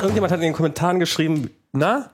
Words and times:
Ach, 0.00 0.04
irgendjemand 0.04 0.32
hat 0.32 0.38
in 0.40 0.44
den 0.46 0.52
Kommentaren 0.54 0.98
geschrieben, 0.98 1.50
Na? 1.72 2.10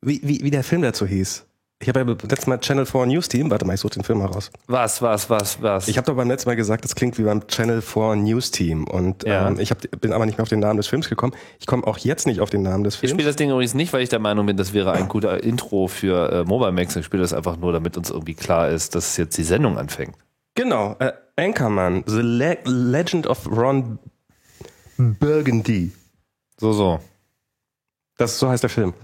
wie, 0.00 0.20
wie, 0.22 0.42
wie 0.42 0.50
der 0.50 0.64
Film 0.64 0.82
dazu 0.82 1.06
hieß. 1.06 1.44
Ich 1.80 1.88
habe 1.88 2.00
ja 2.00 2.06
letztes 2.06 2.46
Mal 2.46 2.58
Channel 2.60 2.86
4 2.86 3.06
News 3.06 3.28
Team, 3.28 3.50
warte 3.50 3.66
mal, 3.66 3.74
ich 3.74 3.80
suche 3.80 3.94
den 3.94 4.04
Film 4.04 4.20
heraus. 4.20 4.50
Was, 4.68 5.02
was, 5.02 5.28
was, 5.28 5.60
was? 5.60 5.88
Ich 5.88 5.98
habe 5.98 6.06
doch 6.06 6.14
beim 6.16 6.28
letzten 6.28 6.48
Mal 6.48 6.54
gesagt, 6.56 6.82
das 6.84 6.94
klingt 6.94 7.18
wie 7.18 7.24
beim 7.24 7.46
Channel 7.46 7.82
4 7.82 8.16
News 8.16 8.50
Team. 8.52 8.84
Und 8.86 9.24
Ja. 9.24 9.48
ähm, 9.48 9.58
ich 9.58 9.70
hab, 9.70 9.80
bin 10.00 10.12
aber 10.14 10.24
nicht 10.24 10.38
mehr 10.38 10.42
auf 10.44 10.48
den 10.48 10.60
Namen 10.60 10.78
des 10.78 10.86
Films 10.86 11.10
gekommen. 11.10 11.34
Ich 11.60 11.66
komme 11.66 11.86
auch 11.86 11.98
jetzt 11.98 12.26
nicht 12.26 12.40
auf 12.40 12.48
den 12.48 12.62
Namen 12.62 12.84
des 12.84 12.94
Ich 12.94 13.00
Films. 13.00 13.12
spiele 13.12 13.26
das 13.28 13.36
Ding 13.36 13.50
übrigens 13.50 13.74
nicht, 13.74 13.92
weil 13.92 14.00
ich 14.02 14.08
der 14.08 14.18
Meinung 14.20 14.46
bin, 14.46 14.56
das 14.56 14.72
wäre 14.72 14.92
ein 14.92 15.08
guter 15.08 15.42
Intro 15.42 15.88
für 15.88 16.32
äh, 16.32 16.44
Mobile 16.44 16.72
Max. 16.72 16.96
Ich 16.96 17.04
spiele 17.04 17.22
das 17.22 17.34
einfach 17.34 17.58
nur, 17.58 17.72
damit 17.72 17.98
uns 17.98 18.08
irgendwie 18.08 18.34
klar 18.34 18.70
ist, 18.70 18.94
dass 18.94 19.16
jetzt 19.18 19.36
die 19.36 19.44
Sendung 19.44 19.76
anfängt. 19.76 20.16
Genau, 20.54 20.96
äh, 21.00 21.12
Anchorman, 21.36 22.04
The 22.06 22.20
Le 22.22 22.58
Legend 22.64 23.26
of 23.26 23.46
Ron 23.50 23.98
Burgundy. 24.96 25.92
So, 26.64 26.72
so. 26.72 26.98
Das 28.16 28.38
so 28.38 28.48
heißt 28.48 28.62
der 28.62 28.70
Film. 28.70 28.94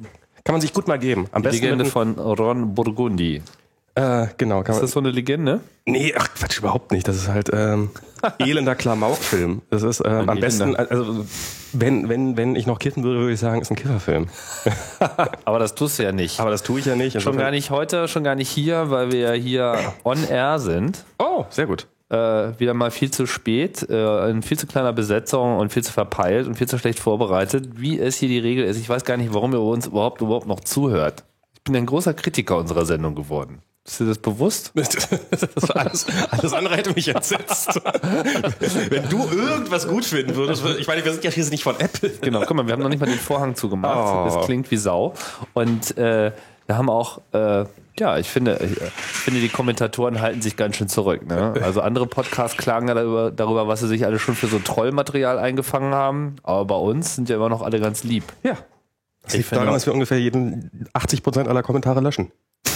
Kann 0.44 0.54
man 0.54 0.62
sich 0.62 0.72
gut 0.72 0.88
mal 0.88 0.98
geben. 0.98 1.26
Am 1.30 1.42
Die 1.42 1.48
besten 1.50 1.62
Legende 1.62 1.84
mit, 1.84 1.92
von 1.92 2.18
Ron 2.18 2.74
Burgundy. 2.74 3.42
äh, 3.96 4.28
genau, 4.38 4.62
kann 4.62 4.70
Ist 4.72 4.76
man, 4.76 4.80
das 4.80 4.92
so 4.92 5.00
eine 5.00 5.10
Legende? 5.10 5.60
Nee, 5.84 6.14
ach 6.16 6.32
Quatsch, 6.32 6.56
überhaupt 6.56 6.90
nicht. 6.90 7.06
Das 7.06 7.16
ist 7.16 7.28
halt 7.28 7.50
ähm, 7.52 7.90
elender 8.38 8.74
Klamauk-Film. 8.74 9.60
Das 9.68 9.82
ist 9.82 10.02
ähm, 10.02 10.30
am 10.30 10.40
besten, 10.40 10.74
also 10.74 11.26
wenn, 11.74 12.08
wenn, 12.08 12.38
wenn 12.38 12.56
ich 12.56 12.66
noch 12.66 12.78
kitten 12.78 13.02
würde, 13.02 13.20
würde 13.20 13.34
ich 13.34 13.40
sagen, 13.40 13.60
ist 13.60 13.70
ein 13.70 13.76
Kifferfilm. 13.76 14.28
Aber 15.44 15.58
das 15.58 15.74
tust 15.74 15.98
du 15.98 16.04
ja 16.04 16.12
nicht. 16.12 16.40
Aber 16.40 16.50
das 16.50 16.62
tue 16.62 16.80
ich 16.80 16.86
ja 16.86 16.96
nicht. 16.96 17.20
schon 17.20 17.36
gar 17.36 17.50
nicht 17.50 17.70
heute, 17.70 18.08
schon 18.08 18.24
gar 18.24 18.36
nicht 18.36 18.48
hier, 18.48 18.88
weil 18.88 19.12
wir 19.12 19.20
ja 19.20 19.32
hier 19.32 19.92
on 20.02 20.26
air 20.26 20.58
sind. 20.60 21.04
Oh, 21.18 21.44
sehr 21.50 21.66
gut. 21.66 21.88
Äh, 22.10 22.58
wieder 22.58 22.74
mal 22.74 22.90
viel 22.90 23.12
zu 23.12 23.26
spät, 23.26 23.88
äh, 23.88 24.30
in 24.30 24.42
viel 24.42 24.58
zu 24.58 24.66
kleiner 24.66 24.92
Besetzung 24.92 25.58
und 25.58 25.72
viel 25.72 25.84
zu 25.84 25.92
verpeilt 25.92 26.48
und 26.48 26.56
viel 26.56 26.66
zu 26.66 26.76
schlecht 26.76 26.98
vorbereitet, 26.98 27.68
wie 27.76 28.00
es 28.00 28.16
hier 28.16 28.28
die 28.28 28.40
Regel 28.40 28.64
ist. 28.64 28.78
Ich 28.78 28.88
weiß 28.88 29.04
gar 29.04 29.16
nicht, 29.16 29.32
warum 29.32 29.52
ihr 29.52 29.60
uns 29.60 29.86
überhaupt, 29.86 30.20
überhaupt 30.20 30.48
noch 30.48 30.58
zuhört. 30.58 31.22
Ich 31.54 31.62
bin 31.62 31.76
ein 31.76 31.86
großer 31.86 32.12
Kritiker 32.14 32.56
unserer 32.56 32.84
Sendung 32.84 33.14
geworden. 33.14 33.62
Ist 33.86 34.00
dir 34.00 34.06
das 34.06 34.18
bewusst? 34.18 34.72
Das 35.30 35.68
war 35.68 35.76
alles, 35.76 36.06
alles 36.30 36.52
andere 36.52 36.76
hätte 36.76 36.92
mich 36.92 37.08
entsetzt. 37.08 37.80
Wenn 38.90 39.08
du 39.08 39.28
irgendwas 39.30 39.88
gut 39.88 40.04
finden 40.04 40.34
würdest, 40.34 40.64
ich 40.78 40.86
meine, 40.86 41.04
wir 41.04 41.12
sind 41.12 41.24
ja 41.24 41.30
hier 41.30 41.44
nicht 41.46 41.62
von 41.62 41.78
Apple. 41.78 42.10
Genau, 42.20 42.40
guck 42.40 42.56
mal, 42.56 42.66
wir 42.66 42.72
haben 42.72 42.82
noch 42.82 42.88
nicht 42.88 43.00
mal 43.00 43.06
den 43.06 43.18
Vorhang 43.18 43.54
zugemacht. 43.54 44.32
Oh. 44.32 44.36
Das 44.36 44.46
klingt 44.46 44.70
wie 44.70 44.76
Sau. 44.76 45.14
Und 45.54 45.96
äh, 45.96 46.32
wir 46.66 46.76
haben 46.76 46.90
auch, 46.90 47.20
äh, 47.32 47.64
ja, 48.00 48.18
ich 48.18 48.28
finde, 48.28 48.58
ich 48.62 48.76
finde, 48.98 49.40
die 49.40 49.48
Kommentatoren 49.48 50.20
halten 50.20 50.42
sich 50.42 50.56
ganz 50.56 50.76
schön 50.76 50.88
zurück. 50.88 51.26
Ne? 51.26 51.54
Also 51.62 51.82
andere 51.82 52.06
Podcasts 52.06 52.56
klagen 52.56 52.88
ja 52.88 52.94
darüber, 52.94 53.30
darüber, 53.30 53.68
was 53.68 53.80
sie 53.80 53.88
sich 53.88 54.06
alle 54.06 54.18
schon 54.18 54.34
für 54.34 54.48
so 54.48 54.58
Trollmaterial 54.58 55.38
eingefangen 55.38 55.94
haben. 55.94 56.36
Aber 56.42 56.64
bei 56.64 56.74
uns 56.74 57.14
sind 57.14 57.28
ja 57.28 57.36
immer 57.36 57.50
noch 57.50 57.62
alle 57.62 57.78
ganz 57.78 58.02
lieb. 58.02 58.24
Ja. 58.42 58.56
Das 59.22 59.34
Ich 59.34 59.40
liegt 59.40 59.52
daran, 59.52 59.72
dass 59.72 59.86
wir 59.86 59.92
ungefähr 59.92 60.18
jeden 60.18 60.88
80 60.94 61.22
Prozent 61.22 61.48
aller 61.48 61.62
Kommentare 61.62 62.00
löschen. 62.00 62.32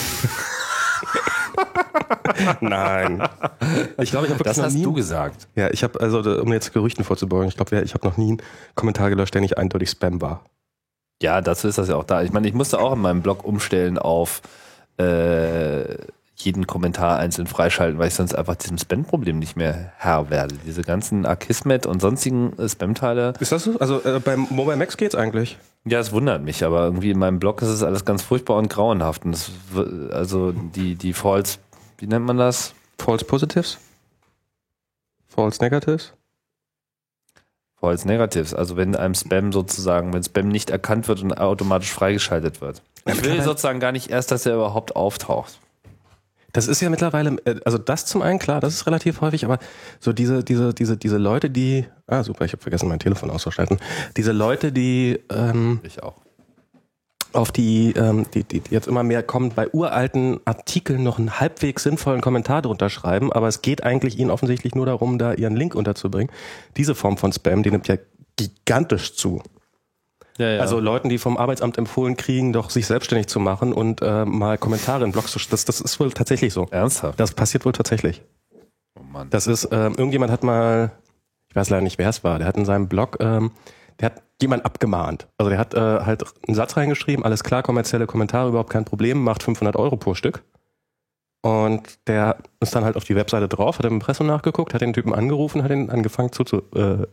Nein. 2.60 3.22
Ich 3.98 4.10
glaube, 4.10 4.26
ich 4.26 4.32
habe 4.32 4.40
wirklich 4.40 4.44
Das 4.44 4.60
hast 4.60 4.74
nie, 4.74 4.82
du 4.82 4.92
gesagt. 4.92 5.48
Ja, 5.54 5.70
ich 5.70 5.82
habe 5.82 6.00
also, 6.00 6.18
um 6.42 6.52
jetzt 6.52 6.72
Gerüchten 6.72 7.04
vorzubeugen, 7.04 7.48
ich 7.48 7.56
glaube, 7.56 7.80
ich 7.82 7.94
habe 7.94 8.06
noch 8.06 8.18
nie 8.18 8.32
einen 8.32 8.42
Kommentar 8.74 9.08
gelöscht, 9.08 9.32
der 9.34 9.40
nicht 9.40 9.56
eindeutig 9.56 9.90
Spam 9.90 10.20
war. 10.20 10.44
Ja, 11.22 11.40
dazu 11.40 11.68
ist 11.68 11.78
das 11.78 11.88
ja 11.88 11.96
auch 11.96 12.04
da. 12.04 12.22
Ich 12.22 12.32
meine, 12.32 12.46
ich 12.46 12.54
musste 12.54 12.78
auch 12.78 12.92
in 12.92 13.00
meinem 13.00 13.22
Blog 13.22 13.44
umstellen 13.44 13.98
auf 13.98 14.42
äh, 14.98 15.96
jeden 16.36 16.66
Kommentar 16.66 17.18
einzeln 17.18 17.46
freischalten, 17.46 17.98
weil 17.98 18.08
ich 18.08 18.14
sonst 18.14 18.34
einfach 18.34 18.56
diesem 18.56 18.78
Spam-Problem 18.78 19.38
nicht 19.38 19.56
mehr 19.56 19.92
Herr 19.96 20.30
werde. 20.30 20.56
Diese 20.66 20.82
ganzen 20.82 21.26
Akismet 21.26 21.86
und 21.86 22.00
sonstigen 22.00 22.58
äh, 22.58 22.68
Spam-Teile. 22.68 23.34
Ist 23.40 23.52
das 23.52 23.64
so? 23.64 23.78
Also 23.78 24.02
äh, 24.04 24.20
beim 24.20 24.46
Mobile 24.50 24.76
Max 24.76 24.96
geht's 24.96 25.14
eigentlich. 25.14 25.58
Ja, 25.84 26.00
es 26.00 26.12
wundert 26.12 26.42
mich, 26.42 26.64
aber 26.64 26.84
irgendwie 26.84 27.10
in 27.10 27.18
meinem 27.18 27.38
Blog 27.38 27.62
ist 27.62 27.68
es 27.68 27.82
alles 27.82 28.04
ganz 28.04 28.22
furchtbar 28.22 28.56
und 28.56 28.68
grauenhaft. 28.68 29.24
Und 29.24 29.32
das, 29.32 29.50
also 30.12 30.52
die, 30.52 30.94
die 30.96 31.12
False, 31.12 31.58
wie 31.98 32.06
nennt 32.06 32.24
man 32.24 32.38
das? 32.38 32.74
False 32.98 33.24
Positives? 33.24 33.78
False 35.28 35.62
Negatives? 35.62 36.12
False 37.84 38.08
Negatives. 38.08 38.54
Also 38.54 38.76
wenn 38.76 38.96
einem 38.96 39.14
Spam 39.14 39.52
sozusagen, 39.52 40.14
wenn 40.14 40.22
Spam 40.22 40.48
nicht 40.48 40.70
erkannt 40.70 41.06
wird 41.06 41.22
und 41.22 41.36
automatisch 41.36 41.92
freigeschaltet 41.92 42.62
wird. 42.62 42.82
Ich 43.06 43.22
will 43.22 43.42
sozusagen 43.42 43.78
gar 43.78 43.92
nicht 43.92 44.08
erst, 44.08 44.30
dass 44.30 44.46
er 44.46 44.54
überhaupt 44.54 44.96
auftaucht. 44.96 45.58
Das 46.54 46.68
ist 46.68 46.80
ja 46.80 46.88
mittlerweile, 46.88 47.36
äh, 47.44 47.56
also 47.64 47.76
das 47.78 48.06
zum 48.06 48.22
einen, 48.22 48.38
klar, 48.38 48.60
das 48.60 48.74
ist 48.74 48.86
relativ 48.86 49.20
häufig, 49.20 49.44
aber 49.44 49.58
so 50.00 50.12
diese, 50.12 50.42
diese, 50.42 50.72
diese, 50.72 50.96
diese 50.96 51.18
Leute, 51.18 51.50
die, 51.50 51.84
ah 52.06 52.22
super, 52.22 52.44
ich 52.44 52.52
habe 52.52 52.62
vergessen, 52.62 52.88
mein 52.88 53.00
Telefon 53.00 53.28
auszuschalten, 53.28 53.78
diese 54.16 54.32
Leute, 54.32 54.72
die 54.72 55.18
ähm, 55.30 55.80
Ich 55.82 56.02
auch. 56.02 56.23
Auf 57.34 57.52
die, 57.52 57.92
ähm, 57.92 58.26
die, 58.34 58.44
die 58.44 58.62
jetzt 58.70 58.86
immer 58.86 59.02
mehr 59.02 59.22
kommen, 59.22 59.50
bei 59.54 59.68
uralten 59.68 60.40
Artikeln 60.44 61.02
noch 61.02 61.18
einen 61.18 61.40
halbwegs 61.40 61.82
sinnvollen 61.82 62.20
Kommentar 62.20 62.62
drunter 62.62 62.90
schreiben, 62.90 63.32
aber 63.32 63.48
es 63.48 63.62
geht 63.62 63.82
eigentlich 63.82 64.18
ihnen 64.18 64.30
offensichtlich 64.30 64.74
nur 64.74 64.86
darum, 64.86 65.18
da 65.18 65.32
ihren 65.34 65.56
Link 65.56 65.74
unterzubringen. 65.74 66.32
Diese 66.76 66.94
Form 66.94 67.16
von 67.16 67.32
Spam, 67.32 67.62
die 67.62 67.70
nimmt 67.70 67.88
ja 67.88 67.96
gigantisch 68.36 69.14
zu. 69.14 69.42
Ja, 70.38 70.50
ja. 70.50 70.60
Also 70.60 70.80
Leuten, 70.80 71.08
die 71.08 71.18
vom 71.18 71.36
Arbeitsamt 71.36 71.78
empfohlen 71.78 72.16
kriegen, 72.16 72.52
doch 72.52 72.70
sich 72.70 72.86
selbstständig 72.86 73.28
zu 73.28 73.38
machen 73.38 73.72
und 73.72 74.02
äh, 74.02 74.24
mal 74.24 74.58
Kommentare 74.58 75.04
in 75.04 75.12
Blogs 75.12 75.30
zu 75.30 75.38
das, 75.48 75.64
das 75.64 75.80
ist 75.80 76.00
wohl 76.00 76.10
tatsächlich 76.12 76.52
so. 76.52 76.66
ernsthaft. 76.70 77.20
Das 77.20 77.32
passiert 77.32 77.64
wohl 77.64 77.72
tatsächlich. 77.72 78.22
Oh 78.98 79.02
Mann. 79.02 79.30
Das 79.30 79.46
ist, 79.46 79.68
ähm, 79.70 79.94
irgendjemand 79.96 80.32
hat 80.32 80.42
mal, 80.42 80.90
ich 81.48 81.56
weiß 81.56 81.70
leider 81.70 81.82
nicht, 81.82 81.98
wer 81.98 82.08
es 82.08 82.24
war, 82.24 82.38
der 82.38 82.48
hat 82.48 82.56
in 82.56 82.64
seinem 82.64 82.88
Blog, 82.88 83.18
ähm, 83.20 83.52
der 84.00 84.06
hat 84.06 84.22
jemand 84.40 84.64
abgemahnt. 84.64 85.28
Also 85.38 85.50
der 85.50 85.58
hat 85.58 85.74
äh, 85.74 85.78
halt 85.78 86.24
einen 86.46 86.54
Satz 86.54 86.76
reingeschrieben, 86.76 87.24
alles 87.24 87.44
klar, 87.44 87.62
kommerzielle 87.62 88.06
Kommentare, 88.06 88.48
überhaupt 88.48 88.70
kein 88.70 88.84
Problem, 88.84 89.22
macht 89.22 89.42
500 89.42 89.76
Euro 89.76 89.96
pro 89.96 90.14
Stück. 90.14 90.42
Und 91.42 91.98
der 92.08 92.38
ist 92.60 92.74
dann 92.74 92.84
halt 92.84 92.96
auf 92.96 93.04
die 93.04 93.16
Webseite 93.16 93.48
drauf, 93.48 93.78
hat 93.78 93.84
im 93.84 93.94
Impressum 93.94 94.26
nachgeguckt, 94.26 94.72
hat 94.72 94.80
den 94.80 94.94
Typen 94.94 95.14
angerufen, 95.14 95.62
hat 95.62 95.70
ihn 95.70 95.90
angefangen 95.90 96.32
zu, 96.32 96.42
äh. 96.74 97.06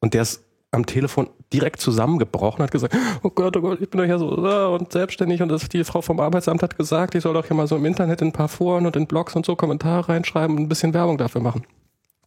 Und 0.00 0.12
der 0.12 0.22
ist 0.22 0.44
am 0.72 0.86
Telefon 0.86 1.28
direkt 1.52 1.80
zusammengebrochen, 1.80 2.62
hat 2.62 2.70
gesagt, 2.70 2.94
oh 3.22 3.30
Gott, 3.30 3.56
oh 3.56 3.60
Gott, 3.60 3.80
ich 3.80 3.88
bin 3.88 4.00
doch 4.00 4.06
ja 4.06 4.18
so 4.18 4.44
äh, 4.44 4.66
und 4.74 4.92
selbstständig 4.92 5.40
und 5.40 5.48
das, 5.48 5.68
die 5.68 5.84
Frau 5.84 6.02
vom 6.02 6.20
Arbeitsamt 6.20 6.62
hat 6.62 6.76
gesagt, 6.76 7.14
ich 7.14 7.22
soll 7.22 7.34
doch 7.34 7.46
hier 7.46 7.56
mal 7.56 7.66
so 7.66 7.76
im 7.76 7.84
Internet 7.84 8.20
in 8.20 8.28
ein 8.28 8.32
paar 8.32 8.48
Foren 8.48 8.86
und 8.86 8.96
in 8.96 9.06
Blogs 9.06 9.34
und 9.36 9.46
so 9.46 9.56
Kommentare 9.56 10.08
reinschreiben 10.08 10.56
und 10.56 10.64
ein 10.64 10.68
bisschen 10.68 10.92
Werbung 10.94 11.18
dafür 11.18 11.40
machen. 11.40 11.64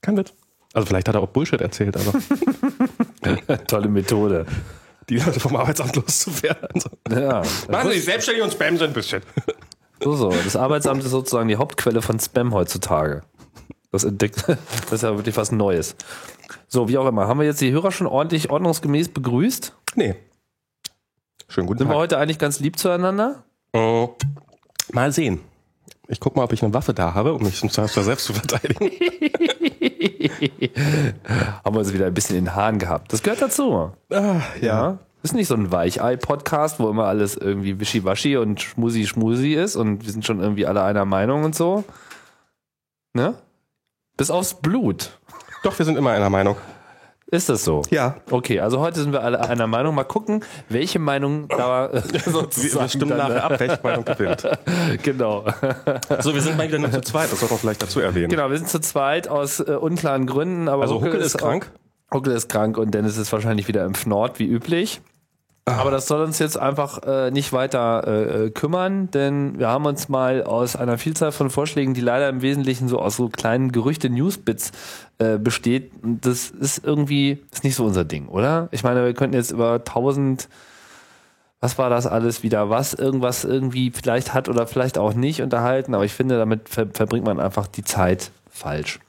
Kein 0.02 0.18
Witz. 0.18 0.34
Also 0.74 0.86
vielleicht 0.88 1.08
hat 1.08 1.16
er 1.16 1.22
auch 1.22 1.30
Bullshit 1.30 1.62
erzählt, 1.62 1.98
aber 1.98 3.58
Tolle 3.68 3.88
Methode. 3.90 4.46
die 5.10 5.18
Leute 5.18 5.40
vom 5.40 5.56
Arbeitsamt 5.56 5.96
loszuwerden. 5.96 6.80
So. 6.80 6.90
Ja. 7.16 7.42
Machen 7.70 7.92
Sie 7.92 8.00
selbstständig 8.00 8.44
und 8.44 8.52
spammen 8.54 8.78
Sie 8.78 8.84
ein 8.86 8.94
bisschen. 8.94 9.24
So, 10.04 10.16
so. 10.16 10.30
Das 10.30 10.56
Arbeitsamt 10.56 11.04
ist 11.04 11.10
sozusagen 11.10 11.50
die 11.50 11.58
Hauptquelle 11.58 12.02
von 12.02 12.20
Spam 12.20 12.54
heutzutage. 12.54 13.24
Das 13.92 14.04
entdeckt, 14.04 14.44
das 14.48 14.92
ist 14.92 15.04
ja 15.04 15.16
wirklich 15.16 15.36
was 15.38 15.52
Neues. 15.52 15.96
So, 16.68 16.88
wie 16.88 16.98
auch 16.98 17.08
immer. 17.08 17.28
Haben 17.28 17.40
wir 17.40 17.48
jetzt 17.48 17.62
die 17.62 17.72
Hörer 17.72 17.92
schon 17.92 18.08
ordentlich 18.08 18.52
ordnungsgemäß 18.52 19.10
begrüßt? 19.10 19.74
Nee. 19.96 20.16
Schönen 21.48 21.66
guten 21.66 21.80
Sind 21.80 21.88
wir 21.88 21.94
Tag. 21.94 22.00
heute 22.02 22.18
eigentlich 22.20 22.38
ganz 22.38 22.60
lieb 22.60 22.78
zueinander? 22.78 23.44
Oh. 23.74 24.10
Mal 24.92 25.12
sehen. 25.12 25.40
Ich 26.08 26.20
guck 26.20 26.36
mal, 26.36 26.44
ob 26.44 26.54
ich 26.54 26.64
eine 26.64 26.74
Waffe 26.74 26.94
da 26.94 27.14
habe, 27.14 27.34
um 27.34 27.44
mich 27.44 27.60
zum 27.60 27.70
selbst 27.70 28.26
zu 28.26 28.34
verteidigen. 28.34 28.92
Haben 31.64 31.76
wir 31.76 31.80
uns 31.80 31.94
wieder 31.94 32.08
ein 32.08 32.14
bisschen 32.14 32.38
in 32.38 32.46
den 32.46 32.56
Haaren 32.56 32.80
gehabt. 32.80 33.12
Das 33.14 33.24
gehört 33.24 33.42
dazu. 33.42 33.92
Ah, 34.12 34.42
Ja. 34.62 34.98
Ist 35.22 35.34
nicht 35.34 35.48
so 35.48 35.54
ein 35.56 35.70
Weichei-Podcast, 35.70 36.80
wo 36.80 36.90
immer 36.90 37.04
alles 37.04 37.36
irgendwie 37.36 37.78
wischiwaschi 37.78 38.38
und 38.38 38.62
schmusi-schmusi 38.62 39.54
ist 39.54 39.76
und 39.76 40.06
wir 40.06 40.12
sind 40.14 40.26
schon 40.26 40.40
irgendwie 40.40 40.66
alle 40.66 40.82
einer 40.84 41.04
Meinung 41.04 41.44
und 41.44 41.56
so. 41.56 41.84
Ne? 43.14 43.34
Bis 44.16 44.32
aufs 44.32 44.54
Blut. 44.54 45.20
Doch, 45.64 45.78
wir 45.78 45.86
sind 45.86 45.98
immer 45.98 46.12
einer 46.12 46.30
Meinung. 46.30 46.56
Ist 47.32 47.48
das 47.48 47.64
so? 47.64 47.84
Ja. 47.92 48.16
Okay, 48.32 48.60
also 48.60 48.80
heute 48.80 49.02
sind 49.02 49.12
wir 49.12 49.24
alle 49.24 49.40
einer 49.42 49.68
Meinung. 49.68 49.94
Mal 49.94 50.04
gucken, 50.04 50.44
welche 50.68 50.98
Meinung 50.98 51.48
da 51.48 51.88
äh, 51.92 52.02
sozusagen 52.26 52.86
wir 52.86 52.90
stimmen 52.90 53.18
nachher 53.18 53.44
ab, 53.44 53.60
welche 53.60 53.80
Meinung 53.84 54.06
gewinnt. 54.06 54.48
Genau. 55.04 55.46
So, 56.20 56.34
wir 56.34 56.42
sind 56.42 56.58
mal 56.58 56.68
wieder 56.68 56.80
nur 56.80 56.92
zu 56.92 57.02
zweit, 57.02 57.32
das 57.32 57.40
soll 57.40 57.50
man 57.50 57.60
vielleicht 57.60 57.82
dazu 57.82 58.00
erwähnen. 58.00 58.30
Genau, 58.30 58.50
wir 58.50 58.58
sind 58.58 58.70
zu 58.70 58.80
zweit 58.80 59.28
aus 59.28 59.60
äh, 59.60 59.74
unklaren 59.74 60.26
Gründen, 60.26 60.68
aber 60.68 60.84
Also 60.84 61.02
Huckel 61.02 61.22
ist 61.22 61.38
krank. 61.38 61.72
Huckel 62.14 62.34
ist 62.34 62.50
krank 62.50 62.78
und 62.78 62.92
Dennis 62.92 63.18
ist 63.18 63.32
wahrscheinlich 63.32 63.68
wieder 63.68 63.86
im 63.86 63.94
Fnord, 63.94 64.40
wie 64.40 64.48
üblich. 64.48 65.02
Aber 65.78 65.92
das 65.92 66.08
soll 66.08 66.22
uns 66.22 66.40
jetzt 66.40 66.58
einfach 66.58 67.04
äh, 67.04 67.32
nicht 67.32 67.54
weiter 67.54 68.04
äh, 68.08 68.46
äh, 68.46 68.50
kümmern, 68.50 69.12
denn 69.12 69.60
wir 69.60 69.68
haben 69.68 69.86
uns 69.86 70.10
mal 70.10 70.44
aus 70.44 70.76
einer 70.76 70.98
Vielzahl 70.98 71.32
von 71.32 71.50
Vorschlägen, 71.50 71.94
die 71.94 72.02
leider 72.02 72.30
im 72.30 72.42
Wesentlichen 72.42 72.88
so 72.88 73.00
aus 73.00 73.18
so 73.18 73.30
kleinen 73.30 73.72
Gerüchte-Newsbits 73.72 74.72
äh, 75.20 75.38
besteht, 75.38 75.92
und 76.02 76.26
das 76.26 76.50
ist 76.50 76.84
irgendwie 76.84 77.40
ist 77.52 77.64
nicht 77.64 77.76
so 77.76 77.86
unser 77.86 78.06
Ding, 78.06 78.28
oder? 78.28 78.70
Ich 78.72 78.84
meine, 78.84 79.04
wir 79.06 79.14
könnten 79.14 79.36
jetzt 79.36 79.52
über 79.52 79.84
tausend 79.84 80.50
was 81.62 81.78
war 81.78 81.90
das 81.90 82.08
alles 82.08 82.42
wieder, 82.42 82.70
was 82.70 82.94
irgendwas 82.94 83.44
irgendwie 83.44 83.92
vielleicht 83.92 84.34
hat 84.34 84.48
oder 84.48 84.66
vielleicht 84.66 84.98
auch 84.98 85.14
nicht 85.14 85.42
unterhalten, 85.42 85.94
aber 85.94 86.06
ich 86.06 86.14
finde, 86.14 86.38
damit 86.38 86.70
ver 86.70 86.88
verbringt 86.94 87.26
man 87.26 87.40
einfach 87.40 87.68
die 87.68 87.84
Zeit 87.84 88.32
falsch. 88.50 89.00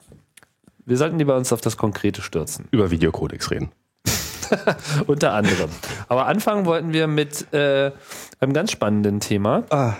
Wir 0.85 0.97
sollten 0.97 1.17
lieber 1.17 1.37
uns 1.37 1.53
auf 1.53 1.61
das 1.61 1.77
Konkrete 1.77 2.21
stürzen. 2.21 2.67
Über 2.71 2.91
Videocodex 2.91 3.51
reden. 3.51 3.71
Unter 5.07 5.33
anderem. 5.33 5.69
Aber 6.07 6.27
anfangen 6.27 6.65
wollten 6.65 6.93
wir 6.93 7.07
mit 7.07 7.53
äh, 7.53 7.91
einem 8.39 8.53
ganz 8.53 8.71
spannenden 8.71 9.19
Thema. 9.19 9.63
Ah, 9.69 9.93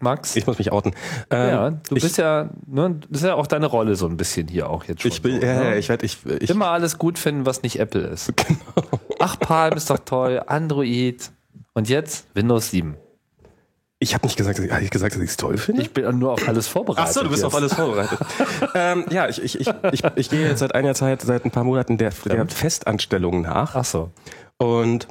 Max. 0.00 0.34
ich 0.36 0.46
muss 0.46 0.58
mich 0.58 0.72
outen. 0.72 0.94
Ähm, 1.30 1.48
ja, 1.48 1.70
du 1.70 1.96
ich, 1.96 2.02
bist 2.02 2.18
ja, 2.18 2.50
ne, 2.66 3.00
das 3.08 3.22
ist 3.22 3.26
ja 3.26 3.34
auch 3.34 3.46
deine 3.46 3.66
Rolle 3.66 3.94
so 3.94 4.06
ein 4.06 4.16
bisschen 4.16 4.48
hier 4.48 4.68
auch 4.68 4.84
jetzt 4.84 5.02
schon. 5.02 5.12
Ich 5.12 5.22
will, 5.22 5.40
so, 5.40 5.46
ja, 5.46 5.60
ne? 5.60 5.64
ja, 5.70 5.74
ich 5.76 5.88
werde, 5.88 6.04
ich, 6.04 6.18
ich, 6.40 6.50
Immer 6.50 6.68
alles 6.68 6.98
gut 6.98 7.18
finden, 7.18 7.46
was 7.46 7.62
nicht 7.62 7.78
Apple 7.78 8.02
ist. 8.02 8.32
Ach, 9.20 9.38
Palm 9.38 9.74
ist 9.74 9.90
doch 9.90 10.00
toll, 10.00 10.42
Android. 10.46 11.30
Und 11.74 11.88
jetzt 11.88 12.26
Windows 12.34 12.70
7. 12.70 12.96
ich 14.02 14.14
habe 14.14 14.26
nicht 14.26 14.36
gesagt, 14.36 14.58
dass 14.58 14.64
ich, 14.64 14.72
hab 14.72 14.82
ich 14.82 14.90
gesagt, 14.90 15.14
dass 15.14 15.22
ich 15.22 15.30
es 15.30 15.36
toll 15.36 15.56
finde. 15.56 15.82
Ich 15.82 15.92
bin 15.92 16.18
nur 16.18 16.32
auf 16.32 16.48
alles 16.48 16.66
vorbereitet. 16.66 17.06
Ach 17.08 17.12
so, 17.12 17.22
du 17.22 17.28
bist 17.28 17.42
jetzt. 17.42 17.46
auf 17.46 17.54
alles 17.54 17.72
vorbereitet. 17.72 18.18
ähm, 18.74 19.04
ja, 19.10 19.28
ich, 19.28 19.40
ich, 19.40 19.60
ich, 19.60 19.68
ich, 19.92 20.04
ich 20.16 20.30
gehe 20.30 20.48
jetzt 20.48 20.58
seit 20.58 20.74
einiger 20.74 20.94
Zeit, 20.94 21.22
seit 21.22 21.44
ein 21.44 21.52
paar 21.52 21.62
Monaten 21.62 21.98
der, 21.98 22.10
der 22.26 22.48
Festanstellung 22.48 23.42
nach 23.42 23.76
Ach 23.76 23.84
so. 23.84 24.10
und 24.58 25.06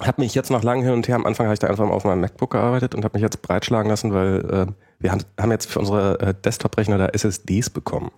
habe 0.00 0.22
mich 0.22 0.34
jetzt 0.34 0.50
noch 0.50 0.64
lange 0.64 0.82
hin 0.82 0.92
und 0.92 1.06
her, 1.06 1.14
am 1.14 1.24
Anfang 1.24 1.46
habe 1.46 1.54
ich 1.54 1.60
da 1.60 1.68
einfach 1.68 1.86
mal 1.86 1.92
auf 1.92 2.04
meinem 2.04 2.20
MacBook 2.20 2.50
gearbeitet 2.50 2.96
und 2.96 3.04
habe 3.04 3.16
mich 3.16 3.22
jetzt 3.22 3.42
breitschlagen 3.42 3.88
lassen, 3.88 4.12
weil 4.12 4.38
äh, 4.50 4.66
wir 4.98 5.12
haben, 5.12 5.22
haben 5.38 5.52
jetzt 5.52 5.70
für 5.70 5.78
unsere 5.78 6.18
äh, 6.18 6.34
Desktop-Rechner 6.34 6.98
da 6.98 7.06
SSDs 7.06 7.70
bekommen, 7.70 8.10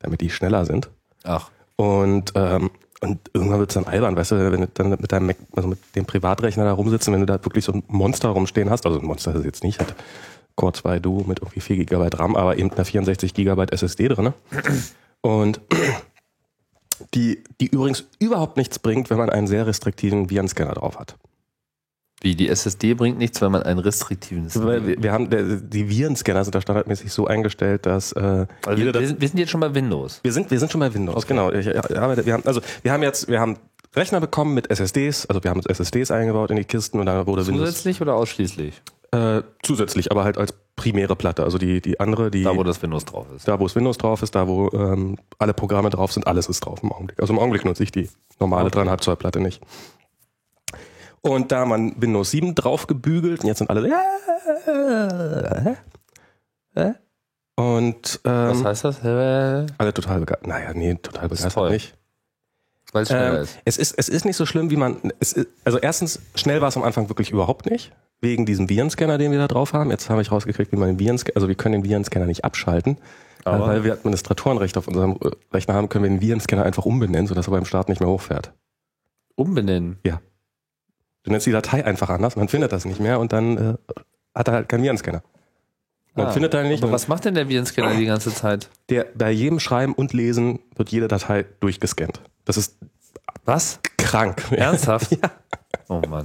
damit 0.00 0.22
die 0.22 0.30
schneller 0.30 0.64
sind. 0.64 0.90
Ach. 1.22 1.50
Und, 1.76 2.32
ähm, 2.34 2.70
und 3.00 3.18
irgendwann 3.32 3.58
wird 3.58 3.70
es 3.70 3.74
dann 3.74 3.84
albern, 3.84 4.14
weißt 4.14 4.32
du, 4.32 4.52
wenn 4.52 4.60
du 4.60 4.68
dann 4.68 4.90
mit 4.90 5.10
deinem 5.10 5.26
Mac, 5.26 5.36
also 5.56 5.68
mit 5.68 5.78
dem 5.96 6.04
Privatrechner 6.04 6.64
da 6.64 6.72
rumsitzt 6.72 7.08
und 7.08 7.14
wenn 7.14 7.20
du 7.20 7.26
da 7.26 7.42
wirklich 7.44 7.64
so 7.64 7.72
ein 7.72 7.82
Monster 7.88 8.28
rumstehen 8.28 8.68
hast, 8.68 8.84
also 8.84 9.00
ein 9.00 9.06
Monster 9.06 9.34
ist 9.34 9.44
jetzt 9.44 9.64
nicht, 9.64 9.80
hat 9.80 9.94
Core 10.54 10.74
2 10.74 10.98
Duo 10.98 11.24
mit 11.26 11.38
irgendwie 11.40 11.60
4 11.60 11.84
GB 11.86 12.08
RAM, 12.14 12.36
aber 12.36 12.58
eben 12.58 12.70
einer 12.70 12.84
64 12.84 13.32
GB 13.32 13.66
SSD 13.70 14.08
drin. 14.08 14.34
Und 15.22 15.60
die, 17.14 17.42
die 17.60 17.68
übrigens 17.68 18.04
überhaupt 18.18 18.58
nichts 18.58 18.78
bringt, 18.78 19.08
wenn 19.08 19.16
man 19.18 19.30
einen 19.30 19.46
sehr 19.46 19.66
restriktiven 19.66 20.28
Virenscanner 20.28 20.74
drauf 20.74 20.98
hat. 20.98 21.16
Wie, 22.20 22.34
die 22.34 22.48
SSD 22.48 22.94
bringt 22.94 23.18
nichts, 23.18 23.40
wenn 23.40 23.50
man 23.50 23.62
einen 23.62 23.78
restriktiven 23.78 24.46
Weil 24.54 24.86
wir, 24.86 25.02
wir 25.02 25.12
haben, 25.12 25.30
der, 25.30 25.42
die 25.42 25.88
Virenscanner 25.88 26.44
sind 26.44 26.54
da 26.54 26.60
standardmäßig 26.60 27.12
so 27.12 27.26
eingestellt, 27.26 27.86
dass 27.86 28.12
äh, 28.12 28.46
also 28.66 28.82
wir, 28.82 28.92
wir, 28.92 29.06
sind, 29.06 29.20
wir 29.20 29.28
sind 29.28 29.38
jetzt 29.38 29.50
schon 29.50 29.60
bei 29.60 29.74
Windows. 29.74 30.20
wir 30.22 30.32
sind, 30.32 30.50
wir 30.50 30.58
sind 30.58 30.70
schon 30.70 30.80
bei 30.80 30.92
Windows, 30.92 31.26
genau. 31.26 31.50
Ich, 31.50 31.66
ich 31.66 31.98
arbeite, 31.98 32.26
wir 32.26 32.34
haben, 32.34 32.44
also 32.44 32.60
wir 32.82 32.92
haben 32.92 33.02
jetzt, 33.02 33.28
wir 33.28 33.40
haben 33.40 33.56
Rechner 33.96 34.20
bekommen 34.20 34.54
mit 34.54 34.70
SSDs, 34.70 35.26
also 35.26 35.42
wir 35.42 35.50
haben 35.50 35.62
SSDs 35.66 36.10
eingebaut 36.10 36.50
in 36.50 36.56
die 36.56 36.64
Kisten 36.64 37.00
und 37.00 37.06
dann 37.06 37.26
wurde 37.26 37.46
Windows 37.46 37.68
Zusätzlich 37.68 38.00
oder 38.02 38.14
ausschließlich? 38.14 38.82
äh, 39.12 39.42
zusätzlich, 39.62 40.10
aber 40.10 40.24
halt 40.24 40.38
als 40.38 40.54
primäre 40.76 41.16
Platte. 41.16 41.42
Also 41.42 41.58
die, 41.58 41.80
die 41.80 42.00
andere, 42.00 42.30
die 42.30 42.42
Da, 42.42 42.56
wo 42.56 42.62
das 42.62 42.82
Windows 42.82 43.04
drauf 43.04 43.26
ist. 43.34 43.48
da 43.48 43.58
wo 43.58 43.66
es 43.66 43.74
Windows 43.74 43.98
drauf 43.98 44.22
ist, 44.22 44.34
da 44.34 44.46
wo 44.46 44.70
ähm, 44.72 45.16
alle 45.38 45.52
Programme 45.52 45.90
drauf 45.90 46.12
sind, 46.12 46.26
alles 46.26 46.48
ist 46.48 46.60
drauf 46.60 46.82
im 46.82 46.92
Augenblick. 46.92 47.20
Also 47.20 47.32
im 47.32 47.38
Augenblick 47.38 47.64
nutze 47.64 47.82
ich 47.82 47.92
die 47.92 48.08
normale 48.38 48.66
Okay. 48.66 48.80
3,5 48.80 48.98
Zoll 49.00 49.16
Platte 49.16 49.40
nicht. 49.40 49.60
Und 51.22 51.52
da 51.52 51.66
man 51.66 52.00
Windows 52.00 52.30
7 52.30 52.54
drauf 52.54 52.86
gebügelt 52.86 53.40
und 53.42 53.46
jetzt 53.46 53.58
sind 53.58 53.68
alle 53.70 53.82
so, 53.82 53.88
äh, 56.74 56.94
und 57.56 58.20
Was 58.22 58.58
ähm, 58.58 58.64
heißt 58.64 58.84
das? 58.84 59.04
Äh, 59.04 59.66
alle 59.76 59.92
total 59.92 60.20
begeistert. 60.20 60.46
Naja, 60.46 60.72
nee, 60.72 60.94
total 60.94 61.28
begeistert 61.28 61.70
nicht. 61.70 61.94
Weil 62.92 63.02
es 63.02 63.08
schneller 63.08 63.36
Ähm, 63.36 63.42
ist. 63.42 63.58
es, 63.64 63.76
ist, 63.76 63.94
es 63.98 64.08
ist 64.08 64.24
nicht 64.24 64.36
so 64.36 64.46
schlimm, 64.46 64.70
wie 64.70 64.76
man. 64.76 64.96
Es 65.20 65.32
ist, 65.34 65.48
also 65.64 65.78
erstens, 65.78 66.20
schnell 66.34 66.60
war 66.60 66.68
es 66.68 66.76
am 66.76 66.82
Anfang 66.82 67.08
wirklich 67.10 67.30
überhaupt 67.30 67.66
nicht, 67.70 67.92
wegen 68.20 68.46
diesem 68.46 68.68
Virenscanner, 68.68 69.18
den 69.18 69.30
wir 69.30 69.38
da 69.38 69.46
drauf 69.48 69.74
haben. 69.74 69.90
Jetzt 69.90 70.08
habe 70.10 70.22
ich 70.22 70.32
rausgekriegt, 70.32 70.72
wie 70.72 70.76
man 70.76 70.88
den 70.88 70.98
Virenscanner, 70.98 71.36
also 71.36 71.48
wir 71.48 71.54
können 71.54 71.74
den 71.82 71.84
Virenscanner 71.84 72.26
nicht 72.26 72.44
abschalten. 72.44 72.96
Aber- 73.44 73.66
weil 73.68 73.84
wir 73.84 73.92
Administratorenrecht 73.92 74.76
auf 74.76 74.88
unserem 74.88 75.18
äh, 75.22 75.30
Rechner 75.52 75.74
haben, 75.74 75.88
können 75.88 76.04
wir 76.04 76.10
den 76.10 76.20
Virenscanner 76.20 76.64
einfach 76.64 76.84
umbenennen, 76.86 77.26
sodass 77.26 77.46
er 77.46 77.52
beim 77.52 77.64
Start 77.64 77.88
nicht 77.88 78.00
mehr 78.00 78.08
hochfährt. 78.08 78.52
Umbenennen. 79.36 79.98
Du 81.22 81.30
nennst 81.30 81.46
die 81.46 81.52
Datei 81.52 81.84
einfach 81.84 82.08
anders, 82.10 82.36
man 82.36 82.48
findet 82.48 82.72
das 82.72 82.84
nicht 82.84 83.00
mehr 83.00 83.20
und 83.20 83.32
dann 83.32 83.56
äh, 83.56 83.74
hat 84.34 84.48
er 84.48 84.54
halt 84.54 84.68
keinen 84.68 84.82
Virenscanner. 84.82 85.22
Man 86.14 86.26
Ah, 86.26 86.30
findet 86.32 86.54
da 86.54 86.62
nicht. 86.62 86.82
Aber 86.82 86.88
und 86.88 86.92
was 86.92 87.08
macht 87.08 87.24
denn 87.24 87.34
der 87.34 87.48
Virenscanner 87.48 87.94
die 87.94 88.06
ganze 88.06 88.34
Zeit? 88.34 88.68
Der, 88.88 89.06
bei 89.14 89.30
jedem 89.30 89.60
Schreiben 89.60 89.92
und 89.92 90.12
Lesen 90.12 90.58
wird 90.76 90.90
jede 90.90 91.08
Datei 91.08 91.44
durchgescannt. 91.60 92.20
Das 92.44 92.56
ist 92.56 92.76
Was? 93.44 93.78
krank. 93.96 94.42
Ernsthaft? 94.50 95.12
Ja. 95.12 95.30
Oh 95.88 96.02
Mann. 96.08 96.24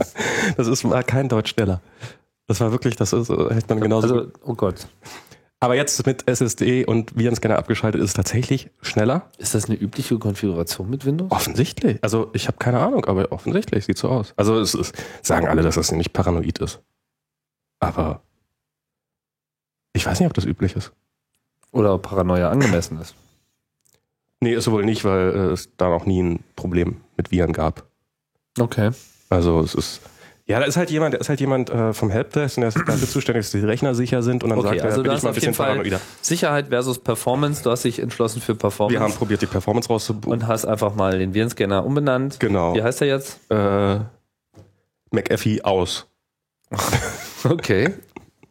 Das 0.57 0.67
ist 0.67 0.83
war 0.89 1.03
kein 1.03 1.29
Deutschsteller. 1.29 1.81
Das 2.47 2.59
war 2.61 2.71
wirklich, 2.71 2.95
das 2.95 3.13
ist, 3.13 3.29
äh, 3.29 3.53
hätte 3.53 3.73
man 3.73 3.81
genauso. 3.81 4.07
Also, 4.15 4.31
oh 4.43 4.53
Gott. 4.53 4.87
Aber 5.65 5.75
jetzt 5.75 6.05
mit 6.05 6.27
SSD 6.27 6.85
und 6.85 7.17
Virenscanner 7.17 7.57
abgeschaltet 7.57 7.99
ist 7.99 8.09
es 8.09 8.13
tatsächlich 8.13 8.69
schneller. 8.81 9.31
Ist 9.39 9.55
das 9.55 9.65
eine 9.65 9.75
übliche 9.75 10.19
Konfiguration 10.19 10.87
mit 10.89 11.05
Windows? 11.05 11.31
Offensichtlich. 11.31 11.97
Also 12.03 12.29
ich 12.33 12.47
habe 12.47 12.57
keine 12.57 12.79
Ahnung, 12.79 13.05
aber 13.05 13.31
offensichtlich 13.31 13.83
sieht 13.85 13.97
so 13.97 14.09
aus. 14.09 14.35
Also 14.37 14.59
es 14.59 14.75
ist, 14.75 14.95
sagen 15.23 15.47
alle, 15.47 15.63
dass 15.63 15.73
das 15.73 15.91
nicht 15.91 16.13
paranoid 16.13 16.59
ist. 16.59 16.81
Aber 17.79 18.21
ich 19.93 20.05
weiß 20.05 20.19
nicht, 20.19 20.27
ob 20.27 20.35
das 20.35 20.45
üblich 20.45 20.75
ist. 20.75 20.91
Oder 21.71 21.97
Paranoia 21.97 22.51
angemessen 22.51 23.01
ist? 23.01 23.15
Nee, 24.41 24.53
ist 24.53 24.69
wohl 24.69 24.85
nicht, 24.85 25.03
weil 25.03 25.29
äh, 25.29 25.51
es 25.51 25.69
da 25.77 25.89
noch 25.89 26.05
nie 26.05 26.21
ein 26.21 26.43
Problem 26.55 27.01
mit 27.17 27.31
Viren 27.31 27.53
gab. 27.53 27.87
Okay. 28.59 28.91
Also 29.29 29.61
es 29.61 29.73
ist. 29.73 30.01
Ja, 30.47 30.59
da 30.59 30.65
ist 30.65 30.77
halt 30.77 30.91
jemand, 30.91 31.15
da 31.15 31.17
ist 31.17 31.27
halt 31.29 31.39
jemand 31.39 31.71
äh, 31.71 31.91
vom 31.93 32.11
Helpdesk 32.11 32.57
und 32.57 32.61
der 32.61 32.67
ist 32.69 32.77
dafür 32.77 33.07
zuständig, 33.07 33.45
dass 33.45 33.51
die 33.51 33.65
Rechner 33.65 33.95
sicher 33.95 34.21
sind 34.21 34.43
und 34.43 34.51
dann 34.51 34.59
Okay, 34.59 34.67
sagt 34.69 34.79
er, 34.81 34.85
also 34.85 35.01
bin 35.03 35.11
ich 35.13 35.23
mal 35.23 35.29
ein 35.29 35.35
bisschen 35.35 35.55
paranoider. 35.55 35.99
Sicherheit 36.21 36.67
versus 36.67 36.99
Performance. 36.99 37.63
Du 37.63 37.71
hast 37.71 37.83
dich 37.83 37.97
entschlossen 37.99 38.41
für 38.41 38.53
Performance. 38.53 38.93
Wir 38.93 39.03
haben 39.03 39.13
probiert, 39.13 39.41
die 39.41 39.47
Performance 39.47 39.89
rauszubuchen. 39.89 40.31
und 40.41 40.47
hast 40.47 40.65
einfach 40.65 40.93
mal 40.93 41.17
den 41.17 41.33
Virenscanner 41.33 41.83
umbenannt. 41.83 42.39
Genau. 42.39 42.75
Wie 42.75 42.83
heißt 42.83 43.01
er 43.01 43.07
jetzt? 43.07 43.39
Äh, 43.49 43.99
McAfee 45.11 45.61
aus. 45.63 46.07
Okay. 47.43 47.93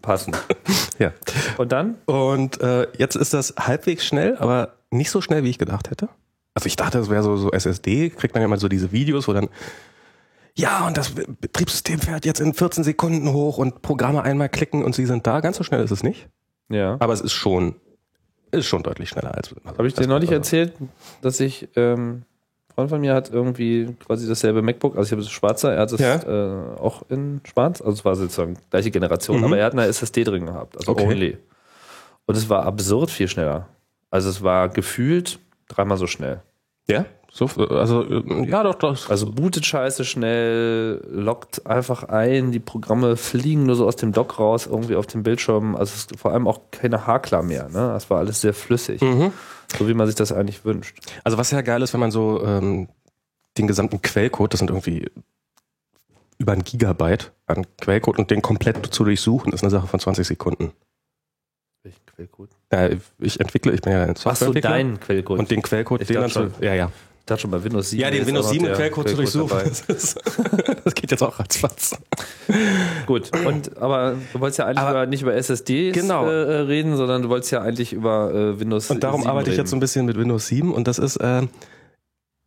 Passend. 0.02 0.36
Ja. 1.00 1.12
Und 1.58 1.72
dann? 1.72 1.96
Und 2.06 2.60
äh, 2.60 2.86
jetzt 2.98 3.16
ist 3.16 3.34
das 3.34 3.54
halbwegs 3.58 4.04
schnell, 4.06 4.36
aber 4.38 4.74
nicht 4.92 5.10
so 5.10 5.20
schnell, 5.20 5.42
wie 5.42 5.50
ich 5.50 5.58
gedacht 5.58 5.90
hätte. 5.90 6.08
Also 6.54 6.66
ich 6.68 6.76
dachte, 6.76 7.00
es 7.00 7.10
wäre 7.10 7.24
so, 7.24 7.36
so 7.36 7.50
SSD, 7.50 8.10
kriegt 8.10 8.32
man 8.34 8.42
ja 8.42 8.46
mal 8.46 8.60
so 8.60 8.68
diese 8.68 8.92
Videos, 8.92 9.26
wo 9.26 9.32
dann, 9.32 9.48
ja, 10.56 10.86
und 10.86 10.96
das 10.96 11.10
Be- 11.10 11.26
Betriebssystem 11.40 11.98
fährt 12.00 12.24
jetzt 12.24 12.40
in 12.40 12.54
14 12.54 12.84
Sekunden 12.84 13.32
hoch 13.32 13.58
und 13.58 13.82
Programme 13.82 14.22
einmal 14.22 14.48
klicken 14.48 14.84
und 14.84 14.94
sie 14.94 15.06
sind 15.06 15.26
da. 15.26 15.40
Ganz 15.40 15.56
so 15.56 15.64
schnell 15.64 15.82
ist 15.82 15.90
es 15.90 16.02
nicht. 16.02 16.28
Ja. 16.68 16.96
Aber 17.00 17.12
es 17.12 17.20
ist 17.20 17.32
schon, 17.32 17.74
ist 18.50 18.66
schon 18.66 18.82
deutlich 18.82 19.08
schneller 19.08 19.34
als. 19.34 19.54
Habe 19.64 19.86
ich 19.86 19.94
dir 19.94 20.00
als- 20.00 20.08
neulich 20.08 20.30
also- 20.30 20.36
erzählt, 20.38 20.74
dass 21.22 21.40
ich, 21.40 21.68
ähm, 21.76 22.22
ein 22.68 22.74
Freund 22.74 22.90
von 22.90 23.00
mir 23.00 23.14
hat 23.14 23.30
irgendwie 23.30 23.94
quasi 24.04 24.26
dasselbe 24.28 24.62
MacBook, 24.62 24.96
also 24.96 25.06
ich 25.06 25.12
habe 25.12 25.22
das 25.22 25.30
schwarzer, 25.30 25.74
er 25.74 25.82
hat 25.82 25.92
es 25.92 26.00
Ja. 26.00 26.16
äh, 26.16 26.78
auch 26.78 27.02
in 27.08 27.40
schwarz, 27.44 27.80
also 27.80 27.92
es 27.92 28.04
war 28.04 28.16
sozusagen 28.16 28.56
gleiche 28.70 28.90
Generation, 28.90 29.38
Mhm. 29.38 29.44
aber 29.44 29.58
er 29.58 29.66
hat 29.66 29.72
eine 29.74 29.86
SSD 29.86 30.24
drin 30.24 30.46
gehabt, 30.46 30.76
also 30.76 30.90
Okay. 30.92 31.04
only. 31.06 31.38
Und 32.26 32.36
es 32.36 32.48
war 32.48 32.64
absurd 32.64 33.10
viel 33.10 33.28
schneller. 33.28 33.68
Also 34.10 34.28
es 34.30 34.42
war 34.42 34.68
gefühlt 34.70 35.38
dreimal 35.68 35.98
so 35.98 36.06
schnell. 36.06 36.40
Ja, 36.88 37.04
so, 37.36 37.46
also, 37.46 38.04
äh, 38.04 38.48
ja, 38.48 38.62
doch, 38.62 38.76
doch. 38.76 39.10
Also 39.10 39.26
bootet 39.28 39.66
scheiße 39.66 40.04
schnell, 40.04 41.04
lockt 41.10 41.66
einfach 41.66 42.04
ein, 42.04 42.52
die 42.52 42.60
Programme 42.60 43.16
fliegen 43.16 43.66
nur 43.66 43.74
so 43.74 43.88
aus 43.88 43.96
dem 43.96 44.12
Dock 44.12 44.38
raus, 44.38 44.68
irgendwie 44.68 44.94
auf 44.94 45.08
dem 45.08 45.24
Bildschirm. 45.24 45.74
Also 45.74 45.94
es 45.94 45.96
ist 46.02 46.16
vor 46.16 46.30
allem 46.30 46.46
auch 46.46 46.60
keine 46.70 47.08
Hakler 47.08 47.42
mehr. 47.42 47.64
Ne? 47.64 47.88
Das 47.92 48.08
war 48.08 48.18
alles 48.18 48.40
sehr 48.40 48.54
flüssig. 48.54 49.00
Mhm. 49.00 49.32
So 49.76 49.88
wie 49.88 49.94
man 49.94 50.06
sich 50.06 50.14
das 50.14 50.30
eigentlich 50.30 50.64
wünscht. 50.64 50.96
Also 51.24 51.36
was 51.36 51.50
ja 51.50 51.60
geil 51.62 51.82
ist, 51.82 51.92
wenn 51.92 51.98
man 51.98 52.12
so 52.12 52.40
ähm, 52.44 52.88
den 53.58 53.66
gesamten 53.66 54.00
Quellcode, 54.00 54.52
das 54.52 54.60
sind 54.60 54.70
irgendwie 54.70 55.10
über 56.38 56.52
ein 56.52 56.62
Gigabyte 56.62 57.32
an 57.46 57.66
Quellcode 57.80 58.20
und 58.20 58.30
den 58.30 58.42
komplett 58.42 58.86
zu 58.94 59.02
durchsuchen, 59.02 59.52
ist 59.52 59.64
eine 59.64 59.70
Sache 59.70 59.88
von 59.88 59.98
20 59.98 60.24
Sekunden. 60.24 60.70
Welchen 61.82 62.06
Quellcode? 62.06 62.50
Ja, 62.72 62.90
ich 63.18 63.40
entwickle, 63.40 63.72
ich 63.72 63.82
bin 63.82 63.92
ja 63.92 64.04
ein 64.04 64.10
Ach 64.10 64.16
so, 64.16 64.30
Softwareentwickler. 64.30 64.70
dein 64.70 65.00
Quellcode. 65.00 65.38
und 65.40 65.50
den 65.50 65.62
Quellcode, 65.62 66.02
Ich 66.02 66.06
den 66.06 66.20
dann 66.20 66.30
zu, 66.30 66.52
ja, 66.60 66.74
ja. 66.74 66.92
Ich 67.24 67.26
dachte 67.26 67.40
schon 67.40 67.50
bei 67.52 67.64
Windows 67.64 67.88
7. 67.88 68.02
Ja, 68.02 68.10
den 68.10 68.26
Windows 68.26 68.46
auch 68.48 68.50
7 68.52 68.64
der 68.66 68.74
Quellcode 68.74 69.08
zu 69.08 69.16
durchsuchen. 69.16 69.58
Das, 70.84 70.94
geht 70.94 71.10
jetzt 71.10 71.22
auch 71.22 71.38
ratzfatz. 71.40 71.96
Gut, 73.06 73.30
und 73.46 73.78
aber 73.78 74.16
du 74.34 74.40
wolltest 74.40 74.58
ja 74.58 74.66
eigentlich 74.66 74.78
Aber- 74.80 74.90
über, 74.90 75.06
nicht 75.06 75.22
über 75.22 75.34
SSDs 75.34 75.94
Genau. 75.94 76.26
äh, 76.26 76.30
reden, 76.60 76.98
sondern 76.98 77.22
du 77.22 77.30
wolltest 77.30 77.50
ja 77.52 77.62
eigentlich 77.62 77.94
über 77.94 78.30
äh, 78.34 78.60
Windows 78.60 78.90
Und 78.90 79.02
darum 79.02 79.22
7 79.22 79.30
arbeite 79.30 79.48
ich 79.48 79.52
reden. 79.52 79.62
jetzt 79.62 79.70
so 79.70 79.76
ein 79.76 79.80
bisschen 79.80 80.04
mit 80.04 80.18
Windows 80.18 80.46
7 80.48 80.74
und 80.74 80.86
das 80.86 80.98
ist, 80.98 81.16
äh, 81.16 81.46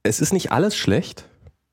es 0.04 0.20
ist 0.20 0.32
nicht 0.32 0.52
alles 0.52 0.76
schlecht. 0.76 1.26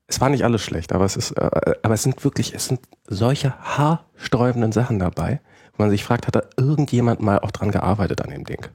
Es 0.07 0.19
war 0.19 0.29
nicht 0.29 0.43
alles 0.43 0.63
schlecht, 0.63 0.91
aber 0.91 1.05
es 1.05 1.15
ist, 1.15 1.31
äh, 1.33 1.49
aber 1.83 1.93
es 1.93 2.01
sind 2.01 2.23
wirklich, 2.23 2.55
es 2.55 2.65
sind 2.65 2.79
solche 3.07 3.53
haarsträubenden 3.59 4.71
Sachen 4.71 4.97
dabei, 4.97 5.41
wo 5.77 5.83
man 5.83 5.91
sich 5.91 6.03
fragt, 6.03 6.25
hat 6.25 6.35
da 6.35 6.41
irgendjemand 6.57 7.21
mal 7.21 7.37
auch 7.37 7.51
dran 7.51 7.69
gearbeitet 7.69 8.21
an 8.21 8.31
dem 8.31 8.45
Ding? 8.45 8.65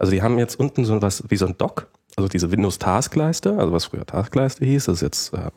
Also 0.00 0.10
die 0.10 0.22
haben 0.22 0.38
jetzt 0.38 0.58
unten 0.58 0.84
so 0.84 1.00
was 1.00 1.22
wie 1.28 1.36
so 1.36 1.46
ein 1.46 1.56
Dock, 1.56 1.86
also 2.16 2.28
diese 2.28 2.50
Windows 2.50 2.78
Taskleiste, 2.78 3.56
also 3.58 3.72
was 3.72 3.86
früher 3.86 4.06
Taskleiste 4.06 4.64
hieß, 4.64 4.86
das 4.86 4.96
ist 4.96 5.02
jetzt, 5.02 5.34
äh, 5.34 5.50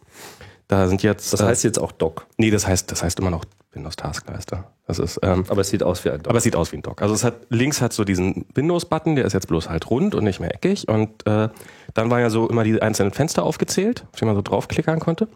da 0.68 0.88
sind 0.88 1.04
jetzt, 1.04 1.34
Das 1.34 1.42
äh, 1.42 1.46
heißt 1.46 1.64
jetzt 1.64 1.80
auch 1.80 1.92
Doc. 1.92 2.26
nee, 2.38 2.52
das 2.52 2.68
heißt, 2.68 2.92
das 2.92 3.04
heißt 3.04 3.20
immer 3.20 3.30
noch 3.30 3.46
Windows 3.74 3.96
Taskleiste. 3.96 4.64
Das 4.86 5.00
ist, 5.00 5.20
ähm, 5.24 5.46
Aber 5.50 5.62
es 5.62 5.70
sieht 5.70 5.82
aus 5.82 6.06
wie 6.06 6.10
ein 6.10 6.20
Dock. 6.22 6.30
aber 6.30 6.38
es 6.38 6.44
sieht 6.44 6.56
aus 6.56 6.72
wie 6.72 6.78
ein 6.78 6.82
Dock. 6.84 7.02
Also 7.02 7.14
es 7.16 7.24
hat 7.24 7.36
links 7.50 7.82
hat 7.82 7.92
so 7.94 8.04
diesen 8.04 8.46
Windows-Button, 8.54 9.16
der 9.16 9.26
ist 9.26 9.34
jetzt 9.34 9.48
bloß 9.48 9.70
halt 9.70 9.90
rund 9.90 10.14
und 10.14 10.24
nicht 10.26 10.40
mehr 10.40 10.54
eckig. 10.54 10.88
Und 10.88 11.26
äh, 11.26 11.50
dann 11.96 12.10
waren 12.12 12.22
ja 12.22 12.30
so 12.30 12.48
immer 12.50 12.64
die 12.64 12.80
einzelnen 12.82 13.12
Fenster 13.12 13.44
aufgezählt, 13.44 14.06
auf 14.14 14.20
die 14.20 14.26
man 14.26 14.36
so 14.36 14.42
draufklickern 14.44 15.00
konnte. 15.00 15.28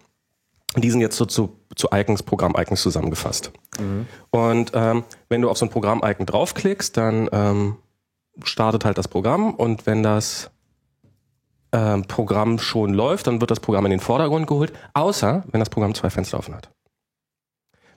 Und 0.76 0.84
die 0.84 0.92
sind 0.92 1.02
jetzt 1.02 1.18
so 1.18 1.26
zu, 1.26 1.58
zu 1.76 1.88
Icons, 1.92 2.22
Programm-Icons 2.24 2.82
zusammengefasst. 2.82 3.52
Und 4.30 4.72
ähm, 4.76 5.04
wenn 5.30 5.42
du 5.42 5.50
auf 5.50 5.58
so 5.58 5.66
ein 5.66 5.70
Programm-Icon 5.70 6.26
draufklickst, 6.28 6.96
dann 6.98 7.30
ähm, 7.32 7.78
startet 8.44 8.86
halt 8.86 8.98
das 9.00 9.08
Programm 9.08 9.54
und 9.56 9.86
wenn 9.88 10.04
das 10.04 10.52
ähm, 11.72 12.04
Programm 12.08 12.60
schon 12.60 12.94
läuft, 12.94 13.28
dann 13.28 13.42
wird 13.42 13.52
das 13.52 13.60
Programm 13.60 13.86
in 13.86 13.92
den 13.92 14.00
Vordergrund 14.00 14.48
geholt, 14.48 14.74
außer 14.94 15.44
wenn 15.52 15.60
das 15.60 15.70
Programm 15.70 15.94
zwei 15.96 16.10
Fenster 16.10 16.38
offen 16.40 16.56
hat. 16.56 16.70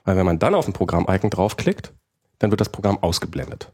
Weil 0.03 0.17
wenn 0.17 0.25
man 0.25 0.39
dann 0.39 0.55
auf 0.55 0.67
ein 0.67 0.73
Programm-Icon 0.73 1.29
draufklickt, 1.29 1.93
dann 2.39 2.49
wird 2.51 2.59
das 2.61 2.69
Programm 2.69 2.97
ausgeblendet. 3.01 3.71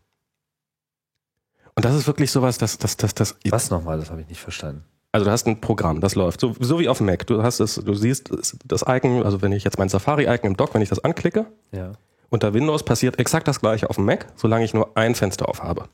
Und 1.75 1.85
das 1.85 1.95
ist 1.95 2.07
wirklich 2.07 2.31
sowas, 2.31 2.57
dass 2.57 2.77
das, 2.77 2.97
das, 2.97 3.13
das, 3.13 3.35
Was 3.49 3.69
nochmal? 3.69 3.99
Das 3.99 4.09
habe 4.09 4.21
ich 4.21 4.27
nicht 4.27 4.41
verstanden. 4.41 4.83
also 5.11 5.25
du 5.25 5.31
hast 5.31 5.47
ein 5.47 5.61
Programm, 5.61 6.01
das 6.01 6.15
läuft, 6.15 6.39
so, 6.41 6.53
so 6.59 6.79
wie 6.79 6.89
auf 6.89 6.97
dem 6.97 7.05
Mac. 7.05 7.25
Du 7.27 7.43
hast 7.43 7.59
es, 7.59 7.75
du 7.75 7.93
siehst 7.93 8.31
das 8.65 8.83
Icon, 8.87 9.23
also 9.23 9.41
wenn 9.41 9.51
ich 9.51 9.63
jetzt 9.63 9.77
mein 9.77 9.87
Safari-Icon 9.89 10.51
im 10.51 10.57
Dock, 10.57 10.73
wenn 10.73 10.81
ich 10.81 10.89
das 10.89 10.99
anklicke, 11.03 11.45
Ja. 11.71 11.93
unter 12.29 12.53
Windows 12.53 12.83
passiert 12.83 13.19
exakt 13.19 13.47
das 13.47 13.59
gleiche 13.61 13.89
auf 13.89 13.95
dem 13.95 14.05
Mac, 14.05 14.27
solange 14.35 14.65
ich 14.65 14.73
nur 14.73 14.97
ein 14.97 15.15
Fenster 15.15 15.47
auf 15.47 15.63
habe. 15.63 15.87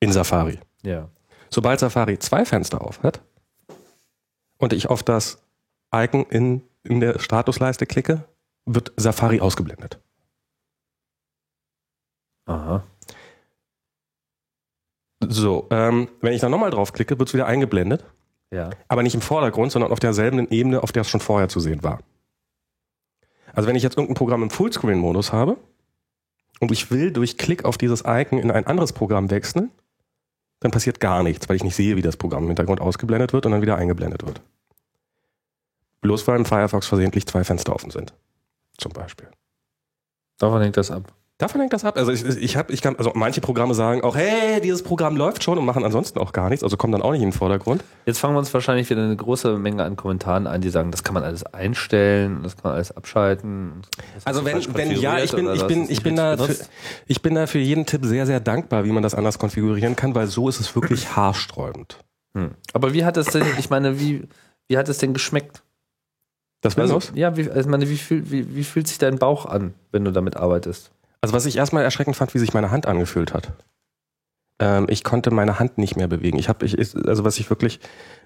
In 0.00 0.12
Safari. 0.12 0.58
Ja. 0.82 1.08
Sobald 1.52 1.80
Safari 1.80 2.18
zwei 2.18 2.46
Fenster 2.46 2.80
auf 2.80 3.02
hat 3.02 3.20
und 4.56 4.72
ich 4.72 4.88
auf 4.88 5.02
das 5.02 5.42
Icon 5.94 6.24
in, 6.30 6.62
in 6.82 7.00
der 7.00 7.18
Statusleiste 7.18 7.84
klicke, 7.84 8.24
wird 8.64 8.92
Safari 8.96 9.40
ausgeblendet. 9.40 10.00
Aha. 12.46 12.82
So, 15.28 15.68
ähm, 15.70 16.08
wenn 16.22 16.32
ich 16.32 16.40
dann 16.40 16.50
nochmal 16.50 16.70
draufklicke, 16.70 17.18
wird 17.18 17.28
es 17.28 17.34
wieder 17.34 17.46
eingeblendet, 17.46 18.04
Ja. 18.50 18.70
aber 18.88 19.02
nicht 19.02 19.14
im 19.14 19.20
Vordergrund, 19.20 19.72
sondern 19.72 19.92
auf 19.92 20.00
derselben 20.00 20.48
Ebene, 20.50 20.82
auf 20.82 20.90
der 20.90 21.02
es 21.02 21.10
schon 21.10 21.20
vorher 21.20 21.48
zu 21.48 21.60
sehen 21.60 21.82
war. 21.82 22.00
Also 23.52 23.68
wenn 23.68 23.76
ich 23.76 23.82
jetzt 23.82 23.98
irgendein 23.98 24.14
Programm 24.14 24.42
im 24.42 24.50
Fullscreen-Modus 24.50 25.32
habe 25.32 25.58
und 26.60 26.72
ich 26.72 26.90
will 26.90 27.12
durch 27.12 27.36
Klick 27.36 27.66
auf 27.66 27.76
dieses 27.76 28.04
Icon 28.06 28.38
in 28.38 28.50
ein 28.50 28.66
anderes 28.66 28.94
Programm 28.94 29.30
wechseln, 29.30 29.70
dann 30.62 30.70
passiert 30.70 31.00
gar 31.00 31.22
nichts, 31.22 31.48
weil 31.48 31.56
ich 31.56 31.64
nicht 31.64 31.74
sehe, 31.74 31.96
wie 31.96 32.02
das 32.02 32.16
Programm 32.16 32.44
im 32.44 32.48
Hintergrund 32.50 32.80
ausgeblendet 32.80 33.32
wird 33.32 33.46
und 33.46 33.52
dann 33.52 33.62
wieder 33.62 33.76
eingeblendet 33.76 34.24
wird. 34.24 34.40
Bloß 36.00 36.26
weil 36.26 36.36
im 36.36 36.44
Firefox 36.44 36.86
versehentlich 36.86 37.26
zwei 37.26 37.44
Fenster 37.44 37.74
offen 37.74 37.90
sind. 37.90 38.14
Zum 38.78 38.92
Beispiel. 38.92 39.28
Davon 40.38 40.62
hängt 40.62 40.76
das 40.76 40.90
ab. 40.90 41.12
Davon 41.42 41.60
hängt 41.60 41.72
das 41.72 41.84
ab. 41.84 41.98
Also 41.98 42.12
ich, 42.12 42.24
ich 42.24 42.56
habe, 42.56 42.72
ich 42.72 42.82
kann, 42.82 42.94
also 42.94 43.10
manche 43.16 43.40
Programme 43.40 43.74
sagen 43.74 44.02
auch, 44.02 44.14
hey, 44.14 44.60
dieses 44.60 44.84
Programm 44.84 45.16
läuft 45.16 45.42
schon 45.42 45.58
und 45.58 45.64
machen 45.64 45.84
ansonsten 45.84 46.20
auch 46.20 46.32
gar 46.32 46.48
nichts, 46.50 46.62
also 46.62 46.76
kommen 46.76 46.92
dann 46.92 47.02
auch 47.02 47.10
nicht 47.10 47.20
in 47.20 47.30
den 47.30 47.36
Vordergrund. 47.36 47.82
Jetzt 48.06 48.20
fangen 48.20 48.34
wir 48.34 48.38
uns 48.38 48.54
wahrscheinlich 48.54 48.88
wieder 48.88 49.02
eine 49.02 49.16
große 49.16 49.58
Menge 49.58 49.82
an 49.82 49.96
Kommentaren 49.96 50.46
ein, 50.46 50.60
die 50.60 50.70
sagen, 50.70 50.92
das 50.92 51.02
kann 51.02 51.14
man 51.14 51.24
alles 51.24 51.44
einstellen, 51.44 52.44
das 52.44 52.54
kann 52.54 52.70
man 52.70 52.74
alles 52.74 52.96
abschalten. 52.96 53.82
Also 54.24 54.44
wenn, 54.44 54.72
wenn 54.76 54.92
ja, 54.92 55.18
ich 55.18 55.32
bin, 55.32 55.52
ich 55.52 55.66
bin, 55.66 55.90
ich 55.90 56.02
bin 56.04 56.14
da, 56.14 56.36
für, 56.36 56.54
ich 57.08 57.22
bin 57.22 57.34
da 57.34 57.48
für 57.48 57.58
jeden 57.58 57.86
Tipp 57.86 58.04
sehr, 58.04 58.24
sehr 58.24 58.38
dankbar, 58.38 58.84
wie 58.84 58.92
man 58.92 59.02
das 59.02 59.16
anders 59.16 59.40
konfigurieren 59.40 59.96
kann, 59.96 60.14
weil 60.14 60.28
so 60.28 60.48
ist 60.48 60.60
es 60.60 60.76
wirklich 60.76 61.08
haarsträubend. 61.16 61.98
Hm. 62.38 62.52
Aber 62.72 62.94
wie 62.94 63.04
hat 63.04 63.16
es 63.16 63.26
denn, 63.26 63.44
ich 63.58 63.68
meine, 63.68 63.98
wie, 63.98 64.28
wie 64.68 64.78
hat 64.78 64.88
es 64.88 64.98
denn 64.98 65.12
geschmeckt? 65.12 65.64
Das 66.60 66.76
Windows? 66.76 67.08
Also, 67.08 67.18
ja, 67.18 67.36
wie, 67.36 67.48
also 67.48 67.62
ich 67.62 67.66
meine, 67.66 67.88
wie, 67.88 67.96
fühl, 67.96 68.30
wie, 68.30 68.54
wie 68.54 68.62
fühlt 68.62 68.86
sich 68.86 68.98
dein 68.98 69.18
Bauch 69.18 69.46
an, 69.46 69.74
wenn 69.90 70.04
du 70.04 70.12
damit 70.12 70.36
arbeitest? 70.36 70.92
Also 71.22 71.34
was 71.34 71.46
ich 71.46 71.56
erstmal 71.56 71.84
erschreckend 71.84 72.16
fand, 72.16 72.34
wie 72.34 72.38
sich 72.38 72.52
meine 72.52 72.70
Hand 72.70 72.86
angefühlt 72.86 73.32
hat. 73.32 73.52
Ähm, 74.58 74.86
ich 74.90 75.04
konnte 75.04 75.30
meine 75.30 75.58
Hand 75.58 75.78
nicht 75.78 75.96
mehr 75.96 76.08
bewegen. 76.08 76.38
Ich 76.38 76.48
habe, 76.48 76.66
ich, 76.66 76.76
also 76.78 77.24
was 77.24 77.38
ich 77.38 77.48
wirklich, 77.48 77.80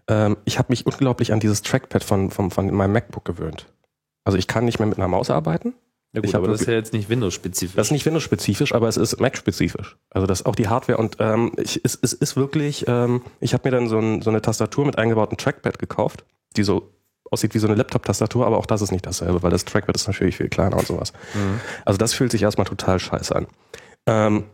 ähm, 0.08 0.36
ich 0.44 0.58
habe 0.58 0.70
mich 0.70 0.86
unglaublich 0.86 1.32
an 1.32 1.38
dieses 1.38 1.62
Trackpad 1.62 2.02
von, 2.02 2.30
von, 2.30 2.50
von 2.50 2.74
meinem 2.74 2.92
MacBook 2.92 3.24
gewöhnt. 3.24 3.66
Also 4.24 4.38
ich 4.38 4.48
kann 4.48 4.64
nicht 4.64 4.78
mehr 4.78 4.88
mit 4.88 4.98
einer 4.98 5.08
Maus 5.08 5.30
arbeiten. 5.30 5.74
Ja 6.14 6.22
Ich 6.24 6.34
hab 6.34 6.42
aber 6.42 6.52
das 6.52 6.62
ist 6.62 6.66
ja 6.66 6.72
jetzt 6.72 6.94
nicht 6.94 7.10
Windows-spezifisch. 7.10 7.76
Das 7.76 7.88
ist 7.88 7.92
nicht 7.92 8.06
Windows-spezifisch, 8.06 8.74
aber 8.74 8.88
es 8.88 8.96
ist 8.96 9.20
Mac-spezifisch. 9.20 9.98
Also 10.10 10.26
das 10.26 10.40
ist 10.40 10.46
auch 10.46 10.56
die 10.56 10.68
Hardware 10.68 10.98
und 10.98 11.16
ähm, 11.20 11.52
ich, 11.58 11.80
es, 11.84 11.98
es 12.00 12.14
ist 12.14 12.36
wirklich, 12.36 12.86
ähm, 12.88 13.22
ich 13.40 13.52
habe 13.52 13.68
mir 13.68 13.76
dann 13.76 13.88
so, 13.88 13.98
ein, 13.98 14.22
so 14.22 14.30
eine 14.30 14.40
Tastatur 14.40 14.86
mit 14.86 14.96
eingebautem 14.96 15.36
Trackpad 15.36 15.78
gekauft, 15.78 16.24
die 16.56 16.64
so 16.64 16.95
aussieht 17.30 17.54
wie 17.54 17.58
so 17.58 17.66
eine 17.66 17.76
Laptop-Tastatur, 17.76 18.46
aber 18.46 18.58
auch 18.58 18.66
das 18.66 18.82
ist 18.82 18.92
nicht 18.92 19.06
dasselbe, 19.06 19.42
weil 19.42 19.50
das 19.50 19.64
Trackpad 19.64 19.96
ist 19.96 20.06
natürlich 20.06 20.36
viel 20.36 20.48
kleiner 20.48 20.76
und 20.76 20.86
sowas. 20.86 21.12
Mhm. 21.34 21.60
Also 21.84 21.98
das 21.98 22.14
fühlt 22.14 22.30
sich 22.30 22.42
erstmal 22.42 22.66
total 22.66 22.98
scheiße 22.98 23.34
an. 23.34 23.46
Ähm, 24.06 24.44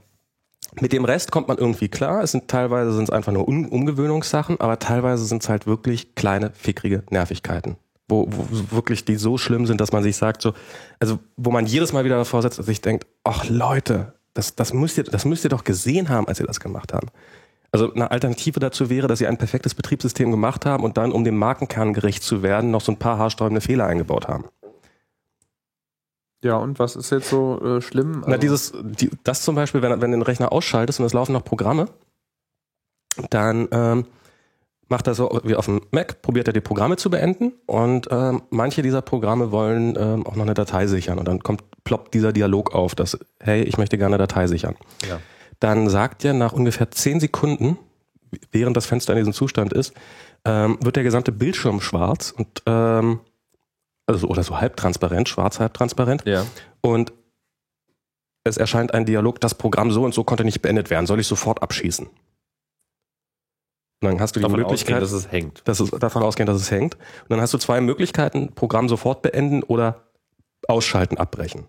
mit 0.81 0.93
dem 0.93 1.05
Rest 1.05 1.31
kommt 1.31 1.49
man 1.49 1.59
irgendwie 1.59 1.89
klar. 1.89 2.23
Es 2.23 2.33
sind 2.33 2.49
teilweise 2.49 2.93
sind 2.93 3.05
es 3.05 3.11
einfach 3.11 3.33
nur 3.33 3.47
Un 3.47 3.67
Umgewöhnungssachen, 3.69 4.61
aber 4.61 4.79
teilweise 4.79 5.25
sind 5.25 5.43
es 5.43 5.49
halt 5.49 5.67
wirklich 5.67 6.15
kleine, 6.15 6.51
fickrige 6.55 7.03
Nervigkeiten. 7.11 7.77
Wo, 8.09 8.27
wo 8.31 8.77
wirklich 8.77 9.05
die 9.05 9.17
so 9.17 9.39
schlimm 9.39 9.67
sind, 9.67 9.81
dass 9.81 9.93
man 9.93 10.03
sich 10.03 10.17
sagt, 10.17 10.43
so, 10.43 10.55
also 10.99 11.19
wo 11.37 11.51
man 11.51 11.67
jedes 11.67 11.93
Mal 11.93 12.05
wieder 12.05 12.17
davor 12.17 12.43
setzt 12.43 12.59
und 12.59 12.65
sich 12.65 12.81
denkt, 12.81 13.07
ach 13.25 13.49
Leute, 13.49 14.15
das, 14.35 14.57
das, 14.57 14.73
müsst 14.73 14.97
ihr, 14.97 15.05
das 15.05 15.25
müsst 15.25 15.45
ihr 15.45 15.51
doch 15.51 15.65
gesehen 15.65 16.09
haben, 16.09 16.27
als 16.27 16.41
ihr 16.41 16.47
das 16.47 16.61
gemacht 16.61 16.93
habt. 16.93 17.13
Also 17.73 17.93
eine 17.93 18.11
Alternative 18.11 18.61
dazu 18.61 18.91
wäre, 18.91 19.09
dass 19.09 19.19
sie 19.19 19.27
ein 19.27 19.39
perfektes 19.39 19.75
Betriebssystem 19.75 20.31
gemacht 20.31 20.67
haben 20.67 20.85
und 20.85 20.99
dann, 20.99 21.11
um 21.11 21.25
dem 21.25 21.39
Markenkern 21.39 21.95
gerecht 21.95 22.23
zu 22.23 22.43
werden, 22.43 22.71
noch 22.71 22.83
so 22.83 22.93
ein 22.93 22.99
paar 22.99 23.17
haarsträubende 23.17 23.63
Fehler 23.63 23.87
eingebaut 23.87 24.29
haben. 24.29 24.45
Ja, 26.45 26.57
und 26.57 26.79
was 26.79 26.97
ist 26.97 27.11
jetzt 27.11 27.31
so 27.31 27.61
äh, 27.63 27.81
schlimm? 27.81 28.25
Na, 28.27 28.37
dieses, 28.37 28.73
die, 28.83 29.11
das 29.25 29.43
zum 29.43 29.55
Beispiel, 29.55 29.81
wenn, 29.81 30.03
wenn 30.03 30.11
du 30.11 30.19
den 30.19 30.23
Rechner 30.23 30.53
ausschaltest 30.53 31.01
und 31.01 31.07
es 31.07 31.15
laufen 31.15 31.33
noch 31.33 31.45
Programme, 31.45 31.87
dann 33.31 33.69
ähm, 33.71 34.07
macht 34.89 35.07
er 35.07 35.15
so 35.15 35.41
wie 35.45 35.55
auf 35.55 35.67
dem 35.67 35.81
Mac, 35.93 36.21
probiert 36.21 36.49
er 36.49 36.53
die 36.53 36.61
Programme 36.61 36.97
zu 36.97 37.11
beenden 37.11 37.53
und 37.67 38.09
ähm, 38.11 38.43
manche 38.51 38.83
dieser 38.83 39.03
Programme 39.03 39.51
wollen 39.51 39.97
ähm, 39.99 40.27
auch 40.27 40.37
noch 40.37 40.45
eine 40.45 40.55
Datei 40.55 40.87
sichern 40.87 41.19
und 41.19 41.27
dann 41.27 41.43
kommt 41.43 41.63
ploppt 41.85 42.13
dieser 42.13 42.33
Dialog 42.33 42.75
auf, 42.75 42.95
dass 42.95 43.19
hey, 43.41 43.63
ich 43.63 43.79
möchte 43.79 43.97
gerne 43.97 44.17
eine 44.17 44.27
Datei 44.27 44.47
sichern. 44.47 44.77
Ja. 45.09 45.21
Dann 45.63 45.89
sagt 45.89 46.25
er 46.25 46.33
nach 46.33 46.53
ungefähr 46.53 46.91
zehn 46.91 47.21
Sekunden, 47.21 47.79
während 48.51 48.77
das 48.77 48.87
Fenster 48.87 49.13
in 49.13 49.19
diesem 49.21 49.33
Zustand 49.33 49.73
ist, 49.73 49.95
ähm, 50.45 50.77
wird 50.83 50.97
der 50.97 51.05
gesamte 51.05 51.31
Bildschirm 51.31 51.81
schwarz 51.81 52.35
und 52.37 52.65
ähm, 52.67 53.21
also 54.07 54.27
oder 54.27 54.43
so 54.43 54.61
halbtransparent, 54.61 55.29
schwarz 55.29 55.61
halbtransparent 55.61 56.25
ja. 56.27 56.45
und 56.81 57.13
es 58.43 58.57
erscheint 58.57 58.93
ein 58.93 59.07
Dialog, 59.07 59.41
das 59.41 59.55
Programm 59.55 59.93
so 59.93 60.03
und 60.03 60.13
so 60.13 60.25
konnte 60.25 60.45
nicht 60.45 60.63
beendet 60.63 60.91
werden, 60.91 61.07
soll 61.07 61.21
ich 61.21 61.29
sofort 61.29 61.63
abschießen? 61.63 62.07
Und 62.07 62.15
dann 64.01 64.19
hast 64.19 64.35
du 64.35 64.41
die 64.41 64.43
Davon 64.43 64.59
Möglichkeit, 64.59 65.01
ausgehen, 65.01 65.01
dass 65.01 65.13
es 65.13 65.31
hängt. 65.31 65.63
dass 65.69 65.79
es, 65.79 65.91
davon 65.93 66.25
ausgehen, 66.25 66.49
dass 66.49 66.61
es 66.61 66.73
hängt. 66.73 66.97
Und 66.97 67.31
dann 67.31 67.41
hast 67.41 67.55
du 67.55 67.59
zwei 67.59 67.81
Möglichkeiten, 67.81 68.53
Programm 68.53 68.89
sofort 68.89 69.23
beenden 69.23 69.63
oder 69.63 70.09
ausschalten, 70.67 71.19
abbrechen. 71.19 71.69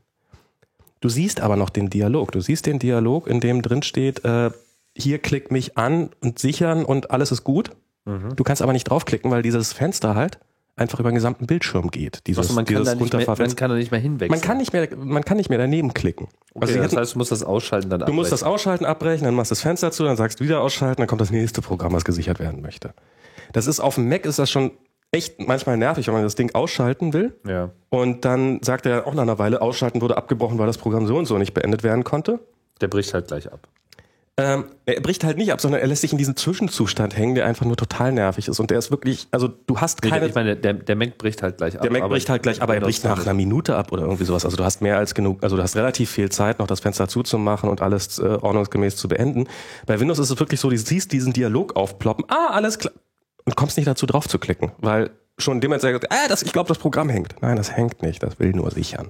Du 1.03 1.09
siehst 1.09 1.41
aber 1.41 1.57
noch 1.57 1.69
den 1.69 1.89
Dialog. 1.89 2.31
Du 2.31 2.39
siehst 2.39 2.65
den 2.65 2.79
Dialog, 2.79 3.27
in 3.27 3.41
dem 3.41 3.61
drin 3.61 3.83
steht, 3.83 4.23
äh, 4.23 4.51
hier 4.95 5.19
klick 5.19 5.51
mich 5.51 5.77
an 5.77 6.11
und 6.21 6.39
sichern 6.39 6.85
und 6.85 7.11
alles 7.11 7.33
ist 7.33 7.43
gut. 7.43 7.71
Mhm. 8.05 8.37
Du 8.37 8.43
kannst 8.45 8.61
aber 8.61 8.71
nicht 8.71 8.85
draufklicken, 8.85 9.29
weil 9.29 9.41
dieses 9.41 9.73
Fenster 9.73 10.15
halt 10.15 10.39
einfach 10.77 11.01
über 11.01 11.11
den 11.11 11.15
gesamten 11.15 11.45
Bildschirm 11.45 11.91
geht. 11.91 12.25
Dieses, 12.25 12.45
Also 12.47 12.53
man, 12.53 12.63
kann 12.63 12.77
dieses 12.77 12.97
da 12.97 13.03
nicht 13.03 13.13
mehr, 13.13 13.37
man 13.37 13.55
kann 13.57 13.69
da 13.69 13.75
nicht 13.75 13.91
mehr 13.91 13.99
hinwechseln. 13.99 14.31
Man 14.31 14.41
kann 14.47 14.57
nicht 14.57 14.71
mehr, 14.71 14.87
man 14.95 15.25
kann 15.25 15.35
nicht 15.35 15.49
mehr 15.49 15.57
daneben 15.57 15.93
klicken. 15.93 16.29
Okay, 16.53 16.61
also 16.61 16.73
das 16.75 16.83
hätten, 16.85 16.97
heißt, 16.99 17.13
du 17.15 17.17
musst 17.17 17.31
das 17.33 17.43
ausschalten, 17.43 17.89
dann 17.89 17.99
du 17.99 18.13
musst 18.13 18.31
das 18.31 18.41
abbrechen. 18.41 18.53
ausschalten, 18.53 18.85
abbrechen, 18.85 19.25
dann 19.25 19.35
machst 19.35 19.51
du 19.51 19.55
das 19.55 19.61
Fenster 19.61 19.91
zu, 19.91 20.05
dann 20.05 20.15
sagst 20.15 20.39
du 20.39 20.45
wieder 20.45 20.61
ausschalten, 20.61 21.01
dann 21.01 21.07
kommt 21.07 21.19
das 21.19 21.31
nächste 21.31 21.61
Programm, 21.61 21.91
was 21.91 22.05
gesichert 22.05 22.39
werden 22.39 22.61
möchte. 22.61 22.93
Das 23.51 23.67
ist 23.67 23.81
auf 23.81 23.95
dem 23.95 24.07
Mac 24.07 24.25
ist 24.25 24.39
das 24.39 24.49
schon 24.49 24.71
echt 25.13 25.39
manchmal 25.39 25.77
nervig, 25.77 26.07
wenn 26.07 26.13
man 26.13 26.23
das 26.23 26.35
Ding 26.35 26.53
ausschalten 26.53 27.13
will. 27.13 27.33
Ja. 27.47 27.69
Und 27.89 28.25
dann 28.25 28.61
sagt 28.61 28.85
er 28.85 29.07
auch 29.07 29.13
nach 29.13 29.23
einer 29.23 29.39
Weile, 29.39 29.61
ausschalten 29.61 30.01
wurde 30.01 30.17
abgebrochen, 30.17 30.57
weil 30.57 30.67
das 30.67 30.77
Programm 30.77 31.05
so 31.05 31.17
und 31.17 31.25
so 31.25 31.37
nicht 31.37 31.53
beendet 31.53 31.83
werden 31.83 32.03
konnte. 32.03 32.39
Der 32.81 32.87
bricht 32.87 33.13
halt 33.13 33.27
gleich 33.27 33.51
ab. 33.51 33.67
Ähm, 34.35 34.65
er 34.87 34.99
bricht 34.99 35.23
halt 35.23 35.37
nicht 35.37 35.53
ab, 35.53 35.61
sondern 35.61 35.79
er 35.79 35.85
lässt 35.85 36.01
sich 36.01 36.11
in 36.11 36.17
diesen 36.17 36.35
Zwischenzustand 36.35 37.15
hängen, 37.15 37.35
der 37.35 37.45
einfach 37.45 37.67
nur 37.67 37.77
total 37.77 38.11
nervig 38.11 38.47
ist. 38.47 38.59
Und 38.59 38.71
der 38.71 38.79
ist 38.79 38.89
wirklich, 38.89 39.27
also 39.29 39.47
du 39.47 39.77
hast 39.77 40.01
keine. 40.01 40.25
ich 40.25 40.33
meine, 40.33 40.55
der, 40.55 40.73
der 40.73 40.95
Mac 40.95 41.19
bricht 41.19 41.43
halt 41.43 41.57
gleich 41.57 41.75
ab. 41.75 41.83
Der 41.83 41.91
Mac 41.91 42.09
bricht 42.09 42.29
halt 42.29 42.41
gleich, 42.41 42.59
aber 42.59 42.73
er 42.73 42.81
bricht 42.81 43.03
nach 43.03 43.21
einer 43.21 43.35
Minute 43.35 43.75
ab 43.75 43.91
oder 43.91 44.01
irgendwie 44.01 44.23
sowas. 44.25 44.43
Also 44.43 44.57
du 44.57 44.63
hast 44.63 44.81
mehr 44.81 44.97
als 44.97 45.13
genug, 45.13 45.43
also 45.43 45.55
du 45.55 45.61
hast 45.61 45.75
relativ 45.75 46.09
viel 46.09 46.29
Zeit, 46.29 46.57
noch 46.57 46.65
das 46.65 46.79
Fenster 46.79 47.07
zuzumachen 47.07 47.69
und 47.69 47.83
alles 47.83 48.17
äh, 48.17 48.23
ordnungsgemäß 48.23 48.95
zu 48.95 49.07
beenden. 49.07 49.45
Bei 49.85 49.99
Windows 49.99 50.17
ist 50.17 50.31
es 50.31 50.39
wirklich 50.39 50.59
so, 50.59 50.71
du 50.71 50.77
siehst 50.79 51.11
diesen 51.11 51.31
Dialog 51.31 51.75
aufploppen, 51.75 52.25
ah, 52.29 52.47
alles 52.53 52.79
klar, 52.79 52.93
und 53.45 53.55
kommst 53.55 53.77
nicht 53.77 53.87
dazu 53.87 54.05
drauf 54.05 54.27
zu 54.27 54.39
klicken, 54.39 54.71
weil 54.79 55.11
schon 55.37 55.59
Moment 55.59 55.81
sagt, 55.81 56.11
ah, 56.11 56.27
das, 56.27 56.43
ich 56.43 56.53
glaube, 56.53 56.67
das 56.67 56.77
Programm 56.77 57.09
hängt. 57.09 57.35
Nein, 57.41 57.55
das 57.55 57.75
hängt 57.75 58.01
nicht, 58.01 58.21
das 58.23 58.39
will 58.39 58.51
nur 58.51 58.71
sichern. 58.71 59.09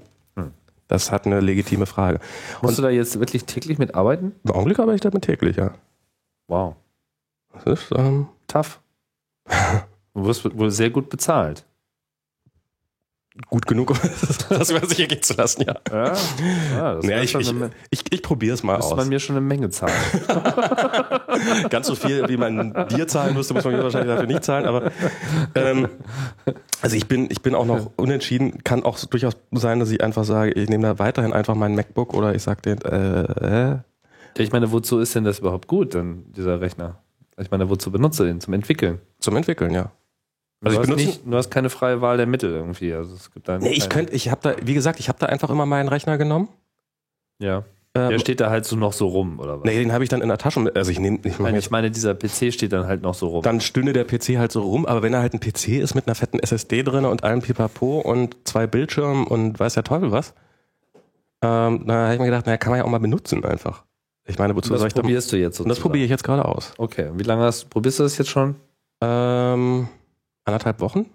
Das 0.87 1.11
hat 1.11 1.25
eine 1.25 1.39
legitime 1.39 1.85
Frage. 1.85 2.19
Musst 2.61 2.77
du 2.77 2.81
da 2.81 2.89
jetzt 2.89 3.17
wirklich 3.19 3.45
täglich 3.45 3.79
mit 3.79 3.95
arbeiten? 3.95 4.33
Im 4.43 4.51
Augenblick 4.51 4.79
arbeite 4.79 4.95
ich 4.95 5.01
damit 5.01 5.23
täglich, 5.23 5.55
ja. 5.55 5.73
Wow. 6.47 6.75
Das 7.53 7.65
ist, 7.65 7.91
ähm, 7.95 8.27
Tough. 8.47 8.79
Du 10.15 10.25
wirst 10.25 10.45
wohl 10.55 10.69
sehr 10.69 10.91
gut 10.91 11.09
bezahlt. 11.09 11.65
Gut 13.49 13.65
genug, 13.65 13.89
um 13.91 13.97
das 14.49 14.69
über 14.69 14.85
sich 14.85 14.99
ergehen 14.99 15.23
zu 15.23 15.33
lassen, 15.33 15.63
ja. 15.63 15.75
Ja, 15.91 16.13
ja 16.75 16.95
das 16.95 17.05
Ja, 17.05 17.21
ich 17.21 17.35
ich, 17.35 17.53
ich, 17.89 18.13
ich 18.13 18.21
probiere 18.21 18.53
es 18.53 18.63
mal 18.63 18.77
aus. 18.77 18.95
man 18.95 19.09
mir 19.09 19.19
schon 19.19 19.35
eine 19.35 19.45
Menge 19.45 19.69
zahlen. 19.69 19.93
Ganz 21.69 21.87
so 21.87 21.95
viel, 21.95 22.27
wie 22.29 22.37
man 22.37 22.87
dir 22.89 23.07
zahlen 23.07 23.33
müsste, 23.33 23.53
muss 23.53 23.63
man 23.63 23.75
mir 23.75 23.83
wahrscheinlich 23.83 24.13
dafür 24.13 24.27
nicht 24.27 24.43
zahlen. 24.43 24.65
Aber 24.65 24.91
ähm, 25.55 25.89
also 26.81 26.95
ich 26.95 27.07
bin, 27.07 27.27
ich 27.31 27.41
bin 27.41 27.55
auch 27.55 27.65
noch 27.65 27.91
unentschieden. 27.95 28.63
Kann 28.63 28.83
auch 28.83 28.99
durchaus 28.99 29.35
sein, 29.51 29.79
dass 29.79 29.89
ich 29.89 30.03
einfach 30.03 30.25
sage, 30.25 30.51
ich 30.51 30.69
nehme 30.69 30.83
da 30.83 30.99
weiterhin 30.99 31.33
einfach 31.33 31.55
mein 31.55 31.75
MacBook 31.75 32.13
oder 32.13 32.35
ich 32.35 32.43
sage 32.43 32.61
den, 32.61 32.81
äh, 32.81 33.73
äh, 33.73 33.79
ich 34.37 34.51
meine, 34.51 34.71
wozu 34.71 34.99
ist 34.99 35.15
denn 35.15 35.23
das 35.23 35.39
überhaupt 35.39 35.67
gut, 35.67 35.95
dann, 35.95 36.25
dieser 36.33 36.59
Rechner? 36.61 36.99
Ich 37.37 37.51
meine, 37.51 37.69
wozu 37.69 37.91
benutzt 37.91 38.19
du 38.19 38.23
den? 38.23 38.41
Zum 38.41 38.53
Entwickeln. 38.53 38.99
zum 39.19 39.35
Entwickeln, 39.35 39.71
ja. 39.73 39.91
Also 40.63 40.81
ich 40.81 40.87
du, 40.87 40.93
hast 40.93 40.99
benutze- 40.99 41.05
nicht, 41.07 41.21
du 41.25 41.35
hast 41.35 41.51
keine 41.51 41.69
freie 41.69 42.01
Wahl 42.01 42.17
der 42.17 42.25
Mittel 42.25 42.51
irgendwie. 42.51 42.93
Also 42.93 43.15
es 43.15 43.31
gibt 43.31 43.47
da 43.47 43.57
Nee, 43.57 43.71
ich 43.73 43.89
könnte, 43.89 44.13
ich 44.13 44.29
habe 44.31 44.41
da, 44.41 44.55
wie 44.65 44.73
gesagt, 44.73 44.99
ich 44.99 45.09
habe 45.09 45.19
da 45.19 45.25
einfach 45.27 45.49
immer 45.49 45.65
meinen 45.65 45.89
Rechner 45.89 46.17
genommen. 46.17 46.47
Ja. 47.39 47.63
Ähm, 47.95 48.09
Der 48.09 48.19
steht 48.19 48.39
da 48.39 48.49
halt 48.49 48.65
so 48.65 48.75
noch 48.75 48.91
so 48.93 49.07
rum, 49.07 49.39
oder 49.39 49.59
was? 49.59 49.65
nee, 49.65 49.77
den 49.77 49.91
habe 49.91 50.03
ich 50.03 50.09
dann 50.09 50.21
in 50.21 50.27
der 50.29 50.37
Tasche. 50.39 50.59
mit- 50.59 50.75
Also 50.75 50.89
ich 50.89 50.99
nehme, 50.99 51.19
ich 51.23 51.37
Nein, 51.37 51.55
ich 51.55 51.69
meine, 51.69 51.91
dieser 51.91 52.15
PC 52.15 52.51
steht 52.51 52.73
dann 52.73 52.87
halt 52.87 53.03
noch 53.03 53.13
so 53.13 53.27
rum. 53.27 53.43
dann 53.43 53.61
stünde 53.61 53.93
der 53.93 54.03
PC 54.05 54.37
halt 54.39 54.51
so 54.51 54.61
rum, 54.63 54.85
aber 54.87 55.03
wenn 55.03 55.13
er 55.13 55.19
halt 55.21 55.33
ein 55.33 55.39
PC 55.39 55.79
ist 55.79 55.93
mit 55.93 56.07
einer 56.07 56.15
fetten 56.15 56.39
SSD 56.39 56.81
drin 56.83 57.05
und 57.05 57.23
allem 57.23 57.41
Pipapo 57.41 57.99
und 57.99 58.35
zwei 58.45 58.65
Bildschirmen 58.65 59.27
und 59.27 59.59
weiß 59.59 59.75
der 59.75 59.83
Teufel 59.83 60.11
was, 60.11 60.33
ähm, 61.43 61.85
da 61.85 62.05
habe 62.05 62.13
ich 62.13 62.19
mir 62.19 62.25
gedacht, 62.27 62.45
naja, 62.47 62.57
kann 62.57 62.71
man 62.71 62.79
ja 62.79 62.85
auch 62.85 62.89
mal 62.89 62.99
benutzen 62.99 63.43
einfach. 63.45 63.83
Ich 64.25 64.39
meine, 64.39 64.55
wozu 64.55 64.69
soll 64.69 64.77
das 64.77 64.87
ich 64.87 64.93
da, 64.93 65.01
probierst 65.01 65.31
du 65.31 65.35
jetzt 65.37 65.59
Und 65.59 65.67
das 65.67 65.75
sozusagen. 65.77 65.81
probiere 65.91 66.05
ich 66.05 66.09
jetzt 66.09 66.23
gerade 66.23 66.45
aus. 66.45 66.73
Okay, 66.77 67.11
wie 67.13 67.23
lange 67.23 67.43
hast 67.43 67.69
probierst 67.69 67.99
du 67.99 68.03
das 68.03 68.17
jetzt 68.17 68.29
schon? 68.29 68.55
Ähm, 69.01 69.87
anderthalb 70.45 70.79
Wochen? 70.79 71.09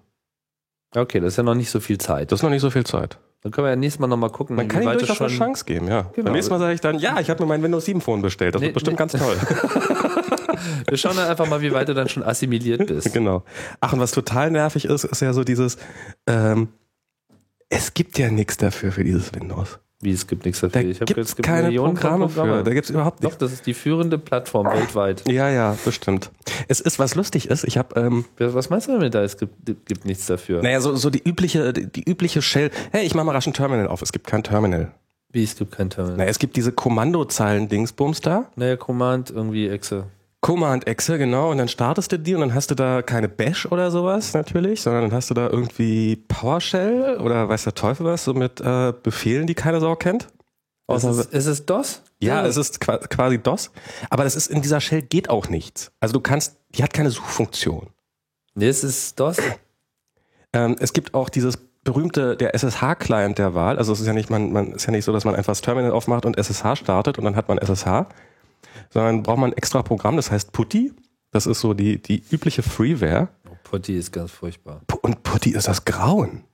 Okay, 0.95 1.21
das 1.21 1.35
ist 1.35 1.37
ja 1.37 1.43
noch 1.43 1.55
nicht 1.55 1.71
so 1.71 1.81
viel 1.81 1.99
Zeit. 1.99 2.33
Das 2.33 2.39
ist 2.39 2.43
noch 2.43 2.51
nicht 2.51 2.63
so 2.63 2.71
viel 2.71 2.85
Zeit. 2.85 3.19
Dann 3.43 3.53
können 3.53 3.67
wir 3.67 3.71
ja 3.71 3.77
nächstes 3.77 4.01
Mal 4.01 4.09
nochmal 4.09 4.31
gucken, 4.31 4.57
Man 4.57 4.67
kann 4.67 4.83
ihm 4.83 4.91
durchaus 4.99 5.19
du 5.19 5.25
eine 5.25 5.31
schon. 5.31 5.39
Chance 5.47 5.65
geben, 5.65 5.87
ja. 5.87 6.03
Genau. 6.15 6.25
Beim 6.25 6.33
nächsten 6.33 6.53
Mal 6.53 6.59
sage 6.59 6.75
ich 6.75 6.81
dann, 6.81 6.99
ja, 6.99 7.21
ich 7.21 7.31
habe 7.31 7.43
mir 7.43 7.49
mein 7.49 7.63
Windows 7.63 7.85
7 7.85 8.01
Phone 8.01 8.21
bestellt. 8.23 8.55
Das 8.55 8.61
Nee, 8.61 8.69
wird 8.69 8.75
bestimmt 8.75 8.95
nee. 8.95 9.07
ganz 9.07 9.13
toll. 9.13 9.37
Wir 10.89 10.97
schauen 10.99 11.17
dann 11.17 11.29
einfach 11.29 11.47
mal, 11.49 11.61
wie 11.61 11.73
weit 11.73 11.89
du 11.89 11.95
dann 11.95 12.09
schon 12.09 12.23
assimiliert 12.25 12.87
bist. 12.87 13.13
genau. 13.13 13.45
Ach, 13.81 13.93
und 13.93 14.01
was 14.01 14.11
total 14.11 14.51
nervig 14.51 14.87
ist, 14.87 15.05
ist 15.05 15.21
ja 15.21 15.33
so 15.33 15.45
dieses, 15.45 15.77
ähm, 16.27 16.69
es 17.69 17.95
gibt 17.95 18.19
ja 18.19 18.31
nichts 18.31 18.57
dafür 18.57 18.91
für 18.91 19.05
dieses 19.05 19.33
Windows. 19.35 19.79
Wie, 20.01 20.13
es 20.13 20.29
gibt 20.29 20.45
nichts 20.45 20.61
Da 20.61 20.69
dafür. 20.69 20.89
Ich 20.91 21.01
hab 21.01 21.09
gibt 21.09 21.19
jetzt- 21.19 21.31
es 21.31 21.37
gibt 21.37 21.47
keine 21.47 21.67
Millionen 21.69 21.97
von 21.97 22.21
Programme 22.21 22.29
für. 22.59 22.63
Da 22.63 22.73
gibt 22.73 22.85
es 22.85 22.91
überhaupt 22.91 23.19
Doch, 23.19 23.31
nichts. 23.31 23.39
das 23.39 23.53
ist 23.53 23.67
die 23.67 23.75
führende 23.75 24.17
Plattform 24.19 24.67
weltweit. 24.67 25.29
Ja, 25.29 25.49
ja, 25.51 25.77
bestimmt. 25.85 26.31
Es 26.69 26.81
ist, 26.81 27.01
was 27.01 27.17
lustig 27.17 27.51
ist, 27.51 27.65
ich 27.65 27.79
habe, 27.79 27.99
ähm, 28.01 28.25
Was 28.39 28.71
meinst 28.71 28.87
du 28.87 28.93
damit 28.93 29.15
da? 29.15 29.23
Es 29.25 29.37
gibt, 29.39 29.55
gibt 29.87 30.05
nichts 30.05 30.27
dafür. 30.27 30.63
naja, 30.63 30.81
so, 30.81 30.95
so 30.95 31.11
die 31.11 31.23
übliche, 31.27 31.73
die, 31.73 31.87
die 31.87 32.09
übliche 32.09 32.43
Shell, 32.43 32.71
hey, 32.93 33.05
ich 33.05 33.15
mache 33.17 33.27
mal 33.27 33.33
rasch 33.33 33.49
ein 33.49 33.55
Terminal 33.55 33.89
auf. 33.89 34.01
Es 34.03 34.13
gibt 34.13 34.29
kein 34.29 34.45
Terminal. 34.45 34.93
Wie, 35.31 35.43
es 35.43 35.57
gibt 35.57 35.73
kein 35.73 35.91
Terminal. 35.91 36.17
Naja, 36.17 36.31
es 36.31 36.39
gibt 36.39 36.55
diese 36.57 36.71
Kommandozeilen-Dingsbums 36.73 38.21
da. 38.21 38.47
Naja, 38.57 38.77
Command, 38.77 39.31
irgendwie 39.31 39.69
Exe. 39.69 40.05
Command-Exe, 40.41 41.19
genau, 41.19 41.51
und 41.51 41.59
dann 41.59 41.67
startest 41.69 42.13
du 42.13 42.19
die 42.19 42.35
und 42.35 42.41
dann 42.43 42.55
hast 42.55 42.71
du 42.71 42.75
da 42.77 43.03
keine 43.03 43.29
Bash 43.29 43.67
oder 43.67 43.91
sowas 43.91 44.35
natürlich, 44.35 44.81
sondern 44.83 45.03
dann 45.03 45.13
hast 45.13 45.31
du 45.31 45.35
da 45.35 45.49
irgendwie 45.49 46.17
PowerShell 46.29 47.19
oder 47.19 47.49
weiß 47.49 47.65
der 47.65 47.75
Teufel 47.75 48.07
was, 48.07 48.25
so 48.25 48.35
mit 48.35 48.61
äh, 48.61 48.93
Befehlen, 49.03 49.47
die 49.49 49.55
keine 49.55 49.81
Sau 49.81 49.97
kennt. 49.97 50.29
Ist 50.91 51.05
Außer- 51.05 51.11
es, 51.21 51.27
ist 51.27 51.47
es 51.47 51.67
DOS? 51.67 52.03
ja, 52.21 52.47
es 52.47 52.57
ist 52.57 52.81
qua- 52.81 52.99
quasi 52.99 53.39
DOS, 53.39 53.71
aber 54.11 54.25
das 54.25 54.37
ist 54.37 54.47
in 54.47 54.63
dieser 54.63 54.81
Shell 54.81 55.03
geht 55.03 55.29
auch 55.29 55.49
nichts. 55.49 55.91
Also 56.01 56.15
du 56.15 56.21
kannst, 56.21 56.57
die 56.71 56.83
hat 56.85 56.93
keine 56.93 57.11
Suchfunktion. 57.11 57.89
Nee, 58.55 58.69
es 58.69 58.85
ist 58.85 59.19
DOS. 59.19 59.39
Ähm, 60.53 60.77
es 60.79 60.93
gibt 60.93 61.15
auch 61.15 61.29
dieses 61.29 61.59
berühmte, 61.85 62.37
der 62.37 62.55
SSH-Client 62.55 63.39
der 63.39 63.55
Wahl. 63.55 63.77
Also 63.79 63.93
es 63.93 64.01
ist 64.01 64.07
ja 64.07 64.13
nicht, 64.13 64.31
man, 64.31 64.53
man 64.53 64.73
ist 64.73 64.87
ja 64.87 64.93
nicht 64.93 65.05
so, 65.05 65.13
dass 65.13 65.25
man 65.25 65.35
einfach 65.35 65.51
das 65.51 65.61
Terminal 65.63 65.91
aufmacht 65.93 66.25
und 66.25 66.37
SSH 66.39 66.77
startet 66.77 67.19
und 67.19 67.25
dann 67.25 67.37
hat 67.37 67.49
man 67.49 67.59
SSH, 67.59 68.07
sondern 68.91 69.23
braucht 69.23 69.39
man 69.39 69.51
ein 69.51 69.57
extra 69.57 69.83
Programm, 69.83 70.17
das 70.17 70.31
heißt 70.31 70.53
Putty. 70.53 70.93
Das 71.31 71.47
ist 71.47 71.61
so 71.61 71.75
die, 71.75 72.01
die 72.01 72.23
übliche 72.31 72.63
Freeware. 72.63 73.29
Oh, 73.47 73.57
Putty 73.63 73.97
ist 73.97 74.13
ganz 74.13 74.31
furchtbar. 74.31 74.81
Und 75.03 75.23
Putty 75.23 75.51
ist 75.51 75.69
das 75.69 75.85
Grauen. 75.85 76.45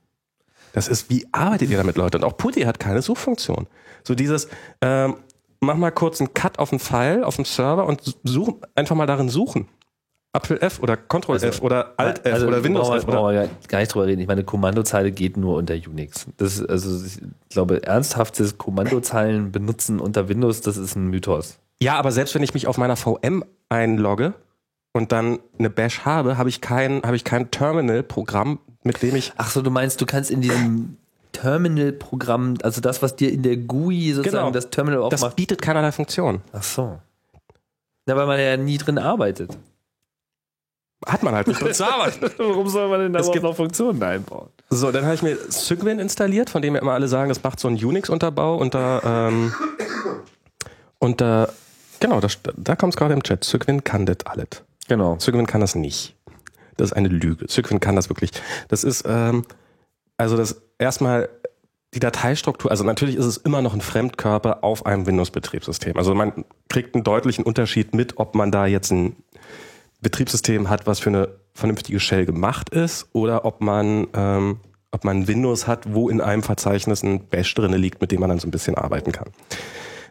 Das 0.73 0.89
ist, 0.89 1.09
wie 1.09 1.25
arbeitet 1.31 1.69
ihr 1.69 1.77
damit, 1.77 1.95
Leute? 1.95 2.17
Und 2.17 2.25
auch 2.25 2.35
Putty 2.35 2.63
hat 2.63 2.79
keine 2.79 3.01
Suchfunktion. 3.01 3.67
So 4.03 4.13
dieses, 4.13 4.49
ähm, 4.81 5.15
mach 5.61 5.77
mal 5.77 5.91
kurz 5.91 6.19
einen 6.19 6.33
Cut 6.33 6.59
auf 6.59 6.71
den 6.71 6.79
File, 6.79 7.23
auf 7.23 7.37
dem 7.37 7.45
Server 7.45 7.85
und 7.85 8.01
such, 8.23 8.55
einfach 8.75 8.95
mal 8.95 9.05
darin 9.05 9.29
suchen. 9.29 9.69
Apfel 10.33 10.61
F 10.61 10.81
oder 10.81 10.97
Ctrl 10.97 11.41
F 11.41 11.61
oder 11.61 11.93
Alt 11.95 12.25
F 12.25 12.33
Also, 12.33 12.47
oder 12.47 12.61
Windows 12.61 12.89
F 12.89 13.03
oder 13.05 13.13
brauchen 13.13 13.33
wir 13.35 13.43
ja 13.43 13.49
gar 13.69 13.79
nicht 13.79 13.93
drüber 13.93 14.05
reden. 14.05 14.19
Ich 14.19 14.27
meine, 14.27 14.43
Kommandozeile 14.43 15.13
geht 15.13 15.37
nur 15.37 15.55
unter 15.55 15.75
Unix. 15.75 16.27
Das 16.35 16.59
ist, 16.59 16.69
also, 16.69 17.05
ich 17.05 17.19
glaube, 17.49 17.83
ernsthaftes 17.83 18.57
Kommandozeilen 18.57 19.53
benutzen 19.53 20.01
unter 20.01 20.27
Windows, 20.27 20.59
das 20.59 20.75
ist 20.75 20.95
ein 20.95 21.07
Mythos. 21.07 21.57
Ja, 21.81 21.97
aber 21.97 22.11
selbst 22.11 22.33
wenn 22.35 22.43
ich 22.43 22.53
mich 22.53 22.67
auf 22.67 22.77
meiner 22.77 22.95
VM 22.95 23.43
einlogge 23.69 24.33
und 24.93 25.11
dann 25.11 25.39
eine 25.59 25.69
Bash 25.69 26.05
habe, 26.05 26.37
habe 26.37 26.49
ich 26.49 26.61
kein, 26.61 27.01
habe 27.03 27.15
ich 27.15 27.23
kein 27.23 27.51
Terminal-Programm, 27.51 28.59
mit 28.83 29.01
dem 29.01 29.15
ich 29.15 29.33
Ach 29.37 29.49
so, 29.49 29.61
du 29.61 29.69
meinst, 29.71 29.99
du 29.99 30.05
kannst 30.05 30.31
in 30.31 30.41
diesem 30.41 30.97
Terminal-Programm, 31.33 32.55
also 32.63 32.79
das, 32.81 33.01
was 33.01 33.15
dir 33.17 33.31
in 33.31 33.43
der 33.43 33.57
GUI 33.57 34.13
sozusagen 34.13 34.37
Genau. 34.45 34.51
das 34.51 34.69
Terminal 34.69 35.09
das 35.09 35.21
aufmacht. 35.21 35.35
bietet 35.35 35.61
keinerlei 35.61 35.91
Funktion. 35.91 36.41
Ach 36.53 36.63
so. 36.63 36.99
Na, 38.05 38.15
weil 38.15 38.27
man 38.27 38.39
ja 38.39 38.55
nie 38.55 38.77
drin 38.77 38.97
arbeitet. 38.97 39.57
Hat 41.05 41.23
man 41.23 41.35
halt 41.35 41.47
nicht 41.47 41.61
drin 41.61 41.73
zu 41.73 41.85
arbeiten. 41.85 42.31
Warum 42.37 42.69
soll 42.69 42.87
man 42.87 42.99
denn 43.01 43.13
da 43.13 43.19
überhaupt 43.19 43.43
noch 43.43 43.55
Funktionen 43.55 44.01
einbauen? 44.01 44.49
So, 44.69 44.91
dann 44.91 45.03
habe 45.05 45.15
ich 45.15 45.21
mir 45.23 45.35
Cygwin 45.51 45.99
installiert, 45.99 46.49
von 46.49 46.61
dem 46.61 46.73
ja 46.75 46.81
immer 46.81 46.93
alle 46.93 47.07
sagen, 47.07 47.29
das 47.29 47.43
macht 47.43 47.59
so 47.59 47.67
einen 47.67 47.83
Unix-Unterbau 47.83 48.55
und 48.57 48.73
da, 48.73 49.01
ähm, 49.27 49.53
und 50.99 51.19
da, 51.21 51.49
genau, 52.05 52.19
das, 52.19 52.39
da 52.55 52.75
kommt 52.75 52.93
es 52.93 52.97
gerade 52.97 53.13
im 53.13 53.23
Chat. 53.23 53.43
Cygwin 53.43 53.83
kann 53.83 54.05
das 54.05 54.17
alles. 54.25 54.63
Genau. 54.87 55.17
Cygwin 55.19 55.47
kann 55.47 55.61
das 55.61 55.75
nicht. 55.75 56.15
Das 56.77 56.91
ist 56.91 56.93
eine 56.93 57.07
Lüge. 57.07 57.47
Cygwin 57.47 57.79
kann 57.79 57.95
das 57.95 58.09
wirklich. 58.09 58.31
Das 58.67 58.83
ist, 58.83 59.05
ähm, 59.07 59.43
also 60.17 60.37
das 60.37 60.61
erstmal 60.77 61.29
die 61.93 61.99
Dateistruktur, 61.99 62.69
also 62.69 62.83
natürlich 62.83 63.15
ist 63.15 63.25
es 63.25 63.37
immer 63.37 63.61
noch 63.61 63.73
ein 63.73 63.81
Fremdkörper 63.81 64.63
auf 64.63 64.85
einem 64.85 65.07
Windows-Betriebssystem. 65.07 65.97
Also 65.97 66.13
man 66.13 66.43
kriegt 66.69 66.93
einen 66.93 67.03
deutlichen 67.03 67.45
Unterschied 67.45 67.95
mit, 67.95 68.17
ob 68.17 68.35
man 68.35 68.51
da 68.51 68.65
jetzt 68.65 68.91
ein 68.91 69.15
Betriebssystem 70.01 70.69
hat, 70.69 70.85
was 70.87 70.99
für 70.99 71.09
eine 71.09 71.29
vernünftige 71.53 71.99
Shell 71.99 72.25
gemacht 72.25 72.69
ist, 72.69 73.07
oder 73.13 73.45
ob 73.45 73.61
man, 73.61 74.07
ähm, 74.13 74.59
ob 74.91 75.05
man 75.05 75.27
Windows 75.27 75.67
hat, 75.67 75.93
wo 75.93 76.09
in 76.09 76.19
einem 76.19 76.43
Verzeichnis 76.43 77.01
ein 77.01 77.27
Bash 77.27 77.53
drinne 77.55 77.77
liegt, 77.77 78.01
mit 78.01 78.11
dem 78.11 78.19
man 78.19 78.29
dann 78.29 78.39
so 78.39 78.47
ein 78.47 78.51
bisschen 78.51 78.75
arbeiten 78.75 79.13
kann. 79.13 79.29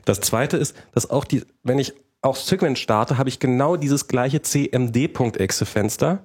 Das 0.05 0.21
zweite 0.21 0.57
ist, 0.57 0.77
dass 0.93 1.09
auch 1.11 1.25
die, 1.25 1.45
wenn 1.63 1.79
ich 1.79 1.95
auch 2.23 2.37
Cygwin 2.37 2.77
starte, 2.77 3.19
habe 3.19 3.29
ich 3.29 3.39
genau 3.39 3.77
dieses 3.77 4.09
gleiche 4.09 4.41
cmd.exe-Fenster 4.41 6.25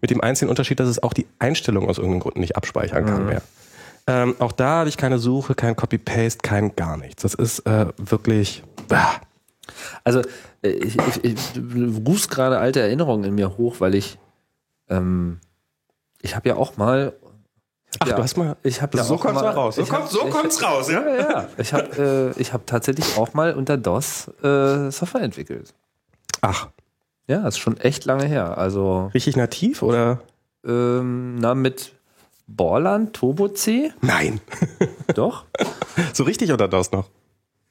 mit 0.00 0.10
dem 0.10 0.20
einzigen 0.20 0.48
Unterschied, 0.48 0.80
dass 0.80 0.88
es 0.88 1.02
auch 1.02 1.12
die 1.12 1.26
Einstellung 1.38 1.88
aus 1.88 1.98
irgendeinem 1.98 2.20
Grund 2.20 2.36
nicht 2.36 2.56
abspeichern 2.56 3.04
kann 3.04 3.26
mehr. 3.26 3.42
Ähm, 4.06 4.36
auch 4.38 4.52
da 4.52 4.80
habe 4.80 4.88
ich 4.88 4.96
keine 4.96 5.18
Suche, 5.18 5.54
kein 5.54 5.76
Copy-Paste, 5.76 6.40
kein 6.42 6.74
gar 6.74 6.96
nichts. 6.96 7.22
Das 7.22 7.34
ist 7.34 7.60
äh, 7.66 7.86
wirklich. 7.98 8.62
Ah. 8.90 9.16
Also, 10.02 10.22
äh, 10.62 10.70
ich, 10.70 10.96
ich, 10.96 11.24
ich, 11.24 11.52
du 11.52 12.02
rufst 12.06 12.30
gerade 12.30 12.58
alte 12.58 12.80
Erinnerungen 12.80 13.24
in 13.24 13.34
mir 13.34 13.58
hoch, 13.58 13.76
weil 13.80 13.94
ich, 13.94 14.18
ähm, 14.88 15.40
ich 16.22 16.34
habe 16.34 16.48
ja 16.48 16.56
auch 16.56 16.76
mal. 16.76 17.12
Hab 18.00 18.06
Ach, 18.06 18.10
ja, 18.10 18.16
du 18.16 18.22
hast 18.22 18.36
mal. 18.36 18.56
Ich 18.62 18.80
habe 18.82 18.96
ja 18.96 19.04
So 19.04 19.16
kommt's 19.16 19.40
mal, 19.42 19.50
raus. 19.50 19.76
So 19.76 19.84
kommt- 19.84 20.02
hab- 20.04 20.08
so 20.10 20.26
ich- 20.26 20.30
kommt's 20.32 20.62
raus, 20.62 20.88
ja? 20.90 21.06
Ja, 21.06 21.16
ja. 21.30 21.48
Ich 21.58 21.72
habe 21.72 22.32
äh, 22.36 22.40
ich 22.40 22.52
hab 22.52 22.66
tatsächlich 22.66 23.16
auch 23.16 23.34
mal 23.34 23.54
unter 23.54 23.76
DOS 23.76 24.28
äh, 24.42 24.90
Software 24.90 25.22
entwickelt. 25.22 25.74
Ach, 26.40 26.68
Ja, 27.26 27.46
ist 27.46 27.58
schon 27.58 27.76
echt 27.78 28.04
lange 28.04 28.24
her. 28.24 28.56
Also, 28.58 29.10
richtig 29.14 29.36
nativ 29.36 29.82
oder? 29.82 30.20
ähm, 30.66 31.36
na, 31.36 31.54
mit 31.54 31.92
Borland 32.46 33.14
Turbo 33.14 33.48
C? 33.48 33.92
Nein. 34.00 34.40
Doch. 35.14 35.44
so 36.14 36.24
richtig 36.24 36.52
oder 36.52 36.68
DOS 36.68 36.90
noch? 36.92 37.08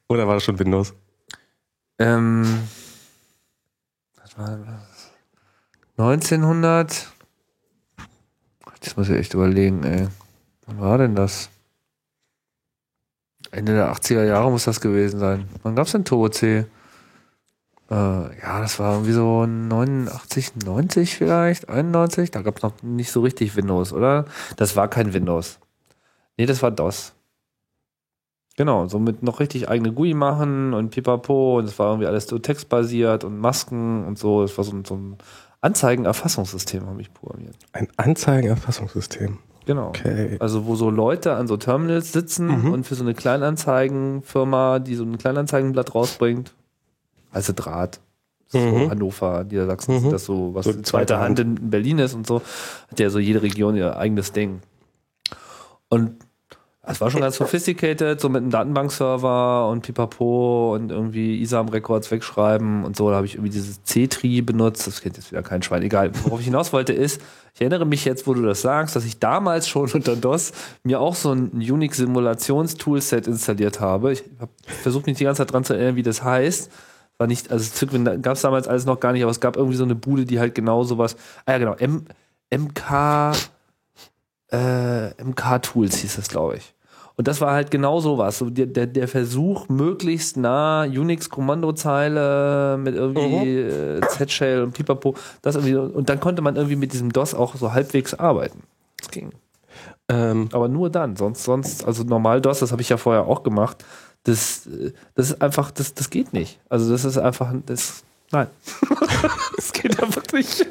Oder 0.09 0.27
war 0.27 0.35
das 0.35 0.43
schon 0.43 0.59
Windows? 0.59 0.93
Ähm, 1.99 2.67
was 4.21 4.37
war 4.37 4.57
das? 4.57 5.11
1900. 5.97 7.07
Das 8.87 8.95
muss 8.95 9.09
ich 9.09 9.17
echt 9.17 9.33
überlegen, 9.33 9.83
ey. 9.83 10.07
Wann 10.65 10.79
war 10.79 10.97
denn 10.97 11.13
das? 11.13 11.49
Ende 13.51 13.73
der 13.73 13.91
80er 13.91 14.23
Jahre 14.23 14.49
muss 14.49 14.63
das 14.63 14.79
gewesen 14.79 15.19
sein. 15.19 15.49
Wann 15.61 15.75
gab's 15.75 15.91
denn 15.91 16.05
Turbo 16.05 16.29
C? 16.29 16.59
Äh, 16.59 17.93
ja, 17.93 18.61
das 18.61 18.79
war 18.79 18.93
irgendwie 18.93 19.11
so 19.11 19.45
89, 19.45 20.55
90 20.63 21.17
vielleicht, 21.17 21.67
91. 21.67 22.31
Da 22.31 22.41
gab's 22.41 22.61
noch 22.61 22.81
nicht 22.81 23.11
so 23.11 23.19
richtig 23.19 23.57
Windows, 23.57 23.91
oder? 23.91 24.23
Das 24.55 24.77
war 24.77 24.87
kein 24.87 25.13
Windows. 25.13 25.59
Nee, 26.37 26.45
das 26.45 26.63
war 26.63 26.71
DOS. 26.71 27.13
Genau, 28.55 28.87
so 28.87 28.99
mit 28.99 29.21
noch 29.21 29.41
richtig 29.41 29.67
eigene 29.67 29.91
GUI 29.91 30.13
machen 30.13 30.73
und 30.73 30.91
pipapo 30.91 31.57
und 31.57 31.65
es 31.65 31.77
war 31.77 31.89
irgendwie 31.89 32.07
alles 32.07 32.25
so 32.25 32.39
textbasiert 32.39 33.25
und 33.25 33.37
Masken 33.37 34.05
und 34.05 34.17
so. 34.17 34.43
Es 34.43 34.57
war 34.57 34.63
so 34.63 34.81
so 34.85 34.95
ein 34.95 35.17
Anzeigenerfassungssystem, 35.61 36.85
habe 36.85 37.01
ich 37.01 37.13
programmiert. 37.13 37.55
Ein 37.73 37.87
Anzeigenerfassungssystem. 37.97 39.39
Genau. 39.65 39.89
Okay. 39.89 40.37
Also 40.39 40.65
wo 40.65 40.75
so 40.75 40.89
Leute 40.89 41.33
an 41.33 41.47
so 41.47 41.57
Terminals 41.57 42.13
sitzen 42.13 42.47
Mhm. 42.63 42.71
und 42.71 42.83
für 42.85 42.95
so 42.95 43.03
eine 43.03 43.13
Kleinanzeigenfirma, 43.13 44.79
die 44.79 44.95
so 44.95 45.03
ein 45.03 45.17
Kleinanzeigenblatt 45.17 45.93
rausbringt, 45.93 46.53
also 47.31 47.51
Draht, 47.53 47.99
so 48.47 48.59
Mhm. 48.59 48.89
Hannover, 48.89 49.43
Niedersachsen, 49.43 49.97
Mhm. 49.97 50.05
ist 50.05 50.11
das 50.13 50.25
so, 50.25 50.53
was 50.53 50.65
So 50.65 50.71
die 50.71 50.83
zweite 50.83 51.07
zweite 51.07 51.19
Hand 51.19 51.39
in 51.39 51.69
Berlin 51.69 51.99
ist 51.99 52.13
und 52.13 52.25
so, 52.25 52.41
hat 52.89 52.99
ja 52.99 53.09
so 53.09 53.19
jede 53.19 53.41
Region 53.41 53.75
ihr 53.75 53.97
eigenes 53.97 54.31
Ding. 54.31 54.61
Und 55.89 56.15
es 56.89 57.01
war 57.01 57.11
schon 57.11 57.19
ganz 57.19 57.35
sophisticated, 57.35 58.21
so 58.21 58.29
mit 58.29 58.41
einem 58.41 58.49
Datenbankserver 58.49 59.67
und 59.67 59.81
Pipapo 59.81 60.73
und 60.73 60.89
irgendwie 60.89 61.41
ISAM-Records 61.41 62.09
wegschreiben 62.11 62.85
und 62.85 62.95
so. 62.95 63.09
Da 63.09 63.17
habe 63.17 63.25
ich 63.25 63.35
irgendwie 63.35 63.51
dieses 63.51 63.83
C-Tree 63.83 64.39
benutzt. 64.41 64.87
Das 64.87 65.01
kennt 65.01 65.17
jetzt 65.17 65.31
wieder 65.31 65.43
kein 65.43 65.61
Schwein. 65.61 65.83
Egal. 65.83 66.11
Worauf 66.23 66.39
ich 66.39 66.45
hinaus 66.45 66.71
wollte 66.71 66.93
ist, 66.93 67.21
ich 67.53 67.61
erinnere 67.61 67.85
mich 67.85 68.05
jetzt, 68.05 68.25
wo 68.25 68.33
du 68.33 68.41
das 68.41 68.61
sagst, 68.61 68.95
dass 68.95 69.03
ich 69.03 69.19
damals 69.19 69.67
schon 69.67 69.91
unter 69.93 70.15
DOS 70.15 70.53
mir 70.83 71.01
auch 71.01 71.15
so 71.15 71.33
ein 71.33 71.51
Unix-Simulations-Toolset 71.51 73.27
installiert 73.27 73.81
habe. 73.81 74.13
Ich 74.13 74.23
habe 74.39 74.51
versucht, 74.65 75.07
mich 75.07 75.17
die 75.17 75.25
ganze 75.25 75.41
Zeit 75.41 75.51
dran 75.51 75.65
zu 75.65 75.73
erinnern, 75.73 75.97
wie 75.97 76.03
das 76.03 76.23
heißt. 76.23 76.71
War 77.17 77.27
nicht, 77.27 77.51
also 77.51 77.87
gab 78.21 78.35
es 78.35 78.41
damals 78.41 78.67
alles 78.67 78.85
noch 78.85 78.99
gar 78.99 79.11
nicht, 79.11 79.23
aber 79.23 79.31
es 79.31 79.39
gab 79.41 79.57
irgendwie 79.57 79.75
so 79.75 79.83
eine 79.83 79.95
Bude, 79.95 80.23
die 80.23 80.39
halt 80.39 80.55
genau 80.55 80.83
sowas. 80.83 81.17
Ah 81.45 81.53
ja, 81.53 81.57
genau. 81.57 81.73
M, 81.73 82.05
MK, 82.49 83.33
äh, 84.53 85.09
MK-Tools 85.21 85.97
hieß 85.97 86.15
das, 86.15 86.29
glaube 86.29 86.57
ich. 86.57 86.76
Und 87.17 87.27
das 87.27 87.41
war 87.41 87.51
halt 87.53 87.71
genau 87.71 87.99
sowas. 87.99 88.37
So 88.37 88.49
der, 88.51 88.67
der, 88.67 88.85
der 88.85 89.07
Versuch, 89.07 89.67
möglichst 89.69 90.37
nah 90.37 90.83
Unix-Kommandozeile 90.83 92.77
mit 92.77 92.95
irgendwie 92.95 93.57
äh, 93.57 94.01
Z-Shell 94.07 94.61
und 94.61 94.73
Pipapo, 94.73 95.15
das 95.41 95.55
irgendwie, 95.55 95.75
und 95.75 96.09
dann 96.09 96.19
konnte 96.19 96.43
man 96.43 96.55
irgendwie 96.55 96.75
mit 96.75 96.93
diesem 96.93 97.11
DOS 97.11 97.33
auch 97.33 97.55
so 97.55 97.73
halbwegs 97.73 98.13
arbeiten. 98.13 98.61
Das 98.99 99.09
ging. 99.09 99.31
Ähm, 100.09 100.49
Aber 100.53 100.67
nur 100.67 100.91
dann. 100.91 101.15
Sonst, 101.15 101.43
sonst, 101.43 101.85
also 101.85 102.03
normal 102.03 102.39
DOS, 102.39 102.59
das 102.59 102.71
habe 102.71 102.83
ich 102.83 102.89
ja 102.89 102.97
vorher 102.97 103.25
auch 103.25 103.41
gemacht. 103.41 103.83
Das, 104.23 104.67
äh, 104.67 104.93
das 105.15 105.31
ist 105.31 105.41
einfach, 105.41 105.71
das, 105.71 105.95
das 105.95 106.11
geht 106.11 106.33
nicht. 106.33 106.59
Also 106.69 106.91
das 106.91 107.03
ist 107.03 107.17
einfach, 107.17 107.51
das, 107.65 108.03
nein. 108.31 108.47
das 109.55 109.73
geht 109.73 110.01
einfach 110.01 110.23
nicht. 110.33 110.65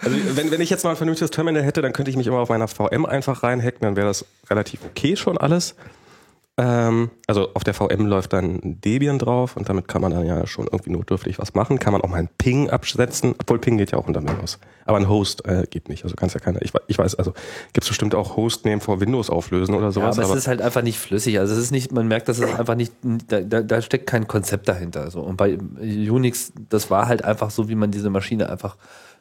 also 0.00 0.16
wenn, 0.36 0.50
wenn 0.50 0.60
ich 0.60 0.70
jetzt 0.70 0.84
mal 0.84 0.90
ein 0.90 0.96
vernünftiges 0.96 1.30
Terminal 1.30 1.62
hätte, 1.62 1.82
dann 1.82 1.92
könnte 1.92 2.10
ich 2.10 2.16
mich 2.16 2.26
immer 2.26 2.38
auf 2.38 2.48
meiner 2.48 2.68
VM 2.68 3.06
einfach 3.06 3.42
reinhacken, 3.42 3.80
dann 3.82 3.96
wäre 3.96 4.06
das 4.06 4.24
relativ 4.50 4.80
okay 4.84 5.16
schon 5.16 5.38
alles. 5.38 5.74
Ähm, 6.60 7.10
also 7.28 7.54
auf 7.54 7.62
der 7.62 7.72
VM 7.72 8.06
läuft 8.06 8.32
dann 8.32 8.58
Debian 8.80 9.20
drauf 9.20 9.56
und 9.56 9.68
damit 9.68 9.86
kann 9.86 10.02
man 10.02 10.10
dann 10.10 10.26
ja 10.26 10.44
schon 10.48 10.66
irgendwie 10.66 10.90
notdürftig 10.90 11.38
was 11.38 11.54
machen. 11.54 11.78
Kann 11.78 11.92
man 11.92 12.02
auch 12.02 12.08
mal 12.08 12.16
einen 12.16 12.28
Ping 12.36 12.68
absetzen, 12.68 13.36
obwohl 13.38 13.60
Ping 13.60 13.78
geht 13.78 13.92
ja 13.92 13.98
auch 13.98 14.08
unter 14.08 14.20
Windows. 14.24 14.58
Aber 14.84 14.96
ein 14.96 15.08
Host 15.08 15.46
äh, 15.46 15.66
geht 15.70 15.88
nicht. 15.88 16.02
Also 16.02 16.16
kannst 16.16 16.34
ja 16.34 16.40
keine. 16.40 16.58
Ich, 16.62 16.72
ich 16.88 16.98
weiß, 16.98 17.14
also 17.14 17.32
gibt 17.72 17.84
es 17.84 17.88
bestimmt 17.88 18.16
auch 18.16 18.36
Hostname 18.36 18.80
vor 18.80 18.98
Windows 19.00 19.30
auflösen 19.30 19.74
oder 19.76 19.86
Ja, 19.86 19.92
sowas. 19.92 20.18
aber, 20.18 20.30
es 20.30 20.34
ist 20.34 20.48
halt 20.48 20.60
einfach 20.60 20.82
nicht 20.82 20.98
flüssig. 20.98 21.38
Also 21.38 21.54
es 21.54 21.60
ist 21.60 21.70
nicht, 21.70 21.92
man 21.92 22.08
merkt, 22.08 22.28
dass 22.28 22.40
es 22.40 22.52
einfach 22.58 22.74
nicht, 22.74 22.92
da, 23.02 23.40
da, 23.40 23.62
da 23.62 23.80
steckt 23.80 24.08
kein 24.08 24.26
Konzept 24.26 24.68
dahinter. 24.68 25.12
So. 25.12 25.20
Und 25.20 25.36
bei 25.36 25.58
Unix, 25.80 26.52
das 26.70 26.90
war 26.90 27.06
halt 27.06 27.22
einfach 27.24 27.50
so, 27.50 27.68
wie 27.68 27.76
man 27.76 27.92
diese 27.92 28.10
Maschine 28.10 28.48
einfach 28.50 28.76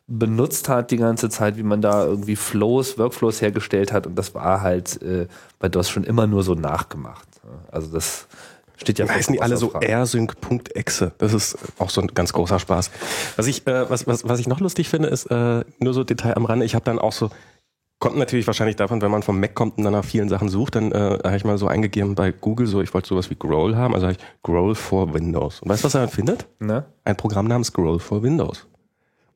benutzt 0.07 0.69
hat 0.69 0.91
die 0.91 0.97
ganze 0.97 1.29
Zeit, 1.29 1.57
wie 1.57 1.63
man 1.63 1.81
da 1.81 2.05
irgendwie 2.05 2.35
Flows, 2.35 2.97
Workflows 2.97 3.41
hergestellt 3.41 3.91
hat. 3.91 4.07
Und 4.07 4.15
das 4.15 4.33
war 4.33 4.61
halt 4.61 5.01
äh, 5.01 5.27
bei 5.59 5.67
DOS 5.69 5.89
schon 5.89 6.05
immer 6.05 6.27
nur 6.27 6.43
so 6.43 6.55
nachgemacht. 6.55 7.27
Also 7.71 7.91
das 7.91 8.27
steht 8.77 8.99
ja 8.99 9.07
heißen 9.07 9.33
die 9.33 9.41
alle 9.41 9.57
so 9.57 9.73
rsync.exe. 9.73 11.11
Das 11.17 11.33
ist 11.33 11.57
auch 11.77 11.89
so 11.89 12.01
ein 12.01 12.07
ganz 12.07 12.31
großer 12.31 12.59
Spaß. 12.59 12.91
Was 13.35 13.47
ich, 13.47 13.67
äh, 13.67 13.89
was, 13.89 14.07
was, 14.07 14.27
was 14.27 14.39
ich 14.39 14.47
noch 14.47 14.61
lustig 14.61 14.87
finde, 14.87 15.09
ist 15.09 15.25
äh, 15.25 15.65
nur 15.79 15.93
so 15.93 16.03
Detail 16.03 16.37
am 16.37 16.45
Rande. 16.45 16.65
Ich 16.65 16.75
habe 16.75 16.85
dann 16.85 16.99
auch 16.99 17.11
so, 17.11 17.29
kommt 17.99 18.17
natürlich 18.17 18.47
wahrscheinlich 18.47 18.77
davon, 18.77 19.01
wenn 19.01 19.11
man 19.11 19.23
vom 19.23 19.39
Mac 19.39 19.55
kommt 19.55 19.77
und 19.77 19.83
dann 19.83 19.93
nach 19.93 20.05
vielen 20.05 20.29
Sachen 20.29 20.47
sucht, 20.47 20.75
dann 20.75 20.93
äh, 20.93 21.19
habe 21.23 21.35
ich 21.35 21.43
mal 21.43 21.57
so 21.57 21.67
eingegeben 21.67 22.15
bei 22.15 22.31
Google, 22.31 22.67
so 22.67 22.81
ich 22.81 22.93
wollte 22.93 23.09
sowas 23.09 23.29
wie 23.29 23.35
Growl 23.35 23.75
haben, 23.75 23.93
also 23.93 24.07
habe 24.07 24.17
ich 24.17 24.43
Growl 24.43 24.75
for 24.75 25.13
Windows. 25.13 25.61
Und 25.61 25.69
weißt 25.69 25.83
du, 25.83 25.85
was 25.87 25.95
er 25.95 26.01
dann 26.01 26.09
findet? 26.09 26.47
Ne? 26.59 26.85
Ein 27.03 27.17
Programm 27.17 27.47
namens 27.47 27.73
Growl 27.73 27.99
for 27.99 28.23
Windows. 28.23 28.67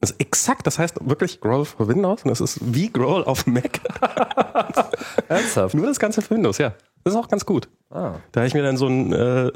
Das 0.02 0.12
ist 0.12 0.20
exakt, 0.20 0.66
das 0.68 0.80
heißt 0.80 0.96
wirklich 1.08 1.40
Growl 1.42 1.64
for 1.64 1.88
Windows 1.88 2.24
und 2.24 2.30
das 2.30 2.42
ist 2.42 2.60
wie 2.62 2.92
Growl 2.92 3.24
auf 3.24 3.46
Mac. 3.46 3.80
Ernsthaft? 5.30 5.76
Nur 5.76 5.86
das 5.88 6.00
Ganze 6.00 6.22
für 6.22 6.36
Windows, 6.36 6.58
ja. 6.58 6.74
Das 7.04 7.14
ist 7.14 7.20
auch 7.20 7.28
ganz 7.28 7.46
gut. 7.46 7.68
Ah. 7.90 8.16
Da 8.32 8.42
habe 8.42 8.48
ich 8.48 8.54
mir 8.54 8.64
dann 8.64 8.78
so 8.78 8.88
ein, 8.88 9.12
äh, 9.14 9.52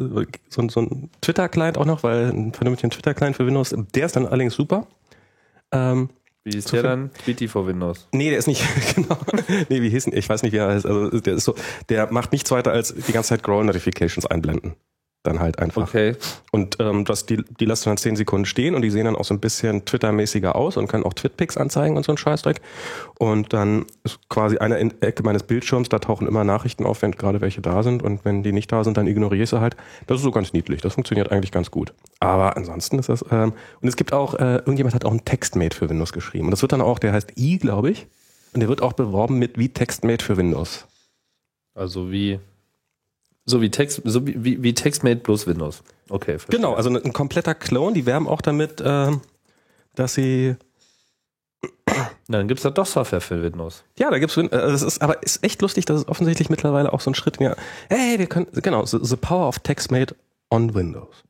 so, 0.49 0.61
ein- 0.61 0.69
so 0.69 0.81
ein 0.81 1.09
Twitter-Client 1.21 1.77
auch 1.77 1.85
noch, 1.85 2.03
weil 2.03 2.29
ein 2.31 2.53
vernünftigen 2.53 2.91
Twitter-Client 2.91 3.35
für 3.35 3.45
Windows, 3.45 3.75
der 3.95 4.05
ist 4.05 4.15
dann 4.15 4.25
allerdings 4.25 4.55
super. 4.55 4.87
Ähm, 5.71 6.09
Wie 6.43 6.57
ist 6.57 6.71
der 6.71 6.83
dann? 6.83 7.11
Tweety 7.23 7.47
for 7.47 7.67
Windows. 7.67 8.07
nee, 8.13 8.29
der 8.29 8.39
ist 8.39 8.47
nicht, 8.47 8.63
genau. 8.95 9.17
Nee, 9.69 9.81
wie 9.81 9.89
hieß 9.89 10.05
denn, 10.05 10.13
ich 10.17 10.27
weiß 10.29 10.43
nicht, 10.43 10.53
wie 10.53 10.57
er 10.57 10.67
heißt. 10.69 10.85
Also 10.85 11.09
der 11.19 11.35
ist 11.35 11.43
so, 11.45 11.55
der 11.89 12.11
macht 12.11 12.31
nichts 12.31 12.51
weiter 12.51 12.71
als 12.71 12.93
die 12.93 13.11
ganze 13.11 13.29
Zeit 13.29 13.43
Growl-Notifications 13.43 14.25
einblenden. 14.25 14.75
Dann 15.25 15.39
halt 15.39 15.57
einfach. 15.59 15.87
Okay. 15.89 16.15
Und 16.51 16.77
ähm, 16.79 17.03
das, 17.03 17.25
die, 17.25 17.43
die 17.59 17.65
lässt 17.65 17.85
du 17.85 17.89
dann 17.89 17.97
zehn 17.97 18.15
Sekunden 18.15 18.45
stehen 18.45 18.75
und 18.75 18.83
die 18.83 18.91
sehen 18.91 19.05
dann 19.05 19.15
auch 19.15 19.25
so 19.25 19.33
ein 19.33 19.39
bisschen 19.39 19.83
Twitter-mäßiger 19.83 20.55
aus 20.55 20.77
und 20.77 20.87
können 20.87 21.03
auch 21.03 21.13
Twitpics 21.13 21.57
anzeigen 21.57 21.97
und 21.97 22.05
so 22.05 22.11
ein 22.11 22.17
Scheißdreck. 22.17 22.61
Und 23.17 23.51
dann 23.51 23.85
ist 24.03 24.19
quasi 24.29 24.59
eine 24.59 24.77
in- 24.77 24.93
Ecke 25.01 25.23
meines 25.23 25.41
Bildschirms, 25.43 25.89
da 25.89 25.97
tauchen 25.97 26.27
immer 26.27 26.43
Nachrichten 26.43 26.85
auf, 26.85 27.01
wenn 27.01 27.11
gerade 27.11 27.41
welche 27.41 27.61
da 27.61 27.81
sind. 27.81 28.03
Und 28.03 28.23
wenn 28.23 28.43
die 28.43 28.51
nicht 28.51 28.71
da 28.71 28.83
sind, 28.83 28.97
dann 28.97 29.07
ignoriere 29.07 29.43
ich 29.43 29.49
sie 29.49 29.59
halt. 29.59 29.75
Das 30.05 30.17
ist 30.17 30.23
so 30.23 30.31
ganz 30.31 30.53
niedlich. 30.53 30.81
Das 30.81 30.93
funktioniert 30.93 31.31
eigentlich 31.31 31.51
ganz 31.51 31.71
gut. 31.71 31.93
Aber 32.19 32.55
ansonsten 32.55 32.99
ist 32.99 33.09
das. 33.09 33.25
Ähm, 33.31 33.53
und 33.81 33.87
es 33.87 33.95
gibt 33.95 34.13
auch, 34.13 34.35
äh, 34.35 34.57
irgendjemand 34.57 34.93
hat 34.93 35.05
auch 35.05 35.11
ein 35.11 35.25
Textmate 35.25 35.75
für 35.75 35.89
Windows 35.89 36.13
geschrieben. 36.13 36.45
Und 36.45 36.51
das 36.51 36.61
wird 36.61 36.71
dann 36.71 36.81
auch, 36.81 36.99
der 36.99 37.13
heißt 37.13 37.33
i, 37.37 37.57
glaube 37.57 37.89
ich. 37.89 38.05
Und 38.53 38.59
der 38.59 38.69
wird 38.69 38.83
auch 38.83 38.93
beworben 38.93 39.39
mit 39.39 39.57
wie 39.57 39.69
Textmate 39.69 40.23
für 40.23 40.37
Windows. 40.37 40.85
Also 41.73 42.11
wie 42.11 42.39
so 43.45 43.61
wie 43.61 43.69
Text, 43.69 44.01
so 44.03 44.25
wie, 44.25 44.43
wie, 44.43 44.63
wie 44.63 44.73
TextMate 44.73 45.17
plus 45.17 45.45
Windows. 45.47 45.83
Okay. 46.09 46.39
verstehe. 46.39 46.57
Genau, 46.57 46.73
also 46.73 46.89
ein 46.89 47.13
kompletter 47.13 47.53
Clone. 47.55 47.93
Die 47.93 48.05
werben 48.05 48.27
auch 48.27 48.41
damit, 48.41 48.81
ähm, 48.83 49.21
dass 49.95 50.15
sie 50.15 50.55
Na, 52.27 52.39
dann 52.39 52.47
gibt's 52.47 52.63
da 52.63 52.69
doch 52.71 52.85
Software 52.85 53.21
für 53.21 53.41
Windows. 53.41 53.83
Ja, 53.97 54.09
da 54.09 54.17
gibt's, 54.19 54.35
Win- 54.37 54.51
äh, 54.51 54.73
ist, 54.73 55.01
aber 55.01 55.21
ist 55.23 55.43
echt 55.43 55.61
lustig, 55.61 55.85
dass 55.85 56.01
es 56.01 56.07
offensichtlich 56.07 56.49
mittlerweile 56.49 56.91
auch 56.91 57.01
so 57.01 57.11
ein 57.11 57.15
Schritt 57.15 57.39
ja, 57.39 57.55
hey, 57.89 58.17
wir 58.19 58.27
können, 58.27 58.47
genau, 58.61 58.85
the, 58.85 58.97
the 59.01 59.15
power 59.15 59.47
of 59.47 59.59
TextMate 59.59 60.15
on 60.49 60.73
Windows. 60.73 61.23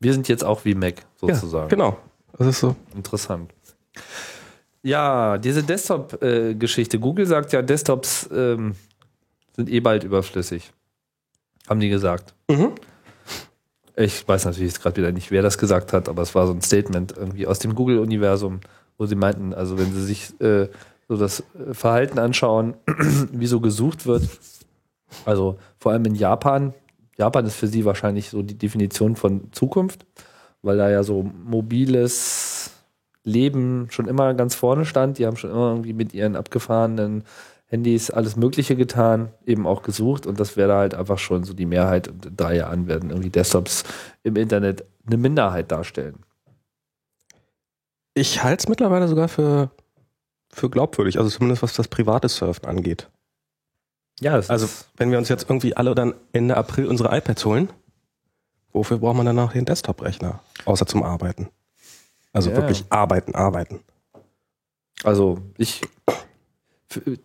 Wir 0.00 0.12
sind 0.12 0.28
jetzt 0.28 0.44
auch 0.44 0.64
wie 0.64 0.74
Mac 0.74 1.02
sozusagen. 1.20 1.64
Ja, 1.64 1.68
genau. 1.68 1.98
Das 2.36 2.46
ist 2.48 2.60
so. 2.60 2.74
Interessant. 2.96 3.52
Ja, 4.82 5.38
diese 5.38 5.62
Desktop-Geschichte. 5.62 6.98
Google 6.98 7.26
sagt 7.26 7.52
ja, 7.52 7.62
Desktops 7.62 8.28
ähm, 8.34 8.74
sind 9.56 9.70
eh 9.70 9.80
bald 9.80 10.04
überflüssig. 10.04 10.72
Haben 11.68 11.80
die 11.80 11.88
gesagt. 11.88 12.34
Mhm. 12.50 12.72
Ich 13.96 14.26
weiß 14.26 14.44
natürlich 14.44 14.72
jetzt 14.72 14.82
gerade 14.82 14.96
wieder 14.96 15.12
nicht, 15.12 15.30
wer 15.30 15.42
das 15.42 15.56
gesagt 15.56 15.92
hat, 15.92 16.08
aber 16.08 16.22
es 16.22 16.34
war 16.34 16.46
so 16.46 16.52
ein 16.52 16.62
Statement 16.62 17.14
irgendwie 17.16 17.46
aus 17.46 17.60
dem 17.60 17.74
Google-Universum, 17.74 18.60
wo 18.98 19.06
sie 19.06 19.14
meinten, 19.14 19.54
also 19.54 19.78
wenn 19.78 19.92
sie 19.92 20.02
sich 20.02 20.40
äh, 20.40 20.68
so 21.08 21.16
das 21.16 21.40
äh, 21.40 21.74
Verhalten 21.74 22.18
anschauen, 22.18 22.74
wie 23.32 23.46
so 23.46 23.60
gesucht 23.60 24.06
wird, 24.06 24.28
also 25.24 25.58
vor 25.78 25.92
allem 25.92 26.04
in 26.06 26.16
Japan, 26.16 26.74
Japan 27.16 27.46
ist 27.46 27.56
für 27.56 27.68
sie 27.68 27.84
wahrscheinlich 27.84 28.30
so 28.30 28.42
die 28.42 28.58
Definition 28.58 29.16
von 29.16 29.52
Zukunft, 29.52 30.04
weil 30.62 30.76
da 30.76 30.90
ja 30.90 31.02
so 31.02 31.22
mobiles 31.22 32.70
Leben 33.22 33.86
schon 33.90 34.08
immer 34.08 34.34
ganz 34.34 34.54
vorne 34.54 34.84
stand. 34.84 35.18
Die 35.18 35.26
haben 35.26 35.36
schon 35.36 35.50
immer 35.50 35.70
irgendwie 35.70 35.92
mit 35.92 36.12
ihren 36.12 36.36
abgefahrenen 36.36 37.24
Handys 37.74 38.10
alles 38.10 38.36
Mögliche 38.36 38.76
getan, 38.76 39.32
eben 39.44 39.66
auch 39.66 39.82
gesucht 39.82 40.26
und 40.26 40.38
das 40.38 40.56
wäre 40.56 40.68
da 40.68 40.78
halt 40.78 40.94
einfach 40.94 41.18
schon 41.18 41.42
so 41.42 41.54
die 41.54 41.66
Mehrheit. 41.66 42.06
Und 42.06 42.24
in 42.24 42.36
drei 42.36 42.56
Jahren 42.56 42.86
werden 42.86 43.10
irgendwie 43.10 43.30
Desktops 43.30 43.82
im 44.22 44.36
Internet 44.36 44.84
eine 45.06 45.16
Minderheit 45.16 45.72
darstellen. 45.72 46.20
Ich 48.14 48.44
halte 48.44 48.62
es 48.62 48.68
mittlerweile 48.68 49.08
sogar 49.08 49.26
für, 49.28 49.70
für 50.52 50.70
glaubwürdig, 50.70 51.18
also 51.18 51.28
zumindest 51.30 51.62
was 51.64 51.74
das 51.74 51.88
private 51.88 52.28
Surfen 52.28 52.66
angeht. 52.66 53.10
Ja, 54.20 54.34
Also, 54.34 54.68
wenn 54.96 55.10
wir 55.10 55.18
uns 55.18 55.28
jetzt 55.28 55.50
irgendwie 55.50 55.76
alle 55.76 55.96
dann 55.96 56.14
Ende 56.32 56.56
April 56.56 56.86
unsere 56.86 57.16
iPads 57.16 57.44
holen, 57.44 57.68
wofür 58.72 58.98
braucht 58.98 59.16
man 59.16 59.26
danach 59.26 59.52
den 59.52 59.64
Desktop-Rechner? 59.64 60.38
Außer 60.64 60.86
zum 60.86 61.02
Arbeiten. 61.02 61.48
Also 62.32 62.50
Ja. 62.50 62.56
wirklich 62.56 62.84
arbeiten, 62.90 63.34
arbeiten. 63.34 63.80
also 65.02 65.38
ich 65.58 65.80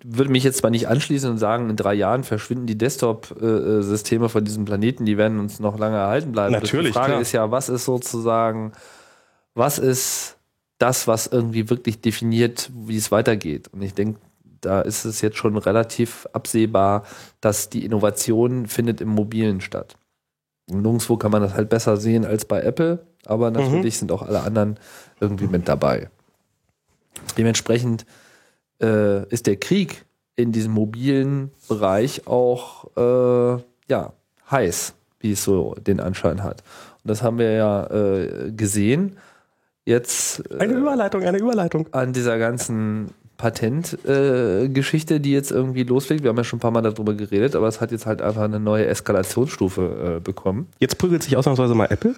würde 0.04 0.32
mich 0.32 0.44
jetzt 0.44 0.60
zwar 0.60 0.72
nicht 0.72 0.88
anschließen 0.88 1.30
und 1.30 1.38
sagen, 1.38 1.70
in 1.70 1.76
drei 1.76 1.94
Jahren 1.94 2.24
verschwinden 2.24 2.66
die 2.66 2.78
Desktop-Systeme 2.78 4.30
von 4.30 4.44
diesem 4.44 4.66
Planeten, 4.66 5.06
die 5.06 5.18
werden 5.18 5.40
uns 5.40 5.60
noch 5.60 5.78
lange 5.78 5.98
erhalten 5.98 6.32
bleiben. 6.32 6.54
Natürlich, 6.54 6.88
Die 6.88 6.94
Frage 6.94 7.12
klar. 7.12 7.22
ist 7.22 7.32
ja, 7.32 7.52
was 7.52 7.70
ist 7.70 7.86
sozusagen, 7.86 8.72
was 9.54 9.78
ist 9.78 10.38
das, 10.78 11.08
was 11.08 11.28
irgendwie 11.28 11.70
wirklich 11.70 12.02
definiert, 12.02 12.72
wie 12.74 12.98
es 12.98 13.12
weitergeht? 13.12 13.68
Und 13.72 13.82
ich 13.82 13.94
denke, 13.94 14.20
da 14.62 14.82
ist 14.82 15.06
es 15.06 15.22
jetzt 15.22 15.38
schon 15.38 15.58
relativ 15.58 16.28
absehbar, 16.34 17.04
dass 17.42 17.70
die 17.70 17.86
Innovation 17.86 18.66
findet 18.66 19.02
im 19.02 19.10
Mobilen 19.10 19.62
statt. 19.62 19.98
Und 20.70 20.82
nirgendwo 20.82 21.18
kann 21.18 21.32
man 21.32 21.42
das 21.42 21.54
halt 21.54 21.70
besser 21.70 21.98
sehen 21.98 22.26
als 22.26 22.46
bei 22.46 22.62
Apple, 22.62 23.06
aber 23.26 23.52
natürlich 23.52 23.98
sind 23.98 24.12
auch 24.12 24.22
alle 24.22 24.42
anderen 24.42 24.80
irgendwie 25.20 25.48
mit 25.48 25.68
dabei. 25.68 26.10
Dementsprechend 27.38 28.06
äh, 28.82 29.26
ist 29.30 29.48
der 29.48 29.58
Krieg 29.58 30.06
in 30.36 30.52
diesem 30.52 30.72
mobilen 30.72 31.52
Bereich 31.68 32.28
auch 32.28 32.86
äh, 32.96 33.62
ja, 33.90 34.14
heiß, 34.50 34.94
wie 35.20 35.34
es 35.34 35.44
so 35.44 35.76
den 35.76 36.00
Anschein 36.00 36.44
hat. 36.44 36.64
Und 37.04 37.10
das 37.10 37.22
haben 37.22 37.38
wir 37.38 37.52
ja 37.52 37.88
äh, 37.88 38.52
gesehen. 38.52 39.18
Jetzt 39.86 40.44
Eine 40.60 40.74
Überleitung, 40.74 41.24
eine 41.24 41.40
Überleitung. 41.40 41.88
an 41.92 42.14
dieser 42.14 42.38
ganzen 42.38 43.10
Patentgeschichte, 43.38 45.16
äh, 45.16 45.20
die 45.20 45.32
jetzt 45.32 45.52
irgendwie 45.52 45.84
loslegt. 45.84 46.24
Wir 46.24 46.30
haben 46.30 46.38
ja 46.38 46.44
schon 46.44 46.58
ein 46.58 46.62
paar 46.62 46.72
Mal 46.72 46.82
darüber 46.82 47.14
geredet, 47.14 47.56
aber 47.56 47.68
es 47.68 47.82
hat 47.82 47.92
jetzt 47.92 48.06
halt 48.06 48.22
einfach 48.22 48.44
eine 48.44 48.60
neue 48.60 48.86
Eskalationsstufe 48.86 50.18
äh, 50.18 50.20
bekommen. 50.20 50.68
Jetzt 50.80 50.98
prügelt 50.98 51.24
sich 51.24 51.38
ausnahmsweise 51.38 51.74
mal 51.74 51.88
Apple. 51.90 52.16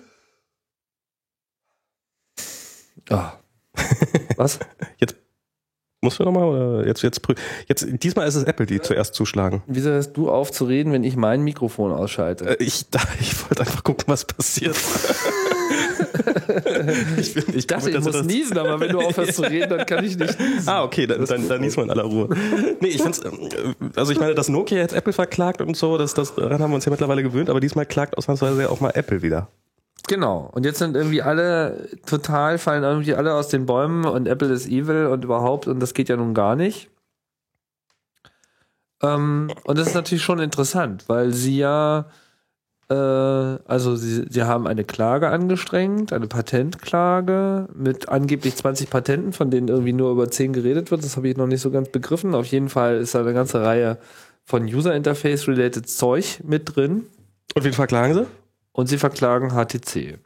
Ah. 3.09 3.33
Was? 4.35 4.59
Jetzt 4.97 5.15
musst 6.01 6.19
du 6.19 6.23
nochmal 6.23 6.43
oder 6.45 6.87
jetzt 6.87 7.03
jetzt 7.03 7.21
jetzt 7.67 7.85
diesmal 8.03 8.27
ist 8.27 8.35
es 8.35 8.43
Apple, 8.43 8.65
die 8.65 8.81
zuerst 8.81 9.13
zuschlagen. 9.13 9.61
Wieso 9.67 9.91
hörst 9.91 10.17
du 10.17 10.29
auf 10.31 10.51
zu 10.51 10.65
reden, 10.65 10.91
wenn 10.93 11.03
ich 11.03 11.15
mein 11.15 11.41
Mikrofon 11.43 11.91
ausschalte? 11.91 12.59
Äh, 12.59 12.63
Ich, 12.63 12.89
da- 12.89 12.99
ich 13.19 13.39
wollte 13.43 13.61
einfach 13.61 13.83
gucken, 13.83 14.05
was 14.07 14.25
passiert. 14.25 14.75
ich, 17.17 17.33
bin, 17.33 17.43
Ich 17.55 17.67
dachte, 17.67 17.89
ich 17.89 17.99
muss 17.99 18.11
das- 18.13 18.25
niesen, 18.25 18.57
aber 18.57 18.79
wenn 18.79 18.89
du 18.89 18.99
aufhörst 18.99 19.35
zu 19.35 19.41
reden, 19.43 19.69
dann 19.69 19.85
kann 19.85 20.03
ich 20.03 20.17
nicht 20.17 20.39
niesen. 20.39 20.67
Ah, 20.67 20.83
okay, 20.83 21.05
dann, 21.07 21.23
dann, 21.25 21.47
dann 21.47 21.61
liest 21.61 21.77
man 21.77 21.85
in 21.85 21.91
aller 21.91 22.03
Ruhe. 22.03 22.29
Nee, 22.79 22.87
ich 22.89 23.01
find's, 23.01 23.21
ähm, 23.23 23.49
also 23.95 24.11
ich 24.11 24.19
meine, 24.19 24.33
dass 24.33 24.49
Nokia 24.49 24.79
jetzt 24.79 24.93
Apple 24.93 25.13
verklagt 25.13 25.61
und 25.61 25.77
so, 25.77 25.97
das, 25.99 26.13
das, 26.15 26.33
daran 26.35 26.61
haben 26.61 26.71
wir 26.71 26.75
uns 26.75 26.85
ja 26.85 26.89
mittlerweile 26.91 27.21
gewöhnt, 27.23 27.47
aber 27.49 27.59
diesmal 27.59 27.85
klagt 27.85 28.17
ausnahmsweise 28.17 28.61
ja 28.63 28.69
auch 28.69 28.79
mal 28.79 28.91
Apple 28.95 29.21
wieder. 29.21 29.49
Genau. 30.11 30.49
Und 30.51 30.65
jetzt 30.65 30.79
sind 30.79 30.97
irgendwie 30.97 31.21
alle 31.21 31.87
total, 32.05 32.57
fallen 32.57 32.83
irgendwie 32.83 33.15
alle 33.15 33.33
aus 33.33 33.47
den 33.47 33.65
Bäumen 33.65 34.03
und 34.03 34.27
Apple 34.27 34.49
ist 34.49 34.67
evil 34.67 35.05
und 35.05 35.23
überhaupt 35.23 35.67
und 35.67 35.79
das 35.79 35.93
geht 35.93 36.09
ja 36.09 36.17
nun 36.17 36.33
gar 36.33 36.57
nicht. 36.57 36.89
Ähm, 39.01 39.49
und 39.63 39.77
das 39.77 39.87
ist 39.87 39.93
natürlich 39.93 40.21
schon 40.21 40.39
interessant, 40.39 41.07
weil 41.07 41.31
sie 41.31 41.59
ja, 41.59 42.07
äh, 42.89 42.93
also 42.93 43.95
sie, 43.95 44.25
sie 44.29 44.43
haben 44.43 44.67
eine 44.67 44.83
Klage 44.83 45.29
angestrengt, 45.29 46.11
eine 46.11 46.27
Patentklage 46.27 47.69
mit 47.73 48.09
angeblich 48.09 48.57
20 48.57 48.89
Patenten, 48.89 49.31
von 49.31 49.49
denen 49.49 49.69
irgendwie 49.69 49.93
nur 49.93 50.11
über 50.11 50.29
10 50.29 50.51
geredet 50.51 50.91
wird. 50.91 51.05
Das 51.05 51.15
habe 51.15 51.29
ich 51.29 51.37
noch 51.37 51.47
nicht 51.47 51.61
so 51.61 51.71
ganz 51.71 51.87
begriffen. 51.87 52.35
Auf 52.35 52.47
jeden 52.47 52.67
Fall 52.67 52.97
ist 52.97 53.15
da 53.15 53.21
eine 53.21 53.33
ganze 53.33 53.61
Reihe 53.61 53.97
von 54.43 54.65
User 54.65 54.93
Interface-related 54.93 55.87
Zeug 55.87 56.41
mit 56.43 56.75
drin. 56.75 57.07
Und 57.55 57.63
wen 57.63 57.71
verklagen 57.71 58.13
sie? 58.13 58.40
Und 58.73 58.87
sie 58.87 58.97
verklagen 58.97 59.51
HTC. 59.51 60.19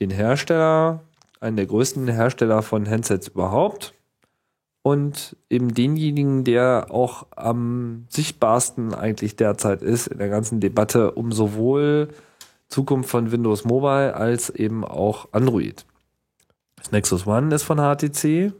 Den 0.00 0.10
Hersteller, 0.10 1.00
einen 1.40 1.56
der 1.56 1.66
größten 1.66 2.08
Hersteller 2.08 2.62
von 2.62 2.88
Handsets 2.88 3.28
überhaupt. 3.28 3.94
Und 4.82 5.36
eben 5.50 5.74
denjenigen, 5.74 6.42
der 6.44 6.86
auch 6.90 7.26
am 7.36 8.06
sichtbarsten 8.08 8.94
eigentlich 8.94 9.36
derzeit 9.36 9.82
ist 9.82 10.06
in 10.06 10.18
der 10.18 10.30
ganzen 10.30 10.58
Debatte 10.60 11.12
um 11.12 11.32
sowohl 11.32 12.08
Zukunft 12.68 13.10
von 13.10 13.30
Windows 13.30 13.64
Mobile 13.64 14.14
als 14.14 14.48
eben 14.48 14.84
auch 14.84 15.28
Android. 15.32 15.84
Das 16.76 16.92
Nexus 16.92 17.26
One 17.26 17.54
ist 17.54 17.64
von 17.64 17.78
HTC 17.78 18.54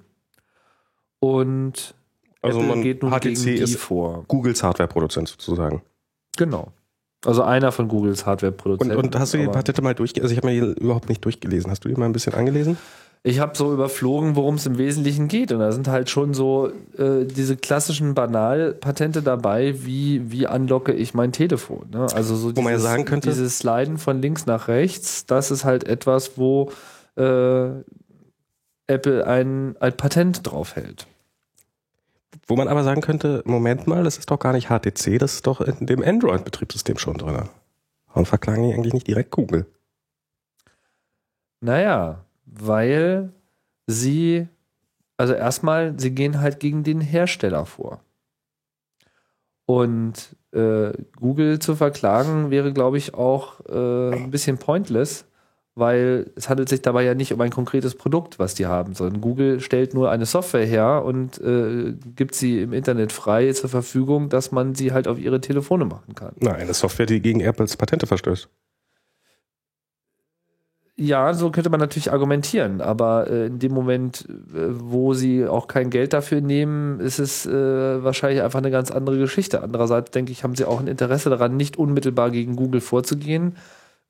und 1.20 1.94
Also 2.42 2.58
Apple 2.58 2.68
man, 2.68 2.82
geht 2.82 3.02
nun 3.02 3.12
HTC 3.12 3.22
gegen 3.22 3.42
die 3.42 3.54
ist 3.54 3.76
vor. 3.76 4.24
Googles 4.28 4.62
Hardware-Produzent 4.62 5.28
sozusagen. 5.28 5.82
Genau. 6.36 6.72
Also 7.24 7.42
einer 7.42 7.70
von 7.72 7.88
Googles 7.88 8.20
Und, 8.22 8.26
Hardware-Produzenten. 8.26 8.96
und 8.96 9.18
hast 9.18 9.34
du 9.34 9.38
die 9.38 9.46
Patente 9.46 9.82
mal 9.82 9.94
durchgelesen? 9.94 10.24
Also 10.24 10.32
ich 10.32 10.38
habe 10.38 10.46
mir 10.54 10.74
die 10.74 10.80
überhaupt 10.80 11.08
nicht 11.08 11.24
durchgelesen. 11.24 11.70
Hast 11.70 11.84
du 11.84 11.88
die 11.88 11.94
mal 11.94 12.06
ein 12.06 12.12
bisschen 12.12 12.32
angelesen? 12.34 12.78
Ich 13.22 13.38
habe 13.40 13.54
so 13.54 13.70
überflogen, 13.74 14.34
worum 14.36 14.54
es 14.54 14.64
im 14.64 14.78
Wesentlichen 14.78 15.28
geht. 15.28 15.52
Und 15.52 15.58
da 15.58 15.72
sind 15.72 15.88
halt 15.88 16.08
schon 16.08 16.32
so 16.32 16.70
äh, 16.96 17.26
diese 17.26 17.58
klassischen 17.58 18.14
Banalpatente 18.14 19.20
dabei, 19.20 19.74
wie, 19.84 20.30
wie 20.32 20.46
unlocke 20.46 20.92
ich 20.94 21.12
mein 21.12 21.30
Telefon. 21.30 21.90
Ne? 21.92 22.06
Also 22.14 22.34
so 22.36 22.56
Wo 22.56 22.62
man 22.62 22.72
ja 22.72 22.78
sagen 22.78 23.04
könnte- 23.04 23.28
dieses 23.28 23.58
Sliden 23.58 23.98
von 23.98 24.22
links 24.22 24.46
nach 24.46 24.68
rechts, 24.68 25.26
das 25.26 25.50
ist 25.50 25.66
halt 25.66 25.84
etwas, 25.86 26.38
wo 26.38 26.70
äh, 27.16 27.68
Apple 28.86 29.26
ein, 29.26 29.76
ein 29.80 29.92
Patent 29.96 30.50
drauf 30.50 30.74
hält. 30.76 31.06
Wo 32.50 32.56
man 32.56 32.66
aber 32.66 32.82
sagen 32.82 33.00
könnte, 33.00 33.44
Moment 33.46 33.86
mal, 33.86 34.02
das 34.02 34.18
ist 34.18 34.28
doch 34.28 34.40
gar 34.40 34.52
nicht 34.52 34.70
HTC, 34.70 35.20
das 35.20 35.34
ist 35.34 35.46
doch 35.46 35.60
in 35.60 35.86
dem 35.86 36.02
Android-Betriebssystem 36.02 36.98
schon 36.98 37.16
drin. 37.16 37.48
Warum 38.08 38.26
verklagen 38.26 38.64
die 38.64 38.74
eigentlich 38.74 38.92
nicht 38.92 39.06
direkt 39.06 39.30
Google? 39.30 39.66
Naja, 41.60 42.24
weil 42.46 43.32
sie, 43.86 44.48
also 45.16 45.32
erstmal, 45.32 45.94
sie 46.00 46.10
gehen 46.10 46.40
halt 46.40 46.58
gegen 46.58 46.82
den 46.82 47.00
Hersteller 47.00 47.66
vor. 47.66 48.00
Und 49.64 50.34
äh, 50.50 50.90
Google 51.14 51.60
zu 51.60 51.76
verklagen 51.76 52.50
wäre, 52.50 52.72
glaube 52.72 52.98
ich, 52.98 53.14
auch 53.14 53.60
äh, 53.68 54.12
ein 54.12 54.32
bisschen 54.32 54.58
pointless, 54.58 55.24
weil 55.74 56.30
es 56.36 56.48
handelt 56.48 56.68
sich 56.68 56.82
dabei 56.82 57.04
ja 57.04 57.14
nicht 57.14 57.32
um 57.32 57.40
ein 57.40 57.50
konkretes 57.50 57.94
Produkt, 57.94 58.38
was 58.38 58.54
die 58.54 58.66
haben, 58.66 58.94
sondern 58.94 59.20
Google 59.20 59.60
stellt 59.60 59.94
nur 59.94 60.10
eine 60.10 60.26
Software 60.26 60.66
her 60.66 61.02
und 61.04 61.40
äh, 61.40 61.94
gibt 62.16 62.34
sie 62.34 62.62
im 62.62 62.72
Internet 62.72 63.12
frei 63.12 63.52
zur 63.52 63.70
Verfügung, 63.70 64.28
dass 64.28 64.52
man 64.52 64.74
sie 64.74 64.92
halt 64.92 65.08
auf 65.08 65.18
ihre 65.18 65.40
Telefone 65.40 65.84
machen 65.84 66.14
kann. 66.14 66.32
Nein, 66.40 66.56
eine 66.56 66.74
Software, 66.74 67.06
die 67.06 67.20
gegen 67.20 67.40
Apples 67.40 67.76
Patente 67.76 68.06
verstößt. 68.06 68.48
Ja, 71.02 71.32
so 71.32 71.50
könnte 71.50 71.70
man 71.70 71.80
natürlich 71.80 72.12
argumentieren, 72.12 72.82
aber 72.82 73.26
äh, 73.30 73.46
in 73.46 73.58
dem 73.58 73.72
Moment, 73.72 74.28
äh, 74.28 74.66
wo 74.68 75.14
sie 75.14 75.46
auch 75.46 75.66
kein 75.66 75.88
Geld 75.88 76.12
dafür 76.12 76.42
nehmen, 76.42 77.00
ist 77.00 77.18
es 77.18 77.46
äh, 77.46 78.04
wahrscheinlich 78.04 78.42
einfach 78.42 78.58
eine 78.58 78.70
ganz 78.70 78.90
andere 78.90 79.16
Geschichte. 79.16 79.62
Andererseits 79.62 80.10
denke 80.10 80.30
ich, 80.30 80.44
haben 80.44 80.54
sie 80.54 80.66
auch 80.66 80.78
ein 80.78 80.88
Interesse 80.88 81.30
daran, 81.30 81.56
nicht 81.56 81.78
unmittelbar 81.78 82.30
gegen 82.30 82.54
Google 82.54 82.82
vorzugehen, 82.82 83.56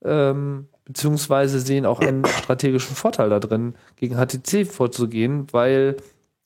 ähm, 0.05 0.67
beziehungsweise 0.95 1.61
sehen 1.61 1.87
auch 1.87 2.01
einen 2.01 2.25
strategischen 2.25 2.97
Vorteil 2.97 3.31
da 3.31 3.39
drin, 3.39 3.75
gegen 3.97 4.17
HTC 4.17 4.67
vorzugehen, 4.67 5.47
weil 5.53 5.97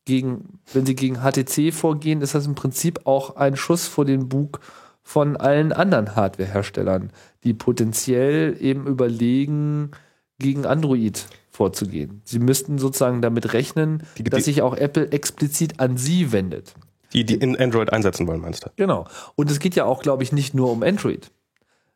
gegen, 0.04 0.58
wenn 0.74 0.84
sie 0.84 0.94
gegen 0.94 1.16
HTC 1.22 1.72
vorgehen, 1.72 2.20
ist 2.20 2.34
das 2.34 2.46
im 2.46 2.54
Prinzip 2.54 3.00
auch 3.06 3.36
ein 3.36 3.56
Schuss 3.56 3.86
vor 3.88 4.04
den 4.04 4.28
Bug 4.28 4.60
von 5.02 5.36
allen 5.38 5.72
anderen 5.72 6.14
Hardwareherstellern, 6.14 7.10
die 7.42 7.54
potenziell 7.54 8.56
eben 8.60 8.86
überlegen, 8.86 9.92
gegen 10.38 10.66
Android 10.66 11.26
vorzugehen. 11.50 12.20
Sie 12.24 12.38
müssten 12.38 12.76
sozusagen 12.78 13.22
damit 13.22 13.52
rechnen, 13.54 14.02
Die- 14.18 14.24
dass 14.24 14.38
die- 14.38 14.50
sich 14.50 14.62
auch 14.62 14.76
Apple 14.76 15.10
explizit 15.12 15.80
an 15.80 15.96
sie 15.96 16.32
wendet. 16.32 16.74
Die, 17.14 17.24
die 17.24 17.36
in 17.36 17.56
Android 17.56 17.92
einsetzen 17.92 18.26
wollen, 18.26 18.40
meinst 18.40 18.64
du? 18.66 18.70
Genau. 18.76 19.06
Und 19.36 19.50
es 19.50 19.58
geht 19.60 19.74
ja 19.76 19.84
auch, 19.84 20.02
glaube 20.02 20.22
ich, 20.22 20.32
nicht 20.32 20.52
nur 20.52 20.70
um 20.72 20.82
Android, 20.82 21.30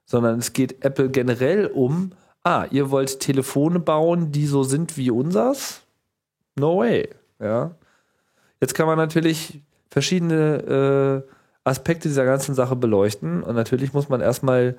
sondern 0.06 0.38
es 0.38 0.52
geht 0.52 0.82
Apple 0.84 1.10
generell 1.10 1.66
um, 1.66 2.12
ah, 2.44 2.66
ihr 2.70 2.90
wollt 2.90 3.20
Telefone 3.20 3.80
bauen, 3.80 4.32
die 4.32 4.46
so 4.46 4.62
sind 4.62 4.96
wie 4.96 5.10
unsers? 5.10 5.82
No 6.56 6.78
way. 6.78 7.08
Ja. 7.40 7.72
Jetzt 8.60 8.74
kann 8.74 8.86
man 8.86 8.98
natürlich 8.98 9.60
verschiedene 9.90 11.24
äh, 11.24 11.32
Aspekte 11.64 12.08
dieser 12.08 12.24
ganzen 12.24 12.54
Sache 12.54 12.76
beleuchten 12.76 13.42
und 13.42 13.54
natürlich 13.54 13.92
muss 13.92 14.08
man 14.08 14.20
erstmal 14.20 14.76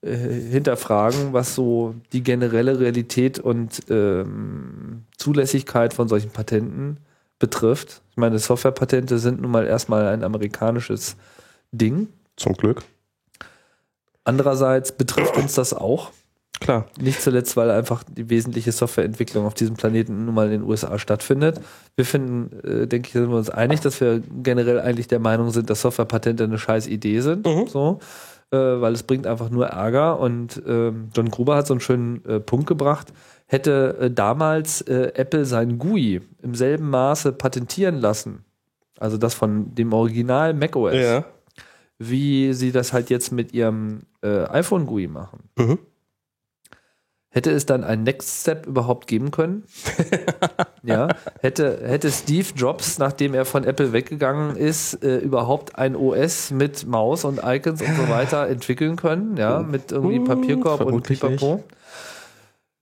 äh, 0.00 0.16
hinterfragen, 0.16 1.32
was 1.32 1.54
so 1.54 1.94
die 2.12 2.22
generelle 2.22 2.78
Realität 2.78 3.38
und 3.38 3.80
ähm, 3.90 5.04
Zulässigkeit 5.16 5.92
von 5.92 6.08
solchen 6.08 6.30
Patenten 6.30 6.98
betrifft. 7.38 8.02
Ich 8.10 8.16
meine, 8.16 8.38
Softwarepatente 8.38 9.18
sind 9.18 9.40
nun 9.40 9.50
mal 9.50 9.66
erstmal 9.66 10.06
ein 10.06 10.22
amerikanisches 10.22 11.16
Ding. 11.72 12.08
Zum 12.36 12.54
Glück. 12.54 12.82
Andererseits 14.24 14.92
betrifft 14.92 15.36
uns 15.36 15.54
das 15.54 15.72
auch. 15.72 16.12
Klar. 16.60 16.86
Nicht 17.00 17.22
zuletzt, 17.22 17.56
weil 17.56 17.70
einfach 17.70 18.02
die 18.02 18.30
wesentliche 18.30 18.72
Softwareentwicklung 18.72 19.46
auf 19.46 19.54
diesem 19.54 19.76
Planeten 19.76 20.24
nun 20.24 20.34
mal 20.34 20.46
in 20.46 20.60
den 20.60 20.62
USA 20.64 20.98
stattfindet. 20.98 21.60
Wir 21.94 22.04
finden, 22.04 22.50
äh, 22.66 22.86
denke 22.88 23.06
ich, 23.06 23.12
sind 23.12 23.30
wir 23.30 23.36
uns 23.36 23.48
einig, 23.50 23.80
dass 23.80 24.00
wir 24.00 24.20
generell 24.42 24.80
eigentlich 24.80 25.06
der 25.06 25.20
Meinung 25.20 25.50
sind, 25.50 25.70
dass 25.70 25.82
Softwarepatente 25.82 26.44
eine 26.44 26.58
scheiß 26.58 26.88
Idee 26.88 27.20
sind. 27.20 27.46
Mhm. 27.46 27.68
So. 27.68 28.00
Äh, 28.50 28.56
weil 28.56 28.92
es 28.94 29.02
bringt 29.04 29.26
einfach 29.26 29.50
nur 29.50 29.66
Ärger. 29.66 30.18
Und 30.18 30.60
ähm, 30.66 31.10
John 31.14 31.30
Gruber 31.30 31.54
hat 31.56 31.66
so 31.68 31.74
einen 31.74 31.80
schönen 31.80 32.24
äh, 32.24 32.40
Punkt 32.40 32.66
gebracht. 32.66 33.12
Hätte 33.46 33.96
äh, 34.00 34.10
damals 34.10 34.80
äh, 34.82 35.12
Apple 35.14 35.44
sein 35.44 35.78
GUI 35.78 36.20
im 36.42 36.54
selben 36.54 36.90
Maße 36.90 37.32
patentieren 37.32 37.96
lassen, 37.96 38.44
also 38.98 39.16
das 39.16 39.34
von 39.34 39.74
dem 39.74 39.92
Original 39.92 40.54
macOS, 40.54 40.94
Ja. 40.94 41.24
wie 41.98 42.52
sie 42.52 42.72
das 42.72 42.92
halt 42.92 43.10
jetzt 43.10 43.32
mit 43.32 43.54
ihrem 43.54 44.00
äh, 44.22 44.44
iPhone 44.48 44.86
GUI 44.86 45.06
machen. 45.08 45.40
Mhm. 45.56 45.78
Hätte 47.38 47.52
es 47.52 47.66
dann 47.66 47.84
ein 47.84 48.02
Next 48.02 48.40
Step 48.40 48.66
überhaupt 48.66 49.06
geben 49.06 49.30
können? 49.30 49.62
ja. 50.82 51.06
Hätte, 51.40 51.78
hätte 51.84 52.10
Steve 52.10 52.48
Jobs, 52.56 52.98
nachdem 52.98 53.32
er 53.32 53.44
von 53.44 53.62
Apple 53.62 53.92
weggegangen 53.92 54.56
ist, 54.56 55.04
äh, 55.04 55.18
überhaupt 55.18 55.78
ein 55.78 55.94
OS 55.94 56.50
mit 56.50 56.88
Maus 56.88 57.24
und 57.24 57.38
Icons 57.44 57.80
und 57.80 57.94
so 57.94 58.08
weiter 58.08 58.48
entwickeln 58.48 58.96
können? 58.96 59.36
Ja, 59.36 59.60
mit 59.60 59.92
irgendwie 59.92 60.18
Uh, 60.18 60.24
Papierkorb 60.24 60.80
und 60.80 60.86
vermutlich 60.86 61.20
Pipapo? 61.20 61.62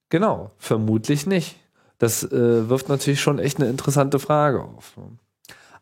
Genau, 0.09 0.53
vermutlich 0.57 1.27
nicht. 1.27 1.57
Das 1.99 2.23
äh, 2.25 2.71
wirft 2.71 2.89
natürlich 2.89 3.21
schon 3.21 3.39
echt 3.39 3.61
eine 3.61 3.69
interessante 3.69 4.19
Frage 4.19 4.63
auf. 4.63 4.95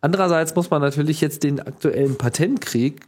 Andererseits 0.05 0.55
muss 0.55 0.69
man 0.69 0.83
natürlich 0.83 1.23
jetzt 1.23 1.45
den 1.45 1.61
aktuellen 1.61 2.17
Patentkrieg, 2.17 3.07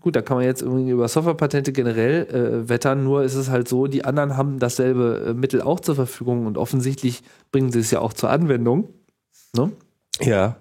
gut, 0.00 0.16
da 0.16 0.20
kann 0.20 0.36
man 0.36 0.44
jetzt 0.44 0.62
irgendwie 0.62 0.90
über 0.90 1.06
Softwarepatente 1.06 1.70
generell 1.70 2.26
äh, 2.26 2.68
wettern, 2.68 3.04
nur 3.04 3.22
ist 3.22 3.36
es 3.36 3.50
halt 3.50 3.68
so, 3.68 3.86
die 3.86 4.04
anderen 4.04 4.36
haben 4.36 4.58
dasselbe 4.58 5.26
äh, 5.28 5.32
Mittel 5.32 5.62
auch 5.62 5.78
zur 5.78 5.94
Verfügung 5.94 6.46
und 6.46 6.58
offensichtlich 6.58 7.22
bringen 7.52 7.70
sie 7.70 7.78
es 7.78 7.92
ja 7.92 8.00
auch 8.00 8.12
zur 8.12 8.30
Anwendung. 8.30 8.88
Ne? 9.54 9.70
Ja. 10.22 10.56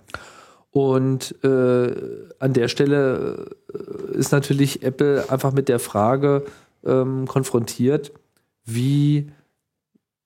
Und 0.69 1.43
äh, 1.43 1.91
an 2.37 2.53
der 2.53 2.67
Stelle 2.67 3.47
äh, 3.73 4.15
ist 4.15 4.31
natürlich 4.31 4.83
Apple 4.83 5.25
einfach 5.31 5.53
mit 5.53 5.69
der 5.69 5.79
Frage 5.79 6.45
ähm, 6.85 7.25
konfrontiert, 7.27 8.11
wie, 8.63 9.31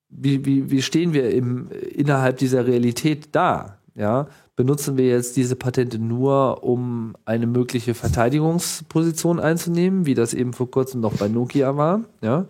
wie, 0.09 0.43
wie, 0.45 0.69
wie 0.71 0.81
stehen 0.81 1.13
wir 1.13 1.29
im, 1.29 1.69
innerhalb 1.71 2.35
dieser 2.35 2.67
Realität 2.67 3.29
da? 3.31 3.77
Ja, 3.95 4.27
benutzen 4.57 4.97
wir 4.97 5.07
jetzt 5.07 5.37
diese 5.37 5.55
Patente 5.55 5.99
nur, 5.99 6.63
um 6.63 7.15
eine 7.23 7.47
mögliche 7.47 7.93
Verteidigungsposition 7.93 9.39
einzunehmen, 9.39 10.05
wie 10.05 10.15
das 10.15 10.33
eben 10.33 10.51
vor 10.51 10.69
kurzem 10.69 10.99
noch 10.99 11.13
bei 11.13 11.29
Nokia 11.29 11.77
war, 11.77 12.01
ja? 12.21 12.45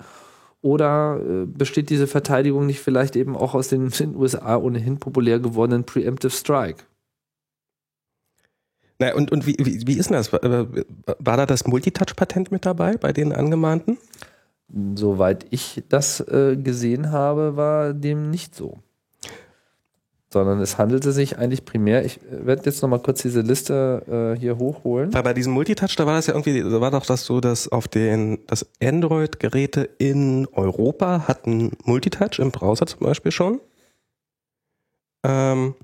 Oder 0.62 1.20
äh, 1.22 1.46
besteht 1.46 1.92
diese 1.92 2.08
Verteidigung 2.08 2.66
nicht 2.66 2.80
vielleicht 2.80 3.16
eben 3.16 3.38
auch 3.38 3.54
aus 3.54 3.68
den, 3.68 3.90
den 3.90 4.16
USA 4.16 4.58
ohnehin 4.58 4.98
populär 4.98 5.40
gewordenen 5.40 5.84
Preemptive 5.84 6.32
Strike? 6.32 6.84
Na, 9.00 9.14
und, 9.14 9.32
und 9.32 9.46
wie, 9.46 9.56
wie, 9.60 9.86
wie 9.86 9.98
ist 9.98 10.10
denn 10.10 10.18
das? 10.18 10.34
War 10.34 11.38
da 11.38 11.46
das 11.46 11.68
Multitouch-Patent 11.68 12.52
mit 12.52 12.66
dabei 12.66 12.98
bei 12.98 13.14
den 13.14 13.34
Angemahnten? 13.34 13.98
Soweit 14.96 15.46
ich 15.52 15.84
das 15.90 16.22
äh, 16.22 16.58
gesehen 16.58 17.12
habe, 17.12 17.56
war 17.56 17.94
dem 17.94 18.32
nicht 18.32 18.56
so. 18.56 18.80
Sondern 20.30 20.60
es 20.60 20.78
handelte 20.78 21.14
sich 21.14 21.38
eigentlich 21.38 21.64
primär, 21.64 22.04
ich 22.04 22.20
werde 22.30 22.64
jetzt 22.66 22.82
nochmal 22.82 23.00
kurz 23.00 23.22
diese 23.22 23.42
Liste 23.42 24.36
äh, 24.36 24.40
hier 24.40 24.58
hochholen. 24.58 25.14
Weil 25.14 25.24
bei 25.24 25.34
diesem 25.34 25.54
Multitouch, 25.54 25.96
da 25.96 26.06
war 26.06 26.16
das 26.16 26.28
ja 26.28 26.34
irgendwie, 26.34 26.62
da 26.62 26.82
war 26.82 26.92
doch 26.92 27.06
das 27.06 27.26
so, 27.26 27.40
dass 27.40 27.70
auf 27.70 27.88
den, 27.88 28.46
dass 28.48 28.66
Android-Geräte 28.82 29.90
in 29.98 30.48
Europa 30.52 31.28
hatten 31.28 31.72
Multitouch 31.86 32.40
im 32.40 32.52
Browser 32.52 32.88
zum 32.88 33.00
Beispiel 33.00 33.32
schon. 33.32 33.62
Ähm, 35.24 35.76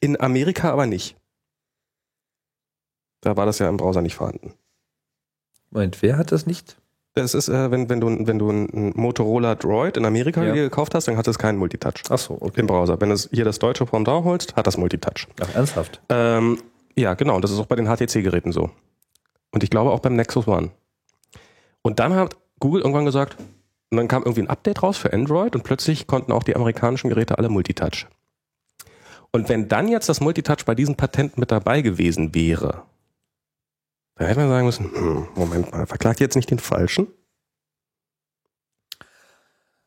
in 0.00 0.20
Amerika 0.20 0.70
aber 0.70 0.86
nicht. 0.86 1.16
Da 3.22 3.36
war 3.36 3.46
das 3.46 3.58
ja 3.58 3.68
im 3.68 3.78
Browser 3.78 4.02
nicht 4.02 4.14
vorhanden. 4.14 4.52
Moment, 5.70 6.02
wer 6.02 6.16
hat 6.16 6.30
das 6.30 6.46
nicht? 6.46 6.76
Das 7.16 7.32
ist, 7.34 7.48
äh, 7.48 7.70
wenn, 7.70 7.88
wenn, 7.88 7.98
du, 7.98 8.26
wenn 8.26 8.38
du 8.38 8.50
einen 8.50 8.92
Motorola 8.94 9.54
Droid 9.54 9.96
in 9.96 10.04
Amerika 10.04 10.44
Ja. 10.44 10.52
gekauft 10.52 10.94
hast, 10.94 11.08
dann 11.08 11.16
hat 11.16 11.26
es 11.26 11.38
keinen 11.38 11.56
Multitouch 11.58 12.02
Ach 12.10 12.18
so, 12.18 12.36
okay. 12.38 12.60
im 12.60 12.66
Browser. 12.66 13.00
Wenn 13.00 13.08
du 13.08 13.16
hier 13.32 13.46
das 13.46 13.58
deutsche 13.58 13.86
Pendant 13.86 14.24
holst, 14.24 14.54
hat 14.54 14.66
das 14.66 14.76
Multitouch. 14.76 15.26
Ach, 15.40 15.54
ernsthaft? 15.54 16.02
Ähm, 16.10 16.58
ja, 16.94 17.14
genau. 17.14 17.36
Und 17.36 17.42
das 17.42 17.50
ist 17.50 17.58
auch 17.58 17.66
bei 17.66 17.76
den 17.76 17.86
HTC-Geräten 17.86 18.52
so. 18.52 18.68
Und 19.50 19.64
ich 19.64 19.70
glaube 19.70 19.92
auch 19.92 20.00
beim 20.00 20.14
Nexus 20.14 20.46
One. 20.46 20.70
Und 21.80 22.00
dann 22.00 22.14
hat 22.14 22.36
Google 22.60 22.82
irgendwann 22.82 23.06
gesagt, 23.06 23.38
und 23.90 23.96
dann 23.96 24.08
kam 24.08 24.22
irgendwie 24.24 24.42
ein 24.42 24.50
Update 24.50 24.82
raus 24.82 24.98
für 24.98 25.10
Android 25.14 25.54
und 25.54 25.62
plötzlich 25.64 26.06
konnten 26.06 26.32
auch 26.32 26.42
die 26.42 26.54
amerikanischen 26.54 27.08
Geräte 27.08 27.38
alle 27.38 27.48
Multitouch. 27.48 28.06
Und 29.32 29.48
wenn 29.48 29.68
dann 29.68 29.88
jetzt 29.88 30.10
das 30.10 30.20
Multitouch 30.20 30.66
bei 30.66 30.74
diesen 30.74 30.96
Patenten 30.96 31.40
mit 31.40 31.50
dabei 31.50 31.80
gewesen 31.80 32.34
wäre, 32.34 32.82
dann 34.16 34.26
hätte 34.26 34.40
man 34.40 34.48
sagen 34.48 34.66
müssen, 34.66 34.92
hm, 34.92 35.28
Moment 35.34 35.72
mal, 35.72 35.86
verklagt 35.86 36.20
jetzt 36.20 36.36
nicht 36.36 36.50
den 36.50 36.58
Falschen? 36.58 37.06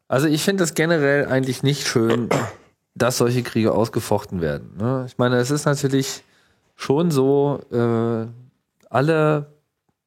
Also 0.07 0.27
ich 0.27 0.43
finde 0.43 0.63
es 0.63 0.73
generell 0.73 1.27
eigentlich 1.27 1.61
nicht 1.61 1.87
schön, 1.87 2.29
dass 2.95 3.17
solche 3.17 3.43
Kriege 3.43 3.73
ausgefochten 3.73 4.41
werden. 4.41 4.75
Ne? 4.77 5.05
Ich 5.07 5.17
meine, 5.17 5.37
es 5.37 5.51
ist 5.51 5.65
natürlich 5.65 6.23
schon 6.75 7.11
so, 7.11 7.61
äh, 7.71 8.27
alle 8.89 9.53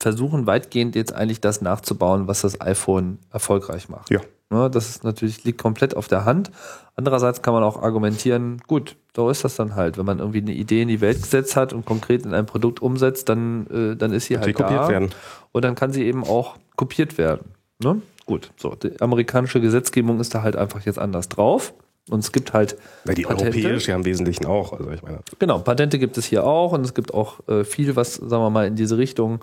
versuchen 0.01 0.47
weitgehend 0.47 0.97
jetzt 0.97 1.13
eigentlich 1.13 1.41
das 1.41 1.61
nachzubauen, 1.61 2.27
was 2.27 2.41
das 2.41 2.61
iPhone 2.61 3.19
erfolgreich 3.31 3.89
macht. 3.89 4.11
Ja. 4.11 4.21
Ne? 4.53 4.71
Das 4.71 4.89
ist 4.91 5.03
natürlich 5.03 5.45
liegt 5.45 5.61
komplett 5.61 5.97
auf 5.97 6.09
der 6.09 6.25
Hand. 6.25 6.51
Andererseits 6.95 7.41
kann 7.41 7.55
man 7.55 7.63
auch 7.63 7.83
argumentieren, 7.83 8.61
gut, 8.67 8.97
so 9.17 9.31
ist 9.31 9.45
das 9.45 9.57
dann 9.57 9.75
halt. 9.75 9.97
Wenn 9.97 10.05
man 10.05 10.19
irgendwie 10.19 10.43
eine 10.43 10.53
Idee 10.53 10.83
in 10.83 10.89
die 10.89 11.01
Welt 11.01 11.23
gesetzt 11.23 11.57
hat 11.57 11.73
und 11.73 11.87
konkret 11.87 12.25
in 12.27 12.35
ein 12.35 12.45
Produkt 12.45 12.83
umsetzt, 12.83 13.29
dann, 13.29 13.67
äh, 13.69 13.97
dann 13.97 14.13
ist 14.13 14.27
sie 14.27 14.39
halt 14.39 14.55
kopiert 14.55 14.81
da. 14.81 14.89
werden. 14.89 15.11
Und 15.53 15.65
dann 15.65 15.75
kann 15.75 15.93
sie 15.93 16.05
eben 16.05 16.23
auch 16.23 16.57
kopiert 16.77 17.17
werden. 17.17 17.53
Ne? 17.83 18.03
Gut, 18.27 18.53
so. 18.57 18.75
Die 18.75 19.01
amerikanische 19.01 19.61
Gesetzgebung 19.61 20.21
ist 20.21 20.35
da 20.35 20.43
halt 20.43 20.57
einfach 20.57 20.83
jetzt 20.83 20.99
anders 20.99 21.29
drauf. 21.29 21.73
Und 22.11 22.19
es 22.19 22.33
gibt 22.33 22.53
halt 22.53 22.77
Weil 23.05 23.15
die 23.15 23.23
Patente. 23.23 23.59
europäisch 23.59 23.87
ja 23.87 23.95
im 23.95 24.05
Wesentlichen 24.05 24.45
auch. 24.45 24.73
Also 24.73 24.91
ich 24.91 25.03
meine, 25.03 25.21
Genau, 25.39 25.61
Patente 25.61 26.01
gibt 26.01 26.19
es 26.19 26.25
hier 26.25 26.45
auch 26.45 26.73
und 26.73 26.85
es 26.85 26.95
gibt 26.95 27.15
auch 27.15 27.47
äh, 27.49 27.65
viel, 27.65 27.95
was, 27.95 28.15
sagen 28.15 28.43
wir 28.43 28.51
mal, 28.51 28.67
in 28.67 28.75
diese 28.75 28.99
Richtung 28.99 29.39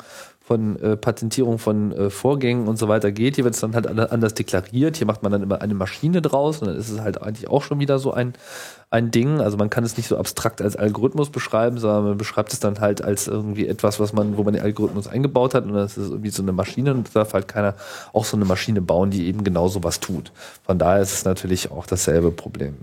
von 0.49 0.81
äh, 0.81 0.97
Patentierung 0.97 1.59
von 1.59 1.91
äh, 1.91 2.09
Vorgängen 2.09 2.67
und 2.67 2.79
so 2.79 2.87
weiter 2.87 3.11
geht. 3.11 3.35
Hier 3.35 3.43
wird 3.43 3.53
es 3.53 3.61
dann 3.61 3.75
halt 3.75 3.85
an- 3.85 3.99
anders 3.99 4.33
deklariert. 4.33 4.97
Hier 4.97 5.05
macht 5.05 5.21
man 5.21 5.31
dann 5.31 5.43
immer 5.43 5.61
eine 5.61 5.75
Maschine 5.75 6.23
draus 6.23 6.57
und 6.57 6.69
dann 6.69 6.75
ist 6.75 6.89
es 6.89 7.01
halt 7.01 7.21
eigentlich 7.21 7.47
auch 7.51 7.61
schon 7.61 7.79
wieder 7.79 7.99
so 7.99 8.11
ein, 8.13 8.33
ein 8.89 9.11
Ding. 9.11 9.41
Also 9.41 9.57
man 9.57 9.69
kann 9.69 9.83
es 9.83 9.95
nicht 9.95 10.07
so 10.07 10.17
abstrakt 10.17 10.59
als 10.63 10.75
Algorithmus 10.75 11.29
beschreiben, 11.29 11.77
sondern 11.77 12.03
man 12.03 12.17
beschreibt 12.17 12.51
es 12.51 12.59
dann 12.59 12.79
halt 12.79 13.03
als 13.03 13.27
irgendwie 13.27 13.67
etwas, 13.67 13.99
was 13.99 14.11
man, 14.11 14.37
wo 14.37 14.43
man 14.43 14.55
den 14.55 14.63
Algorithmus 14.63 15.07
eingebaut 15.07 15.53
hat 15.53 15.65
und 15.65 15.73
das 15.73 15.99
ist 15.99 16.09
irgendwie 16.09 16.31
so 16.31 16.41
eine 16.41 16.51
Maschine 16.51 16.95
und 16.95 17.09
da 17.09 17.19
darf 17.19 17.33
halt 17.35 17.47
keiner 17.47 17.75
auch 18.11 18.25
so 18.25 18.35
eine 18.35 18.45
Maschine 18.45 18.81
bauen, 18.81 19.11
die 19.11 19.27
eben 19.27 19.43
genau 19.43 19.67
sowas 19.67 19.99
tut. 19.99 20.31
Von 20.65 20.79
daher 20.79 21.03
ist 21.03 21.13
es 21.13 21.25
natürlich 21.25 21.69
auch 21.69 21.85
dasselbe 21.85 22.31
Problem. 22.31 22.75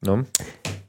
Ne? 0.00 0.24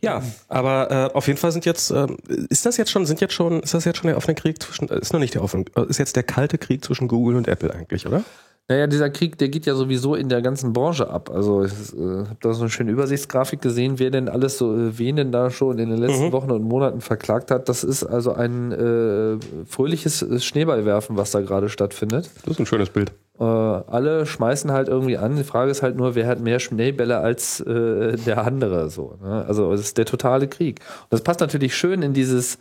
Ja, 0.06 0.22
aber 0.48 0.92
äh, 0.92 1.16
auf 1.16 1.28
jeden 1.28 1.40
Fall 1.40 1.52
sind 1.52 1.66
jetzt, 1.66 1.90
ähm, 1.92 2.18
ist 2.50 2.66
das 2.66 2.78
jetzt 2.78 2.92
schon, 2.92 3.06
sind 3.06 3.22
jetzt 3.22 3.34
schon, 3.34 3.62
ist 3.62 3.74
das 3.74 3.86
jetzt 3.86 3.98
schon 3.98 4.08
der 4.08 4.18
offene 4.18 4.36
Krieg 4.36 4.62
zwischen, 4.62 4.88
äh, 4.90 5.00
ist 5.00 5.14
noch 5.14 5.20
nicht 5.20 5.34
der 5.34 5.44
offene, 5.44 5.66
äh, 5.76 5.86
ist 5.88 5.98
jetzt 5.98 6.16
der 6.16 6.24
kalte 6.24 6.58
Krieg 6.58 6.84
zwischen 6.84 7.08
Google 7.08 7.36
und 7.36 7.48
Apple 7.48 7.74
eigentlich, 7.74 8.06
oder? 8.06 8.24
Naja, 8.68 8.88
dieser 8.88 9.12
Krieg, 9.12 9.38
der 9.38 9.50
geht 9.50 9.68
ja 9.68 9.76
sowieso 9.76 10.16
in 10.16 10.28
der 10.28 10.42
ganzen 10.42 10.74
Branche 10.74 11.08
ab. 11.08 11.30
Also 11.30 11.64
ich 11.66 11.72
äh, 11.94 12.00
habe 12.26 12.38
da 12.42 12.52
so 12.52 12.62
eine 12.62 12.70
schöne 12.72 12.92
Übersichtsgrafik 12.92 13.62
gesehen, 13.62 14.00
wer 14.00 14.10
denn 14.10 14.28
alles 14.28 14.58
so, 14.58 14.76
äh, 14.76 14.98
wen 14.98 15.18
denn 15.18 15.32
da 15.32 15.52
schon 15.52 15.78
in 15.78 15.90
den 15.92 16.00
letzten 16.00 16.26
Mhm. 16.28 16.32
Wochen 16.32 16.50
und 16.50 16.64
Monaten 16.64 17.00
verklagt 17.02 17.52
hat. 17.52 17.70
Das 17.70 17.84
ist 17.84 18.04
also 18.04 18.34
ein 18.34 18.72
äh, 18.72 19.38
fröhliches 19.68 20.24
äh, 20.24 20.40
Schneeballwerfen, 20.40 21.16
was 21.16 21.30
da 21.30 21.42
gerade 21.42 21.70
stattfindet. 21.70 22.32
Das 22.44 22.54
ist 22.54 22.60
ein 22.60 22.66
schönes 22.66 22.90
Bild. 22.90 23.12
Äh, 23.40 23.44
alle 23.44 24.26
schmeißen 24.26 24.72
halt 24.72 24.88
irgendwie 24.88 25.18
an. 25.18 25.36
Die 25.36 25.44
Frage 25.44 25.70
ist 25.70 25.84
halt 25.84 25.96
nur, 25.96 26.16
wer 26.16 26.26
hat 26.26 26.40
mehr 26.40 26.60
Schneebälle 26.60 27.20
als 27.20 27.60
äh, 27.60 28.16
der 28.18 28.44
andere. 28.44 28.90
So, 28.90 29.20
ne? 29.22 29.46
Also 29.48 29.72
es 29.74 29.82
ist 29.82 29.98
der 30.00 30.06
totale 30.06 30.48
Krieg. 30.48 30.80
Und 31.04 31.14
das 31.14 31.22
passt 31.22 31.40
natürlich 31.40 31.76
schön 31.76 32.02
in 32.02 32.14
dieses 32.14 32.58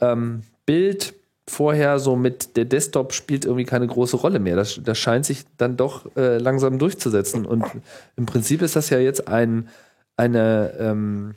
ähm, 0.00 0.42
Bild 0.66 1.14
vorher 1.48 1.98
so 1.98 2.16
mit 2.16 2.56
der 2.56 2.64
Desktop 2.64 3.12
spielt 3.12 3.44
irgendwie 3.44 3.64
keine 3.64 3.86
große 3.86 4.16
Rolle 4.16 4.40
mehr. 4.40 4.56
Das, 4.56 4.80
das 4.82 4.98
scheint 4.98 5.24
sich 5.24 5.44
dann 5.56 5.76
doch 5.76 6.04
äh, 6.16 6.38
langsam 6.38 6.78
durchzusetzen. 6.78 7.46
Und 7.46 7.64
im 8.16 8.26
Prinzip 8.26 8.62
ist 8.62 8.76
das 8.76 8.90
ja 8.90 8.98
jetzt 8.98 9.28
ein, 9.28 9.68
eine, 10.16 10.74
ähm, 10.78 11.34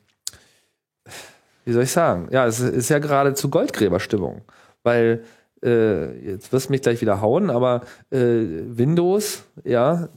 wie 1.65 1.73
soll 1.73 1.83
ich 1.83 1.91
sagen? 1.91 2.27
Ja, 2.31 2.47
es 2.47 2.59
ist 2.59 2.89
ja 2.89 2.99
geradezu 2.99 3.49
Goldgräberstimmung. 3.49 4.41
Weil, 4.83 5.23
äh, 5.63 6.31
jetzt 6.31 6.51
wirst 6.51 6.69
du 6.69 6.71
mich 6.71 6.81
gleich 6.81 7.01
wieder 7.01 7.21
hauen, 7.21 7.49
aber 7.49 7.81
äh, 8.09 8.17
Windows, 8.19 9.43
ja, 9.63 10.09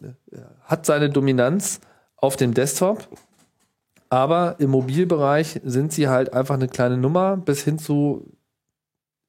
hat 0.63 0.87
seine 0.87 1.11
Dominanz 1.11 1.81
auf 2.17 2.37
dem 2.37 2.55
Desktop. 2.55 3.09
Aber 4.09 4.57
im 4.59 4.71
Mobilbereich 4.71 5.61
sind 5.65 5.93
sie 5.93 6.09
halt 6.09 6.33
einfach 6.33 6.55
eine 6.55 6.69
kleine 6.69 6.97
Nummer 6.97 7.37
bis 7.37 7.65
hin 7.65 7.79
zu 7.79 8.31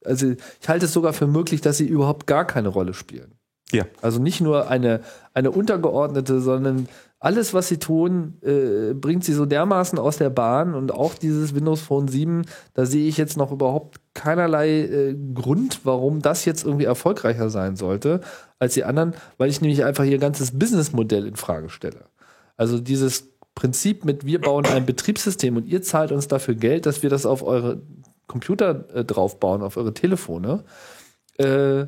also 0.06 0.34
ich 0.62 0.70
halte 0.70 0.86
es 0.86 0.94
sogar 0.94 1.14
für 1.14 1.28
möglich, 1.28 1.62
dass 1.62 1.78
sie 1.78 1.88
überhaupt 1.88 2.28
gar 2.28 2.46
keine 2.46 2.70
Rolle 2.70 2.94
spielen. 2.94 3.34
Ja. 3.72 3.86
Also 4.02 4.22
nicht 4.22 4.40
nur 4.40 4.70
eine, 4.70 5.02
eine 5.34 5.52
untergeordnete, 5.52 6.40
sondern 6.42 6.88
alles, 7.20 7.54
was 7.54 7.70
sie 7.70 7.78
tun, 7.78 8.38
äh, 8.42 8.94
bringt 8.94 9.24
sie 9.24 9.34
so 9.34 9.46
dermaßen 9.46 9.98
aus 9.98 10.18
der 10.18 10.30
Bahn 10.30 10.76
und 10.76 10.92
auch 10.92 11.16
dieses 11.16 11.56
Windows 11.56 11.82
Phone 11.82 12.10
7, 12.10 12.44
da 12.74 12.86
sehe 12.86 13.08
ich 13.08 13.18
jetzt 13.18 13.38
noch 13.38 13.52
überhaupt 13.52 14.02
keinerlei 14.14 14.82
äh, 14.82 15.16
Grund, 15.34 15.82
warum 15.86 16.22
das 16.22 16.44
jetzt 16.44 16.66
irgendwie 16.66 16.84
erfolgreicher 16.84 17.50
sein 17.50 17.78
sollte 17.78 18.20
als 18.60 18.74
die 18.74 18.84
anderen, 18.84 19.14
weil 19.38 19.50
ich 19.50 19.62
nämlich 19.62 19.86
einfach 19.86 20.04
ihr 20.04 20.18
ganzes 20.18 20.58
Businessmodell 20.60 21.26
in 21.26 21.38
Frage 21.38 21.70
stelle. 21.70 22.06
Also 22.58 22.80
dieses 22.80 23.30
Prinzip 23.56 24.04
mit, 24.04 24.26
wir 24.26 24.42
bauen 24.42 24.66
ein 24.66 24.86
Betriebssystem 24.86 25.56
und 25.56 25.66
ihr 25.66 25.82
zahlt 25.82 26.12
uns 26.12 26.28
dafür 26.28 26.56
Geld, 26.56 26.86
dass 26.86 27.04
wir 27.04 27.10
das 27.10 27.26
auf 27.26 27.42
eure 27.44 27.82
Computer 28.34 28.86
äh, 28.94 29.06
draufbauen, 29.06 29.62
auf 29.62 29.78
eure 29.78 29.94
Telefone. 29.94 30.64
Äh, 31.38 31.86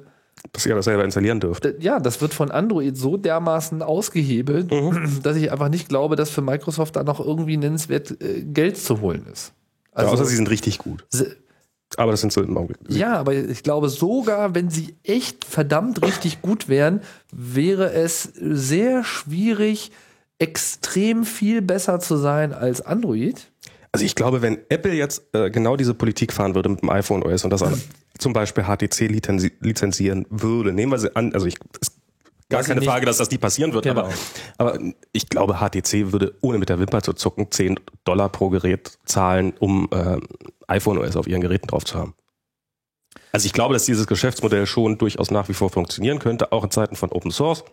Dass 0.53 0.65
ihr 0.65 0.75
das 0.75 0.85
selber 0.85 1.03
installieren 1.03 1.39
dürft. 1.39 1.67
ja, 1.79 1.99
das 1.99 2.21
wird 2.21 2.33
von 2.33 2.51
Android 2.51 2.95
so 2.97 3.17
dermaßen 3.17 3.81
ausgehebelt, 3.81 4.71
dass 5.23 5.35
ich 5.37 5.51
einfach 5.51 5.69
nicht 5.69 5.89
glaube, 5.89 6.15
dass 6.15 6.29
für 6.29 6.41
Microsoft 6.41 6.95
da 6.95 7.03
noch 7.03 7.19
irgendwie 7.19 7.57
nennenswert 7.57 8.11
äh, 8.21 8.43
Geld 8.43 8.77
zu 8.77 9.01
holen 9.01 9.25
ist. 9.31 9.53
Also, 9.91 10.11
Also, 10.11 10.13
außer 10.23 10.29
sie 10.29 10.35
sind 10.35 10.49
richtig 10.49 10.77
gut. 10.77 11.05
Aber 11.97 12.11
das 12.11 12.21
sind 12.21 12.33
so 12.33 12.41
im 12.41 12.57
Augenblick. 12.57 12.79
ja, 12.89 13.15
aber 13.17 13.33
ich 13.33 13.63
glaube 13.63 13.89
sogar, 13.89 14.53
wenn 14.55 14.69
sie 14.69 14.95
echt 15.03 15.45
verdammt 15.45 16.01
richtig 16.03 16.41
gut 16.41 16.67
wären, 16.67 17.01
wäre 17.31 17.91
es 17.93 18.23
sehr 18.23 19.03
schwierig, 19.03 19.91
extrem 20.39 21.23
viel 21.23 21.61
besser 21.61 21.99
zu 21.99 22.17
sein 22.17 22.53
als 22.53 22.81
Android. 22.81 23.49
Also 23.95 24.05
ich 24.05 24.15
glaube, 24.15 24.41
wenn 24.41 24.59
Apple 24.69 24.93
jetzt 24.93 25.23
äh, 25.33 25.49
genau 25.49 25.75
diese 25.75 25.93
Politik 25.93 26.31
fahren 26.33 26.55
würde 26.55 26.69
mit 26.69 26.81
dem 26.81 26.89
iPhone 26.89 27.23
OS 27.23 27.43
und 27.43 27.49
das 27.49 27.61
an, 27.63 27.81
zum 28.17 28.33
Beispiel 28.33 28.63
HTC 28.65 29.09
lizenzi 29.09 29.51
lizenzieren 29.59 30.25
würde, 30.29 30.71
nehmen 30.73 30.91
wir 30.91 30.99
sie 30.99 31.15
an, 31.15 31.33
also 31.33 31.45
ich, 31.47 31.55
ist 31.81 31.97
gar 32.49 32.59
Was 32.59 32.67
keine 32.67 32.79
nicht- 32.81 32.89
Frage, 32.89 33.05
dass 33.05 33.17
das 33.17 33.31
nie 33.31 33.37
passieren 33.37 33.73
wird, 33.73 33.85
Genau. 33.85 34.01
aber, 34.01 34.13
aber 34.57 34.79
ich 35.11 35.29
glaube, 35.29 35.55
HTC 35.59 36.11
würde 36.11 36.35
ohne 36.41 36.57
mit 36.59 36.69
der 36.69 36.79
Wimper 36.79 37.01
zu 37.01 37.13
zucken 37.13 37.51
10 37.51 37.79
Dollar 38.03 38.29
pro 38.29 38.49
Gerät 38.49 38.97
zahlen, 39.05 39.53
um 39.59 39.89
äh, 39.91 40.17
iPhone 40.67 40.97
OS 40.97 41.15
auf 41.15 41.27
ihren 41.27 41.41
Geräten 41.41 41.67
drauf 41.67 41.83
zu 41.85 41.97
haben. 41.97 42.13
Also 43.31 43.45
ich 43.47 43.53
glaube, 43.53 43.73
dass 43.73 43.85
dieses 43.85 44.07
Geschäftsmodell 44.07 44.65
schon 44.65 44.97
durchaus 44.97 45.29
nach 45.31 45.49
wie 45.49 45.53
vor 45.53 45.69
funktionieren 45.69 46.19
könnte, 46.19 46.51
auch 46.51 46.63
in 46.63 46.71
Zeiten 46.71 46.95
von 46.95 47.11
Open 47.11 47.31
Source. 47.31 47.63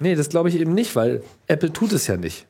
Nee, 0.00 0.14
das 0.14 0.28
glaube 0.28 0.48
ich 0.48 0.56
eben 0.60 0.74
nicht, 0.74 0.94
weil 0.96 1.22
Apple 1.46 1.72
tut 1.72 1.92
es 1.92 2.06
ja 2.06 2.16
nicht. 2.16 2.46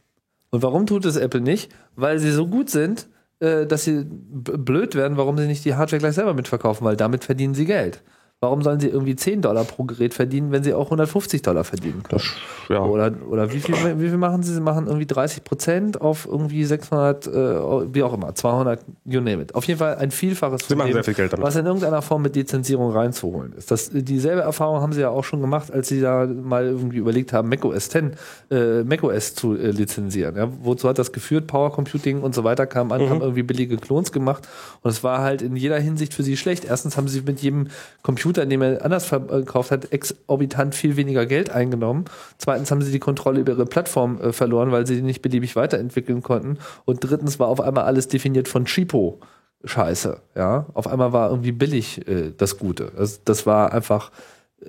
Und 0.51 0.63
warum 0.63 0.87
tut 0.87 1.05
es 1.05 1.17
Apple 1.17 1.41
nicht? 1.41 1.73
Weil 1.95 2.19
sie 2.19 2.31
so 2.31 2.47
gut 2.47 2.71
sind, 2.71 3.09
äh, 3.41 3.67
dass 3.67 3.85
sie 3.85 4.05
blöd 4.05 4.95
werden, 4.95 5.17
warum 5.17 5.37
sie 5.39 5.47
nicht 5.47 5.65
die 5.65 5.75
Hardware 5.75 6.01
gleich 6.01 6.15
selber 6.15 6.35
mitverkaufen, 6.35 6.85
weil 6.85 6.97
damit 6.97 7.25
verdienen 7.25 7.55
sie 7.55 7.67
Geld. 7.67 8.03
Warum 8.41 8.63
sollen 8.63 8.79
sie 8.79 8.87
irgendwie 8.87 9.17
10 9.17 9.43
Dollar 9.43 9.65
pro 9.65 9.83
Gerät 9.83 10.15
verdienen, 10.15 10.53
wenn 10.53 10.63
sie 10.63 10.73
auch 10.73 10.85
150 10.85 11.43
Dollar 11.43 11.65
verdienen 11.65 12.05
können? 12.05 12.23
Das, 12.23 12.69
ja. 12.69 12.85
Oder, 12.85 13.13
oder 13.29 13.53
wie, 13.53 13.59
viel, 13.59 13.75
wie 13.75 14.09
viel 14.09 14.17
machen 14.17 14.45
sie? 14.45 14.55
Sie 14.55 14.61
machen 14.61 14.87
irgendwie 14.87 15.07
30 15.07 15.43
Prozent 15.43 16.01
auf 16.01 16.25
irgendwie 16.25 16.65
600, 16.65 17.27
äh, 17.27 17.31
wie 17.31 18.05
auch 18.05 18.15
immer, 18.15 18.35
200, 18.35 18.81
you 19.05 19.21
name 19.21 19.43
it. 19.43 19.57
Auf 19.57 19.65
jeden 19.65 19.79
Fall 19.81 19.97
ein 19.97 20.13
Vielfaches 20.13 20.69
Sie 20.69 20.77
machen 20.77 20.89
dem, 20.89 20.95
sehr 20.95 21.03
viel 21.05 21.15
Geld 21.15 21.33
damit. 21.33 21.45
was 21.45 21.57
in 21.57 21.67
irgendeiner 21.67 22.01
Form 22.01 22.23
mit 22.23 22.37
Lizenzierung 22.37 22.93
reinzuholen 22.93 23.55
ist. 23.55 23.73
Das, 23.73 23.91
dieselbe 23.93 24.43
Erfahrung 24.43 24.83
haben 24.83 24.93
sie 24.93 25.01
ja 25.01 25.09
auch 25.09 25.25
schon 25.25 25.41
gemacht, 25.41 25.73
als 25.73 25.89
sie 25.89 26.01
da 26.01 26.27
mal 26.27 26.65
irgendwie 26.65 26.99
überlegt 26.99 27.33
haben, 27.33 27.49
macOS 27.49 27.89
10, 27.89 28.13
äh, 28.53 28.85
macOS 28.85 29.35
zu 29.35 29.57
äh, 29.57 29.73
lizenzieren. 29.73 30.37
Ja? 30.37 30.49
Wozu 30.63 30.89
hat 30.89 31.01
das 31.01 31.11
geführt? 31.11 31.49
Power 31.49 31.73
Computing 31.73 32.21
und 32.21 32.37
so 32.37 32.45
weiter 32.45 32.67
kamen 32.67 32.93
an, 32.93 33.09
haben 33.09 33.21
irgendwie 33.21 33.43
billige 33.43 33.79
Klons 33.79 34.13
gemacht 34.13 34.47
und 34.83 34.91
es 34.91 35.03
war 35.03 35.23
halt 35.23 35.43
in 35.43 35.57
jeder 35.57 35.81
Hinsicht 35.81 36.15
für 36.15 36.23
sie 36.23 36.37
schlecht. 36.37 36.65
Erstens 36.65 36.97
haben 36.97 37.09
sie 37.09 37.23
mit 37.23 37.41
jedem 37.41 37.67
Computer, 38.03 38.28
den 38.33 38.59
man 38.59 38.79
anders 38.79 39.07
verkauft 39.07 39.71
hat, 39.71 39.93
exorbitant 39.93 40.75
viel 40.75 40.97
weniger 40.97 41.27
Geld 41.27 41.51
eingenommen. 41.51 42.05
Zweitens 42.39 42.71
haben 42.71 42.83
sie 42.83 42.93
die 42.93 42.99
Kontrolle 42.99 43.41
über 43.41 43.53
ihre 43.53 43.67
Plattform 43.67 44.21
äh, 44.21 44.33
verloren, 44.33 44.73
weil 44.73 44.87
sie 44.87 44.97
die 44.97 45.03
nicht 45.03 45.23
beliebig 45.23 45.57
weiterentwickeln 45.57 46.23
konnten. 46.23 46.59
Und 46.85 47.01
drittens 47.01 47.39
war 47.39 47.49
auf 47.49 47.61
einmal 47.61 47.85
alles 47.85 48.09
definiert 48.09 48.49
von 48.49 48.65
Cheapo. 48.65 49.21
Scheiße, 49.65 50.21
ja. 50.37 50.67
Auf 50.75 50.87
einmal 50.87 51.13
war 51.13 51.31
irgendwie 51.31 51.53
billig 51.53 52.07
äh, 52.07 52.33
das 52.37 52.59
Gute. 52.59 52.93
Das, 52.97 53.25
das 53.25 53.47
war 53.47 53.73
einfach 53.73 54.13
äh, 54.61 54.69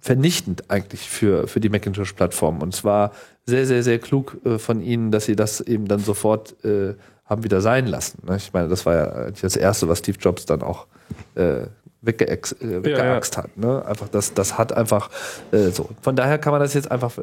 vernichtend 0.00 0.70
eigentlich 0.70 1.08
für, 1.08 1.46
für 1.46 1.60
die 1.60 1.68
Macintosh-Plattform. 1.68 2.60
Und 2.62 2.74
es 2.74 2.84
war 2.84 3.12
sehr, 3.46 3.66
sehr, 3.66 3.82
sehr 3.82 3.98
klug 3.98 4.38
äh, 4.44 4.58
von 4.58 4.80
ihnen, 4.80 5.10
dass 5.10 5.26
sie 5.26 5.36
das 5.36 5.60
eben 5.60 5.86
dann 5.86 6.00
sofort 6.00 6.62
äh, 6.64 6.94
haben 7.24 7.44
wieder 7.44 7.60
sein 7.60 7.86
lassen. 7.86 8.22
Ne? 8.26 8.36
Ich 8.36 8.52
meine, 8.52 8.68
das 8.68 8.84
war 8.86 8.94
ja 8.94 9.30
das 9.30 9.56
Erste, 9.56 9.88
was 9.88 9.98
Steve 9.98 10.18
Jobs 10.18 10.46
dann 10.46 10.62
auch 10.62 10.86
äh, 11.34 11.66
weggeex, 12.02 12.52
äh, 12.60 12.84
weggeaxt 12.84 13.36
hat. 13.36 13.56
Ne? 13.56 13.84
Einfach 13.86 14.08
das, 14.08 14.34
das 14.34 14.58
hat 14.58 14.72
einfach 14.72 15.08
äh, 15.52 15.70
so. 15.70 15.88
Von 16.02 16.16
daher 16.16 16.38
kann 16.38 16.52
man 16.52 16.60
das 16.60 16.74
jetzt 16.74 16.90
einfach. 16.90 17.16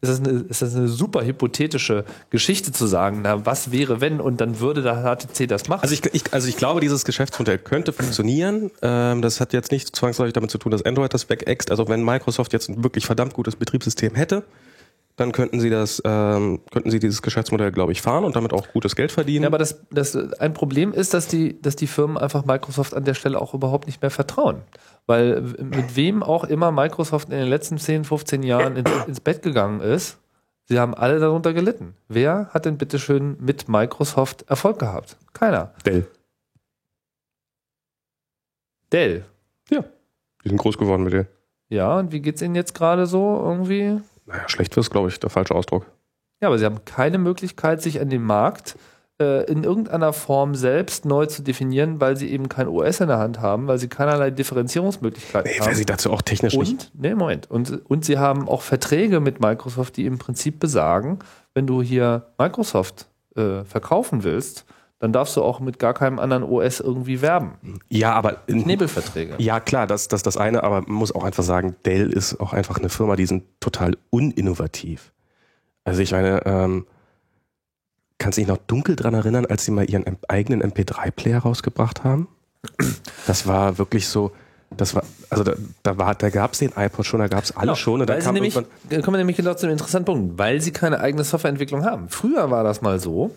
Ist 0.00 0.10
das, 0.10 0.20
eine, 0.20 0.44
ist 0.48 0.62
das 0.62 0.76
eine 0.76 0.88
super 0.88 1.24
hypothetische 1.24 2.04
Geschichte 2.30 2.70
zu 2.70 2.86
sagen, 2.86 3.20
na, 3.22 3.46
was 3.46 3.72
wäre, 3.72 4.00
wenn 4.00 4.20
und 4.20 4.40
dann 4.40 4.60
würde 4.60 4.82
der 4.82 5.02
HTC 5.02 5.48
das 5.48 5.68
machen? 5.68 5.82
Also 5.82 5.94
ich, 5.94 6.04
ich, 6.14 6.32
also 6.32 6.48
ich 6.48 6.56
glaube, 6.56 6.80
dieses 6.80 7.04
Geschäftsmodell 7.04 7.58
könnte 7.58 7.92
funktionieren. 7.92 8.70
Ähm, 8.82 9.22
das 9.22 9.40
hat 9.40 9.52
jetzt 9.52 9.72
nicht 9.72 9.96
zwangsläufig 9.96 10.34
damit 10.34 10.50
zu 10.50 10.58
tun, 10.58 10.70
dass 10.70 10.84
Android 10.84 11.12
das 11.12 11.28
wegäxt. 11.30 11.70
Also 11.70 11.88
wenn 11.88 12.04
Microsoft 12.04 12.52
jetzt 12.52 12.68
ein 12.68 12.84
wirklich 12.84 13.06
verdammt 13.06 13.32
gutes 13.32 13.56
Betriebssystem 13.56 14.14
hätte, 14.14 14.44
dann 15.16 15.32
könnten 15.32 15.60
sie 15.60 15.70
das, 15.70 16.02
ähm, 16.04 16.60
könnten 16.70 16.90
sie 16.90 17.00
dieses 17.00 17.22
Geschäftsmodell, 17.22 17.72
glaube 17.72 17.92
ich, 17.92 18.02
fahren 18.02 18.24
und 18.24 18.36
damit 18.36 18.52
auch 18.52 18.68
gutes 18.72 18.94
Geld 18.96 19.10
verdienen. 19.10 19.44
Ja, 19.44 19.48
aber 19.48 19.58
das, 19.58 19.80
das, 19.90 20.14
ein 20.14 20.52
Problem 20.52 20.92
ist, 20.92 21.14
dass 21.14 21.26
die, 21.26 21.60
dass 21.60 21.74
die 21.74 21.86
Firmen 21.86 22.18
einfach 22.18 22.44
Microsoft 22.44 22.94
an 22.94 23.04
der 23.04 23.14
Stelle 23.14 23.40
auch 23.40 23.54
überhaupt 23.54 23.86
nicht 23.86 24.02
mehr 24.02 24.10
vertrauen. 24.10 24.62
Weil 25.06 25.40
mit 25.40 25.96
wem 25.96 26.22
auch 26.22 26.44
immer 26.44 26.70
Microsoft 26.70 27.30
in 27.30 27.38
den 27.38 27.48
letzten 27.48 27.78
10, 27.78 28.04
15 28.04 28.42
Jahren 28.42 28.76
ins, 28.76 28.90
ins 29.06 29.20
Bett 29.20 29.40
gegangen 29.42 29.80
ist, 29.80 30.18
sie 30.64 30.78
haben 30.78 30.94
alle 30.94 31.18
darunter 31.18 31.54
gelitten. 31.54 31.94
Wer 32.08 32.50
hat 32.50 32.66
denn 32.66 32.76
bitteschön 32.76 33.38
mit 33.40 33.68
Microsoft 33.70 34.44
Erfolg 34.48 34.78
gehabt? 34.78 35.16
Keiner. 35.32 35.72
Dell. 35.86 36.06
Dell. 38.92 39.24
Ja. 39.70 39.82
Die 40.44 40.48
sind 40.50 40.58
groß 40.58 40.76
geworden 40.76 41.04
mit 41.04 41.14
denen. 41.14 41.28
Ja, 41.68 41.98
und 41.98 42.12
wie 42.12 42.20
geht's 42.20 42.42
Ihnen 42.42 42.54
jetzt 42.54 42.74
gerade 42.74 43.06
so 43.06 43.40
irgendwie? 43.42 44.00
Naja, 44.26 44.48
schlecht 44.48 44.76
wirst, 44.76 44.90
glaube 44.90 45.08
ich, 45.08 45.18
der 45.20 45.30
falsche 45.30 45.54
Ausdruck. 45.54 45.86
Ja, 46.40 46.48
aber 46.48 46.58
sie 46.58 46.64
haben 46.64 46.84
keine 46.84 47.18
Möglichkeit, 47.18 47.80
sich 47.80 48.00
an 48.00 48.10
den 48.10 48.22
Markt 48.22 48.76
äh, 49.18 49.44
in 49.50 49.64
irgendeiner 49.64 50.12
Form 50.12 50.54
selbst 50.54 51.06
neu 51.06 51.24
zu 51.26 51.42
definieren, 51.42 52.00
weil 52.00 52.16
sie 52.16 52.30
eben 52.30 52.48
kein 52.50 52.68
OS 52.68 53.00
in 53.00 53.08
der 53.08 53.18
Hand 53.18 53.40
haben, 53.40 53.66
weil 53.66 53.78
sie 53.78 53.88
keinerlei 53.88 54.30
Differenzierungsmöglichkeiten 54.30 55.50
Nee, 55.50 55.58
haben. 55.58 55.66
weil 55.66 55.74
sie 55.74 55.86
dazu 55.86 56.12
auch 56.12 56.20
technisch 56.22 56.54
nicht. 56.56 56.72
Und, 56.72 56.90
nee, 56.94 57.14
Moment. 57.14 57.50
Und, 57.50 57.88
und 57.88 58.04
sie 58.04 58.18
haben 58.18 58.48
auch 58.48 58.60
Verträge 58.62 59.20
mit 59.20 59.40
Microsoft, 59.40 59.96
die 59.96 60.04
im 60.06 60.18
Prinzip 60.18 60.60
besagen, 60.60 61.20
wenn 61.54 61.66
du 61.66 61.80
hier 61.80 62.26
Microsoft 62.38 63.06
äh, 63.36 63.64
verkaufen 63.64 64.22
willst, 64.24 64.66
dann 64.98 65.12
darfst 65.12 65.36
du 65.36 65.42
auch 65.42 65.60
mit 65.60 65.78
gar 65.78 65.92
keinem 65.92 66.18
anderen 66.18 66.42
OS 66.42 66.80
irgendwie 66.80 67.20
werben. 67.20 67.80
Ja, 67.88 68.12
aber 68.14 68.38
Nebelverträge. 68.48 69.34
Ja, 69.38 69.60
klar, 69.60 69.86
das, 69.86 70.08
das 70.08 70.22
das 70.22 70.36
eine, 70.36 70.64
aber 70.64 70.82
man 70.82 70.92
muss 70.92 71.14
auch 71.14 71.24
einfach 71.24 71.44
sagen, 71.44 71.76
Dell 71.84 72.10
ist 72.10 72.40
auch 72.40 72.52
einfach 72.52 72.78
eine 72.78 72.88
Firma, 72.88 73.16
die 73.16 73.26
sind 73.26 73.44
total 73.60 73.96
uninnovativ. 74.10 75.12
Also 75.84 76.00
ich 76.00 76.12
meine, 76.12 76.44
ähm, 76.46 76.86
kannst 78.18 78.38
du 78.38 78.40
dich 78.40 78.48
noch 78.48 78.56
dunkel 78.56 78.96
dran 78.96 79.14
erinnern, 79.14 79.44
als 79.46 79.64
sie 79.64 79.70
mal 79.70 79.88
ihren 79.88 80.04
eigenen 80.28 80.62
MP3-Player 80.62 81.40
rausgebracht 81.40 82.02
haben? 82.02 82.28
Das 83.26 83.46
war 83.46 83.78
wirklich 83.78 84.08
so, 84.08 84.32
das 84.76 84.94
war, 84.94 85.04
also 85.28 85.44
da, 85.44 85.52
da 85.82 85.98
war, 85.98 86.14
da 86.14 86.30
gab 86.30 86.54
es 86.54 86.58
den 86.58 86.72
iPod 86.74 87.04
schon, 87.04 87.20
da 87.20 87.28
gab 87.28 87.44
es 87.44 87.52
alle 87.54 87.66
Genau, 87.66 87.74
schon 87.76 88.00
und 88.00 88.08
dann 88.08 88.20
kam 88.20 88.34
nämlich, 88.34 88.54
kommen 88.54 88.66
wir 88.88 89.18
nämlich 89.18 89.36
genau 89.36 89.54
zu 89.54 89.66
einem 89.66 89.74
interessanten 89.74 90.06
Punkt, 90.06 90.38
weil 90.38 90.60
sie 90.60 90.72
keine 90.72 91.00
eigene 91.00 91.22
Softwareentwicklung 91.22 91.84
haben. 91.84 92.08
Früher 92.08 92.50
war 92.50 92.64
das 92.64 92.80
mal 92.82 92.98
so, 92.98 93.30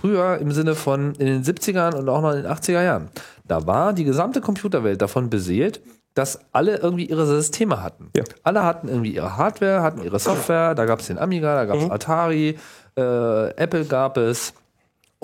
früher 0.00 0.38
im 0.38 0.52
Sinne 0.52 0.74
von 0.74 1.14
in 1.14 1.26
den 1.26 1.42
70ern 1.42 1.94
und 1.94 2.08
auch 2.08 2.20
noch 2.20 2.32
in 2.32 2.42
den 2.42 2.50
80er 2.50 2.82
Jahren, 2.82 3.08
da 3.46 3.66
war 3.66 3.92
die 3.92 4.04
gesamte 4.04 4.40
Computerwelt 4.40 5.00
davon 5.02 5.30
beseelt, 5.30 5.80
dass 6.14 6.40
alle 6.52 6.76
irgendwie 6.76 7.06
ihre 7.06 7.26
Systeme 7.26 7.82
hatten. 7.82 8.10
Ja. 8.16 8.22
Alle 8.42 8.62
hatten 8.62 8.88
irgendwie 8.88 9.14
ihre 9.14 9.36
Hardware, 9.36 9.82
hatten 9.82 10.02
ihre 10.02 10.18
Software, 10.18 10.74
da 10.74 10.84
gab 10.84 11.00
es 11.00 11.08
den 11.08 11.18
Amiga, 11.18 11.54
da 11.54 11.64
gab 11.64 11.76
es 11.76 11.90
Atari, 11.90 12.56
äh, 12.96 13.48
Apple 13.56 13.84
gab 13.84 14.16
es. 14.16 14.54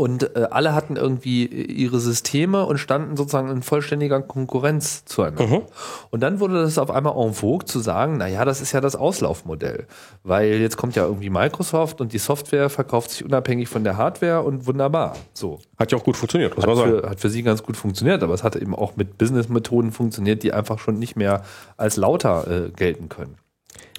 Und 0.01 0.35
äh, 0.35 0.47
alle 0.51 0.75
hatten 0.75 0.97
irgendwie 0.97 1.45
ihre 1.45 2.01
Systeme 2.01 2.65
und 2.65 2.79
standen 2.79 3.19
sozusagen 3.19 3.51
in 3.51 3.63
vollständiger 3.63 4.23
Konkurrenz 4.23 5.05
zueinander. 5.05 5.61
Und 6.09 6.21
dann 6.21 6.41
wurde 6.41 6.55
das 6.63 6.79
auf 6.79 6.91
einmal 6.91 7.15
en 7.23 7.35
vogue 7.35 7.67
zu 7.67 7.81
sagen, 7.81 8.17
naja, 8.17 8.47
das 8.47 8.63
ist 8.63 8.73
ja 8.73 8.81
das 8.81 8.97
Auslaufmodell. 8.97 9.87
Weil 10.23 10.55
jetzt 10.55 10.79
kommt 10.79 10.97
ja 10.97 11.05
irgendwie 11.05 11.29
Microsoft 11.29 12.01
und 12.01 12.15
die 12.15 12.19
Software 12.19 12.71
verkauft 12.71 13.11
sich 13.11 13.27
unabhängig 13.27 13.69
von 13.69 13.85
der 13.85 13.99
Hardware 13.99 14.41
und 14.41 14.67
wunderbar. 14.67 15.17
So. 15.35 15.59
hat 15.79 15.93
ja 15.93 15.99
auch 15.99 16.05
gut 16.05 16.17
funktioniert, 16.17 16.57
muss 16.57 16.65
man 16.65 16.79
Hat 16.79 16.85
sagen. 16.87 17.01
für, 17.03 17.11
hat 17.11 17.21
für 17.21 17.29
sie 17.29 17.43
ganz 17.43 17.63
gut 17.63 17.77
funktioniert, 17.77 18.23
aber 18.23 18.33
es 18.33 18.43
hat 18.43 18.57
eben 18.57 18.75
auch 18.75 18.97
mit 18.97 19.19
Businessmethoden 19.19 19.93
funktioniert, 19.93 20.43
die 20.43 20.55
einfach 20.55 20.79
schon 20.79 20.99
nicht 20.99 21.15
mehr 21.17 21.43
als 21.77 21.99
lauter 21.99 22.47
äh, 22.49 22.71
gelten 22.71 23.11
können. 23.11 23.37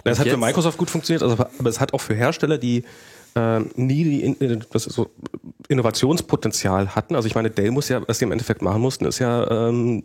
Das 0.03 0.17
hat 0.17 0.25
für 0.25 0.31
jetzt- 0.31 0.39
Microsoft 0.39 0.79
gut 0.79 0.89
funktioniert, 0.89 1.21
also, 1.21 1.35
aber 1.59 1.69
es 1.69 1.79
hat 1.79 1.93
auch 1.93 2.01
für 2.01 2.15
Hersteller, 2.15 2.57
die 2.57 2.85
ähm, 3.35 3.69
nie 3.75 4.03
die 4.03 4.21
In- 4.23 4.41
äh, 4.41 4.59
das 4.71 4.83
so 4.83 5.09
Innovationspotenzial 5.67 6.95
hatten. 6.95 7.15
Also 7.15 7.27
ich 7.27 7.35
meine, 7.35 7.49
Dell 7.49 7.71
muss 7.71 7.89
ja, 7.89 8.01
was 8.07 8.19
sie 8.19 8.25
im 8.25 8.31
Endeffekt 8.31 8.61
machen 8.61 8.81
mussten, 8.81 9.05
ist 9.05 9.19
ja 9.19 9.69
ähm, 9.69 10.03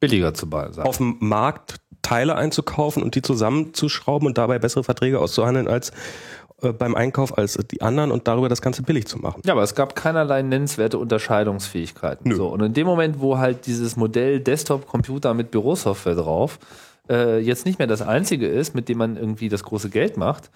Billiger 0.00 0.34
zu 0.34 0.48
sein. 0.50 0.86
auf 0.86 0.98
dem 0.98 1.16
Markt 1.20 1.76
Teile 2.02 2.36
einzukaufen 2.36 3.02
und 3.02 3.14
die 3.14 3.22
zusammenzuschrauben 3.22 4.28
und 4.28 4.38
dabei 4.38 4.58
bessere 4.58 4.84
Verträge 4.84 5.18
auszuhandeln 5.18 5.66
als 5.66 5.90
äh, 6.62 6.72
beim 6.72 6.94
Einkauf 6.94 7.36
als 7.36 7.58
die 7.70 7.82
anderen 7.82 8.10
und 8.12 8.28
darüber 8.28 8.48
das 8.48 8.62
Ganze 8.62 8.82
billig 8.82 9.06
zu 9.06 9.18
machen. 9.18 9.42
Ja, 9.44 9.52
aber 9.54 9.62
es 9.62 9.74
gab 9.74 9.96
keinerlei 9.96 10.42
nennenswerte 10.42 10.98
Unterscheidungsfähigkeiten. 10.98 12.30
Nö. 12.30 12.36
So, 12.36 12.48
und 12.48 12.62
in 12.62 12.74
dem 12.74 12.86
Moment, 12.86 13.20
wo 13.20 13.38
halt 13.38 13.66
dieses 13.66 13.96
Modell 13.96 14.40
Desktop-Computer 14.40 15.34
mit 15.34 15.50
Bürosoftware 15.50 16.14
drauf 16.14 16.58
äh, 17.10 17.38
jetzt 17.40 17.66
nicht 17.66 17.78
mehr 17.78 17.88
das 17.88 18.02
einzige 18.02 18.46
ist, 18.46 18.74
mit 18.74 18.88
dem 18.88 18.98
man 18.98 19.16
irgendwie 19.16 19.48
das 19.48 19.62
große 19.64 19.90
Geld 19.90 20.16
macht, 20.16 20.50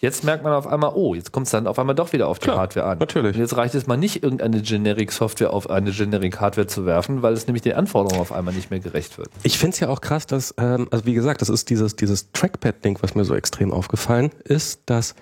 jetzt 0.00 0.24
merkt 0.24 0.42
man 0.42 0.52
auf 0.52 0.66
einmal, 0.66 0.92
oh, 0.94 1.14
jetzt 1.14 1.30
kommt 1.30 1.46
es 1.46 1.52
dann 1.52 1.66
auf 1.66 1.78
einmal 1.78 1.94
doch 1.94 2.12
wieder 2.12 2.28
auf 2.28 2.38
die 2.38 2.44
Klar, 2.44 2.58
Hardware 2.58 2.86
an. 2.86 2.98
natürlich. 2.98 3.36
Und 3.36 3.42
jetzt 3.42 3.56
reicht 3.56 3.74
es 3.74 3.86
mal 3.86 3.96
nicht, 3.96 4.22
irgendeine 4.22 4.62
Generic-Software 4.62 5.52
auf 5.52 5.68
eine 5.70 5.92
Generic-Hardware 5.92 6.66
zu 6.66 6.86
werfen, 6.86 7.22
weil 7.22 7.34
es 7.34 7.46
nämlich 7.46 7.62
den 7.62 7.74
Anforderungen 7.74 8.20
auf 8.20 8.32
einmal 8.32 8.54
nicht 8.54 8.70
mehr 8.70 8.80
gerecht 8.80 9.18
wird. 9.18 9.30
Ich 9.42 9.58
finde 9.58 9.74
es 9.74 9.80
ja 9.80 9.88
auch 9.88 10.00
krass, 10.00 10.26
dass, 10.26 10.54
ähm, 10.58 10.88
also 10.90 11.06
wie 11.06 11.14
gesagt, 11.14 11.42
das 11.42 11.48
ist 11.48 11.70
dieses, 11.70 11.96
dieses 11.96 12.32
Trackpad-Ding, 12.32 12.98
was 13.02 13.14
mir 13.14 13.24
so 13.24 13.34
extrem 13.34 13.72
aufgefallen 13.72 14.30
ist, 14.44 14.82
dass 14.86 15.14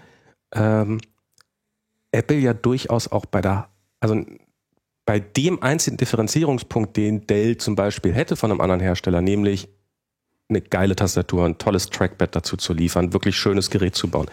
ähm, 0.54 1.00
Apple 2.12 2.38
ja 2.38 2.54
durchaus 2.54 3.10
auch 3.10 3.26
bei 3.26 3.40
der, 3.40 3.68
also 4.00 4.16
bei 5.04 5.20
dem 5.20 5.62
einzigen 5.62 5.96
Differenzierungspunkt, 5.96 6.96
den 6.96 7.26
Dell 7.26 7.56
zum 7.56 7.74
Beispiel 7.74 8.12
hätte 8.12 8.36
von 8.36 8.50
einem 8.50 8.60
anderen 8.60 8.80
Hersteller, 8.80 9.22
nämlich 9.22 9.68
eine 10.48 10.60
geile 10.60 10.96
Tastatur, 10.96 11.44
ein 11.44 11.58
tolles 11.58 11.90
Trackpad 11.90 12.34
dazu 12.34 12.56
zu 12.56 12.72
liefern, 12.72 13.12
wirklich 13.12 13.36
schönes 13.36 13.70
Gerät 13.70 13.94
zu 13.94 14.08
bauen. 14.08 14.26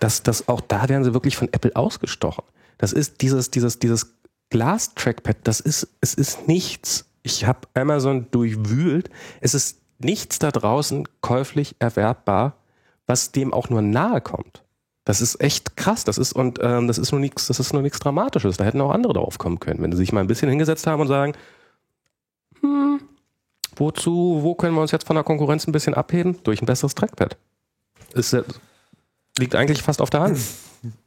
Das, 0.00 0.22
das 0.22 0.48
auch 0.48 0.60
da 0.60 0.88
werden 0.88 1.04
sie 1.04 1.14
wirklich 1.14 1.36
von 1.36 1.48
Apple 1.52 1.76
ausgestochen. 1.76 2.44
Das 2.78 2.92
ist 2.92 3.20
dieses, 3.20 3.50
dieses, 3.50 3.78
dieses 3.78 4.14
Glas-Trackpad, 4.50 5.36
das 5.44 5.60
ist, 5.60 5.88
es 6.00 6.14
ist 6.14 6.48
nichts. 6.48 7.06
Ich 7.22 7.46
habe 7.46 7.60
Amazon 7.74 8.26
durchwühlt. 8.30 9.10
Es 9.40 9.54
ist 9.54 9.78
nichts 9.98 10.38
da 10.38 10.50
draußen 10.50 11.06
käuflich 11.20 11.76
erwerbbar, 11.78 12.56
was 13.06 13.32
dem 13.32 13.52
auch 13.52 13.70
nur 13.70 13.82
nahe 13.82 14.20
kommt. 14.20 14.62
Das 15.04 15.20
ist 15.20 15.40
echt 15.40 15.76
krass. 15.76 16.04
Das 16.04 16.18
ist 16.18 16.32
und 16.32 16.58
ähm, 16.62 16.86
das 16.86 16.98
ist 16.98 17.12
nur 17.12 17.20
nichts. 17.20 17.46
Das 17.46 17.60
ist 17.60 17.72
nur 17.72 17.82
nichts 17.82 17.98
Dramatisches. 17.98 18.56
Da 18.56 18.64
hätten 18.64 18.80
auch 18.80 18.92
andere 18.92 19.12
drauf 19.12 19.38
kommen 19.38 19.60
können, 19.60 19.82
wenn 19.82 19.92
sie 19.92 19.98
sich 19.98 20.12
mal 20.12 20.20
ein 20.20 20.26
bisschen 20.26 20.48
hingesetzt 20.48 20.86
haben 20.86 21.00
und 21.00 21.08
sagen, 21.08 21.32
hm, 22.60 23.00
wozu, 23.76 24.40
wo 24.42 24.54
können 24.54 24.74
wir 24.74 24.82
uns 24.82 24.92
jetzt 24.92 25.06
von 25.06 25.16
der 25.16 25.24
Konkurrenz 25.24 25.66
ein 25.66 25.72
bisschen 25.72 25.94
abheben? 25.94 26.38
Durch 26.44 26.62
ein 26.62 26.66
besseres 26.66 26.94
Trackpad. 26.94 27.36
Ist, 28.14 28.36
liegt 29.38 29.54
eigentlich 29.54 29.82
fast 29.82 30.00
auf 30.00 30.10
der 30.10 30.20
Hand. 30.20 30.38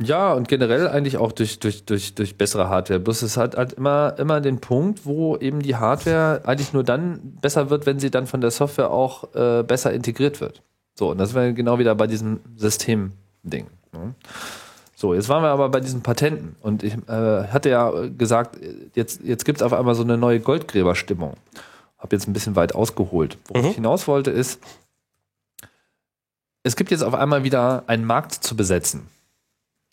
Ja, 0.01 0.31
und 0.31 0.47
generell 0.47 0.87
eigentlich 0.87 1.17
auch 1.17 1.33
durch, 1.33 1.59
durch, 1.59 1.83
durch, 1.83 2.15
durch 2.15 2.37
bessere 2.37 2.69
Hardware. 2.69 2.97
Bloß 2.97 3.23
es 3.23 3.35
hat 3.35 3.57
halt 3.57 3.73
immer, 3.73 4.15
immer 4.17 4.39
den 4.39 4.61
Punkt, 4.61 5.05
wo 5.05 5.35
eben 5.35 5.61
die 5.61 5.75
Hardware 5.75 6.43
eigentlich 6.45 6.71
nur 6.71 6.85
dann 6.85 7.19
besser 7.41 7.69
wird, 7.69 7.85
wenn 7.85 7.99
sie 7.99 8.09
dann 8.09 8.25
von 8.25 8.39
der 8.39 8.51
Software 8.51 8.89
auch 8.89 9.35
äh, 9.35 9.63
besser 9.63 9.91
integriert 9.91 10.39
wird. 10.39 10.61
So, 10.97 11.11
und 11.11 11.17
das 11.17 11.33
wäre 11.33 11.53
genau 11.53 11.77
wieder 11.77 11.93
bei 11.93 12.07
diesem 12.07 12.39
System-Ding. 12.55 13.67
Ne? 13.91 14.15
So, 14.95 15.13
jetzt 15.13 15.27
waren 15.27 15.43
wir 15.43 15.49
aber 15.49 15.67
bei 15.67 15.81
diesen 15.81 16.01
Patenten 16.01 16.55
und 16.61 16.81
ich 16.81 16.93
äh, 16.93 17.47
hatte 17.47 17.69
ja 17.69 17.91
gesagt, 18.17 18.57
jetzt, 18.93 19.21
jetzt 19.25 19.43
gibt 19.43 19.59
es 19.59 19.61
auf 19.61 19.73
einmal 19.73 19.93
so 19.93 20.03
eine 20.03 20.17
neue 20.17 20.39
Goldgräberstimmung. 20.39 21.33
Habe 22.05 22.15
jetzt 22.15 22.27
ein 22.27 22.33
bisschen 22.33 22.55
weit 22.55 22.75
ausgeholt. 22.75 23.39
Worauf 23.47 23.63
mhm. 23.63 23.69
ich 23.69 23.75
hinaus 23.77 24.07
wollte 24.07 24.29
ist, 24.29 24.61
es 26.61 26.75
gibt 26.75 26.91
jetzt 26.91 27.01
auf 27.03 27.15
einmal 27.15 27.43
wieder 27.43 27.83
einen 27.87 28.05
Markt 28.05 28.31
zu 28.31 28.55
besetzen. 28.55 29.07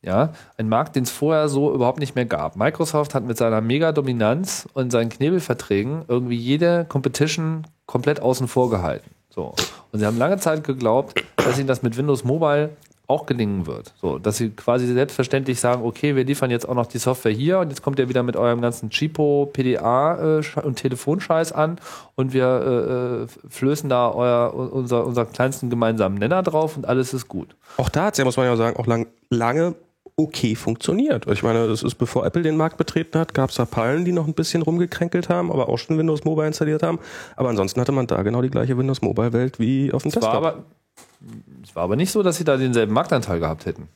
Ja, 0.02 0.34
ein 0.58 0.68
Markt, 0.68 0.94
den 0.94 1.04
es 1.04 1.10
vorher 1.10 1.48
so 1.48 1.72
überhaupt 1.72 2.00
nicht 2.00 2.14
mehr 2.14 2.26
gab. 2.26 2.56
Microsoft 2.56 3.14
hat 3.14 3.24
mit 3.24 3.38
seiner 3.38 3.62
Mega-Dominanz 3.62 4.68
und 4.74 4.92
seinen 4.92 5.08
Knebelverträgen 5.08 6.04
irgendwie 6.06 6.36
jede 6.36 6.84
Competition 6.84 7.66
komplett 7.86 8.20
außen 8.20 8.46
vor 8.46 8.68
gehalten. 8.68 9.08
So. 9.30 9.54
Und 9.90 10.00
sie 10.00 10.04
haben 10.04 10.18
lange 10.18 10.36
Zeit 10.36 10.64
geglaubt, 10.64 11.14
dass 11.36 11.56
ihnen 11.56 11.66
das 11.66 11.80
mit 11.80 11.96
Windows 11.96 12.24
Mobile 12.24 12.76
auch 13.12 13.26
gelingen 13.26 13.66
wird. 13.66 13.92
So, 14.00 14.18
dass 14.18 14.38
sie 14.38 14.50
quasi 14.50 14.86
selbstverständlich 14.86 15.60
sagen, 15.60 15.84
okay, 15.84 16.16
wir 16.16 16.24
liefern 16.24 16.50
jetzt 16.50 16.66
auch 16.66 16.74
noch 16.74 16.86
die 16.86 16.98
Software 16.98 17.32
hier 17.32 17.58
und 17.58 17.68
jetzt 17.68 17.82
kommt 17.82 17.98
ihr 17.98 18.08
wieder 18.08 18.22
mit 18.22 18.36
eurem 18.36 18.62
ganzen 18.62 18.88
Cheapo, 18.88 19.50
PDA 19.52 20.38
äh, 20.40 20.60
und 20.62 20.76
Telefonscheiß 20.76 21.52
an 21.52 21.78
und 22.14 22.32
wir 22.32 22.46
äh, 22.46 23.24
äh, 23.24 23.50
flößen 23.50 23.90
da 23.90 24.10
euer, 24.10 24.54
unser, 24.54 25.06
unser 25.06 25.26
kleinsten 25.26 25.68
gemeinsamen 25.68 26.16
Nenner 26.16 26.42
drauf 26.42 26.76
und 26.76 26.86
alles 26.86 27.12
ist 27.12 27.28
gut. 27.28 27.54
Auch 27.76 27.90
da 27.90 28.06
hat 28.06 28.14
es 28.14 28.18
ja, 28.18 28.24
muss 28.24 28.38
man 28.38 28.46
ja 28.46 28.56
sagen, 28.56 28.76
auch 28.78 28.86
lang, 28.86 29.08
lange 29.28 29.74
okay 30.16 30.54
funktioniert. 30.54 31.26
Ich 31.26 31.42
meine, 31.42 31.66
das 31.68 31.82
ist 31.82 31.96
bevor 31.96 32.24
Apple 32.26 32.42
den 32.42 32.56
Markt 32.56 32.76
betreten 32.76 33.18
hat, 33.18 33.34
gab 33.34 33.50
es 33.50 33.56
da 33.56 33.64
Pallen, 33.64 34.04
die 34.04 34.12
noch 34.12 34.26
ein 34.26 34.34
bisschen 34.34 34.62
rumgekränkelt 34.62 35.28
haben, 35.28 35.50
aber 35.50 35.68
auch 35.68 35.78
schon 35.78 35.98
Windows 35.98 36.24
Mobile 36.24 36.46
installiert 36.46 36.82
haben. 36.82 36.98
Aber 37.36 37.48
ansonsten 37.48 37.80
hatte 37.80 37.92
man 37.92 38.06
da 38.06 38.22
genau 38.22 38.42
die 38.42 38.50
gleiche 38.50 38.76
Windows 38.76 39.02
Mobile 39.02 39.32
Welt 39.32 39.58
wie 39.58 39.92
auf 39.92 40.02
dem 40.02 40.08
es 40.08 40.14
Desktop. 40.14 40.42
War 40.42 40.52
aber, 40.52 40.64
es 41.62 41.74
war 41.74 41.84
aber 41.84 41.96
nicht 41.96 42.10
so, 42.10 42.22
dass 42.22 42.36
sie 42.36 42.44
da 42.44 42.56
denselben 42.56 42.92
Marktanteil 42.92 43.40
gehabt 43.40 43.66
hätten. 43.66 43.88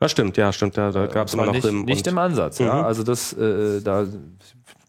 Das 0.00 0.12
stimmt, 0.12 0.36
ja, 0.36 0.52
stimmt. 0.52 0.76
Da, 0.76 0.92
da 0.92 1.06
gab 1.06 1.26
es 1.26 1.34
immer 1.34 1.46
noch 1.46 1.52
nicht, 1.52 1.64
im, 1.64 1.84
nicht 1.84 2.06
im 2.06 2.18
Ansatz. 2.18 2.60
Mhm. 2.60 2.66
Ja, 2.66 2.82
also 2.84 3.02
das, 3.02 3.32
äh, 3.32 3.80
da 3.80 4.06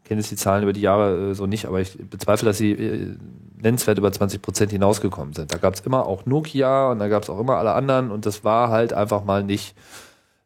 kenne 0.05 0.21
ich 0.21 0.29
die 0.29 0.35
Zahlen 0.35 0.63
über 0.63 0.73
die 0.73 0.81
Jahre 0.81 1.31
äh, 1.31 1.33
so 1.33 1.47
nicht, 1.47 1.65
aber 1.65 1.81
ich 1.81 1.97
bezweifle, 1.97 2.47
dass 2.47 2.57
sie 2.57 2.71
äh, 2.71 3.15
nennenswert 3.57 3.97
über 3.97 4.11
20 4.11 4.41
Prozent 4.41 4.71
hinausgekommen 4.71 5.33
sind. 5.33 5.53
Da 5.53 5.57
gab 5.57 5.73
es 5.73 5.81
immer 5.81 6.05
auch 6.05 6.25
Nokia 6.25 6.91
und 6.91 6.99
da 6.99 7.07
gab 7.07 7.23
es 7.23 7.29
auch 7.29 7.39
immer 7.39 7.57
alle 7.57 7.73
anderen 7.73 8.11
und 8.11 8.25
das 8.25 8.43
war 8.43 8.69
halt 8.69 8.93
einfach 8.93 9.23
mal 9.23 9.43
nicht 9.43 9.75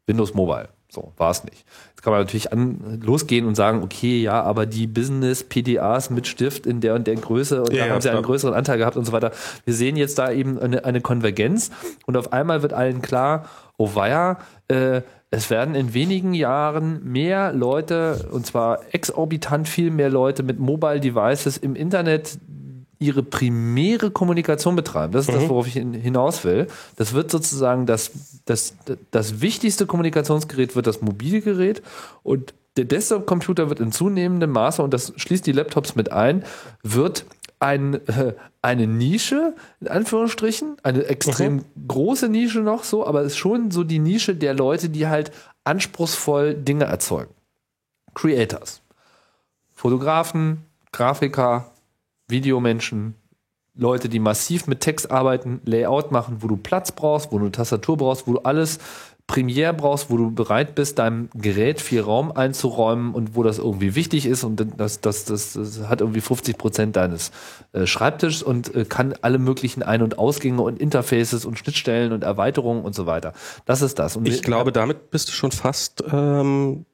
Windows 0.06 0.34
Mobile. 0.34 0.70
So, 0.94 1.12
war 1.18 1.32
es 1.32 1.44
nicht. 1.44 1.66
Jetzt 1.90 2.04
kann 2.04 2.14
man 2.14 2.22
natürlich 2.22 2.54
an, 2.54 3.02
losgehen 3.04 3.48
und 3.48 3.56
sagen, 3.56 3.82
okay, 3.82 4.22
ja, 4.22 4.44
aber 4.44 4.68
die 4.68 4.86
Business-PDAs 4.86 6.12
mit 6.12 6.28
Stift 6.28 6.68
in 6.68 6.82
der 6.82 6.94
und 6.94 7.08
der 7.08 7.16
Größe 7.16 7.64
und 7.64 7.74
ja, 7.74 7.88
da 7.88 7.94
haben 7.94 8.02
sie 8.02 8.12
einen 8.12 8.22
größeren 8.22 8.54
Anteil 8.54 8.78
gehabt 8.78 8.96
und 8.96 9.06
so 9.06 9.12
weiter. 9.12 9.32
Wir 9.66 9.74
sehen 9.74 9.96
jetzt 9.96 10.20
da 10.20 10.32
eben 10.32 10.60
eine, 10.60 10.86
eine 10.86 11.02
Konvergenz 11.02 11.72
und 12.06 12.16
auf 12.16 12.32
einmal 12.32 12.62
wird 12.62 12.74
allen 12.74 13.02
klar, 13.02 13.50
oh 13.78 13.96
weia, 13.96 14.38
äh, 14.68 15.02
es 15.32 15.50
werden 15.50 15.74
in 15.74 15.96
wenigen 15.96 16.36
Jahren 16.36 17.04
mehr 17.12 17.54
Leute, 17.54 18.28
und 18.32 18.46
zwar 18.46 18.82
exorbitant 18.92 19.68
viel 19.68 19.90
mehr 19.90 20.12
Leute 20.12 20.44
mit 20.44 20.60
Mobile 20.60 21.00
Devices 21.00 21.58
im 21.58 21.76
Internet 21.76 22.38
ihre 23.04 23.24
primäre 23.24 24.12
Kommunikation 24.12 24.76
betreiben. 24.76 25.14
Das 25.14 25.28
ist 25.28 25.34
mhm. 25.34 25.42
das, 25.42 25.50
worauf 25.50 25.68
ich 25.68 25.74
hinaus 25.74 26.44
will. 26.44 26.68
Das 26.96 27.14
wird 27.14 27.30
sozusagen 27.30 27.86
das, 27.86 28.12
das, 28.46 28.76
das 29.12 29.42
wichtigste 29.42 29.86
Kommunikationsgerät 29.86 30.76
wird 30.76 30.88
das 30.88 31.02
Mobilgerät 31.02 31.82
und 32.24 32.54
der 32.78 32.86
Desktop-Computer 32.86 33.70
wird 33.70 33.80
in 33.80 33.92
zunehmendem 33.92 34.50
Maße, 34.50 34.82
und 34.82 34.94
das 34.94 35.14
schließt 35.16 35.46
die 35.46 35.52
Laptops 35.52 35.96
mit 35.96 36.12
ein, 36.12 36.44
wird 36.82 37.26
ein, 37.60 38.06
äh, 38.08 38.34
eine 38.62 38.88
Nische, 38.88 39.54
in 39.80 39.88
Anführungsstrichen, 39.88 40.78
eine 40.82 41.06
extrem 41.06 41.56
mhm. 41.56 41.88
große 41.88 42.30
Nische 42.30 42.62
noch 42.62 42.84
so, 42.84 43.06
aber 43.06 43.22
es 43.22 43.34
ist 43.34 43.38
schon 43.38 43.72
so 43.72 43.84
die 43.84 44.00
Nische 44.00 44.36
der 44.36 44.54
Leute, 44.54 44.90
die 44.90 45.08
halt 45.08 45.32
anspruchsvoll 45.64 46.56
Dinge 46.56 46.86
erzeugen. 46.86 47.34
Creators. 48.16 48.82
Fotografen, 49.72 50.64
Grafiker, 50.92 51.73
Videomenschen, 52.28 53.16
Leute, 53.76 54.08
die 54.08 54.20
massiv 54.20 54.68
mit 54.68 54.82
Text 54.82 55.10
arbeiten, 55.10 55.62
Layout 55.66 56.12
machen, 56.12 56.38
wo 56.42 56.48
du 56.48 56.58
Platz 56.58 56.92
brauchst, 56.92 57.32
wo 57.32 57.38
du 57.38 57.46
eine 57.46 57.52
Tastatur 57.52 57.98
brauchst, 57.98 58.28
wo 58.28 58.34
du 58.34 58.40
alles 58.40 58.80
Premiere 59.26 59.74
brauchst, 59.74 60.10
wo 60.10 60.18
du 60.18 60.32
bereit 60.32 60.76
bist, 60.76 61.00
deinem 61.00 61.30
Gerät 61.34 61.80
viel 61.80 62.02
Raum 62.02 62.32
einzuräumen 62.34 63.16
und 63.16 63.36
wo 63.36 63.42
das 63.42 63.58
irgendwie 63.58 63.96
wichtig 63.96 64.26
ist 64.26 64.44
und 64.44 64.64
das, 64.78 65.00
das, 65.00 65.24
das, 65.24 65.54
das 65.54 65.88
hat 65.88 66.02
irgendwie 66.02 66.20
50 66.20 66.58
Prozent 66.58 66.96
deines 66.98 67.32
äh, 67.72 67.88
Schreibtischs 67.88 68.44
und 68.44 68.76
äh, 68.76 68.84
kann 68.84 69.16
alle 69.22 69.40
möglichen 69.40 69.82
Ein- 69.82 70.02
und 70.02 70.20
Ausgänge 70.20 70.62
und 70.62 70.78
Interfaces 70.78 71.46
und 71.46 71.58
Schnittstellen 71.58 72.12
und 72.12 72.24
Erweiterungen 72.24 72.84
und 72.84 72.94
so 72.94 73.06
weiter. 73.06 73.34
Das 73.66 73.82
ist 73.82 73.98
das. 73.98 74.18
Und 74.18 74.28
ich 74.28 74.44
glaube, 74.44 74.74
damit 74.74 75.10
bist 75.10 75.30
du 75.30 75.32
schon 75.32 75.52
fast 75.52 76.04
ähm, 76.12 76.86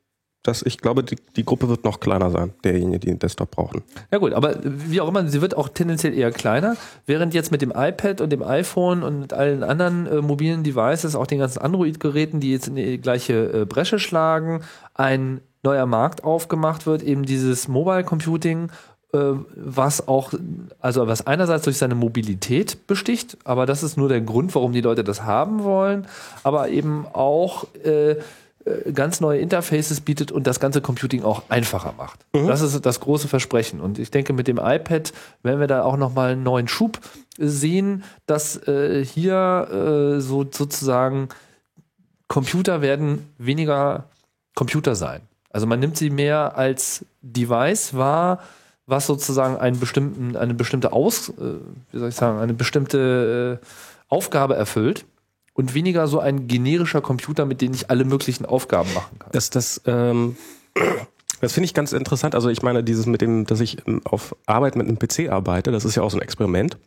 dass 0.43 0.61
ich 0.61 0.77
glaube, 0.77 1.03
die, 1.03 1.17
die 1.35 1.43
Gruppe 1.43 1.67
wird 1.67 1.83
noch 1.83 1.99
kleiner 1.99 2.31
sein, 2.31 2.53
derjenige, 2.63 2.99
die 2.99 3.09
einen 3.09 3.19
Desktop 3.19 3.51
brauchen. 3.51 3.83
Ja 4.11 4.19
gut, 4.19 4.33
aber 4.33 4.55
wie 4.63 5.01
auch 5.01 5.09
immer, 5.09 5.27
sie 5.27 5.41
wird 5.41 5.55
auch 5.55 5.69
tendenziell 5.69 6.13
eher 6.13 6.31
kleiner, 6.31 6.77
während 7.05 7.33
jetzt 7.33 7.51
mit 7.51 7.61
dem 7.61 7.73
iPad 7.75 8.21
und 8.21 8.29
dem 8.31 8.43
iPhone 8.43 9.03
und 9.03 9.19
mit 9.19 9.33
allen 9.33 9.63
anderen 9.63 10.07
äh, 10.07 10.21
mobilen 10.21 10.63
Devices, 10.63 11.15
auch 11.15 11.27
den 11.27 11.39
ganzen 11.39 11.59
Android-Geräten, 11.59 12.39
die 12.39 12.51
jetzt 12.51 12.67
in 12.69 12.75
die 12.75 12.99
gleiche 12.99 13.61
äh, 13.61 13.65
Bresche 13.65 13.99
schlagen, 13.99 14.61
ein 14.93 15.41
neuer 15.61 15.85
Markt 15.85 16.23
aufgemacht 16.23 16.85
wird, 16.85 17.03
eben 17.03 17.23
dieses 17.23 17.67
Mobile 17.67 18.05
Computing, 18.05 18.71
äh, 19.11 19.17
was 19.55 20.07
auch, 20.07 20.33
also 20.79 21.07
was 21.07 21.27
einerseits 21.27 21.65
durch 21.65 21.77
seine 21.77 21.95
Mobilität 21.95 22.87
besticht, 22.87 23.37
aber 23.43 23.65
das 23.65 23.83
ist 23.83 23.97
nur 23.97 24.07
der 24.07 24.21
Grund, 24.21 24.55
warum 24.55 24.71
die 24.71 24.81
Leute 24.81 25.03
das 25.03 25.23
haben 25.23 25.63
wollen, 25.65 26.07
aber 26.43 26.69
eben 26.69 27.05
auch 27.11 27.65
äh, 27.83 28.15
ganz 28.93 29.19
neue 29.19 29.39
Interfaces 29.39 30.01
bietet 30.01 30.31
und 30.31 30.47
das 30.47 30.59
ganze 30.59 30.81
Computing 30.81 31.23
auch 31.23 31.43
einfacher 31.49 31.93
macht. 31.97 32.19
Mhm. 32.33 32.47
Das 32.47 32.61
ist 32.61 32.85
das 32.85 32.99
große 32.99 33.27
Versprechen. 33.27 33.79
Und 33.79 33.99
ich 33.99 34.11
denke, 34.11 34.33
mit 34.33 34.47
dem 34.47 34.57
iPad 34.57 35.13
werden 35.43 35.59
wir 35.59 35.67
da 35.67 35.83
auch 35.83 35.97
nochmal 35.97 36.31
einen 36.31 36.43
neuen 36.43 36.67
Schub 36.67 36.99
sehen, 37.37 38.03
dass 38.25 38.67
äh, 38.67 39.03
hier 39.03 39.67
äh, 40.17 40.21
so 40.21 40.45
sozusagen 40.49 41.29
Computer 42.27 42.81
werden 42.81 43.27
weniger 43.37 44.05
Computer 44.55 44.95
sein. 44.95 45.21
Also 45.49 45.65
man 45.65 45.79
nimmt 45.79 45.97
sie 45.97 46.09
mehr 46.09 46.57
als 46.57 47.05
Device 47.21 47.95
wahr, 47.95 48.39
was 48.85 49.07
sozusagen 49.07 49.57
einen 49.57 49.79
bestimmten, 49.79 50.35
eine 50.35 50.53
bestimmte 50.53 50.93
Aus, 50.93 51.29
äh, 51.29 51.33
wie 51.91 51.99
soll 51.99 52.09
ich 52.09 52.15
sagen, 52.15 52.39
eine 52.39 52.53
bestimmte 52.53 53.59
äh, 53.61 53.65
Aufgabe 54.09 54.55
erfüllt 54.55 55.05
und 55.59 55.73
weniger 55.73 56.07
so 56.07 56.19
ein 56.21 56.47
generischer 56.47 57.01
Computer, 57.01 57.45
mit 57.45 57.59
dem 57.59 57.73
ich 57.73 57.89
alle 57.89 58.05
möglichen 58.05 58.45
Aufgaben 58.45 58.93
machen 58.93 59.19
kann. 59.19 59.29
Das, 59.33 59.49
das, 59.49 59.81
ähm, 59.85 60.37
das 61.41 61.51
finde 61.51 61.65
ich 61.65 61.73
ganz 61.73 61.91
interessant. 61.91 62.33
Also 62.33 62.47
ich 62.47 62.61
meine, 62.61 62.81
dieses 62.81 63.07
mit 63.07 63.19
dem, 63.19 63.45
dass 63.45 63.59
ich 63.59 63.85
ähm, 63.85 63.99
auf 64.05 64.37
Arbeit 64.45 64.77
mit 64.77 64.87
einem 64.87 64.97
PC 64.97 65.29
arbeite, 65.29 65.73
das 65.73 65.83
ist 65.83 65.95
ja 65.95 66.03
auch 66.03 66.11
so 66.11 66.17
ein 66.17 66.21
Experiment. 66.21 66.77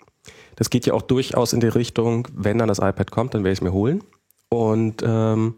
Das 0.57 0.71
geht 0.71 0.87
ja 0.87 0.95
auch 0.95 1.03
durchaus 1.03 1.53
in 1.53 1.61
die 1.61 1.67
Richtung, 1.67 2.27
wenn 2.35 2.57
dann 2.57 2.69
das 2.69 2.79
iPad 2.79 3.11
kommt, 3.11 3.35
dann 3.35 3.45
werde 3.45 3.53
ich 3.53 3.59
es 3.59 3.63
mir 3.63 3.75
holen. 3.75 4.03
Und 4.49 5.03
ähm, 5.05 5.57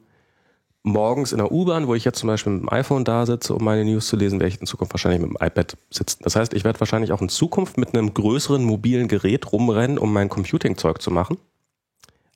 morgens 0.83 1.31
in 1.31 1.39
der 1.39 1.53
U-Bahn, 1.53 1.87
wo 1.87 1.95
ich 1.95 2.05
jetzt 2.05 2.19
zum 2.19 2.27
Beispiel 2.27 2.55
mit 2.55 2.63
dem 2.63 2.73
iPhone 2.73 3.05
da 3.05 3.27
sitze, 3.27 3.55
um 3.55 3.63
meine 3.63 3.85
News 3.85 4.09
zu 4.09 4.17
lesen, 4.17 4.41
werde 4.41 4.53
ich 4.53 4.61
in 4.61 4.67
Zukunft 4.67 4.93
wahrscheinlich 4.93 5.21
mit 5.21 5.31
dem 5.31 5.37
iPad 5.41 5.77
sitzen. 5.89 6.25
Das 6.25 6.35
heißt, 6.35 6.53
ich 6.53 6.65
werde 6.65 6.81
wahrscheinlich 6.81 7.13
auch 7.13 7.23
in 7.23 7.29
Zukunft 7.29 7.79
mit 7.79 7.95
einem 7.95 8.13
größeren 8.13 8.65
mobilen 8.65 9.07
Gerät 9.07 9.53
rumrennen, 9.53 9.99
um 9.99 10.13
mein 10.13 10.29
Computing-Zeug 10.29 11.01
zu 11.01 11.13
machen. 11.13 11.37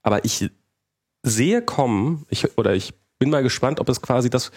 Aber 0.04 0.24
ich 0.24 0.48
sehe 1.22 1.62
kommen, 1.62 2.24
ich, 2.28 2.56
oder 2.58 2.74
ich 2.74 2.94
bin 3.18 3.30
mal 3.30 3.42
gespannt, 3.42 3.80
ob 3.80 3.88
es 3.88 4.00
quasi 4.00 4.30
das 4.30 4.50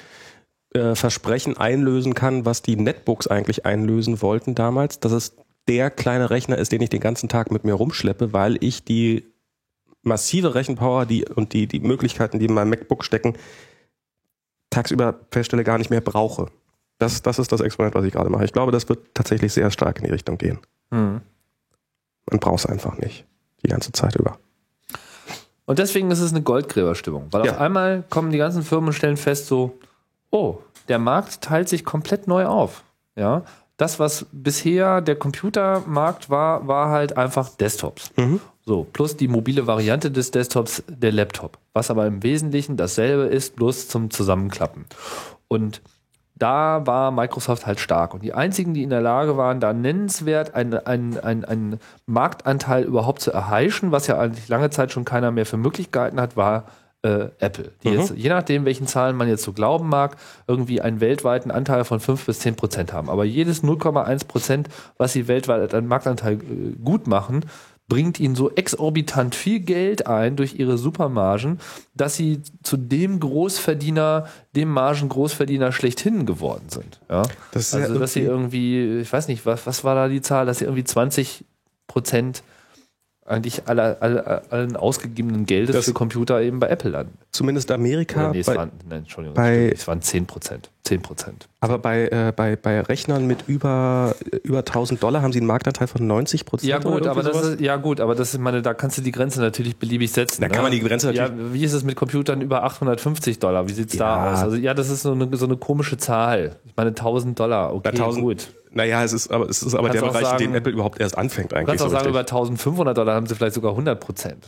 äh, 0.73 0.95
Versprechen 0.95 1.57
einlösen 1.57 2.13
kann, 2.13 2.45
was 2.45 2.61
die 2.61 2.75
Netbooks 2.75 3.27
eigentlich 3.27 3.65
einlösen 3.65 4.21
wollten 4.21 4.55
damals, 4.55 4.99
dass 4.99 5.11
es 5.11 5.35
der 5.67 5.89
kleine 5.89 6.29
Rechner 6.29 6.57
ist, 6.57 6.71
den 6.71 6.81
ich 6.81 6.89
den 6.89 6.99
ganzen 6.99 7.29
Tag 7.29 7.51
mit 7.51 7.63
mir 7.63 7.73
rumschleppe, 7.73 8.33
weil 8.33 8.63
ich 8.63 8.83
die 8.83 9.25
massive 10.03 10.55
Rechenpower 10.55 11.05
die, 11.05 11.25
und 11.25 11.53
die, 11.53 11.67
die 11.67 11.79
Möglichkeiten, 11.79 12.39
die 12.39 12.45
in 12.45 12.53
meinem 12.53 12.69
MacBook 12.69 13.03
stecken, 13.03 13.35
tagsüber 14.69 15.19
feststelle, 15.31 15.63
gar 15.63 15.77
nicht 15.77 15.89
mehr 15.89 16.01
brauche. 16.01 16.47
Das, 16.97 17.21
das 17.21 17.39
ist 17.39 17.51
das 17.51 17.61
Experiment, 17.61 17.95
was 17.95 18.05
ich 18.05 18.13
gerade 18.13 18.29
mache. 18.29 18.45
Ich 18.45 18.53
glaube, 18.53 18.71
das 18.71 18.87
wird 18.89 19.13
tatsächlich 19.13 19.53
sehr 19.53 19.71
stark 19.71 19.99
in 19.99 20.05
die 20.05 20.11
Richtung 20.11 20.37
gehen. 20.37 20.59
Hm. 20.91 21.21
Man 22.29 22.39
braucht 22.39 22.59
es 22.59 22.65
einfach 22.65 22.97
nicht. 22.97 23.25
Die 23.63 23.67
ganze 23.67 23.91
Zeit 23.91 24.15
über. 24.15 24.39
Und 25.71 25.79
deswegen 25.79 26.11
ist 26.11 26.19
es 26.19 26.31
eine 26.33 26.41
Goldgräberstimmung. 26.41 27.27
Weil 27.31 27.45
Ja. 27.45 27.53
auf 27.53 27.61
einmal 27.61 28.03
kommen 28.09 28.29
die 28.29 28.37
ganzen 28.37 28.61
Firmen 28.61 28.87
und 28.89 28.93
stellen 28.93 29.15
fest, 29.15 29.47
so, 29.47 29.79
oh, 30.29 30.57
der 30.89 30.99
Markt 30.99 31.39
teilt 31.39 31.69
sich 31.69 31.85
komplett 31.85 32.27
neu 32.27 32.45
auf. 32.45 32.83
Ja. 33.15 33.43
Das, 33.77 33.97
was 33.97 34.25
bisher 34.33 34.99
der 34.99 35.15
Computermarkt 35.15 36.29
war, 36.29 36.67
war 36.67 36.89
halt 36.89 37.15
einfach 37.15 37.47
Desktops. 37.55 38.11
So, 38.65 38.85
plus 38.91 39.15
die 39.15 39.29
mobile 39.29 39.65
Variante 39.65 40.11
des 40.11 40.31
Desktops, 40.31 40.83
der 40.89 41.13
Laptop. 41.13 41.57
Was 41.71 41.89
aber 41.89 42.05
im 42.05 42.21
Wesentlichen 42.21 42.75
dasselbe 42.75 43.23
ist, 43.23 43.55
bloß 43.55 43.87
zum 43.87 44.11
Zusammenklappen. 44.11 44.83
Und 45.47 45.81
da 46.41 46.87
war 46.87 47.11
Microsoft 47.11 47.67
halt 47.67 47.79
stark. 47.79 48.13
Und 48.13 48.23
die 48.23 48.33
einzigen, 48.33 48.73
die 48.73 48.83
in 48.83 48.89
der 48.89 49.01
Lage 49.01 49.37
waren, 49.37 49.59
da 49.59 49.73
nennenswert 49.73 50.55
einen 50.55 50.73
ein, 50.73 51.19
ein, 51.19 51.45
ein 51.45 51.79
Marktanteil 52.07 52.83
überhaupt 52.83 53.21
zu 53.21 53.31
erheischen, 53.31 53.91
was 53.91 54.07
ja 54.07 54.17
eigentlich 54.17 54.47
lange 54.47 54.71
Zeit 54.71 54.91
schon 54.91 55.05
keiner 55.05 55.31
mehr 55.31 55.45
für 55.45 55.57
möglich 55.57 55.91
gehalten 55.91 56.19
hat, 56.19 56.35
war 56.35 56.65
äh, 57.03 57.29
Apple. 57.39 57.71
Die 57.83 57.89
jetzt, 57.89 58.13
je 58.15 58.29
nachdem, 58.29 58.65
welchen 58.65 58.87
Zahlen 58.87 59.15
man 59.15 59.27
jetzt 59.27 59.43
so 59.43 59.53
glauben 59.53 59.89
mag, 59.89 60.17
irgendwie 60.47 60.81
einen 60.81 60.99
weltweiten 60.99 61.51
Anteil 61.51 61.83
von 61.83 61.99
5 61.99 62.25
bis 62.25 62.39
10 62.39 62.55
Prozent 62.55 62.93
haben. 62.93 63.09
Aber 63.09 63.23
jedes 63.23 63.63
0,1 63.63 64.27
Prozent, 64.27 64.69
was 64.97 65.13
sie 65.13 65.27
weltweit 65.27 65.73
an 65.73 65.87
Marktanteil 65.87 66.33
äh, 66.33 66.75
gut 66.83 67.07
machen, 67.07 67.45
bringt 67.91 68.21
ihnen 68.21 68.35
so 68.35 68.49
exorbitant 68.51 69.35
viel 69.35 69.59
Geld 69.59 70.07
ein 70.07 70.37
durch 70.37 70.57
ihre 70.57 70.77
Supermargen, 70.77 71.59
dass 71.93 72.15
sie 72.15 72.39
zu 72.63 72.77
dem 72.77 73.19
Großverdiener, 73.19 74.29
dem 74.55 74.69
Margengroßverdiener 74.69 75.73
schlechthin 75.73 76.25
geworden 76.25 76.69
sind. 76.69 77.01
Ja? 77.09 77.23
Das 77.51 77.63
ist 77.63 77.73
ja 77.73 77.81
also, 77.81 77.99
dass 77.99 78.13
sie 78.13 78.21
irgendwie, 78.21 78.99
ich 78.99 79.11
weiß 79.11 79.27
nicht, 79.27 79.45
was, 79.45 79.67
was 79.67 79.83
war 79.83 79.95
da 79.95 80.07
die 80.07 80.21
Zahl, 80.21 80.45
dass 80.45 80.59
sie 80.59 80.65
irgendwie 80.65 80.85
20 80.85 81.43
Prozent 81.87 82.43
eigentlich 83.31 83.67
aller, 83.67 83.97
aller, 84.01 84.43
allen 84.49 84.75
ausgegebenen 84.75 85.45
Geldes 85.45 85.75
Das- 85.75 85.85
für 85.85 85.93
Computer 85.93 86.41
eben 86.41 86.59
bei 86.59 86.67
Apple 86.67 86.91
landen. 86.91 87.17
Zumindest 87.31 87.71
Amerika. 87.71 88.25
Oder 88.25 88.31
nee, 88.33 88.39
es 88.41 88.45
bei, 88.47 88.55
waren, 88.55 88.71
nein, 88.87 88.99
Entschuldigung, 88.99 89.35
bei- 89.35 89.71
es 89.73 89.87
waren 89.87 90.01
10 90.01 90.25
Prozent. 90.27 90.69
10 90.83 91.01
Prozent. 91.01 91.47
aber 91.61 91.77
bei, 91.77 92.07
äh, 92.07 92.33
bei, 92.35 92.55
bei 92.55 92.81
Rechnern 92.81 93.25
mit 93.27 93.43
über, 93.47 94.15
über 94.43 94.65
1000 94.65 95.01
Dollar 95.01 95.21
haben 95.21 95.31
sie 95.31 95.39
einen 95.39 95.47
Marktanteil 95.47 95.87
von 95.87 96.05
90 96.05 96.45
Prozent. 96.45 96.69
Ja 96.69 96.79
gut, 96.79 97.05
aber 97.07 97.21
das 97.23 97.39
ist, 97.41 97.61
ja 97.61 97.77
gut, 97.77 98.01
aber 98.01 98.15
das 98.15 98.33
ist 98.33 98.39
meine, 98.39 98.61
da 98.61 98.73
kannst 98.73 98.97
du 98.97 99.01
die 99.01 99.11
Grenze 99.11 99.39
natürlich 99.41 99.77
beliebig 99.77 100.11
setzen. 100.11 100.41
Da 100.41 100.47
kann 100.47 100.57
ne? 100.57 100.63
man 100.63 100.71
die 100.71 100.79
Grenze 100.81 101.11
Ja, 101.13 101.29
natürlich- 101.29 101.53
wie 101.53 101.63
ist 101.63 101.73
es 101.73 101.83
mit 101.83 101.95
Computern 101.95 102.41
über 102.41 102.63
850 102.63 103.39
Dollar? 103.39 103.69
Wie 103.69 103.73
sieht's 103.73 103.95
da 103.95 104.25
Ja. 104.25 104.33
aus? 104.33 104.39
Also 104.39 104.57
ja, 104.57 104.73
das 104.73 104.89
ist 104.89 105.03
so 105.03 105.11
eine, 105.13 105.29
so 105.37 105.45
eine 105.45 105.55
komische 105.55 105.97
Zahl. 105.97 106.57
Ich 106.65 106.73
meine 106.75 106.93
1000 106.95 107.39
Dollar. 107.39 107.73
Okay, 107.73 107.81
Bei 107.83 107.91
1000 107.91 108.23
gut. 108.25 108.47
Naja, 108.73 109.03
es 109.03 109.13
ist 109.13 109.29
aber, 109.31 109.49
es 109.49 109.61
ist 109.63 109.73
aber 109.75 109.89
Kannst 109.89 110.01
der 110.03 110.07
Bereich, 110.09 110.21
in 110.33 110.37
dem 110.37 110.45
sagen- 110.47 110.55
Apple 110.55 110.71
überhaupt 110.73 110.99
erst 110.99 111.17
anfängt 111.17 111.53
eigentlich. 111.53 111.67
kannst 111.67 111.79
So 111.81 111.85
auch 111.87 111.91
sagen, 111.91 112.05
richtig. 112.07 112.11
über 112.11 112.19
1500 112.21 112.97
Dollar 112.97 113.15
haben 113.15 113.27
sie 113.27 113.35
vielleicht 113.35 113.55
sogar 113.55 113.71
100 113.71 113.99
Prozent. 113.99 114.45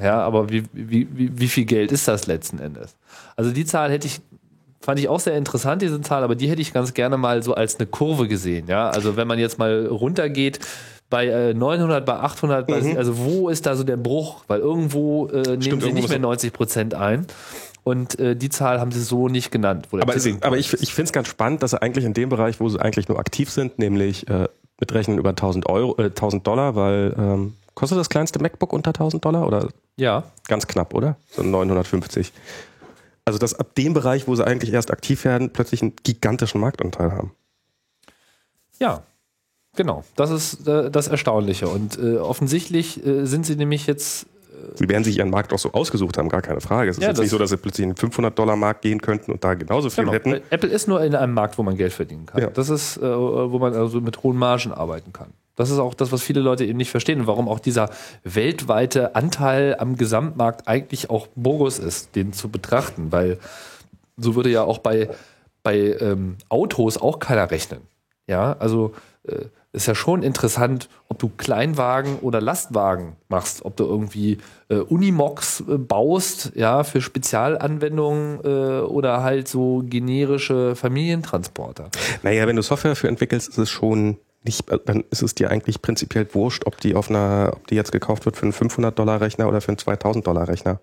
Ja, 0.00 0.20
aber 0.20 0.50
wie, 0.50 0.64
wie, 0.72 1.08
wie, 1.12 1.30
wie 1.40 1.48
viel 1.48 1.64
Geld 1.64 1.90
ist 1.92 2.06
das 2.06 2.26
letzten 2.26 2.58
Endes? 2.58 2.94
Also 3.36 3.50
die 3.50 3.64
Zahl 3.64 3.90
hätte 3.90 4.06
ich, 4.06 4.20
fand 4.80 5.00
ich 5.00 5.08
auch 5.08 5.18
sehr 5.20 5.36
interessant, 5.36 5.80
diese 5.82 6.00
Zahl, 6.02 6.22
aber 6.22 6.34
die 6.34 6.48
hätte 6.48 6.60
ich 6.60 6.72
ganz 6.74 6.92
gerne 6.94 7.16
mal 7.16 7.42
so 7.42 7.54
als 7.54 7.76
eine 7.76 7.86
Kurve 7.86 8.28
gesehen. 8.28 8.66
Ja, 8.68 8.90
also 8.90 9.16
wenn 9.16 9.26
man 9.26 9.38
jetzt 9.38 9.58
mal 9.58 9.86
runtergeht, 9.86 10.60
bei 11.10 11.26
äh, 11.26 11.54
900, 11.54 12.04
bei 12.04 12.16
800, 12.16 12.66
bei, 12.66 12.96
also 12.98 13.16
wo 13.18 13.48
ist 13.48 13.64
da 13.64 13.76
so 13.76 13.82
der 13.82 13.96
Bruch? 13.96 14.44
Weil 14.46 14.60
irgendwo 14.60 15.26
äh, 15.28 15.56
nehmen 15.56 15.62
sie 15.62 15.70
irgendwo 15.70 15.88
nicht 15.94 16.08
mehr 16.10 16.18
90 16.18 16.52
Prozent 16.52 16.94
ein. 16.94 17.26
Und 17.88 18.18
äh, 18.18 18.36
die 18.36 18.50
Zahl 18.50 18.80
haben 18.80 18.92
sie 18.92 19.00
so 19.00 19.28
nicht 19.28 19.50
genannt. 19.50 19.88
Aber, 19.90 20.12
Tipping 20.12 20.42
aber 20.42 20.58
ich, 20.58 20.74
ich 20.74 20.92
finde 20.92 21.08
es 21.08 21.12
ganz 21.12 21.28
spannend, 21.28 21.62
dass 21.62 21.70
sie 21.70 21.80
eigentlich 21.80 22.04
in 22.04 22.12
dem 22.12 22.28
Bereich, 22.28 22.60
wo 22.60 22.68
sie 22.68 22.78
eigentlich 22.78 23.08
nur 23.08 23.18
aktiv 23.18 23.50
sind, 23.50 23.78
nämlich 23.78 24.28
äh, 24.28 24.46
mit 24.78 24.92
Rechnen 24.92 25.16
über 25.16 25.30
1000 25.30 25.66
Euro, 25.70 25.96
äh, 25.96 26.08
1000 26.08 26.46
Dollar, 26.46 26.76
weil 26.76 27.14
ähm, 27.16 27.54
kostet 27.74 27.96
das 27.96 28.10
kleinste 28.10 28.42
MacBook 28.42 28.74
unter 28.74 28.90
1000 28.90 29.24
Dollar 29.24 29.46
oder 29.46 29.68
Ja, 29.96 30.24
ganz 30.48 30.66
knapp, 30.66 30.92
oder? 30.92 31.16
So 31.30 31.42
950. 31.42 32.30
Also 33.24 33.38
dass 33.38 33.54
ab 33.54 33.74
dem 33.74 33.94
Bereich, 33.94 34.28
wo 34.28 34.34
sie 34.34 34.46
eigentlich 34.46 34.70
erst 34.70 34.90
aktiv 34.90 35.24
werden, 35.24 35.48
plötzlich 35.50 35.80
einen 35.80 35.94
gigantischen 36.02 36.60
Marktanteil 36.60 37.12
haben. 37.12 37.32
Ja, 38.78 39.02
genau. 39.76 40.04
Das 40.14 40.30
ist 40.30 40.68
äh, 40.68 40.90
das 40.90 41.08
Erstaunliche. 41.08 41.68
Und 41.68 41.98
äh, 41.98 42.18
offensichtlich 42.18 43.02
äh, 43.06 43.24
sind 43.24 43.46
sie 43.46 43.56
nämlich 43.56 43.86
jetzt. 43.86 44.26
Sie 44.74 44.88
werden 44.88 45.04
sich 45.04 45.18
ihren 45.18 45.30
Markt 45.30 45.52
auch 45.52 45.58
so 45.58 45.72
ausgesucht 45.72 46.18
haben, 46.18 46.28
gar 46.28 46.42
keine 46.42 46.60
Frage. 46.60 46.90
Es 46.90 46.96
ist 46.98 47.02
Ja, 47.02 47.08
jetzt 47.10 47.18
nicht 47.20 47.30
so, 47.30 47.38
dass 47.38 47.50
sie 47.50 47.56
plötzlich 47.56 47.84
in 47.86 47.94
den 47.94 48.10
500-Dollar-Markt 48.10 48.82
gehen 48.82 49.00
könnten 49.00 49.32
und 49.32 49.42
da 49.44 49.54
genauso 49.54 49.90
viel 49.90 50.04
Genau. 50.04 50.14
hätten. 50.14 50.40
Apple 50.50 50.68
ist 50.70 50.88
nur 50.88 51.02
in 51.02 51.14
einem 51.14 51.34
Markt, 51.34 51.58
wo 51.58 51.62
man 51.62 51.76
Geld 51.76 51.92
verdienen 51.92 52.26
kann. 52.26 52.40
Ja. 52.42 52.50
Das 52.50 52.68
ist, 52.68 52.96
äh, 52.96 53.02
wo 53.02 53.58
man 53.58 53.74
also 53.74 54.00
mit 54.00 54.22
hohen 54.22 54.36
Margen 54.36 54.72
arbeiten 54.72 55.12
kann. 55.12 55.28
Das 55.56 55.70
ist 55.70 55.78
auch 55.78 55.94
das, 55.94 56.12
was 56.12 56.22
viele 56.22 56.40
Leute 56.40 56.64
eben 56.64 56.76
nicht 56.76 56.90
verstehen 56.90 57.20
und 57.20 57.26
warum 57.26 57.48
auch 57.48 57.58
dieser 57.58 57.90
weltweite 58.22 59.16
Anteil 59.16 59.74
am 59.78 59.96
Gesamtmarkt 59.96 60.68
eigentlich 60.68 61.10
auch 61.10 61.26
Bogus 61.34 61.78
ist, 61.80 62.14
den 62.14 62.32
zu 62.32 62.48
betrachten, 62.48 63.10
weil 63.10 63.38
so 64.16 64.36
würde 64.36 64.50
ja 64.50 64.62
auch 64.62 64.78
bei, 64.78 65.10
bei 65.64 65.96
ähm, 66.00 66.36
Autos 66.48 66.96
auch 66.98 67.18
keiner 67.18 67.50
rechnen. 67.50 67.80
Ja, 68.28 68.54
also 68.60 68.94
äh, 69.26 69.46
ist 69.78 69.86
ja 69.86 69.94
schon 69.94 70.22
interessant, 70.24 70.88
ob 71.08 71.20
du 71.20 71.28
Kleinwagen 71.28 72.18
oder 72.18 72.40
Lastwagen 72.40 73.16
machst, 73.28 73.64
ob 73.64 73.76
du 73.76 73.84
irgendwie 73.84 74.38
äh, 74.68 74.76
Unimox 74.76 75.60
äh, 75.60 75.78
baust, 75.78 76.52
ja, 76.56 76.82
für 76.82 77.00
Spezialanwendungen 77.00 78.40
äh, 78.42 78.80
oder 78.80 79.22
halt 79.22 79.46
so 79.46 79.82
generische 79.84 80.74
Familientransporter. 80.74 81.90
Naja, 82.24 82.46
wenn 82.48 82.56
du 82.56 82.62
Software 82.62 82.96
für 82.96 83.06
entwickelst, 83.06 83.48
ist 83.48 83.58
es 83.58 83.70
schon 83.70 84.18
nicht, 84.42 84.64
dann 84.86 85.04
ist 85.10 85.22
es 85.22 85.36
dir 85.36 85.50
eigentlich 85.50 85.80
prinzipiell 85.80 86.26
wurscht, 86.32 86.66
ob 86.66 86.80
die 86.80 86.96
auf 86.96 87.08
einer, 87.08 87.52
ob 87.54 87.68
die 87.68 87.76
jetzt 87.76 87.92
gekauft 87.92 88.24
wird 88.24 88.36
für 88.36 88.44
einen 88.44 88.52
500-Dollar-Rechner 88.52 89.48
oder 89.48 89.60
für 89.60 89.68
einen 89.68 89.78
2000-Dollar-Rechner. 89.78 90.80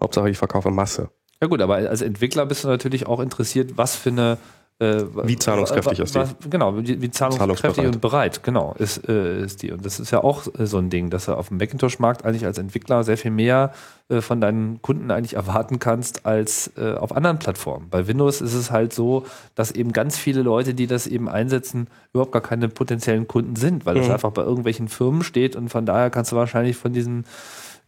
Hauptsache, 0.00 0.30
ich 0.30 0.38
verkaufe 0.38 0.70
Masse. 0.70 1.10
Ja 1.40 1.46
gut, 1.46 1.62
aber 1.62 1.76
als 1.76 2.02
Entwickler 2.02 2.46
bist 2.46 2.64
du 2.64 2.68
natürlich 2.68 3.06
auch 3.06 3.20
interessiert, 3.20 3.76
was 3.76 3.94
für 3.94 4.10
eine 4.10 4.38
äh, 4.80 5.02
Wie 5.24 5.36
zahlungskräftig 5.36 5.98
ist 5.98 6.14
die? 6.14 6.22
Genau, 6.50 6.76
wie, 6.76 7.02
wie 7.02 7.10
zahlungskräftig 7.10 7.60
Zahlungsbereit. 7.60 7.94
und 7.94 8.00
bereit, 8.00 8.42
genau, 8.44 8.74
ist, 8.78 9.08
äh, 9.08 9.42
ist 9.42 9.62
die. 9.62 9.72
Und 9.72 9.84
das 9.84 9.98
ist 9.98 10.12
ja 10.12 10.22
auch 10.22 10.46
äh, 10.56 10.66
so 10.66 10.78
ein 10.78 10.88
Ding, 10.88 11.10
dass 11.10 11.24
du 11.26 11.34
auf 11.34 11.48
dem 11.48 11.56
Macintosh-Markt 11.56 12.24
eigentlich 12.24 12.46
als 12.46 12.58
Entwickler 12.58 13.02
sehr 13.02 13.18
viel 13.18 13.32
mehr 13.32 13.72
äh, 14.08 14.20
von 14.20 14.40
deinen 14.40 14.80
Kunden 14.80 15.10
eigentlich 15.10 15.34
erwarten 15.34 15.80
kannst 15.80 16.26
als 16.26 16.70
äh, 16.76 16.94
auf 16.94 17.10
anderen 17.16 17.40
Plattformen. 17.40 17.88
Bei 17.90 18.06
Windows 18.06 18.40
ist 18.40 18.54
es 18.54 18.70
halt 18.70 18.92
so, 18.92 19.24
dass 19.56 19.72
eben 19.72 19.92
ganz 19.92 20.16
viele 20.16 20.42
Leute, 20.42 20.74
die 20.74 20.86
das 20.86 21.08
eben 21.08 21.28
einsetzen, 21.28 21.88
überhaupt 22.12 22.32
gar 22.32 22.42
keine 22.42 22.68
potenziellen 22.68 23.26
Kunden 23.26 23.56
sind, 23.56 23.84
weil 23.84 23.96
das 23.96 24.06
Mhm. 24.06 24.12
einfach 24.12 24.30
bei 24.30 24.42
irgendwelchen 24.42 24.86
Firmen 24.86 25.24
steht 25.24 25.56
und 25.56 25.70
von 25.70 25.86
daher 25.86 26.10
kannst 26.10 26.30
du 26.30 26.36
wahrscheinlich 26.36 26.76
von 26.76 26.92
diesen 26.92 27.24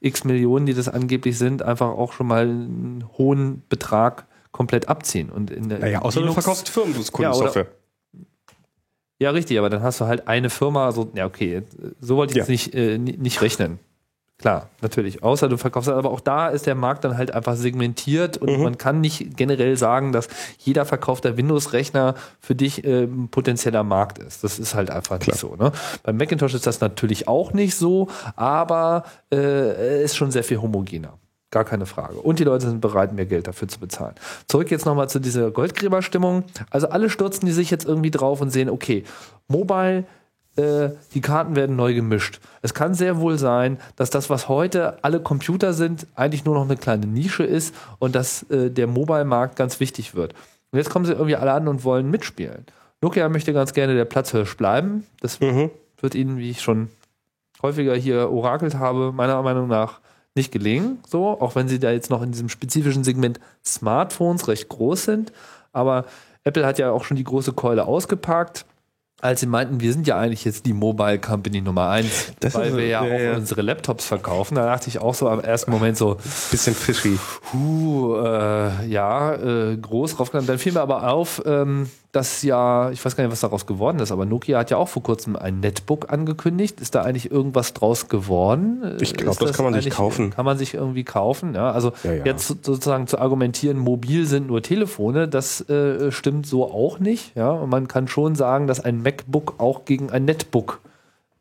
x 0.00 0.24
Millionen, 0.24 0.66
die 0.66 0.74
das 0.74 0.88
angeblich 0.88 1.38
sind, 1.38 1.62
einfach 1.62 1.88
auch 1.90 2.12
schon 2.12 2.26
mal 2.26 2.42
einen 2.48 3.04
hohen 3.18 3.62
Betrag 3.68 4.26
komplett 4.60 4.88
abziehen. 4.90 5.30
Und 5.30 5.50
in 5.50 5.70
der 5.70 5.78
Naja, 5.78 6.02
außer 6.02 6.20
du 6.20 6.26
Linux- 6.26 6.34
verkaufst 6.44 6.68
Firmen, 6.68 6.92
du 6.92 7.00
Ja, 7.00 7.06
oder- 7.06 7.12
Kundensoftware. 7.12 7.66
Ja, 9.18 9.30
richtig, 9.30 9.58
aber 9.58 9.70
dann 9.70 9.82
hast 9.82 10.00
du 10.00 10.04
halt 10.04 10.28
eine 10.28 10.50
Firma, 10.50 10.92
so, 10.92 11.10
ja, 11.14 11.24
okay, 11.24 11.62
so 11.98 12.16
wollte 12.16 12.32
ich 12.32 12.36
Ja. 12.36 12.42
jetzt 12.42 12.50
nicht, 12.50 12.74
äh, 12.74 12.98
ni- 12.98 13.16
nicht 13.16 13.40
rechnen. 13.40 13.78
Klar, 14.36 14.68
natürlich. 14.82 15.22
Außer 15.22 15.48
du 15.48 15.56
verkaufst, 15.56 15.88
aber 15.88 16.10
auch 16.10 16.20
da 16.20 16.48
ist 16.48 16.66
der 16.66 16.74
Markt 16.74 17.04
dann 17.04 17.16
halt 17.16 17.30
einfach 17.32 17.56
segmentiert 17.56 18.36
und 18.36 18.50
Mhm. 18.54 18.62
man 18.62 18.76
kann 18.78 19.00
nicht 19.00 19.34
generell 19.36 19.76
sagen, 19.78 20.12
dass 20.12 20.28
jeder 20.58 20.84
verkaufter 20.84 21.38
Windows-Rechner 21.38 22.14
für 22.38 22.54
dich 22.54 22.84
äh, 22.84 23.04
ein 23.04 23.28
potenzieller 23.30 23.82
Markt 23.84 24.18
ist. 24.18 24.44
Das 24.44 24.58
ist 24.58 24.74
halt 24.74 24.90
einfach 24.90 25.18
Klar. 25.20 25.34
nicht 25.34 25.40
so. 25.40 25.56
Ne? 25.56 25.72
Beim 26.02 26.16
Macintosh 26.18 26.52
ist 26.54 26.66
das 26.66 26.80
natürlich 26.82 27.28
auch 27.28 27.52
nicht 27.54 27.74
so, 27.76 28.08
aber 28.36 29.04
äh, 29.32 30.02
ist 30.04 30.16
schon 30.16 30.30
sehr 30.30 30.44
viel 30.44 30.60
homogener. 30.60 31.18
Gar 31.50 31.64
keine 31.64 31.86
Frage. 31.86 32.14
Und 32.20 32.38
die 32.38 32.44
Leute 32.44 32.68
sind 32.68 32.80
bereit, 32.80 33.12
mehr 33.12 33.26
Geld 33.26 33.48
dafür 33.48 33.66
zu 33.66 33.80
bezahlen. 33.80 34.14
Zurück 34.46 34.70
jetzt 34.70 34.86
nochmal 34.86 35.08
zu 35.08 35.18
dieser 35.18 35.50
Goldgräberstimmung. 35.50 36.44
Also 36.70 36.88
alle 36.90 37.10
stürzen 37.10 37.46
die 37.46 37.52
sich 37.52 37.70
jetzt 37.70 37.84
irgendwie 37.84 38.12
drauf 38.12 38.40
und 38.40 38.50
sehen, 38.50 38.70
okay, 38.70 39.02
Mobile, 39.48 40.04
äh, 40.56 40.90
die 41.14 41.20
Karten 41.20 41.56
werden 41.56 41.74
neu 41.74 41.92
gemischt. 41.94 42.40
Es 42.62 42.72
kann 42.72 42.94
sehr 42.94 43.18
wohl 43.18 43.36
sein, 43.36 43.78
dass 43.96 44.10
das, 44.10 44.30
was 44.30 44.48
heute 44.48 45.02
alle 45.02 45.20
Computer 45.20 45.72
sind, 45.72 46.06
eigentlich 46.14 46.44
nur 46.44 46.54
noch 46.54 46.64
eine 46.64 46.76
kleine 46.76 47.06
Nische 47.06 47.42
ist 47.42 47.74
und 47.98 48.14
dass 48.14 48.44
äh, 48.50 48.70
der 48.70 48.86
Mobile-Markt 48.86 49.56
ganz 49.56 49.80
wichtig 49.80 50.14
wird. 50.14 50.34
Und 50.70 50.78
jetzt 50.78 50.90
kommen 50.90 51.04
sie 51.04 51.12
irgendwie 51.12 51.36
alle 51.36 51.52
an 51.52 51.66
und 51.66 51.82
wollen 51.82 52.10
mitspielen. 52.10 52.64
Nokia 53.00 53.28
möchte 53.28 53.52
ganz 53.52 53.72
gerne 53.72 53.94
der 53.94 54.04
Platzhirsch 54.04 54.56
bleiben. 54.56 55.04
Das 55.20 55.40
Mhm. 55.40 55.70
wird 56.00 56.14
ihnen, 56.14 56.38
wie 56.38 56.50
ich 56.50 56.60
schon 56.62 56.90
häufiger 57.62 57.94
hier 57.96 58.30
orakelt 58.30 58.76
habe, 58.76 59.10
meiner 59.12 59.42
Meinung 59.42 59.66
nach 59.66 59.98
nicht 60.34 60.52
gelingen. 60.52 60.98
So, 61.08 61.40
auch 61.40 61.54
wenn 61.54 61.68
sie 61.68 61.78
da 61.78 61.90
jetzt 61.90 62.10
noch 62.10 62.22
in 62.22 62.32
diesem 62.32 62.48
spezifischen 62.48 63.04
Segment 63.04 63.40
Smartphones 63.64 64.48
recht 64.48 64.68
groß 64.68 65.04
sind. 65.04 65.32
Aber 65.72 66.04
Apple 66.44 66.64
hat 66.66 66.78
ja 66.78 66.90
auch 66.90 67.04
schon 67.04 67.16
die 67.16 67.24
große 67.24 67.52
Keule 67.52 67.84
ausgepackt. 67.86 68.64
als 69.20 69.40
sie 69.40 69.46
meinten, 69.46 69.80
wir 69.80 69.92
sind 69.92 70.06
ja 70.06 70.18
eigentlich 70.18 70.44
jetzt 70.46 70.64
die 70.64 70.72
Mobile 70.72 71.18
Company 71.18 71.60
Nummer 71.60 71.90
eins, 71.90 72.32
Das 72.40 72.54
weil 72.54 72.74
wir 72.74 72.86
ja 72.86 73.04
ja, 73.04 73.32
auch 73.34 73.36
unsere 73.36 73.60
Laptops 73.60 74.06
verkaufen. 74.06 74.54
Da 74.54 74.64
dachte 74.64 74.88
ich 74.88 74.98
auch 74.98 75.14
so 75.14 75.28
am 75.28 75.40
ersten 75.40 75.70
Moment 75.70 75.98
so, 75.98 76.16
Bisschen 76.50 76.74
fishy. 76.74 77.18
Puh, 77.50 78.16
äh, 78.16 78.86
ja, 78.86 79.34
äh, 79.34 79.76
groß 79.76 80.18
raufgenommen. 80.18 80.46
Dann 80.46 80.58
fiel 80.58 80.72
mir 80.72 80.80
aber 80.80 81.10
auf, 81.12 81.42
ähm, 81.44 81.90
dass 82.12 82.42
ja, 82.42 82.90
ich 82.90 83.04
weiß 83.04 83.14
gar 83.14 83.22
nicht, 83.22 83.30
was 83.32 83.40
daraus 83.40 83.66
geworden 83.66 84.00
ist, 84.00 84.10
aber 84.10 84.26
Nokia 84.26 84.58
hat 84.58 84.70
ja 84.70 84.76
auch 84.78 84.88
vor 84.88 85.02
kurzem 85.02 85.36
ein 85.36 85.60
Netbook 85.60 86.12
angekündigt. 86.12 86.80
Ist 86.80 86.94
da 86.96 87.02
eigentlich 87.02 87.30
irgendwas 87.30 87.72
draus 87.72 88.08
geworden? 88.08 88.96
Ich 89.00 89.14
glaub, 89.14 89.32
ist 89.34 89.42
das 89.42 89.52
kann 89.52 89.64
man 89.70 89.80
sich 89.80 89.90
kaufen. 89.90 90.30
Kann 90.30 90.44
man 90.44 90.58
sich 90.58 90.74
irgendwie 90.74 91.04
kaufen, 91.04 91.54
ja. 91.54 91.70
Also 91.70 91.92
Ja, 92.02 92.12
ja. 92.14 92.24
jetzt 92.24 92.48
so- 92.48 92.54
sozusagen 92.60 93.06
zu 93.06 93.18
argumentieren, 93.20 93.78
mobil 93.78 94.26
sind 94.26 94.48
nur 94.48 94.60
Telefone, 94.60 95.28
das 95.28 95.60
äh, 95.68 96.10
stimmt 96.10 96.46
so 96.46 96.64
auch 96.64 96.98
nicht, 96.98 97.36
ja. 97.36 97.50
Und 97.50 97.70
man 97.70 97.86
kann 97.86 98.08
schon 98.08 98.34
sagen, 98.34 98.66
dass 98.66 98.80
ein 98.80 99.02
MacBook 99.02 99.54
auch 99.58 99.84
gegen 99.84 100.10
ein 100.10 100.24
Netbook 100.24 100.80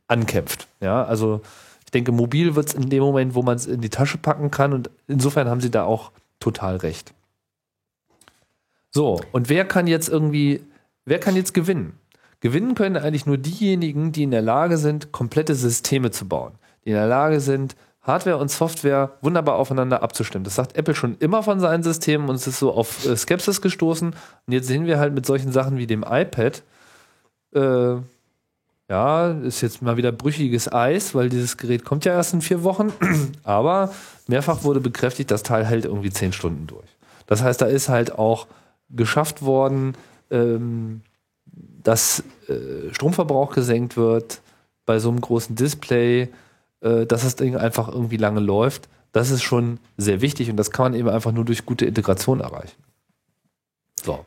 ankämpft, 0.08 0.68
ja. 0.82 1.04
Also 1.04 1.42
ich 1.86 1.92
denke, 1.92 2.12
mobil 2.12 2.56
wird 2.56 2.68
es 2.68 2.74
in 2.76 2.90
dem 2.90 3.02
Moment, 3.02 3.34
wo 3.34 3.42
man 3.42 3.56
es 3.56 3.66
in 3.66 3.82
die 3.82 3.90
Tasche 3.90 4.20
packen 4.20 4.52
kann 4.52 4.74
und 4.74 4.92
insofern 5.08 5.50
haben 5.50 5.62
sie 5.62 5.72
da 5.72 5.84
auch 5.86 6.12
total 6.40 6.76
recht. 6.78 7.14
So, 8.92 9.22
und 9.32 9.50
wer 9.50 9.66
kann 9.66 9.88
jetzt 9.88 10.10
irgendwie, 10.10 10.62
wer 11.06 11.20
kann 11.20 11.36
jetzt 11.36 11.54
gewinnen? 11.54 11.94
Gewinnen 12.42 12.76
können 12.76 12.98
eigentlich 12.98 13.26
nur 13.26 13.38
diejenigen, 13.38 14.12
die 14.12 14.24
in 14.24 14.32
der 14.32 14.42
Lage 14.42 14.78
sind, 14.78 15.12
komplette 15.12 15.56
Systeme 15.56 16.12
zu 16.12 16.28
bauen. 16.28 16.54
Die 16.86 16.90
in 16.90 16.96
der 16.96 17.08
Lage 17.08 17.42
sind, 17.42 17.76
Hardware 18.02 18.38
und 18.38 18.50
Software 18.50 19.12
wunderbar 19.22 19.56
aufeinander 19.56 20.02
abzustimmen. 20.02 20.46
Das 20.46 20.56
sagt 20.56 20.78
Apple 20.78 20.96
schon 20.96 21.18
immer 21.20 21.44
von 21.44 21.60
seinen 21.60 21.84
Systemen 21.84 22.30
und 22.30 22.36
es 22.36 22.48
ist 22.48 22.60
so 22.60 22.74
auf 22.74 23.06
äh, 23.06 23.16
Skepsis 23.16 23.62
gestoßen. 23.62 24.10
Und 24.48 24.54
jetzt 24.54 24.68
sehen 24.68 24.86
wir 24.86 25.00
halt 25.00 25.14
mit 25.14 25.26
solchen 25.26 25.52
Sachen 25.52 25.78
wie 25.78 25.88
dem 25.88 26.04
iPad, 26.08 26.64
äh, 27.54 27.96
ja, 28.90 29.32
ist 29.44 29.62
jetzt 29.62 29.84
mal 29.84 29.98
wieder 29.98 30.12
brüchiges 30.12 30.72
Eis, 30.72 31.14
weil 31.14 31.30
dieses 31.30 31.58
Gerät 31.58 31.86
kommt 31.86 32.06
ja 32.06 32.14
erst 32.14 32.34
in 32.34 32.42
vier 32.42 32.64
Wochen. 32.64 32.92
Aber 33.44 33.94
mehrfach 34.28 34.64
wurde 34.64 34.80
bekräftigt, 34.80 35.30
das 35.30 35.44
Teil 35.44 35.66
hält 35.66 35.86
irgendwie 35.86 36.10
zehn 36.10 36.34
Stunden 36.34 36.66
durch. 36.66 36.88
Das 37.28 37.44
heißt, 37.44 37.62
da 37.62 37.68
ist 37.68 37.90
halt 37.90 38.18
auch 38.18 38.48
geschafft 38.90 39.42
worden, 39.42 39.94
ähm, 40.32 41.02
dass 41.46 42.24
äh, 42.48 42.94
Stromverbrauch 42.94 43.54
gesenkt 43.54 43.98
wird 43.98 44.42
bei 44.86 45.00
so 45.00 45.10
einem 45.10 45.22
großen 45.22 45.56
Display, 45.56 46.30
äh, 46.82 47.06
dass 47.06 47.24
das 47.24 47.36
Ding 47.36 47.56
einfach 47.56 47.88
irgendwie 47.88 48.18
lange 48.18 48.40
läuft. 48.40 48.90
Das 49.12 49.32
ist 49.32 49.44
schon 49.44 49.80
sehr 49.98 50.22
wichtig 50.22 50.50
und 50.50 50.58
das 50.58 50.72
kann 50.72 50.92
man 50.92 51.00
eben 51.00 51.10
einfach 51.10 51.32
nur 51.32 51.46
durch 51.46 51.66
gute 51.66 51.86
Integration 51.86 52.42
erreichen. 52.42 52.78
So, 54.04 54.26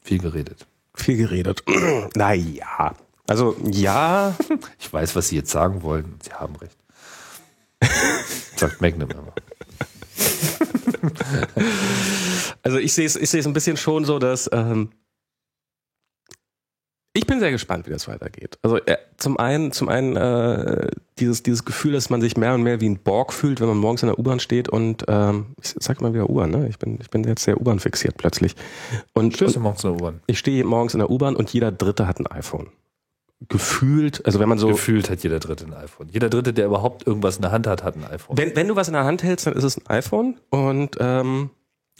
viel 0.00 0.18
geredet. 0.18 0.66
Viel 0.94 1.16
geredet. 1.16 1.62
naja. 2.14 2.94
Also 3.26 3.56
ja, 3.64 4.36
Ich 4.78 4.92
weiß, 4.92 5.16
was 5.16 5.28
Sie 5.28 5.36
jetzt 5.36 5.50
sagen 5.50 5.82
wollen. 5.82 6.18
Sie 6.22 6.32
haben 6.32 6.56
recht. 6.56 6.76
Sagt 8.56 8.80
Magnum 8.80 9.10
aber. 9.10 9.34
also 12.62 12.78
ich 12.78 12.92
sehe 12.92 13.06
es 13.06 13.16
ich 13.16 13.30
sehe 13.30 13.40
es 13.40 13.46
ein 13.46 13.52
bisschen 13.52 13.76
schon 13.76 14.04
so, 14.04 14.18
dass 14.18 14.50
ähm, 14.52 14.90
ich 17.16 17.26
bin 17.26 17.40
sehr 17.40 17.50
gespannt, 17.50 17.86
wie 17.86 17.90
das 17.90 18.08
weitergeht. 18.08 18.58
Also 18.60 18.76
äh, 18.76 18.98
zum 19.16 19.38
einen, 19.38 19.72
zum 19.72 19.88
einen 19.88 20.16
äh, 20.16 20.88
dieses 21.18 21.42
dieses 21.42 21.64
Gefühl, 21.64 21.92
dass 21.92 22.10
man 22.10 22.20
sich 22.20 22.36
mehr 22.36 22.52
und 22.52 22.62
mehr 22.62 22.82
wie 22.82 22.90
ein 22.90 22.98
Borg 22.98 23.32
fühlt, 23.32 23.60
wenn 23.60 23.68
man 23.68 23.78
morgens 23.78 24.02
in 24.02 24.08
der 24.08 24.18
U-Bahn 24.18 24.38
steht 24.38 24.68
und 24.68 25.04
ähm, 25.08 25.46
ich 25.62 25.74
sag 25.78 26.02
mal 26.02 26.12
wieder 26.12 26.28
U-Bahn, 26.28 26.50
ne? 26.50 26.68
Ich 26.68 26.78
bin 26.78 26.98
ich 27.00 27.08
bin 27.08 27.24
jetzt 27.24 27.44
sehr 27.44 27.58
U-Bahn 27.58 27.80
fixiert 27.80 28.18
plötzlich. 28.18 28.54
Und, 29.14 29.40
und 29.40 29.54
du 29.54 29.60
morgens 29.60 29.82
in 29.82 29.92
der 29.92 30.00
U-Bahn? 30.00 30.20
ich 30.26 30.38
stehe 30.38 30.62
morgens 30.64 30.92
in 30.92 30.98
der 30.98 31.10
U-Bahn 31.10 31.36
und 31.36 31.50
jeder 31.50 31.72
Dritte 31.72 32.06
hat 32.06 32.20
ein 32.20 32.26
iPhone. 32.26 32.68
Gefühlt, 33.48 34.24
also 34.24 34.40
wenn 34.40 34.48
man 34.48 34.58
so 34.58 34.68
Gefühlt 34.68 35.10
hat 35.10 35.22
jeder 35.22 35.38
Dritte 35.40 35.66
ein 35.66 35.74
iPhone. 35.74 36.08
Jeder 36.10 36.30
Dritte, 36.30 36.54
der 36.54 36.66
überhaupt 36.66 37.06
irgendwas 37.06 37.36
in 37.36 37.42
der 37.42 37.52
Hand 37.52 37.66
hat, 37.66 37.84
hat 37.84 37.94
ein 37.94 38.04
iPhone. 38.04 38.38
Wenn, 38.38 38.56
wenn 38.56 38.66
du 38.66 38.76
was 38.76 38.88
in 38.88 38.94
der 38.94 39.04
Hand 39.04 39.22
hältst, 39.22 39.46
dann 39.46 39.54
ist 39.54 39.64
es 39.64 39.76
ein 39.76 39.86
iPhone 39.88 40.40
und 40.48 40.96
ähm, 41.00 41.50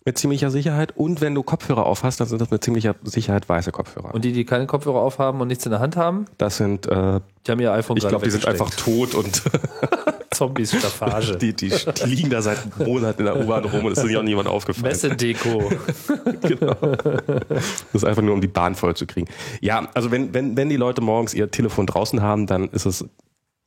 mit 0.06 0.16
ziemlicher 0.16 0.50
Sicherheit. 0.50 0.96
Und 0.96 1.20
wenn 1.20 1.34
du 1.34 1.42
Kopfhörer 1.42 1.84
aufhast, 1.84 2.20
dann 2.20 2.28
sind 2.28 2.40
das 2.40 2.50
mit 2.50 2.64
ziemlicher 2.64 2.94
Sicherheit 3.02 3.48
weiße 3.48 3.72
Kopfhörer. 3.72 4.14
Und 4.14 4.24
die, 4.24 4.32
die 4.32 4.46
keine 4.46 4.66
Kopfhörer 4.66 5.00
aufhaben 5.00 5.40
und 5.40 5.48
nichts 5.48 5.66
in 5.66 5.72
der 5.72 5.80
Hand 5.80 5.96
haben, 5.96 6.24
das 6.38 6.56
sind, 6.56 6.86
äh, 6.86 7.20
die 7.46 7.50
haben 7.50 7.60
ihr 7.60 7.72
iPhone 7.72 7.98
ich 7.98 8.08
glaube, 8.08 8.24
die 8.24 8.30
sind 8.30 8.46
einfach 8.46 8.70
tot 8.70 9.14
und 9.14 9.42
Zombies 10.36 10.76
Staffage. 10.76 11.36
die, 11.36 11.52
die, 11.56 11.70
die 11.70 12.04
liegen 12.06 12.30
da 12.30 12.42
seit 12.42 12.78
Monaten 12.78 13.20
in 13.20 13.26
der 13.26 13.40
U-Bahn 13.40 13.64
rum 13.64 13.84
und 13.84 13.92
es 13.92 13.98
ist 13.98 14.04
nicht 14.04 14.16
auch 14.16 14.22
niemand 14.22 14.48
aufgefallen. 14.48 14.86
Messedeko. 14.86 15.70
genau. 16.42 16.74
Das 16.74 17.94
ist 17.94 18.04
einfach 18.04 18.22
nur, 18.22 18.34
um 18.34 18.40
die 18.40 18.48
Bahn 18.48 18.74
voll 18.74 18.94
zu 18.94 19.06
kriegen. 19.06 19.28
Ja, 19.60 19.88
also 19.94 20.10
wenn, 20.10 20.34
wenn, 20.34 20.56
wenn 20.56 20.68
die 20.68 20.76
Leute 20.76 21.00
morgens 21.00 21.34
ihr 21.34 21.50
Telefon 21.50 21.86
draußen 21.86 22.22
haben, 22.22 22.46
dann 22.46 22.68
ist 22.68 22.86
es 22.86 23.04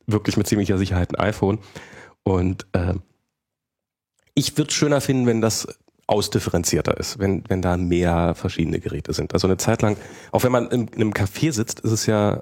wirklich 0.06 0.36
mit 0.36 0.46
ziemlicher 0.46 0.78
Sicherheit 0.78 1.10
ein 1.10 1.20
iPhone. 1.20 1.58
Und 2.22 2.66
ähm, 2.74 3.02
ich 4.34 4.56
würde 4.56 4.68
es 4.68 4.74
schöner 4.74 5.00
finden, 5.00 5.26
wenn 5.26 5.40
das 5.40 5.66
ausdifferenzierter 6.06 6.96
ist, 6.98 7.18
wenn, 7.20 7.44
wenn 7.48 7.62
da 7.62 7.76
mehr 7.76 8.34
verschiedene 8.34 8.80
Geräte 8.80 9.12
sind. 9.12 9.32
Also 9.32 9.46
eine 9.46 9.58
Zeit 9.58 9.80
lang, 9.80 9.96
auch 10.32 10.42
wenn 10.42 10.50
man 10.50 10.68
in, 10.68 10.88
in 10.88 11.00
einem 11.00 11.12
Café 11.12 11.52
sitzt, 11.52 11.80
ist 11.80 11.92
es 11.92 12.06
ja, 12.06 12.34
äh, 12.34 12.40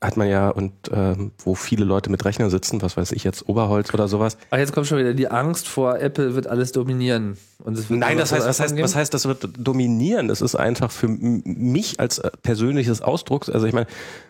hat 0.00 0.16
man 0.16 0.28
ja, 0.28 0.50
und 0.50 0.72
ähm, 0.92 1.32
wo 1.38 1.54
viele 1.54 1.84
Leute 1.84 2.10
mit 2.10 2.24
Rechnern 2.24 2.50
sitzen, 2.50 2.82
was 2.82 2.96
weiß 2.96 3.12
ich 3.12 3.24
jetzt, 3.24 3.48
Oberholz 3.48 3.92
oder 3.94 4.08
sowas, 4.08 4.36
Ach, 4.50 4.58
jetzt 4.58 4.72
kommt 4.72 4.86
schon 4.86 4.98
wieder 4.98 5.14
die 5.14 5.28
Angst 5.28 5.68
vor 5.68 5.98
Apple 5.98 6.34
wird 6.34 6.46
alles 6.46 6.72
dominieren. 6.72 7.36
Wird 7.64 7.90
Nein, 7.90 8.18
das 8.18 8.32
heißt, 8.32 8.46
was 8.46 8.60
heißt, 8.60 8.76
was 8.78 8.94
heißt, 8.94 9.14
das 9.14 9.26
wird 9.26 9.48
dominieren? 9.58 10.28
Das 10.28 10.42
ist 10.42 10.54
einfach 10.54 10.90
für 10.90 11.08
mich 11.08 11.98
als 11.98 12.18
äh, 12.18 12.30
persönliches 12.42 13.00
Ausdruck. 13.00 13.48
Also 13.48 13.66
ich 13.66 13.72
meine, 13.72 13.86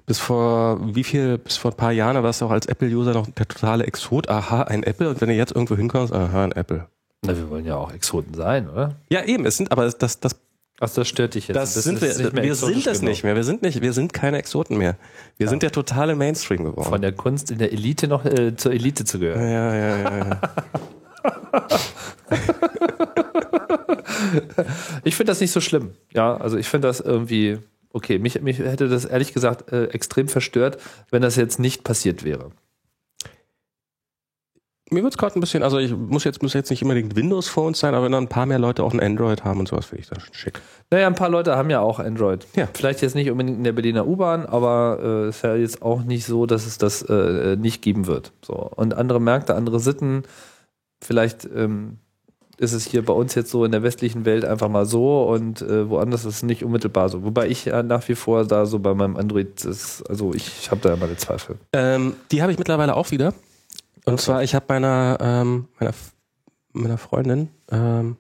bis 0.07 0.19
vor 0.19 0.81
wie 0.95 1.05
viel, 1.05 1.39
bis 1.39 1.57
vor 1.57 1.73
ein 1.73 1.77
paar 1.77 1.93
Jahren 1.93 2.23
warst 2.23 2.41
du 2.41 2.47
auch 2.47 2.51
als 2.51 2.67
Apple-User 2.67 3.13
noch 3.13 3.27
der 3.27 3.49
totale 3.49 3.85
Exot. 3.85 4.29
Aha, 4.29 4.63
ein 4.63 4.85
Apple. 4.85 5.09
Und 5.11 5.21
wenn 5.21 5.29
du 5.29 5.35
jetzt 5.35 5.53
irgendwo 5.53 5.77
hinkommst, 5.77 6.13
aha, 6.13 6.45
ein 6.45 6.53
Apple. 6.53 6.87
Na, 7.23 7.37
wir 7.37 7.51
wollen 7.51 7.65
ja 7.65 7.77
auch 7.77 7.93
Exoten 7.93 8.35
sein, 8.35 8.69
oder? 8.71 8.97
Ja, 9.11 9.25
eben. 9.25 9.45
Es 9.47 9.57
sind, 9.57 9.73
aber 9.73 9.91
das, 9.91 10.21
das, 10.21 10.37
Ach, 10.79 10.91
das 10.91 11.09
stört 11.09 11.35
dich 11.35 11.49
jetzt. 11.49 11.57
das, 11.57 11.75
Das 11.75 11.85
sind 11.85 12.01
wir. 12.03 12.09
nicht 12.09 12.33
mehr 12.35 12.45
wir 12.45 12.55
sind 12.55 12.87
es 12.87 13.01
nicht 13.01 13.25
mehr. 13.25 13.35
Wir 13.35 13.45
sind 13.45 13.63
nicht. 13.63 13.81
Wir 13.81 13.93
sind 13.95 14.13
keine 14.13 14.37
Exoten 14.39 14.77
mehr. 14.77 14.97
Wir 15.39 15.49
sind 15.49 15.63
der 15.63 15.73
totale 15.73 16.15
Mainstream 16.15 16.65
geworden. 16.65 16.89
Von 16.89 17.01
der 17.01 17.13
Kunst 17.13 17.51
in 17.51 17.59
der 17.59 17.73
Elite 17.73 18.09
noch 18.09 18.25
äh, 18.27 18.57
zur 18.57 18.73
Elite 18.73 19.05
zu 19.05 19.19
gehören. 19.19 19.41
ja, 19.51 19.75
ja, 19.75 19.97
ja, 19.99 20.19
ja. 20.19 20.41
Ich 25.05 25.17
finde 25.17 25.31
das 25.31 25.41
nicht 25.41 25.53
so 25.53 25.61
schlimm. 25.61 25.93
Ja, 26.13 26.37
also 26.37 26.57
ich 26.57 26.69
finde 26.69 26.89
das 26.89 27.01
irgendwie 27.01 27.59
okay. 27.93 28.19
Mich, 28.19 28.41
mich 28.43 28.59
hätte 28.59 28.89
das 28.89 29.05
ehrlich 29.05 29.33
gesagt 29.33 29.73
äh, 29.73 29.87
extrem 29.87 30.29
verstört, 30.29 30.79
wenn 31.11 31.23
das 31.23 31.37
jetzt 31.37 31.59
nicht 31.59 31.85
passiert 31.85 32.25
wäre. 32.25 32.51
Mir 34.89 35.03
wird's 35.03 35.19
gerade 35.19 35.37
ein 35.37 35.41
bisschen, 35.41 35.65
also 35.65 35.79
ich 35.79 35.97
muss 35.97 36.23
jetzt, 36.23 36.43
muss 36.43 36.53
jetzt 36.53 36.71
nicht 36.71 36.83
unbedingt 36.83 37.17
Windows-Phones 37.17 37.81
sein, 37.81 37.95
aber 37.95 38.05
wenn 38.05 38.13
dann 38.13 38.25
ein 38.25 38.29
paar 38.29 38.47
mehr 38.47 38.61
Leute 38.61 38.85
auch 38.85 38.93
ein 38.93 39.01
Android 39.01 39.43
haben 39.43 39.59
und 39.59 39.67
sowas, 39.67 39.87
finde 39.87 40.03
ich 40.03 40.09
das 40.09 40.23
schon 40.23 40.35
schick. 40.35 40.61
Naja, 40.91 41.09
ein 41.09 41.17
paar 41.17 41.29
Leute 41.29 41.57
haben 41.57 41.71
ja 41.71 41.81
auch 41.81 41.99
Android. 41.99 42.47
Ja. 42.55 42.69
Vielleicht 42.73 43.03
jetzt 43.03 43.17
nicht 43.17 43.29
unbedingt 43.29 43.59
in 43.59 43.65
der 43.65 43.73
Berliner 43.73 44.07
U-Bahn, 44.07 44.47
aber 44.47 45.01
äh, 45.03 45.29
ist 45.31 45.43
ja 45.43 45.57
jetzt 45.57 45.83
auch 45.83 46.03
nicht 46.05 46.25
so, 46.25 46.47
dass 46.47 46.67
es 46.67 46.79
das 46.79 47.03
äh, 47.03 47.57
nicht 47.57 47.83
geben 47.83 48.07
wird. 48.07 48.33
So. 48.43 48.55
Und 48.55 48.95
andere 48.95 49.21
Märkte, 49.21 49.57
andere 49.57 49.81
Sitten, 49.81 50.23
vielleicht 51.03 51.49
ähm, 51.53 51.99
ist 52.59 52.73
es 52.73 52.87
hier 52.87 53.05
bei 53.05 53.13
uns 53.13 53.35
jetzt 53.35 53.51
so 53.51 53.65
in 53.65 53.73
der 53.73 53.83
westlichen 53.83 54.25
Welt 54.25 54.45
einfach 54.45 54.69
mal 54.69 54.87
so 54.87 55.25
und 55.25 55.63
äh, 55.63 55.91
woanders 55.91 56.25
ist 56.25 56.37
es 56.37 56.43
nicht 56.43 56.65
unmittelbar 56.65 57.09
so. 57.09 57.25
Wobei 57.25 57.49
ich 57.49 57.65
ja 57.65 57.83
nach 57.83 58.07
wie 58.09 58.15
vor 58.15 58.45
da 58.45 58.67
so 58.67 58.79
bei 58.79 58.95
meinem 58.95 59.17
Android 59.17 59.65
ist, 59.65 60.09
also 60.09 60.33
ich, 60.33 60.47
ich 60.61 60.71
habe 60.71 60.81
da 60.81 60.91
ja 60.91 60.97
meine 60.97 61.17
Zweifel. 61.17 61.57
Ähm, 61.73 62.15
die 62.31 62.41
habe 62.41 62.53
ich 62.53 62.59
mittlerweile 62.59 62.95
auch 62.97 63.11
wieder. 63.11 63.35
Und 64.07 64.21
zwar, 64.21 64.43
ich 64.43 64.55
habe 64.55 64.67
meiner, 64.69 65.19
ähm, 65.21 65.69
meiner, 65.79 65.93
meiner 66.73 66.97
Freundin 66.97 67.51
ähm, 67.71 68.17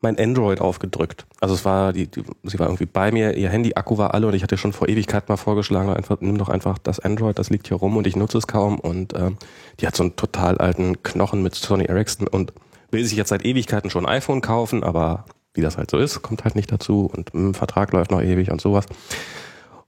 mein 0.00 0.18
Android 0.18 0.60
aufgedrückt. 0.60 1.26
Also 1.40 1.54
es 1.54 1.64
war, 1.64 1.92
die, 1.92 2.06
die, 2.06 2.22
sie 2.44 2.58
war 2.58 2.68
irgendwie 2.68 2.86
bei 2.86 3.10
mir, 3.10 3.36
ihr 3.36 3.48
Handy-Akku 3.48 3.98
war 3.98 4.14
alle 4.14 4.28
und 4.28 4.34
ich 4.34 4.44
hatte 4.44 4.56
schon 4.56 4.72
vor 4.72 4.88
Ewigkeit 4.88 5.28
mal 5.28 5.36
vorgeschlagen, 5.36 5.90
einfach, 5.90 6.20
nimm 6.20 6.38
doch 6.38 6.48
einfach 6.48 6.78
das 6.78 7.00
Android, 7.00 7.38
das 7.38 7.50
liegt 7.50 7.66
hier 7.66 7.78
rum 7.78 7.96
und 7.96 8.06
ich 8.06 8.14
nutze 8.14 8.38
es 8.38 8.46
kaum. 8.46 8.78
Und 8.78 9.14
ähm, 9.14 9.36
die 9.80 9.86
hat 9.88 9.96
so 9.96 10.04
einen 10.04 10.14
total 10.14 10.58
alten 10.58 11.02
Knochen 11.02 11.42
mit 11.42 11.54
Sony 11.56 11.86
Ericsson 11.86 12.28
und 12.28 12.52
will 12.92 13.04
sich 13.04 13.16
jetzt 13.16 13.30
seit 13.30 13.44
Ewigkeiten 13.44 13.90
schon 13.90 14.06
ein 14.06 14.16
iPhone 14.16 14.40
kaufen, 14.40 14.84
aber 14.84 15.24
wie 15.54 15.62
das 15.62 15.76
halt 15.78 15.90
so 15.90 15.98
ist, 15.98 16.22
kommt 16.22 16.44
halt 16.44 16.54
nicht 16.54 16.70
dazu 16.70 17.10
und 17.12 17.34
ein 17.34 17.54
Vertrag 17.54 17.92
läuft 17.92 18.12
noch 18.12 18.22
ewig 18.22 18.52
und 18.52 18.60
sowas. 18.60 18.86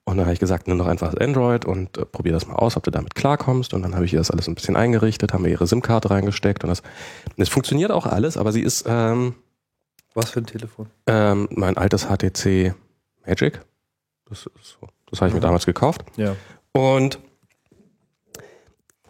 Und 0.09 0.19
dann 0.19 0.27
habe 0.27 0.35
ich 0.35 0.41
gesagt, 0.41 0.69
nimm 0.69 0.79
doch 0.79 0.87
einfach 0.87 1.13
das 1.13 1.21
Android 1.21 1.65
und 1.65 1.99
äh, 1.99 2.07
probier 2.07 2.33
das 2.33 2.47
mal 2.47 2.55
aus, 2.55 2.77
ob 2.77 2.85
du 2.85 2.93
damit 2.93 3.17
klarkommst. 3.17 3.75
Und 3.75 3.83
dann 3.83 3.97
habe 3.97 4.05
ich 4.05 4.13
ihr 4.13 4.21
das 4.21 4.31
alles 4.31 4.47
ein 4.47 4.55
bisschen 4.55 4.77
eingerichtet, 4.77 5.33
haben 5.33 5.45
wir 5.45 5.51
ihre 5.51 5.67
SIM-Karte 5.67 6.11
reingesteckt 6.11 6.63
und 6.63 6.71
das, 6.71 6.83
es 7.37 7.49
funktioniert 7.49 7.91
auch 7.91 8.07
alles, 8.07 8.37
aber 8.37 8.53
sie 8.53 8.63
ist 8.63 8.85
ähm, 8.87 9.35
Was 10.15 10.31
für 10.31 10.41
ein 10.41 10.47
Telefon? 10.47 10.87
ähm, 11.09 11.49
mein 11.51 11.77
altes 11.77 12.07
HTC 12.07 12.75
Magic. 13.27 13.61
Das, 14.29 14.47
ist 14.47 14.79
so, 14.81 14.87
das 15.11 15.21
habe 15.21 15.29
ich 15.29 15.35
mir 15.35 15.41
damals 15.41 15.67
gekauft. 15.67 16.03
Ja. 16.17 16.37
Und 16.71 17.19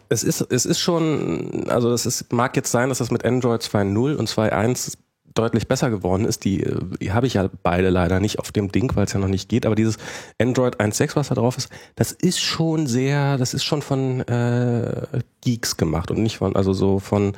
es 0.09 0.23
ist, 0.23 0.41
es 0.41 0.65
ist 0.65 0.79
schon, 0.79 1.69
also 1.69 1.91
es 1.91 2.07
ist, 2.07 2.33
mag 2.33 2.55
jetzt 2.55 2.71
sein, 2.71 2.89
dass 2.89 2.97
das 2.97 3.11
mit 3.11 3.23
Android 3.23 3.61
2.0 3.61 4.15
und 4.15 4.29
2.1 4.29 4.97
deutlich 5.37 5.67
besser 5.67 5.89
geworden 5.89 6.25
ist. 6.25 6.43
Die, 6.43 6.63
äh, 6.63 6.79
die 7.01 7.11
habe 7.11 7.27
ich 7.27 7.35
ja 7.35 7.49
beide 7.63 7.89
leider 7.89 8.19
nicht 8.19 8.39
auf 8.39 8.51
dem 8.51 8.71
Ding, 8.71 8.95
weil 8.95 9.05
es 9.05 9.13
ja 9.13 9.19
noch 9.19 9.27
nicht 9.27 9.49
geht. 9.49 9.65
Aber 9.65 9.75
dieses 9.75 9.97
Android 10.39 10.79
1.6, 10.79 11.15
was 11.15 11.29
da 11.29 11.35
drauf 11.35 11.57
ist, 11.57 11.69
das 11.95 12.11
ist 12.11 12.39
schon 12.39 12.87
sehr, 12.87 13.37
das 13.37 13.53
ist 13.53 13.63
schon 13.63 13.81
von 13.81 14.21
äh, 14.21 15.07
Geeks 15.41 15.77
gemacht 15.77 16.11
und 16.11 16.21
nicht 16.21 16.37
von, 16.37 16.55
also 16.55 16.73
so 16.73 16.99
von, 16.99 17.33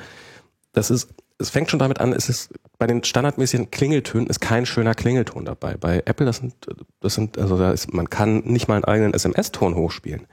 das 0.73 0.91
ist, 0.91 1.09
es 1.37 1.49
fängt 1.49 1.71
schon 1.71 1.79
damit 1.79 1.99
an, 1.99 2.11
es 2.11 2.27
ist 2.27 2.53
bei 2.77 2.87
den 2.87 3.03
standardmäßigen 3.03 3.71
Klingeltönen 3.71 4.27
ist 4.27 4.39
kein 4.39 4.65
schöner 4.65 4.93
Klingelton 4.93 5.45
dabei. 5.45 5.75
Bei 5.75 6.03
Apple, 6.05 6.25
das 6.25 6.37
sind, 6.37 6.53
das 6.99 7.13
sind, 7.13 7.37
also 7.37 7.57
da 7.57 7.71
ist, 7.71 7.93
man 7.93 8.09
kann 8.09 8.39
nicht 8.45 8.67
mal 8.67 8.75
einen 8.75 8.85
eigenen 8.85 9.13
SMS-Ton 9.13 9.75
hochspielen. 9.75 10.27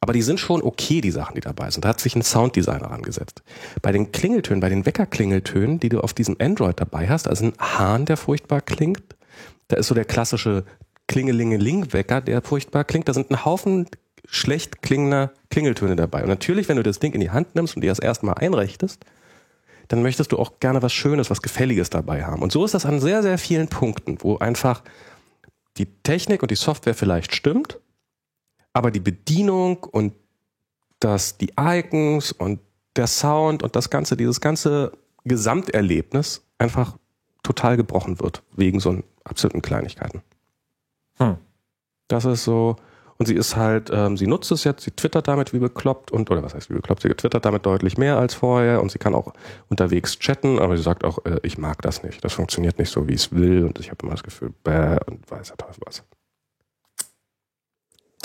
Aber 0.00 0.12
die 0.12 0.22
sind 0.22 0.38
schon 0.38 0.62
okay, 0.62 1.00
die 1.00 1.10
Sachen, 1.10 1.34
die 1.34 1.40
dabei 1.40 1.70
sind. 1.70 1.84
Da 1.84 1.88
hat 1.88 2.00
sich 2.00 2.14
ein 2.14 2.22
Sounddesigner 2.22 2.90
angesetzt. 2.90 3.42
Bei 3.82 3.92
den 3.92 4.12
Klingeltönen, 4.12 4.60
bei 4.60 4.68
den 4.68 4.86
Weckerklingeltönen, 4.86 5.80
die 5.80 5.88
du 5.88 6.00
auf 6.00 6.14
diesem 6.14 6.36
Android 6.38 6.80
dabei 6.80 7.08
hast, 7.08 7.28
also 7.28 7.46
ein 7.46 7.52
Hahn, 7.58 8.04
der 8.04 8.16
furchtbar 8.16 8.60
klingt. 8.60 9.02
Da 9.68 9.76
ist 9.76 9.88
so 9.88 9.94
der 9.94 10.04
klassische 10.04 10.64
Klingelingeling-Wecker, 11.08 12.20
der 12.20 12.42
furchtbar 12.42 12.84
klingt. 12.84 13.08
Da 13.08 13.14
sind 13.14 13.30
ein 13.30 13.44
Haufen 13.44 13.86
schlecht 14.28 14.82
klingender 14.82 15.32
Klingeltöne 15.50 15.96
dabei. 15.96 16.22
Und 16.22 16.28
natürlich, 16.28 16.68
wenn 16.68 16.76
du 16.76 16.82
das 16.82 16.98
Ding 16.98 17.14
in 17.14 17.20
die 17.20 17.30
Hand 17.30 17.54
nimmst 17.54 17.76
und 17.76 17.82
dir 17.82 17.90
das 17.90 17.98
erstmal 17.98 18.34
einrichtest, 18.34 19.04
dann 19.88 20.02
möchtest 20.02 20.32
du 20.32 20.38
auch 20.38 20.60
gerne 20.60 20.82
was 20.82 20.92
Schönes, 20.92 21.30
was 21.30 21.40
Gefälliges 21.40 21.88
dabei 21.90 22.24
haben. 22.24 22.42
Und 22.42 22.52
so 22.52 22.64
ist 22.64 22.74
das 22.74 22.84
an 22.84 23.00
sehr, 23.00 23.22
sehr 23.22 23.38
vielen 23.38 23.68
Punkten, 23.68 24.18
wo 24.20 24.36
einfach 24.36 24.82
die 25.78 25.86
Technik 26.02 26.42
und 26.42 26.50
die 26.50 26.56
Software 26.56 26.94
vielleicht 26.94 27.34
stimmt, 27.34 27.78
aber 28.72 28.90
die 28.90 29.00
Bedienung 29.00 29.84
und 29.84 30.14
das, 31.00 31.38
die 31.38 31.52
Icons 31.58 32.32
und 32.32 32.60
der 32.96 33.06
Sound 33.06 33.62
und 33.62 33.76
das 33.76 33.90
ganze, 33.90 34.16
dieses 34.16 34.40
ganze 34.40 34.92
Gesamterlebnis 35.24 36.44
einfach 36.58 36.96
total 37.42 37.76
gebrochen 37.76 38.20
wird 38.20 38.42
wegen 38.56 38.80
so 38.80 39.02
absoluten 39.24 39.62
Kleinigkeiten. 39.62 40.22
Hm. 41.18 41.36
Das 42.08 42.24
ist 42.24 42.44
so, 42.44 42.76
und 43.18 43.26
sie 43.26 43.34
ist 43.34 43.56
halt, 43.56 43.90
ähm, 43.92 44.16
sie 44.16 44.26
nutzt 44.26 44.50
es 44.52 44.64
jetzt, 44.64 44.84
sie 44.84 44.90
twittert 44.92 45.28
damit 45.28 45.52
wie 45.52 45.58
bekloppt 45.58 46.10
und, 46.10 46.30
oder 46.30 46.42
was 46.42 46.54
heißt 46.54 46.70
wie 46.70 46.74
bekloppt, 46.74 47.02
sie 47.02 47.08
twittert 47.10 47.44
damit 47.44 47.66
deutlich 47.66 47.98
mehr 47.98 48.18
als 48.18 48.34
vorher 48.34 48.80
und 48.80 48.90
sie 48.90 48.98
kann 48.98 49.14
auch 49.14 49.32
unterwegs 49.68 50.18
chatten, 50.18 50.58
aber 50.58 50.76
sie 50.76 50.82
sagt 50.82 51.04
auch, 51.04 51.24
äh, 51.24 51.40
ich 51.42 51.58
mag 51.58 51.82
das 51.82 52.02
nicht. 52.02 52.24
Das 52.24 52.32
funktioniert 52.32 52.78
nicht 52.78 52.90
so, 52.90 53.08
wie 53.08 53.14
es 53.14 53.32
will 53.32 53.64
und 53.64 53.78
ich 53.80 53.90
habe 53.90 53.98
immer 54.02 54.12
das 54.12 54.22
Gefühl, 54.22 54.52
bäh 54.62 54.98
und 55.06 55.30
weiß 55.30 55.50
ja 55.50 55.56
Teufel 55.56 55.82
was. 55.84 56.04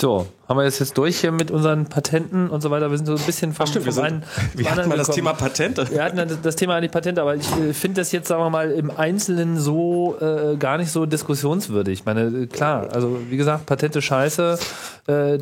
So, 0.04 0.26
haben 0.50 0.58
wir 0.58 0.64
das 0.64 0.80
jetzt 0.80 0.98
durch 0.98 1.20
hier 1.20 1.32
mit 1.32 1.50
unseren 1.50 1.86
Patenten 1.86 2.50
und 2.50 2.60
so 2.60 2.70
weiter. 2.70 2.90
Wir 2.90 2.98
sind 2.98 3.06
so 3.06 3.14
ein 3.14 3.22
bisschen 3.24 3.54
vom, 3.54 3.64
Ach 3.64 3.70
stimmt, 3.70 3.86
wir, 3.86 3.92
vom 3.94 4.04
sind, 4.04 4.12
einen, 4.12 4.24
wir 4.52 4.70
hatten 4.70 4.86
mal 4.86 4.98
das 4.98 5.08
Thema 5.08 5.32
Patente. 5.32 5.90
Wir 5.90 6.04
hatten 6.04 6.38
das 6.42 6.56
Thema 6.56 6.76
an 6.76 6.82
die 6.82 6.88
Patente, 6.88 7.22
aber 7.22 7.36
ich 7.36 7.50
äh, 7.56 7.72
finde 7.72 8.02
das 8.02 8.12
jetzt, 8.12 8.28
sagen 8.28 8.42
wir 8.42 8.50
mal, 8.50 8.70
im 8.70 8.90
Einzelnen 8.90 9.58
so 9.58 10.18
äh, 10.20 10.56
gar 10.58 10.76
nicht 10.76 10.92
so 10.92 11.06
diskussionswürdig. 11.06 12.00
Ich 12.00 12.04
meine, 12.04 12.24
äh, 12.24 12.46
klar, 12.46 12.90
also 12.92 13.18
wie 13.30 13.38
gesagt, 13.38 13.64
Patente 13.64 14.02
scheiße. 14.02 14.58
Äh, 15.06 15.38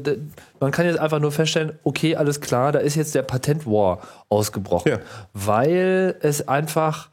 man 0.61 0.71
kann 0.71 0.87
jetzt 0.87 1.01
einfach 1.01 1.19
nur 1.19 1.33
feststellen, 1.33 1.73
okay, 1.83 2.15
alles 2.15 2.41
klar, 2.41 2.71
da 2.71 2.79
ist 2.79 2.95
jetzt 2.95 3.17
der 3.17 3.23
Patent-War 3.23 3.99
ausgebrochen. 4.29 4.93
Ja. 4.93 4.99
Weil 5.35 6.15
es 6.21 6.47
einfach 6.47 7.09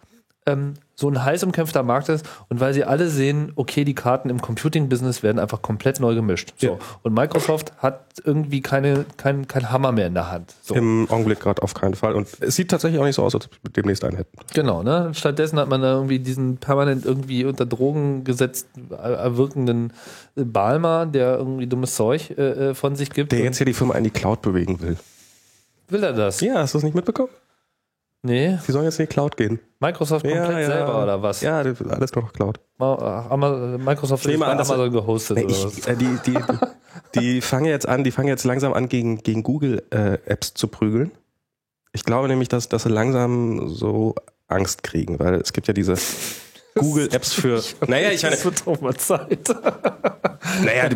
ähm, 0.51 0.73
so 0.99 1.09
ein 1.09 1.23
heiß 1.23 1.43
umkämpfter 1.43 1.81
Markt 1.81 2.09
ist 2.09 2.27
und 2.49 2.59
weil 2.59 2.73
sie 2.73 2.83
alle 2.83 3.09
sehen, 3.09 3.53
okay, 3.55 3.85
die 3.85 3.95
Karten 3.95 4.29
im 4.29 4.41
Computing-Business 4.41 5.23
werden 5.23 5.39
einfach 5.39 5.61
komplett 5.61 6.01
neu 6.01 6.13
gemischt. 6.13 6.53
So. 6.57 6.67
Ja. 6.67 6.77
Und 7.03 7.13
Microsoft 7.13 7.71
hat 7.77 8.01
irgendwie 8.25 8.61
keine, 8.61 9.05
kein, 9.15 9.47
kein 9.47 9.71
Hammer 9.71 9.93
mehr 9.93 10.07
in 10.07 10.13
der 10.13 10.29
Hand. 10.29 10.53
So. 10.61 10.75
Im 10.75 11.09
Augenblick 11.09 11.39
gerade 11.39 11.63
auf 11.63 11.73
keinen 11.73 11.95
Fall. 11.95 12.15
Und 12.15 12.27
es 12.41 12.55
sieht 12.55 12.69
tatsächlich 12.69 12.99
auch 12.99 13.05
nicht 13.05 13.15
so 13.15 13.23
aus, 13.23 13.33
als 13.33 13.45
ob 13.45 13.51
wir 13.61 13.71
demnächst 13.71 14.03
einen 14.03 14.17
hätten. 14.17 14.37
Genau, 14.53 14.83
ne? 14.83 15.11
Stattdessen 15.13 15.57
hat 15.57 15.69
man 15.69 15.81
da 15.81 15.93
irgendwie 15.93 16.19
diesen 16.19 16.57
permanent 16.57 17.05
irgendwie 17.05 17.45
unter 17.45 17.65
Drogen 17.65 18.25
gesetzt 18.25 18.67
erwirkenden 18.91 19.93
Balmer, 20.35 21.05
der 21.05 21.37
irgendwie 21.37 21.67
dummes 21.67 21.95
Zeug 21.95 22.31
äh, 22.37 22.71
äh 22.71 22.73
von 22.73 22.95
sich 22.95 23.09
gibt. 23.11 23.31
Der 23.31 23.39
jetzt 23.39 23.57
hier 23.57 23.65
die 23.65 23.73
Firma 23.73 23.95
in 23.95 24.03
die 24.03 24.09
Cloud 24.09 24.41
bewegen 24.41 24.81
will. 24.81 24.97
Will 25.87 26.03
er 26.03 26.13
das? 26.13 26.41
Ja, 26.41 26.55
hast 26.55 26.73
du 26.73 26.77
es 26.77 26.83
nicht 26.83 26.95
mitbekommen? 26.95 27.29
Nee. 28.21 28.57
Sie 28.65 28.71
sollen 28.71 28.85
jetzt 28.85 28.99
in 28.99 29.05
die 29.05 29.13
Cloud 29.13 29.37
gehen. 29.37 29.59
Microsoft 29.79 30.25
komplett 30.25 30.51
ja, 30.51 30.59
ja. 30.59 30.67
selber 30.67 31.03
oder 31.03 31.21
was? 31.21 31.39
Ja, 31.41 31.59
alles 31.59 32.13
noch 32.13 32.33
Cloud. 32.33 32.59
Microsoft 32.77 34.25
ist 34.25 34.39
bei 34.39 34.47
Amazon 34.47 34.91
gehostet 34.91 35.37
nee, 35.37 35.45
ich, 35.47 35.57
oder 35.57 35.67
was? 35.67 35.87
Äh, 35.87 35.95
die, 35.95 36.17
die, 36.25 36.37
die 37.15 37.41
fangen 37.41 37.65
jetzt 37.65 37.87
an, 37.87 38.03
die 38.03 38.11
fangen 38.11 38.27
jetzt 38.27 38.43
langsam 38.43 38.73
an, 38.73 38.89
gegen, 38.89 39.19
gegen 39.19 39.43
Google 39.43 39.83
äh, 39.91 40.17
Apps 40.25 40.53
zu 40.53 40.67
prügeln. 40.67 41.11
Ich 41.93 42.03
glaube 42.03 42.27
nämlich, 42.27 42.49
dass, 42.49 42.67
dass 42.67 42.83
sie 42.83 42.89
langsam 42.89 43.69
so 43.69 44.15
Angst 44.49 44.83
kriegen, 44.83 45.17
weil 45.19 45.35
es 45.35 45.53
gibt 45.53 45.67
ja 45.67 45.73
diese 45.73 45.95
Google 46.75 47.07
Apps 47.13 47.31
für. 47.31 47.63
naja, 47.87 48.11
ich 48.11 48.23
meine. 48.23 48.35
Das 48.35 48.43
wird 48.43 48.67
auch 48.67 48.81
mal 48.81 48.95
Zeit. 48.97 49.47
naja, 50.61 50.89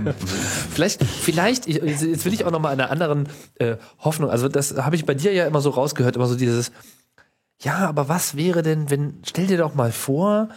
vielleicht, 0.73 1.03
vielleicht, 1.03 1.67
jetzt 1.67 2.25
will 2.25 2.33
ich 2.33 2.43
auch 2.43 2.51
noch 2.51 2.59
mal 2.59 2.69
einer 2.69 2.91
anderen 2.91 3.29
äh, 3.55 3.77
Hoffnung. 3.99 4.29
Also, 4.29 4.49
das 4.49 4.75
habe 4.75 4.97
ich 4.97 5.05
bei 5.05 5.13
dir 5.13 5.33
ja 5.33 5.47
immer 5.47 5.61
so 5.61 5.69
rausgehört, 5.69 6.15
immer 6.15 6.27
so 6.27 6.35
dieses, 6.35 6.71
ja, 7.63 7.77
aber 7.87 8.09
was 8.09 8.35
wäre 8.35 8.61
denn, 8.61 8.89
wenn, 8.89 9.19
stell 9.25 9.47
dir 9.47 9.57
doch 9.57 9.73
mal 9.73 9.91
vor, 9.91 10.49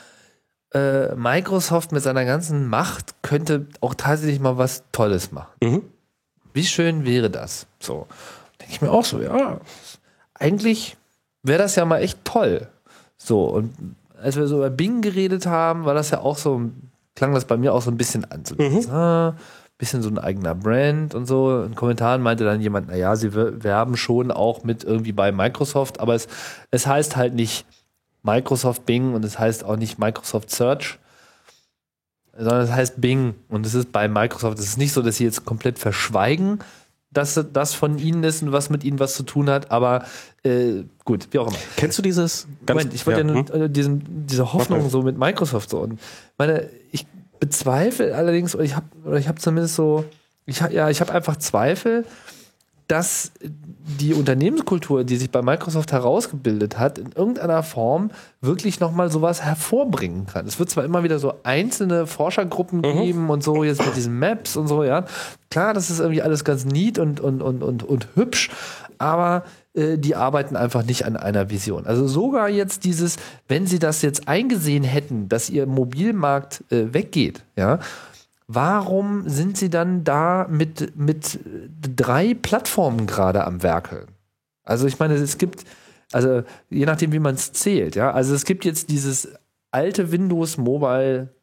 äh, 0.74 1.14
Microsoft 1.14 1.92
mit 1.92 2.02
seiner 2.02 2.24
ganzen 2.24 2.68
Macht 2.68 3.22
könnte 3.22 3.66
auch 3.80 3.94
tatsächlich 3.94 4.40
mal 4.40 4.58
was 4.58 4.82
Tolles 4.92 5.32
machen. 5.32 5.52
Mhm. 5.62 5.82
Wie 6.52 6.64
schön 6.64 7.04
wäre 7.04 7.30
das? 7.30 7.66
So. 7.80 8.06
Denke 8.60 8.72
ich 8.72 8.82
mir 8.82 8.90
auch 8.90 9.04
so, 9.04 9.20
ja, 9.20 9.60
eigentlich 10.34 10.96
wäre 11.42 11.62
das 11.62 11.76
ja 11.76 11.84
mal 11.84 12.00
echt 12.00 12.24
toll. 12.24 12.68
So, 13.16 13.44
und 13.44 13.74
als 14.20 14.36
wir 14.36 14.46
so 14.46 14.56
über 14.56 14.70
Bing 14.70 15.02
geredet 15.02 15.46
haben, 15.46 15.84
war 15.84 15.94
das 15.94 16.10
ja 16.10 16.20
auch 16.20 16.38
so, 16.38 16.70
klang 17.14 17.34
das 17.34 17.44
bei 17.44 17.56
mir 17.56 17.72
auch 17.74 17.82
so 17.82 17.90
ein 17.90 17.96
bisschen 17.96 18.24
an. 18.30 18.44
So 18.44 18.54
mhm. 18.56 18.90
ah, 18.90 19.36
bisschen 19.78 20.02
so 20.02 20.08
ein 20.08 20.18
eigener 20.18 20.54
Brand 20.54 21.14
und 21.14 21.26
so. 21.26 21.62
In 21.62 21.74
Kommentaren 21.74 22.22
meinte 22.22 22.44
dann 22.44 22.60
jemand, 22.60 22.88
naja, 22.88 23.14
sie 23.16 23.34
werben 23.34 23.96
schon 23.96 24.30
auch 24.30 24.64
mit 24.64 24.84
irgendwie 24.84 25.12
bei 25.12 25.32
Microsoft, 25.32 26.00
aber 26.00 26.14
es, 26.14 26.28
es 26.70 26.86
heißt 26.86 27.16
halt 27.16 27.34
nicht 27.34 27.66
Microsoft 28.22 28.86
Bing 28.86 29.14
und 29.14 29.24
es 29.24 29.38
heißt 29.38 29.64
auch 29.64 29.76
nicht 29.76 29.98
Microsoft 29.98 30.50
Search, 30.50 30.98
sondern 32.36 32.62
es 32.62 32.72
heißt 32.72 33.00
Bing 33.00 33.34
und 33.48 33.66
es 33.66 33.74
ist 33.74 33.92
bei 33.92 34.08
Microsoft. 34.08 34.58
Es 34.58 34.66
ist 34.66 34.78
nicht 34.78 34.92
so, 34.92 35.02
dass 35.02 35.16
sie 35.16 35.24
jetzt 35.24 35.44
komplett 35.44 35.78
verschweigen, 35.78 36.60
dass 37.10 37.40
das 37.52 37.74
von 37.74 37.98
ihnen 37.98 38.24
ist 38.24 38.42
und 38.42 38.52
was 38.52 38.68
mit 38.68 38.84
ihnen 38.84 38.98
was 38.98 39.14
zu 39.14 39.22
tun 39.22 39.48
hat, 39.48 39.70
aber 39.70 40.04
äh, 40.42 40.84
gut, 41.04 41.28
wie 41.30 41.38
auch 41.38 41.48
immer. 41.48 41.56
Kennst 41.76 41.96
du 41.98 42.02
dieses? 42.02 42.46
Moment, 42.68 42.92
ich 42.92 43.06
wollte 43.06 43.22
ja, 43.22 43.34
ja 43.34 43.64
hm? 43.64 43.72
diesen, 43.72 44.26
diese 44.26 44.52
Hoffnung 44.52 44.88
so 44.90 45.02
mit 45.02 45.16
Microsoft 45.16 45.70
so 45.70 45.78
und 45.78 46.00
meine, 46.36 46.68
bezweifle 47.40 48.14
allerdings, 48.14 48.54
oder 48.54 48.64
ich 48.64 48.76
habe, 48.76 48.86
oder 49.04 49.18
ich 49.18 49.28
habe 49.28 49.38
zumindest 49.38 49.74
so, 49.74 50.04
ich 50.46 50.60
ja, 50.60 50.90
ich 50.90 51.00
habe 51.00 51.12
einfach 51.12 51.36
Zweifel, 51.36 52.04
dass 52.88 53.32
die 53.40 54.14
Unternehmenskultur, 54.14 55.02
die 55.02 55.16
sich 55.16 55.30
bei 55.30 55.42
Microsoft 55.42 55.90
herausgebildet 55.90 56.78
hat, 56.78 56.98
in 56.98 57.12
irgendeiner 57.12 57.62
Form 57.62 58.10
wirklich 58.40 58.78
nochmal 58.78 59.10
sowas 59.10 59.42
hervorbringen 59.42 60.26
kann. 60.26 60.46
Es 60.46 60.58
wird 60.58 60.70
zwar 60.70 60.84
immer 60.84 61.02
wieder 61.02 61.18
so 61.18 61.34
einzelne 61.42 62.06
Forschergruppen 62.06 62.78
mhm. 62.78 63.02
geben 63.02 63.30
und 63.30 63.42
so, 63.42 63.64
jetzt 63.64 63.84
mit 63.84 63.96
diesen 63.96 64.18
Maps 64.18 64.56
und 64.56 64.68
so, 64.68 64.84
ja. 64.84 65.04
Klar, 65.50 65.74
das 65.74 65.90
ist 65.90 65.98
irgendwie 65.98 66.22
alles 66.22 66.44
ganz 66.44 66.64
neat 66.64 66.98
und, 66.98 67.18
und, 67.20 67.42
und, 67.42 67.62
und, 67.62 67.82
und 67.82 68.08
hübsch, 68.14 68.50
aber 68.98 69.44
äh, 69.76 69.98
die 69.98 70.16
arbeiten 70.16 70.56
einfach 70.56 70.84
nicht 70.84 71.04
an 71.04 71.16
einer 71.16 71.50
Vision. 71.50 71.86
Also 71.86 72.08
sogar 72.08 72.48
jetzt 72.48 72.84
dieses, 72.84 73.16
wenn 73.46 73.66
sie 73.66 73.78
das 73.78 74.02
jetzt 74.02 74.26
eingesehen 74.26 74.84
hätten, 74.84 75.28
dass 75.28 75.50
ihr 75.50 75.66
Mobilmarkt 75.66 76.64
äh, 76.70 76.94
weggeht, 76.94 77.44
ja, 77.56 77.78
warum 78.48 79.28
sind 79.28 79.58
sie 79.58 79.70
dann 79.70 80.02
da 80.02 80.46
mit, 80.48 80.96
mit 80.96 81.40
drei 81.96 82.34
Plattformen 82.34 83.06
gerade 83.06 83.44
am 83.44 83.62
Werkeln? 83.62 84.06
Also 84.64 84.86
ich 84.86 84.98
meine, 84.98 85.14
es 85.14 85.38
gibt, 85.38 85.64
also 86.12 86.42
je 86.70 86.86
nachdem, 86.86 87.12
wie 87.12 87.18
man 87.18 87.34
es 87.34 87.52
zählt, 87.52 87.96
ja, 87.96 88.10
also 88.12 88.34
es 88.34 88.44
gibt 88.44 88.64
jetzt 88.64 88.90
dieses 88.90 89.28
alte 89.70 90.10
Windows 90.10 90.56
Mobile 90.56 91.35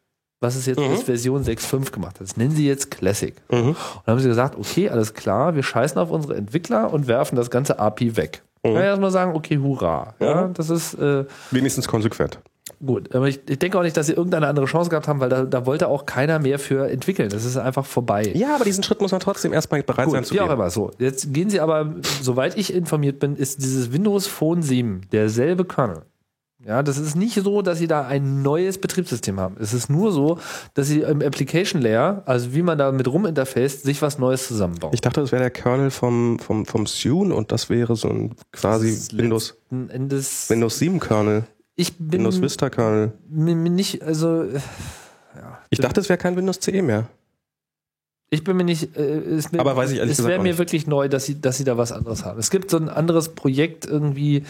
was 0.44 0.56
es 0.56 0.66
jetzt 0.66 0.80
mhm. 0.80 0.92
als 0.92 1.04
Version 1.04 1.44
6.5 1.44 1.92
gemacht 1.92 2.20
hat. 2.20 2.28
Das 2.28 2.38
nennen 2.38 2.52
sie 2.52 2.68
jetzt 2.68 2.92
Classic. 2.92 3.34
Mhm. 3.50 3.70
Und 3.70 3.78
dann 4.06 4.14
haben 4.14 4.20
sie 4.20 4.28
gesagt, 4.28 4.58
okay, 4.58 4.90
alles 4.90 5.14
klar, 5.14 5.56
wir 5.56 5.64
scheißen 5.64 5.98
auf 6.00 6.12
unsere 6.12 6.36
Entwickler 6.36 6.94
und 6.94 7.08
werfen 7.08 7.36
das 7.36 7.50
ganze 7.50 7.80
API 7.80 8.18
weg. 8.18 8.44
Mhm. 8.64 8.74
Kann 8.74 8.78
ich 8.78 8.88
erstmal 8.88 9.12
sagen, 9.12 9.36
okay, 9.36 9.58
hurra. 9.58 10.14
Ja, 10.20 10.50
das 10.50 10.70
ist 10.70 10.94
äh, 10.96 11.26
wenigstens 11.52 11.88
konsequent. 11.88 12.40
Gut, 12.86 13.14
aber 13.16 13.28
ich, 13.28 13.40
ich, 13.48 13.60
denke 13.60 13.78
auch 13.78 13.84
nicht, 13.84 13.96
dass 13.96 14.08
sie 14.08 14.14
irgendeine 14.14 14.48
andere 14.48 14.66
Chance 14.66 14.90
gehabt 14.90 15.08
haben, 15.08 15.22
weil 15.22 15.30
da, 15.30 15.44
da, 15.44 15.66
wollte 15.66 15.88
auch 15.88 16.06
keiner 16.06 16.40
mehr 16.40 16.60
für 16.60 16.90
entwickeln. 16.90 17.30
Das 17.30 17.46
ist 17.46 17.56
einfach 17.56 17.86
vorbei. 17.86 18.32
Ja, 18.36 18.56
aber 18.56 18.66
diesen 18.66 18.84
Schritt 18.84 19.00
muss 19.00 19.12
man 19.12 19.22
trotzdem 19.22 19.54
erstmal 19.54 19.84
bereit 19.84 20.06
Gut, 20.06 20.14
sein 20.14 20.24
zu 20.26 20.34
gehen. 20.34 20.44
Auch 20.44 20.52
immer 20.52 20.70
so. 20.70 20.92
Jetzt 20.98 21.34
gehen 21.34 21.50
sie 21.50 21.62
aber, 21.62 21.94
soweit 22.22 22.58
ich 22.58 22.74
informiert 22.74 23.20
bin, 23.20 23.36
ist 23.36 23.62
dieses 23.62 23.94
Windows 23.94 24.28
Phone 24.28 24.62
7 24.62 25.02
derselbe 25.12 25.64
Kernel. 25.64 26.04
Ja, 26.66 26.82
das 26.82 26.98
ist 26.98 27.16
nicht 27.16 27.36
so, 27.36 27.62
dass 27.62 27.78
sie 27.80 27.88
da 27.88 28.08
ein 28.08 28.42
neues 28.42 28.78
Betriebssystem 28.78 29.38
haben. 29.40 29.58
Es 29.60 29.74
ist 29.74 29.90
nur 29.90 30.14
so, 30.14 30.40
dass 30.74 30.88
sie 30.88 31.02
im 31.02 31.22
Application 31.22 31.82
Layer, 31.82 32.24
also 32.26 32.54
wie 32.54 32.62
man 32.62 32.78
da 32.78 32.92
mit 32.94 33.06
ruminterface, 33.08 33.84
sich 33.84 34.02
was 34.02 34.18
Neues 34.18 34.48
zusammenbauen. 34.48 34.94
Ich 34.94 35.02
dachte, 35.02 35.20
das 35.20 35.34
wäre 35.34 35.42
der 35.42 35.52
Kernel 35.52 35.92
vom, 35.92 36.40
vom, 36.40 36.66
vom 36.66 36.86
Sune 36.86 37.36
und 37.36 37.52
das 37.52 37.70
wäre 37.70 37.98
so 37.98 38.08
ein 38.08 38.36
quasi 38.54 38.98
Windows, 39.18 39.56
Endes 39.90 40.50
Windows 40.50 40.80
7 40.80 41.00
Kernel. 41.02 41.44
Ich 41.76 41.98
bin 41.98 42.12
Windows 42.14 42.42
Vista 42.42 42.70
Kernel. 42.70 43.12
nicht, 43.30 44.02
also 44.04 44.44
äh, 44.44 44.60
Ich 45.70 45.80
dachte, 45.80 46.00
es 46.00 46.08
wäre 46.08 46.18
kein 46.20 46.38
Windows 46.38 46.60
CE 46.60 46.82
mehr. 46.82 47.08
ich 48.30 48.44
bin 48.44 48.56
mir 48.58 48.64
nicht, 48.64 48.96
äh, 48.96 49.20
es, 49.20 49.52
mir- 49.52 49.60
Aber 49.60 49.76
weiß 49.76 49.92
ich 49.92 49.98
ehrlich 49.98 50.18
es 50.18 50.26
wäre 50.26 50.42
mir 50.42 50.58
wirklich 50.58 50.88
neu, 50.88 51.10
dass 51.10 51.26
sie, 51.26 51.42
dass 51.42 51.58
sie 51.58 51.64
da 51.64 51.78
was 51.78 51.92
anderes 51.92 52.24
haben. 52.26 52.40
Es 52.40 52.52
gibt 52.52 52.70
so 52.70 52.78
ein 52.78 52.90
anderes 52.90 53.30
Projekt 53.30 53.86
irgendwie, 53.86 54.44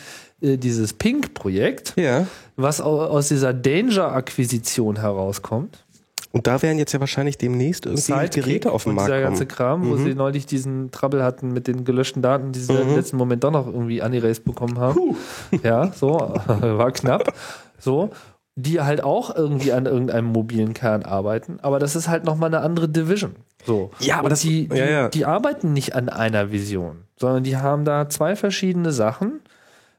äh, 0.44 0.58
dieses 0.58 0.94
Pink-Projekt, 0.94 1.94
Ja. 1.96 2.28
was 2.56 2.82
au- 2.82 3.02
aus 3.06 3.30
dieser 3.30 3.54
Danger-Akquisition 3.54 4.98
herauskommt. 5.00 5.86
Und 6.32 6.48
da 6.48 6.62
werden 6.64 6.80
jetzt 6.80 6.92
ja 6.94 7.00
wahrscheinlich 7.00 7.38
demnächst 7.38 7.86
irgendwie 7.86 8.02
Sidekick 8.02 8.44
Geräte 8.44 8.72
auf 8.72 8.84
den 8.84 8.90
und 8.90 8.96
Markt 8.96 9.10
dieser 9.10 9.18
kommen. 9.22 9.30
ganze 9.34 9.46
Kram, 9.46 9.86
wo 9.88 9.96
Mhm. 9.96 10.04
sie 10.04 10.16
neulich 10.16 10.46
diesen 10.48 10.90
Trouble 10.90 11.24
hatten 11.24 11.52
mit 11.54 11.68
den 11.68 11.86
gelöschten 11.86 12.24
Daten, 12.24 12.52
die 12.52 12.60
sie 12.60 12.74
Mhm. 12.74 12.82
im 12.90 12.96
letzten 12.96 13.18
Moment 13.18 13.44
doch 13.44 13.52
noch 13.52 13.68
irgendwie 13.68 14.02
unerased 14.02 14.44
bekommen 14.44 14.80
haben. 14.80 15.16
Ja, 15.64 15.92
so, 15.94 16.18
war 16.48 16.92
knapp. 16.92 17.34
So, 17.78 18.10
die 18.56 18.82
halt 18.82 19.04
auch 19.04 19.36
irgendwie 19.36 19.74
an 19.74 19.86
irgendeinem 19.86 20.26
mobilen 20.26 20.74
Kern 20.74 21.04
arbeiten, 21.04 21.60
aber 21.62 21.78
das 21.78 21.96
ist 21.96 22.08
halt 22.08 22.24
nochmal 22.24 22.50
eine 22.50 22.62
andere 22.62 22.90
Division. 22.90 23.36
So. 23.66 23.92
Ja, 24.00 24.18
aber 24.18 24.30
das- 24.30 24.42
die, 24.42 24.68
die, 24.68 24.76
ja, 24.78 24.86
ja. 24.90 25.08
die 25.10 25.26
arbeiten 25.26 25.72
nicht 25.74 25.94
an 25.96 26.10
einer 26.10 26.52
Vision, 26.52 27.04
sondern 27.16 27.44
die 27.44 27.58
haben 27.58 27.86
da 27.86 28.10
zwei 28.10 28.36
verschiedene 28.36 28.92
Sachen. 28.92 29.42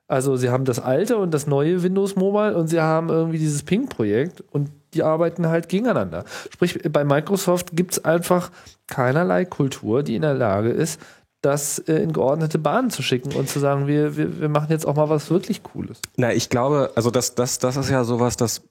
Also 0.07 0.36
sie 0.36 0.50
haben 0.50 0.64
das 0.64 0.78
alte 0.78 1.16
und 1.16 1.32
das 1.32 1.46
neue 1.46 1.82
Windows 1.82 2.14
Mobile 2.14 2.57
und 2.57 2.68
sie 2.68 2.80
haben 2.80 3.09
irgendwie 3.09 3.38
dieses 3.38 3.62
Ping-Projekt 3.62 4.44
und 4.52 4.70
die 4.92 5.02
arbeiten 5.02 5.48
halt 5.48 5.68
gegeneinander. 5.68 6.24
Sprich, 6.52 6.78
bei 6.90 7.05
Microsoft 7.05 7.70
gibt 7.72 7.92
es 7.92 8.05
einfach 8.05 8.50
keinerlei 8.86 9.44
Kultur, 9.44 10.02
die 10.02 10.14
in 10.14 10.22
der 10.22 10.34
Lage 10.34 10.68
ist, 10.70 11.00
das 11.40 11.78
äh, 11.80 11.96
in 11.96 12.12
geordnete 12.12 12.59
Bahnen 12.59 12.90
zu 12.90 13.02
schicken 13.02 13.32
und 13.32 13.48
zu 13.48 13.59
sagen, 13.61 13.86
wir, 13.86 14.16
wir, 14.16 14.40
wir 14.40 14.48
machen 14.48 14.68
jetzt 14.70 14.86
auch 14.86 14.96
mal 14.96 15.09
was 15.09 15.30
wirklich 15.30 15.62
Cooles. 15.62 16.00
Na, 16.16 16.32
ich 16.32 16.48
glaube, 16.48 16.90
also 16.94 17.11
das, 17.11 17.34
das, 17.34 17.59
das 17.59 17.76
ist 17.76 17.90
ja 17.90 18.05
sowas, 18.05 18.36
das 18.36 18.62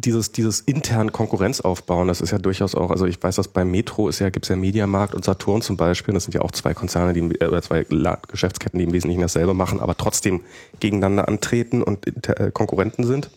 dieses, 0.00 0.32
dieses 0.32 0.60
intern 0.60 1.12
Konkurrenz 1.12 1.60
aufbauen, 1.60 2.08
das 2.08 2.20
ist 2.20 2.30
ja 2.30 2.38
durchaus 2.38 2.74
auch, 2.74 2.90
also 2.90 3.06
ich 3.06 3.22
weiß, 3.22 3.36
dass 3.36 3.48
bei 3.48 3.64
Metro 3.64 4.08
ist 4.08 4.18
ja, 4.18 4.30
gibt 4.30 4.46
es 4.46 4.48
ja 4.50 4.56
Mediamarkt 4.56 5.14
und 5.14 5.24
Saturn 5.24 5.62
zum 5.62 5.76
Beispiel, 5.76 6.14
das 6.14 6.24
sind 6.24 6.34
ja 6.34 6.42
auch 6.42 6.52
zwei 6.52 6.74
Konzerne, 6.74 7.12
die, 7.12 7.20
äh, 7.40 7.46
oder 7.46 7.62
zwei 7.62 7.84
Geschäftsketten, 8.28 8.78
die 8.78 8.84
im 8.84 8.92
Wesentlichen 8.92 9.20
dasselbe 9.20 9.54
machen, 9.54 9.80
aber 9.80 9.96
trotzdem 9.96 10.40
gegeneinander 10.80 11.28
antreten 11.28 11.82
und 11.82 12.06
äh, 12.28 12.50
Konkurrenten 12.52 13.04
sind, 13.04 13.30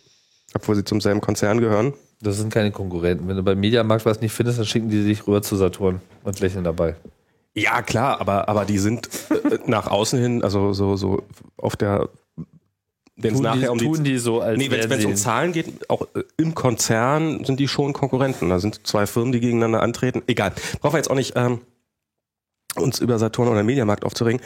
obwohl 0.53 0.76
sie 0.76 0.84
zum 0.84 1.01
selben 1.01 1.22
Konzern 1.22 1.59
gehören. 1.59 1.93
Das 2.22 2.38
sind 2.38 2.53
keine 2.53 2.72
Konkurrenten. 2.72 3.28
Wenn 3.28 3.36
du 3.36 3.43
beim 3.43 3.59
Mediamarkt 3.59 4.05
was 4.05 4.22
nicht 4.22 4.32
findest, 4.32 4.59
dann 4.59 4.66
schicken 4.66 4.89
die 4.89 5.03
dich 5.03 5.28
rüber 5.28 5.41
zu 5.41 5.55
Saturn 5.55 6.01
und 6.24 6.39
lächeln 6.39 6.64
dabei. 6.64 6.95
Ja, 7.55 7.82
klar, 7.82 8.20
aber, 8.20 8.49
aber 8.49 8.66
die 8.66 8.80
sind 8.80 9.09
äh, 9.30 9.59
nach 9.68 9.88
außen 9.88 10.20
hin, 10.20 10.43
also 10.43 10.74
so, 10.74 10.95
so 10.95 11.24
auf 11.57 11.76
der, 11.76 12.09
wenn 13.16 13.36
es 13.36 13.41
nachher 13.41 13.72
um 13.72 13.78
die, 13.78 13.86
tun 13.86 14.03
die 14.03 14.18
so, 14.18 14.41
als 14.41 14.57
Nee, 14.57 14.72
wenn 14.72 14.91
es 14.91 15.05
um 15.05 15.16
Zahlen 15.16 15.51
geht, 15.51 15.89
auch 15.89 16.07
äh, 16.16 16.24
im 16.38 16.55
Konzern 16.55 17.45
sind 17.45 17.59
die 17.59 17.68
schon 17.68 17.93
Konkurrenten. 17.93 18.49
Da 18.49 18.59
sind 18.59 18.88
zwei 18.88 19.05
Firmen, 19.05 19.32
die 19.32 19.39
gegeneinander 19.39 19.82
antreten. 19.82 20.24
Egal. 20.28 20.53
Brauchen 20.82 20.93
wir 20.93 20.97
jetzt 20.97 21.11
auch 21.11 21.16
nicht 21.16 21.34
ähm, 21.36 21.61
uns 22.76 22.99
über 22.99 23.20
Saturn 23.20 23.47
oder 23.47 23.64
Mediamarkt 23.64 24.03
aufzuregen. 24.03 24.41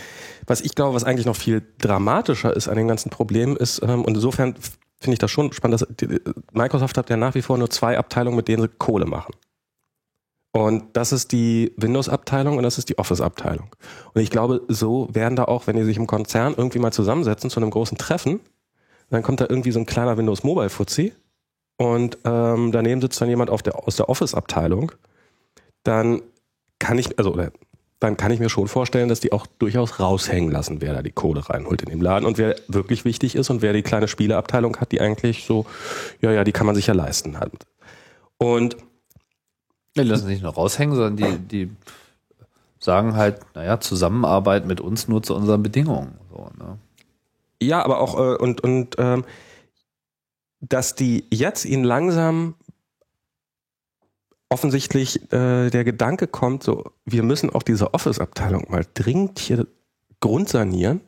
Was 0.46 0.62
ich 0.62 0.76
glaube, 0.76 0.96
was 0.96 1.06
eigentlich 1.06 1.26
noch 1.26 1.36
viel 1.36 1.64
dramatischer 1.80 2.56
ist 2.56 2.68
an 2.68 2.76
dem 2.76 2.88
ganzen 2.88 3.10
Problem 3.10 3.56
ist, 3.56 3.82
ähm, 3.84 4.04
und 4.04 4.16
insofern 4.16 4.56
finde 5.00 5.14
ich 5.14 5.20
das 5.20 5.32
schon 5.32 5.54
spannend, 5.54 5.82
dass 5.82 5.88
die, 5.98 6.20
Microsoft 6.52 6.98
hat 6.98 7.10
ja 7.10 7.18
nach 7.18 7.36
wie 7.36 7.42
vor 7.42 7.58
nur 7.58 7.70
zwei 7.70 7.98
Abteilungen, 7.98 8.36
mit 8.36 8.48
denen 8.48 8.64
sie 8.64 8.70
Kohle 8.78 9.06
machen. 9.06 9.34
Und 10.52 10.98
das 10.98 11.12
ist 11.12 11.32
die 11.32 11.72
Windows-Abteilung 11.78 12.58
und 12.58 12.64
das 12.64 12.80
ist 12.80 12.90
die 12.90 12.98
Office-Abteilung. 12.98 13.70
Und 14.14 14.22
ich 14.22 14.32
glaube, 14.32 14.64
so 14.68 15.08
werden 15.12 15.36
da 15.36 15.44
auch, 15.44 15.68
wenn 15.68 15.76
die 15.76 15.84
sich 15.84 15.98
im 15.98 16.08
Konzern 16.08 16.56
irgendwie 16.58 16.80
mal 16.80 16.92
zusammensetzen 16.92 17.50
zu 17.50 17.60
einem 17.60 17.70
großen 17.70 17.98
Treffen, 17.98 18.40
dann 19.10 19.24
kommt 19.24 19.42
da 19.42 19.46
irgendwie 19.50 19.72
so 19.72 19.80
ein 19.80 19.86
kleiner 19.86 20.18
Windows 20.18 20.44
Mobile 20.44 20.70
Fuzzi 20.70 21.14
und 21.78 22.18
ähm, 22.26 22.72
daneben 22.72 23.02
sitzt 23.02 23.22
dann 23.22 23.30
jemand 23.30 23.50
der, 23.66 23.88
aus 23.88 23.96
der 23.96 24.10
Office-Abteilung. 24.10 24.92
Dann 25.84 26.22
kann 26.80 26.98
ich, 26.98 27.18
also 27.18 27.38
dann 28.00 28.18
kann 28.18 28.32
ich 28.32 28.40
mir 28.40 28.50
schon 28.50 28.68
vorstellen, 28.68 29.10
dass 29.10 29.20
die 29.20 29.32
auch 29.32 29.48
durchaus 29.48 30.00
raushängen 30.00 30.52
lassen, 30.52 30.82
wer 30.82 30.94
da 30.94 31.02
die 31.02 31.12
Kohle 31.12 31.50
reinholt 31.50 31.82
in 31.82 31.90
dem 31.90 32.02
Laden 32.02 32.26
und 32.26 32.38
wer 32.38 32.56
wirklich 32.68 33.06
wichtig 33.06 33.36
ist 33.36 33.50
und 33.50 33.62
wer 33.62 33.74
die 33.74 33.82
kleine 33.82 34.08
Spieleabteilung 34.08 34.78
hat, 34.78 34.92
die 34.92 35.02
eigentlich 35.02 35.46
so, 35.46 35.66
ja, 36.22 36.32
ja, 36.32 36.44
die 36.44 36.52
kann 36.52 36.68
man 36.68 36.76
sich 36.76 36.88
ja 36.88 36.94
leisten 36.94 37.40
halt. 37.40 37.66
Und 38.38 38.78
Die 39.96 40.02
lassen 40.04 40.26
sich 40.26 40.36
nicht 40.36 40.44
nur 40.44 40.54
raushängen, 40.54 40.96
sondern 40.96 41.18
die, 41.18 41.40
die 41.40 41.72
sagen 42.80 43.16
halt, 43.16 43.40
naja, 43.56 43.80
Zusammenarbeit 43.80 44.68
mit 44.68 44.80
uns 44.80 45.08
nur 45.08 45.24
zu 45.24 45.36
unseren 45.36 45.64
Bedingungen. 45.64 46.20
So, 46.30 46.50
ne? 46.60 46.78
Ja, 47.62 47.84
aber 47.84 48.00
auch 48.00 48.18
äh, 48.18 48.38
und 48.38 48.62
und 48.62 48.96
ähm, 48.98 49.26
dass 50.60 50.96
die 50.96 51.26
jetzt 51.32 51.66
ihnen 51.66 51.84
langsam 51.84 52.56
offensichtlich 54.50 55.22
äh, 55.34 55.70
der 55.70 55.84
Gedanke 55.84 56.28
kommt, 56.28 56.64
so 56.64 56.92
wir 57.06 57.24
müssen 57.24 57.50
auch 57.50 57.64
diese 57.64 57.94
Office-Abteilung 57.94 58.66
mal 58.70 58.86
dringend 58.94 59.40
hier 59.40 59.68
grundsanieren, 60.20 61.02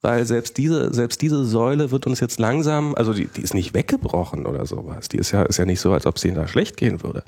weil 0.00 0.26
selbst 0.26 0.58
diese 0.58 0.92
selbst 0.92 1.22
diese 1.22 1.44
Säule 1.44 1.90
wird 1.90 2.06
uns 2.06 2.20
jetzt 2.20 2.38
langsam, 2.38 2.94
also 2.94 3.14
die, 3.14 3.26
die 3.26 3.42
ist 3.42 3.54
nicht 3.54 3.74
weggebrochen 3.74 4.46
oder 4.46 4.66
sowas, 4.66 5.08
die 5.08 5.18
ist 5.18 5.30
ja 5.30 5.42
ist 5.44 5.58
ja 5.58 5.64
nicht 5.64 5.80
so, 5.80 5.92
als 5.92 6.06
ob 6.06 6.16
es 6.16 6.24
ihnen 6.24 6.36
da 6.36 6.46
schlecht 6.46 6.76
gehen 6.76 7.02
würde, 7.02 7.24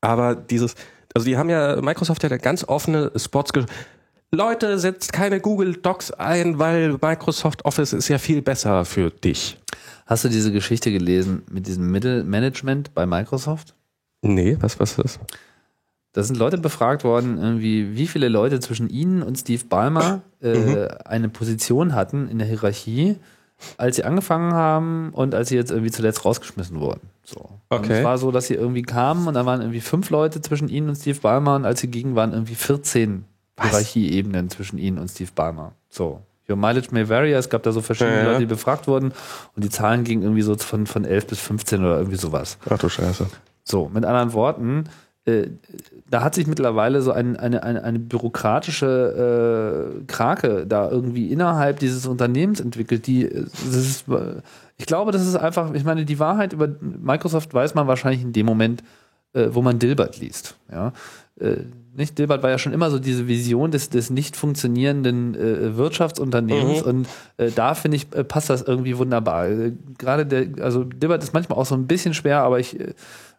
aber 0.00 0.34
dieses 0.34 0.74
also 1.14 1.26
die 1.26 1.36
haben 1.36 1.50
ja 1.50 1.80
Microsoft 1.80 2.24
hat 2.24 2.30
ja 2.30 2.36
ganz 2.36 2.64
offene 2.64 3.12
Spots 3.16 3.52
Leute, 4.30 4.78
setzt 4.78 5.12
keine 5.12 5.40
Google 5.40 5.74
Docs 5.74 6.10
ein, 6.12 6.58
weil 6.58 6.98
Microsoft 7.00 7.64
Office 7.64 7.92
ist 7.94 8.08
ja 8.08 8.18
viel 8.18 8.42
besser 8.42 8.84
für 8.84 9.10
dich. 9.10 9.58
Hast 10.06 10.24
du 10.24 10.28
diese 10.28 10.52
Geschichte 10.52 10.92
gelesen 10.92 11.42
mit 11.50 11.66
diesem 11.66 11.90
Mittelmanagement 11.90 12.94
bei 12.94 13.06
Microsoft? 13.06 13.74
Nee, 14.22 14.56
was, 14.60 14.78
was 14.80 14.98
ist? 14.98 15.18
Da 16.12 16.22
sind 16.22 16.36
Leute 16.36 16.58
befragt 16.58 17.04
worden, 17.04 17.38
irgendwie, 17.38 17.96
wie 17.96 18.06
viele 18.06 18.28
Leute 18.28 18.60
zwischen 18.60 18.88
ihnen 18.90 19.22
und 19.22 19.36
Steve 19.38 19.64
Ballmer 19.68 20.22
äh, 20.42 20.54
Mhm. 20.56 20.88
eine 21.04 21.28
Position 21.28 21.94
hatten 21.94 22.28
in 22.28 22.38
der 22.38 22.48
Hierarchie, 22.48 23.16
als 23.76 23.96
sie 23.96 24.04
angefangen 24.04 24.52
haben 24.52 25.10
und 25.12 25.34
als 25.34 25.48
sie 25.50 25.56
jetzt 25.56 25.70
irgendwie 25.70 25.90
zuletzt 25.90 26.24
rausgeschmissen 26.24 26.80
wurden. 26.80 27.08
So. 27.24 27.40
Und 27.40 27.58
Okay. 27.70 27.98
es 27.98 28.04
war 28.04 28.18
so, 28.18 28.30
dass 28.30 28.46
sie 28.46 28.54
irgendwie 28.54 28.82
kamen 28.82 29.26
und 29.26 29.34
da 29.34 29.46
waren 29.46 29.60
irgendwie 29.60 29.80
fünf 29.80 30.10
Leute 30.10 30.40
zwischen 30.40 30.68
ihnen 30.68 30.88
und 30.88 30.96
Steve 30.96 31.18
Ballmer 31.20 31.56
und 31.56 31.64
als 31.64 31.80
sie 31.80 31.88
gingen, 31.88 32.14
waren 32.14 32.32
irgendwie 32.32 32.54
14 32.54 33.24
Was? 33.58 33.68
Hierarchieebenen 33.70 34.50
zwischen 34.50 34.78
ihnen 34.78 34.98
und 34.98 35.08
Steve 35.08 35.30
Ballmer. 35.34 35.72
So. 35.90 36.22
Your 36.48 36.56
mileage 36.56 36.88
may 36.92 37.06
vary. 37.08 37.32
Es 37.32 37.50
gab 37.50 37.62
da 37.62 37.72
so 37.72 37.82
verschiedene 37.82 38.16
Ja. 38.16 38.24
Leute, 38.24 38.38
die 38.40 38.46
befragt 38.46 38.88
wurden 38.88 39.12
und 39.54 39.64
die 39.64 39.68
Zahlen 39.68 40.04
gingen 40.04 40.22
irgendwie 40.22 40.42
so 40.42 40.56
von, 40.56 40.86
von 40.86 41.04
11 41.04 41.26
bis 41.26 41.40
15 41.40 41.80
oder 41.84 41.98
irgendwie 41.98 42.16
sowas. 42.16 42.56
Ach 42.70 42.78
du 42.78 42.88
Scheiße. 42.88 43.26
So, 43.64 43.90
mit 43.92 44.06
anderen 44.06 44.32
Worten, 44.32 44.84
äh, 45.26 45.48
da 46.08 46.22
hat 46.22 46.34
sich 46.34 46.46
mittlerweile 46.46 47.02
so 47.02 47.12
ein, 47.12 47.36
eine, 47.36 47.62
eine, 47.62 47.84
eine 47.84 47.98
bürokratische 47.98 50.00
äh, 50.00 50.04
Krake 50.06 50.66
da 50.66 50.90
irgendwie 50.90 51.30
innerhalb 51.30 51.80
dieses 51.80 52.06
Unternehmens 52.06 52.60
entwickelt, 52.60 53.06
die 53.06 53.26
äh, 53.26 53.44
ist, 53.68 54.08
äh, 54.08 54.40
ich 54.78 54.86
glaube, 54.86 55.12
das 55.12 55.26
ist 55.26 55.36
einfach, 55.36 55.74
ich 55.74 55.84
meine, 55.84 56.06
die 56.06 56.18
Wahrheit 56.18 56.54
über 56.54 56.68
Microsoft 56.80 57.52
weiß 57.52 57.74
man 57.74 57.86
wahrscheinlich 57.86 58.22
in 58.22 58.32
dem 58.32 58.46
Moment, 58.46 58.82
äh, 59.34 59.48
wo 59.50 59.60
man 59.60 59.78
Dilbert 59.78 60.18
liest. 60.18 60.56
Ja? 60.72 60.94
Nicht? 61.98 62.16
Dilbert 62.16 62.42
war 62.42 62.50
ja 62.50 62.58
schon 62.58 62.72
immer 62.72 62.90
so 62.90 62.98
diese 62.98 63.26
Vision 63.28 63.70
des, 63.72 63.90
des 63.90 64.08
nicht 64.08 64.36
funktionierenden 64.36 65.34
äh, 65.34 65.76
Wirtschaftsunternehmens 65.76 66.82
Mhm. 66.82 66.88
und 66.88 67.08
äh, 67.36 67.50
da 67.54 67.74
finde 67.74 67.96
ich, 67.96 68.06
äh, 68.14 68.22
passt 68.24 68.48
das 68.50 68.62
irgendwie 68.62 68.96
wunderbar. 68.96 69.48
Äh, 69.48 69.72
Gerade 69.98 70.24
der, 70.24 70.46
also 70.64 70.84
Dilbert 70.84 71.22
ist 71.22 71.34
manchmal 71.34 71.58
auch 71.58 71.66
so 71.66 71.74
ein 71.74 71.86
bisschen 71.88 72.14
schwer, 72.14 72.40
aber 72.42 72.60
ich, 72.60 72.78
äh, 72.78 72.94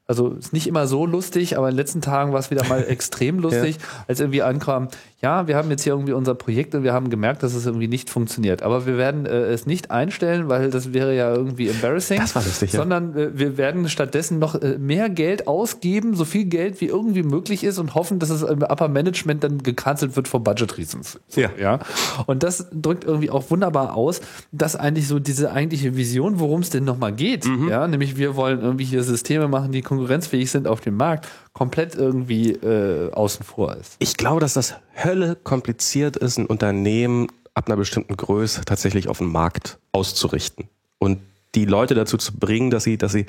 also 0.10 0.30
ist 0.30 0.53
nicht 0.53 0.66
immer 0.66 0.88
so 0.88 1.05
lustig, 1.05 1.55
aber 1.55 1.70
in 1.70 1.76
den 1.76 1.78
letzten 1.78 2.01
Tagen 2.01 2.34
war 2.34 2.39
es 2.39 2.49
wieder 2.49 2.66
mal 2.68 2.84
extrem 2.88 3.38
lustig, 3.38 3.78
als 4.07 4.20
irgendwie 4.20 4.41
ankam, 4.41 4.88
ja, 5.22 5.47
wir 5.47 5.57
haben 5.57 5.70
jetzt 5.70 5.84
hier 5.84 5.93
irgendwie 5.93 6.14
unser 6.14 6.34
Projekt 6.34 6.74
und 6.74 6.84
wir 6.84 6.93
haben 6.93 7.10
gemerkt, 7.10 7.43
dass 7.43 7.53
es 7.53 7.66
irgendwie 7.66 7.89
nicht 7.89 8.10
funktioniert. 8.10 8.64
Aber 8.64 8.86
wir 8.86 8.97
werden 8.97 9.26
äh, 9.26 9.51
es 9.51 9.66
nicht 9.66 9.91
einstellen, 9.91 10.47
weil 10.47 10.72
das 10.72 10.93
wäre 10.93 11.14
ja 11.14 11.34
irgendwie 11.34 11.68
embarrassing. 11.68 12.20
Das 12.20 12.36
war 12.36 12.43
lustig, 12.43 12.72
ja. 12.72 12.80
Sondern 12.80 13.16
äh, 13.16 13.38
wir 13.38 13.57
werden 13.57 13.88
stattdessen 13.89 14.39
noch 14.39 14.55
äh, 14.55 14.78
mehr 14.80 15.10
Geld 15.10 15.47
ausgeben, 15.47 16.16
so 16.16 16.24
viel 16.24 16.45
Geld 16.45 16.80
wie 16.80 16.86
irgendwie 16.86 17.24
möglich 17.24 17.64
ist 17.66 17.80
und 17.80 17.95
hoffen, 17.95 18.20
dass 18.20 18.30
es 18.30 18.41
im 18.43 18.64
Upper 18.64 18.88
Management 18.88 19.43
dann 19.43 19.62
gecancelt 19.62 20.16
wird 20.16 20.30
for 20.30 20.41
Budget 20.41 20.78
Reasons. 20.78 21.20
Ja. 21.36 21.49
Ja. 21.60 21.80
Und 22.26 22.41
das 22.41 22.68
drückt 22.72 23.03
irgendwie 23.03 23.30
auch 23.30 23.51
wunderbar 23.51 23.95
aus, 23.95 24.22
dass 24.53 24.76
eigentlich 24.78 25.07
so 25.07 25.20
diese 25.20 25.51
eigentliche 25.51 25.97
Vision, 25.97 26.39
worum 26.39 26.62
es 26.62 26.70
denn 26.70 26.86
nochmal 26.86 27.12
geht, 27.12 27.45
ja, 27.70 27.88
nämlich 27.88 28.18
wir 28.18 28.36
wollen 28.36 28.62
irgendwie 28.62 28.86
hier 28.86 29.03
Systeme 29.03 29.47
machen, 29.47 29.72
die 29.72 29.82
konkurrenzfähig 30.00 30.50
sind 30.50 30.68
auf 30.68 30.80
dem 30.82 30.95
Markt, 30.95 31.28
komplett 31.54 31.95
irgendwie 31.95 32.52
äh, 32.52 33.12
außen 33.12 33.43
vor 33.43 33.76
ist. 33.76 33.97
Ich 34.00 34.16
glaube, 34.16 34.39
dass 34.39 34.54
das 34.54 34.76
Hölle 34.95 35.36
kompliziert 35.36 36.16
ist, 36.16 36.38
ein 36.38 36.45
Unternehmen 36.45 37.28
ab 37.54 37.68
einer 37.68 37.76
bestimmten 37.76 38.16
Größe 38.16 38.64
tatsächlich 38.64 39.10
auf 39.10 39.18
den 39.18 39.28
Markt 39.28 39.78
auszurichten 39.91 40.70
und 41.00 41.20
die 41.56 41.66
Leute 41.66 41.95
dazu 41.95 42.18
zu 42.18 42.38
bringen, 42.38 42.70
dass 42.70 42.84
sie, 42.86 42.97
dass 42.97 43.12
sie 43.12 43.26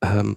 ähm, 0.00 0.36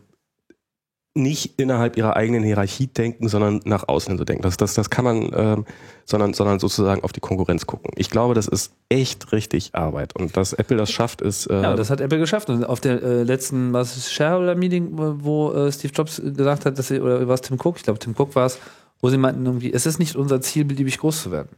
nicht 1.20 1.60
innerhalb 1.60 1.98
ihrer 1.98 2.16
eigenen 2.16 2.44
Hierarchie 2.44 2.88
denken, 2.88 3.28
sondern 3.28 3.62
nach 3.66 3.88
außen 3.88 4.18
so 4.18 4.24
denken. 4.24 4.42
Das, 4.42 4.58
das, 4.58 4.74
das 4.74 4.90
kann 4.90 5.06
man, 5.06 5.32
ähm, 5.34 5.66
sondern, 6.06 6.34
sondern 6.34 6.60
sozusagen 6.60 7.04
auf 7.04 7.12
die 7.12 7.20
Konkurrenz 7.20 7.68
gucken. 7.68 7.92
Ich 7.96 8.10
glaube, 8.10 8.34
das 8.34 8.48
ist 8.48 8.74
echt 8.90 9.32
richtig 9.32 9.76
Arbeit. 9.76 10.16
Und 10.16 10.36
dass 10.36 10.54
Apple 10.54 10.78
das 10.78 10.92
schafft, 10.92 11.22
ist. 11.22 11.48
Äh 11.48 11.62
ja, 11.62 11.76
das 11.76 11.90
hat 11.90 12.02
Apple 12.02 12.20
geschafft. 12.20 12.50
Und 12.50 12.64
auf 12.64 12.80
der 12.80 13.04
äh, 13.04 13.24
letzten 13.24 13.74
was 13.74 14.12
Shareholder-Meeting, 14.12 14.90
wo 14.94 15.52
äh, 15.52 15.72
Steve 15.72 15.94
Jobs 15.94 16.22
gesagt 16.24 16.66
hat, 16.66 16.80
dass 16.80 16.88
sie, 16.88 17.00
oder 17.00 17.28
was 17.28 17.42
Tim 17.42 17.58
Cook, 17.62 17.78
ich 17.78 17.84
glaube, 17.84 18.00
Tim 18.00 18.16
Cook 18.18 18.36
war 18.36 18.48
es, 18.48 18.58
wo 19.02 19.10
sie 19.10 19.18
meinten, 19.18 19.46
irgendwie, 19.46 19.72
es 19.72 19.86
ist 19.86 20.00
nicht 20.00 20.16
unser 20.16 20.42
Ziel, 20.42 20.66
beliebig 20.66 20.98
groß 20.98 21.24
zu 21.24 21.32
werden. 21.32 21.50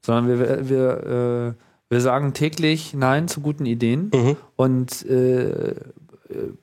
Sondern 0.00 0.28
wir, 0.28 0.68
wir, 0.68 1.54
äh, 1.56 1.62
wir 1.92 2.00
sagen 2.00 2.32
täglich 2.32 2.94
Nein 2.94 3.28
zu 3.28 3.40
guten 3.40 3.66
Ideen 3.66 4.10
mhm. 4.14 4.36
und 4.56 5.04
äh, 5.06 5.74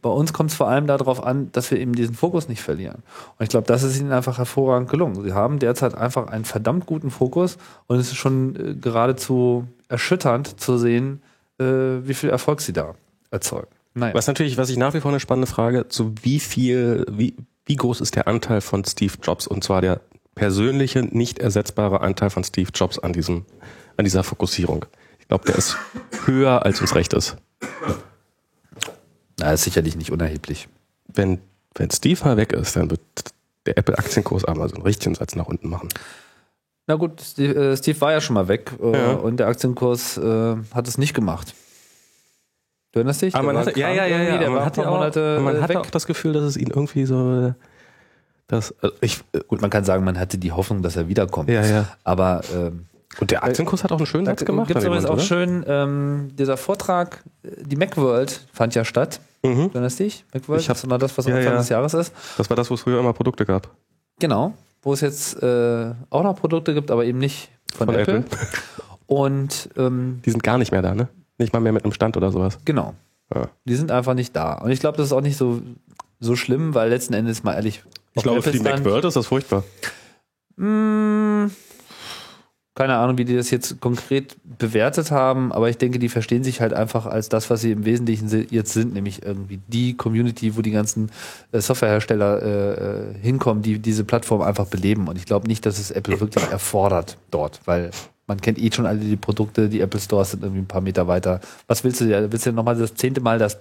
bei 0.01 0.09
uns 0.09 0.33
kommt 0.33 0.51
es 0.51 0.57
vor 0.57 0.67
allem 0.67 0.87
darauf 0.87 1.23
an, 1.23 1.51
dass 1.51 1.71
wir 1.71 1.79
eben 1.79 1.93
diesen 1.93 2.15
Fokus 2.15 2.47
nicht 2.47 2.61
verlieren. 2.61 3.03
Und 3.37 3.43
ich 3.43 3.49
glaube, 3.49 3.67
das 3.67 3.83
ist 3.83 3.99
ihnen 3.99 4.11
einfach 4.11 4.37
hervorragend 4.37 4.89
gelungen. 4.89 5.21
Sie 5.23 5.33
haben 5.33 5.59
derzeit 5.59 5.95
einfach 5.95 6.27
einen 6.27 6.45
verdammt 6.45 6.85
guten 6.85 7.11
Fokus 7.11 7.57
und 7.87 7.97
es 7.97 8.07
ist 8.07 8.17
schon 8.17 8.55
äh, 8.55 8.75
geradezu 8.75 9.67
erschütternd 9.87 10.59
zu 10.59 10.77
sehen, 10.77 11.21
äh, 11.59 11.63
wie 11.63 12.13
viel 12.13 12.29
Erfolg 12.29 12.61
sie 12.61 12.73
da 12.73 12.95
erzeugen. 13.31 13.67
Naja. 13.93 14.13
Was 14.13 14.27
natürlich, 14.27 14.57
was 14.57 14.69
ich 14.69 14.77
nach 14.77 14.93
wie 14.93 15.01
vor 15.01 15.11
eine 15.11 15.19
spannende 15.19 15.47
Frage, 15.47 15.87
zu 15.87 16.13
wie 16.21 16.39
viel, 16.39 17.05
wie, 17.09 17.35
wie 17.65 17.75
groß 17.75 18.01
ist 18.01 18.15
der 18.15 18.27
Anteil 18.27 18.61
von 18.61 18.85
Steve 18.85 19.13
Jobs 19.21 19.47
und 19.47 19.63
zwar 19.63 19.81
der 19.81 20.01
persönliche, 20.35 21.01
nicht 21.01 21.39
ersetzbare 21.39 22.01
Anteil 22.01 22.29
von 22.29 22.43
Steve 22.43 22.69
Jobs 22.73 22.97
an 22.99 23.13
diesem, 23.13 23.45
an 23.97 24.05
dieser 24.05 24.23
Fokussierung. 24.23 24.85
Ich 25.19 25.27
glaube, 25.27 25.45
der 25.45 25.55
ist 25.55 25.77
höher, 26.25 26.65
als 26.65 26.81
uns 26.81 26.95
recht 26.95 27.13
ist. 27.13 27.35
Na, 29.39 29.53
ist 29.53 29.63
sicherlich 29.63 29.95
nicht 29.95 30.11
unerheblich. 30.11 30.67
Wenn, 31.07 31.39
wenn 31.75 31.89
Steve 31.91 32.23
mal 32.23 32.37
weg 32.37 32.53
ist, 32.53 32.75
dann 32.75 32.89
wird 32.89 33.01
der 33.65 33.77
Apple-Aktienkurs 33.77 34.45
einmal 34.45 34.69
so 34.69 34.75
einen 34.75 34.83
richtigen 34.83 35.15
Satz 35.15 35.35
nach 35.35 35.47
unten 35.47 35.69
machen. 35.69 35.89
Na 36.87 36.95
gut, 36.95 37.21
Steve, 37.21 37.53
äh, 37.53 37.77
Steve 37.77 38.01
war 38.01 38.11
ja 38.11 38.21
schon 38.21 38.33
mal 38.33 38.47
weg 38.47 38.71
äh, 38.81 38.91
ja. 38.91 39.11
und 39.13 39.37
der 39.37 39.47
Aktienkurs 39.47 40.17
äh, 40.17 40.55
hat 40.73 40.87
es 40.87 40.97
nicht 40.97 41.13
gemacht. 41.13 41.53
Du 42.91 42.99
erinnerst 42.99 43.21
dich? 43.21 43.35
Aber 43.35 43.45
man 43.53 43.57
hatte, 43.57 43.79
ja, 43.79 43.89
ja, 43.89 44.07
ja, 44.07 44.21
ja. 44.21 44.37
Der 44.39 44.49
man 44.49 44.65
hatte, 44.65 44.89
auch, 44.89 44.95
Monate 44.95 45.39
man 45.39 45.61
hatte 45.61 45.79
auch 45.79 45.91
das 45.91 46.07
Gefühl, 46.07 46.33
dass 46.33 46.43
es 46.43 46.57
ihn 46.57 46.69
irgendwie 46.69 47.05
so. 47.05 47.53
Das, 48.47 48.73
also 48.81 48.95
ich, 49.01 49.19
gut, 49.47 49.61
man 49.61 49.69
kann 49.69 49.83
sagen, 49.83 50.03
man 50.03 50.17
hatte 50.17 50.39
die 50.39 50.51
Hoffnung, 50.51 50.81
dass 50.81 50.95
er 50.95 51.07
wiederkommt. 51.07 51.49
Ja, 51.49 51.63
ja. 51.63 51.85
Aber 52.03 52.41
ähm, 52.55 52.87
und 53.19 53.29
der 53.29 53.43
Aktienkurs 53.43 53.83
hat 53.83 53.91
auch 53.91 53.97
einen 53.97 54.07
schönen 54.07 54.25
Satz 54.25 54.43
gemacht. 54.43 54.67
Gibt 54.67 54.79
es 54.79 54.85
übrigens 54.85 55.05
auch 55.05 55.19
schön, 55.19 55.63
ähm, 55.67 56.29
dieser 56.33 56.57
Vortrag, 56.57 57.23
die 57.43 57.75
Macworld 57.75 58.47
fand 58.53 58.73
ja 58.73 58.85
statt. 58.85 59.19
Mhm. 59.43 59.69
Erinnerst 59.73 59.99
du 59.99 60.03
dich? 60.03 60.25
Macworld, 60.33 60.61
ich 60.61 60.69
hab, 60.69 60.75
das 60.75 60.89
war 60.89 60.97
das, 60.97 61.17
was 61.17 61.25
ja, 61.25 61.35
Anfang 61.35 61.53
ja. 61.53 61.59
des 61.59 61.69
Jahres 61.69 61.93
ist. 61.93 62.13
Das 62.37 62.49
war 62.49 62.57
das, 62.57 62.69
wo 62.69 62.73
es 62.73 62.81
früher 62.81 62.99
immer 62.99 63.13
Produkte 63.13 63.45
gab. 63.45 63.69
Genau, 64.19 64.53
wo 64.81 64.93
es 64.93 65.01
jetzt 65.01 65.41
äh, 65.41 65.93
auch 66.09 66.23
noch 66.23 66.35
Produkte 66.35 66.73
gibt, 66.73 66.91
aber 66.91 67.05
eben 67.05 67.19
nicht 67.19 67.49
von, 67.73 67.87
von 67.87 67.95
Apple. 67.95 68.17
Apple. 68.17 68.37
Und 69.07 69.69
ähm, 69.77 70.21
die 70.25 70.31
sind 70.31 70.43
gar 70.43 70.57
nicht 70.57 70.71
mehr 70.71 70.81
da, 70.81 70.93
ne? 70.93 71.07
Nicht 71.37 71.53
mal 71.53 71.59
mehr 71.59 71.71
mit 71.71 71.83
einem 71.83 71.93
Stand 71.93 72.17
oder 72.17 72.31
sowas. 72.31 72.59
Genau. 72.65 72.93
Ja. 73.33 73.49
Die 73.65 73.75
sind 73.75 73.91
einfach 73.91 74.13
nicht 74.13 74.35
da. 74.35 74.53
Und 74.53 74.71
ich 74.71 74.79
glaube, 74.79 74.97
das 74.97 75.07
ist 75.07 75.13
auch 75.13 75.21
nicht 75.21 75.37
so, 75.37 75.61
so 76.19 76.35
schlimm, 76.35 76.75
weil 76.75 76.89
letzten 76.89 77.13
Endes 77.13 77.43
mal 77.43 77.53
ehrlich. 77.53 77.83
Ich 78.13 78.23
glaube, 78.23 78.41
für 78.41 78.51
die 78.51 78.59
Macworld 78.59 79.05
ist 79.05 79.15
das 79.15 79.27
furchtbar. 79.27 79.63
Mh, 80.57 81.45
mm, 81.45 81.51
keine 82.79 82.95
Ahnung, 82.95 83.17
wie 83.17 83.25
die 83.25 83.35
das 83.35 83.51
jetzt 83.51 83.81
konkret 83.81 84.37
bewertet 84.57 85.11
haben, 85.11 85.51
aber 85.51 85.69
ich 85.69 85.77
denke, 85.77 85.99
die 85.99 86.07
verstehen 86.07 86.45
sich 86.45 86.61
halt 86.61 86.71
einfach 86.71 87.05
als 87.05 87.27
das, 87.27 87.49
was 87.49 87.59
sie 87.59 87.73
im 87.73 87.83
Wesentlichen 87.83 88.47
jetzt 88.51 88.71
sind, 88.71 88.93
nämlich 88.93 89.21
irgendwie 89.21 89.59
die 89.67 89.97
Community, 89.97 90.55
wo 90.55 90.61
die 90.61 90.71
ganzen 90.71 91.11
äh, 91.51 91.59
Softwarehersteller 91.59 92.41
äh, 92.41 92.71
äh, 92.71 93.19
hinkommen, 93.21 93.63
die 93.63 93.79
diese 93.79 94.05
Plattform 94.05 94.41
einfach 94.41 94.65
beleben. 94.65 95.09
Und 95.09 95.17
ich 95.17 95.25
glaube 95.25 95.49
nicht, 95.49 95.65
dass 95.65 95.77
es 95.77 95.91
Apple 95.91 96.21
wirklich 96.21 96.49
erfordert 96.51 97.17
dort, 97.31 97.59
weil 97.65 97.91
man 98.27 98.39
kennt 98.39 98.57
eh 98.57 98.71
schon 98.71 98.85
alle 98.85 98.99
die 98.99 99.17
Produkte, 99.17 99.67
die 99.67 99.81
Apple 99.81 99.99
Stores 99.99 100.31
sind 100.31 100.43
irgendwie 100.43 100.61
ein 100.61 100.67
paar 100.67 100.79
Meter 100.79 101.05
weiter. 101.05 101.41
Was 101.67 101.83
willst 101.83 101.99
du 101.99 102.05
dir? 102.05 102.31
Willst 102.31 102.45
du 102.45 102.51
dir 102.51 102.55
nochmal 102.55 102.77
das 102.77 102.95
zehnte 102.95 103.19
Mal 103.19 103.39
das 103.39 103.57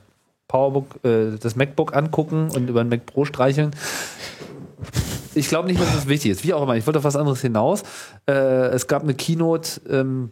Powerbook, 0.46 1.04
äh, 1.04 1.36
das 1.40 1.56
MacBook 1.56 1.92
angucken 1.92 2.50
und 2.54 2.70
über 2.70 2.82
ein 2.82 2.88
Mac 2.88 3.04
Pro 3.04 3.24
streicheln? 3.24 3.72
Ich 5.38 5.48
glaube 5.48 5.68
nicht, 5.68 5.80
dass 5.80 5.94
das 5.94 6.08
wichtig 6.08 6.32
ist. 6.32 6.44
Wie 6.44 6.54
auch 6.54 6.62
immer, 6.62 6.76
ich 6.76 6.86
wollte 6.86 6.98
auf 6.98 7.04
was 7.04 7.16
anderes 7.16 7.40
hinaus. 7.40 7.82
Äh, 8.26 8.32
es 8.32 8.86
gab 8.86 9.02
eine 9.02 9.14
Keynote, 9.14 9.80
ähm, 9.88 10.30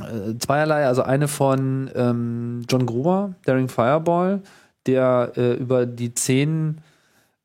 äh, 0.00 0.36
zweierlei, 0.38 0.86
also 0.86 1.02
eine 1.02 1.28
von 1.28 1.90
ähm, 1.94 2.62
John 2.68 2.86
Gruber, 2.86 3.34
Daring 3.44 3.68
Fireball, 3.68 4.42
der 4.86 5.32
äh, 5.36 5.54
über 5.54 5.86
die 5.86 6.14
zehn 6.14 6.78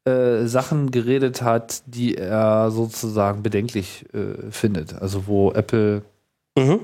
äh, 0.06 0.46
Sachen 0.46 0.92
geredet 0.92 1.42
hat, 1.42 1.84
die 1.86 2.16
er 2.16 2.72
sozusagen 2.72 3.44
bedenklich 3.44 4.06
äh, 4.14 4.52
findet. 4.52 5.00
Also 5.00 5.28
wo 5.28 5.52
Apple 5.52 6.02
mhm. 6.58 6.80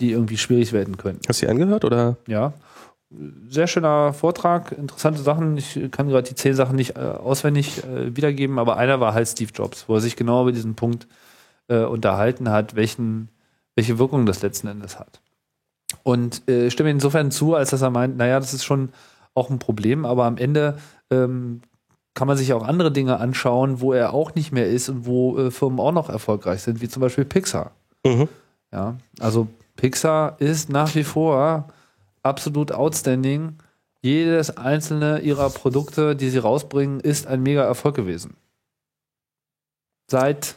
die 0.00 0.12
irgendwie 0.12 0.38
schwierig 0.38 0.72
werden 0.72 0.96
könnten. 0.96 1.22
Hast 1.28 1.42
du 1.42 1.46
die 1.46 1.50
angehört 1.50 1.84
oder? 1.84 2.16
Ja 2.26 2.54
sehr 3.48 3.66
schöner 3.66 4.12
Vortrag, 4.12 4.72
interessante 4.72 5.22
Sachen. 5.22 5.56
Ich 5.56 5.78
kann 5.90 6.08
gerade 6.08 6.28
die 6.28 6.34
zehn 6.34 6.54
Sachen 6.54 6.76
nicht 6.76 6.96
äh, 6.96 7.00
auswendig 7.00 7.84
äh, 7.84 8.16
wiedergeben, 8.16 8.58
aber 8.58 8.76
einer 8.76 9.00
war 9.00 9.14
halt 9.14 9.28
Steve 9.28 9.52
Jobs, 9.54 9.88
wo 9.88 9.94
er 9.94 10.00
sich 10.00 10.16
genau 10.16 10.42
über 10.42 10.52
diesen 10.52 10.74
Punkt 10.74 11.06
äh, 11.68 11.84
unterhalten 11.84 12.50
hat, 12.50 12.74
welchen, 12.74 13.28
welche 13.74 13.98
Wirkung 13.98 14.26
das 14.26 14.42
letzten 14.42 14.68
Endes 14.68 14.98
hat. 14.98 15.20
Und 16.02 16.48
äh, 16.48 16.70
stimme 16.70 16.90
insofern 16.90 17.30
zu, 17.30 17.54
als 17.54 17.70
dass 17.70 17.82
er 17.82 17.90
meint, 17.90 18.16
naja, 18.16 18.40
das 18.40 18.54
ist 18.54 18.64
schon 18.64 18.90
auch 19.34 19.50
ein 19.50 19.58
Problem, 19.58 20.04
aber 20.04 20.24
am 20.24 20.36
Ende 20.36 20.78
ähm, 21.10 21.62
kann 22.14 22.28
man 22.28 22.36
sich 22.36 22.52
auch 22.52 22.66
andere 22.66 22.92
Dinge 22.92 23.18
anschauen, 23.18 23.80
wo 23.80 23.92
er 23.92 24.12
auch 24.12 24.34
nicht 24.34 24.52
mehr 24.52 24.68
ist 24.68 24.88
und 24.88 25.06
wo 25.06 25.38
äh, 25.38 25.50
Firmen 25.50 25.80
auch 25.80 25.92
noch 25.92 26.08
erfolgreich 26.08 26.62
sind, 26.62 26.80
wie 26.80 26.88
zum 26.88 27.00
Beispiel 27.00 27.24
Pixar. 27.24 27.72
Mhm. 28.04 28.28
Ja, 28.72 28.96
also 29.20 29.48
Pixar 29.76 30.36
ist 30.40 30.70
nach 30.70 30.94
wie 30.94 31.04
vor 31.04 31.68
absolut 32.22 32.72
outstanding. 32.72 33.58
Jedes 34.00 34.56
einzelne 34.56 35.20
ihrer 35.20 35.50
Produkte, 35.50 36.16
die 36.16 36.30
sie 36.30 36.38
rausbringen, 36.38 37.00
ist 37.00 37.26
ein 37.26 37.42
mega 37.42 37.62
Erfolg 37.62 37.94
gewesen. 37.94 38.36
Seit 40.10 40.56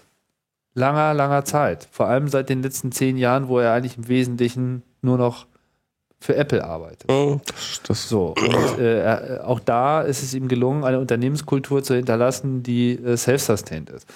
langer, 0.74 1.14
langer 1.14 1.46
Zeit. 1.46 1.88
Vor 1.92 2.08
allem 2.08 2.28
seit 2.28 2.50
den 2.50 2.64
letzten 2.64 2.92
zehn 2.92 3.18
Jahren, 3.18 3.48
wo 3.48 3.60
er 3.60 3.74
eigentlich 3.74 3.98
im 3.98 4.08
Wesentlichen 4.08 4.84
nur 5.02 5.18
noch 5.18 5.46
für 6.20 6.36
Apple 6.36 6.64
arbeitet. 6.64 7.10
Oh, 7.12 7.40
das, 7.88 8.10
so, 8.10 8.34
und 8.36 8.80
äh, 8.80 9.40
auch 9.44 9.60
da 9.60 10.02
ist 10.02 10.24
es 10.24 10.34
ihm 10.34 10.48
gelungen, 10.48 10.84
eine 10.84 11.00
Unternehmenskultur 11.00 11.84
zu 11.84 11.94
hinterlassen, 11.94 12.64
die 12.64 12.94
äh, 12.94 13.16
self-sustained 13.16 13.92
ist. 13.92 14.08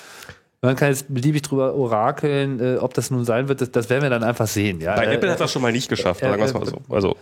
Man 0.62 0.76
kann 0.76 0.90
jetzt 0.90 1.14
beliebig 1.14 1.44
drüber 1.44 1.76
orakeln, 1.76 2.60
äh, 2.60 2.78
ob 2.78 2.94
das 2.94 3.12
nun 3.12 3.26
sein 3.26 3.48
wird, 3.48 3.62
das, 3.62 3.72
das 3.72 3.90
werden 3.90 4.04
wir 4.04 4.10
dann 4.10 4.24
einfach 4.24 4.48
sehen. 4.48 4.82
Ja? 4.82 4.96
Bei 4.96 5.06
Apple 5.06 5.32
hat 5.32 5.40
das 5.40 5.52
schon 5.52 5.62
mal 5.62 5.72
nicht 5.72 5.88
geschafft, 5.88 6.22
sagen 6.22 6.38
wir 6.38 6.46
es 6.46 6.54
mal 6.54 6.66
so. 6.66 6.82
Also 6.90 7.16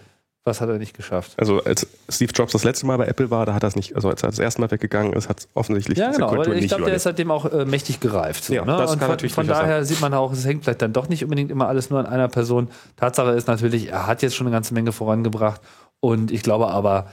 was 0.47 0.61
hat 0.61 0.69
er 0.69 0.79
nicht 0.79 0.95
geschafft? 0.95 1.33
Also 1.37 1.63
als 1.63 1.85
Steve 2.09 2.31
Jobs 2.33 2.53
das 2.53 2.63
letzte 2.63 2.87
Mal 2.87 2.97
bei 2.97 3.05
Apple 3.05 3.29
war, 3.29 3.45
da 3.45 3.53
hat 3.53 3.63
er 3.63 3.67
es 3.67 3.75
nicht, 3.75 3.95
also 3.95 4.09
als 4.09 4.23
er 4.23 4.29
das 4.29 4.39
erste 4.39 4.61
Mal 4.61 4.71
weggegangen 4.71 5.13
ist, 5.13 5.29
hat 5.29 5.41
es 5.41 5.49
offensichtlich 5.53 5.97
ja, 5.97 6.11
genau, 6.11 6.29
Kultur 6.29 6.45
aber 6.45 6.55
ich 6.55 6.67
glaube, 6.67 6.85
der 6.85 6.95
ist 6.95 7.03
seitdem 7.03 7.29
auch 7.29 7.45
äh, 7.45 7.65
mächtig 7.65 7.99
gereift. 7.99 8.45
So, 8.45 8.53
ja, 8.53 8.65
ne? 8.65 8.77
das 8.77 8.91
Und 8.91 8.99
kann 8.99 9.07
von, 9.07 9.09
natürlich 9.09 9.33
von 9.33 9.45
daher 9.45 9.83
sein. 9.83 9.85
sieht 9.85 10.01
man 10.01 10.13
auch, 10.13 10.31
es 10.31 10.45
hängt 10.45 10.63
vielleicht 10.63 10.81
dann 10.81 10.93
doch 10.93 11.09
nicht 11.09 11.23
unbedingt 11.23 11.51
immer 11.51 11.67
alles 11.67 11.89
nur 11.89 11.99
an 11.99 12.07
einer 12.07 12.27
Person. 12.29 12.69
Tatsache 12.95 13.31
ist 13.31 13.47
natürlich, 13.47 13.89
er 13.89 14.07
hat 14.07 14.21
jetzt 14.23 14.35
schon 14.35 14.47
eine 14.47 14.55
ganze 14.55 14.73
Menge 14.73 14.91
vorangebracht 14.91 15.61
und 15.99 16.31
ich 16.31 16.41
glaube 16.41 16.69
aber, 16.69 17.07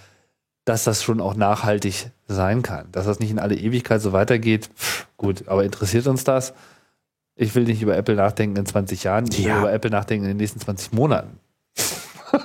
dass 0.64 0.85
das 0.85 1.03
schon 1.03 1.20
auch 1.20 1.35
nachhaltig 1.35 2.11
sein 2.26 2.62
kann. 2.62 2.87
Dass 2.93 3.05
das 3.05 3.20
nicht 3.20 3.30
in 3.30 3.39
alle 3.39 3.57
Ewigkeit 3.57 4.01
so 4.01 4.12
weitergeht, 4.12 4.70
pff, 4.76 5.07
gut, 5.16 5.49
aber 5.49 5.64
interessiert 5.64 6.06
uns 6.06 6.24
das? 6.24 6.55
Ich 7.36 7.55
will 7.55 7.65
nicht 7.65 7.82
über 7.82 7.97
Apple 7.97 8.15
nachdenken 8.15 8.56
in 8.56 8.65
20 8.65 9.02
Jahren, 9.05 9.27
ich 9.28 9.40
ja. 9.40 9.55
will 9.55 9.59
über 9.61 9.73
Apple 9.73 9.90
nachdenken 9.90 10.24
in 10.24 10.31
den 10.31 10.36
nächsten 10.36 10.61
20 10.61 10.93
Monaten. 10.93 11.40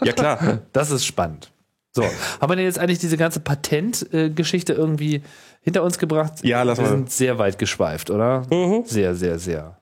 Ja, 0.03 0.13
klar. 0.13 0.59
Das 0.73 0.91
ist 0.91 1.05
spannend. 1.05 1.51
So, 1.91 2.03
haben 2.03 2.51
wir 2.51 2.55
denn 2.55 2.65
jetzt 2.65 2.77
eigentlich 2.79 2.99
diese 2.99 3.17
ganze 3.17 3.39
Patentgeschichte 3.39 4.73
irgendwie 4.73 5.23
hinter 5.61 5.83
uns 5.83 5.97
gebracht? 5.97 6.33
Ja, 6.43 6.61
lass 6.63 6.77
mal. 6.77 6.85
Wir 6.85 6.89
sind 6.91 7.11
sehr 7.11 7.39
weit 7.39 7.57
geschweift, 7.57 8.11
oder? 8.11 8.45
Mhm. 8.51 8.83
Sehr, 8.85 9.15
sehr, 9.15 9.39
sehr. 9.39 9.79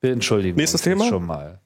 Wir 0.00 0.12
entschuldigen 0.12 0.56
Nächstes 0.56 0.80
uns 0.80 0.84
Thema? 0.84 1.04
schon 1.06 1.26
mal. 1.26 1.60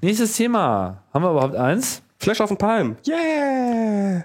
Nächstes 0.00 0.36
Thema. 0.36 1.02
Haben 1.12 1.22
wir 1.22 1.30
überhaupt 1.30 1.54
eins? 1.54 2.02
Flash 2.18 2.40
auf 2.40 2.48
den 2.48 2.58
Palm. 2.58 2.96
Yeah! 3.06 4.24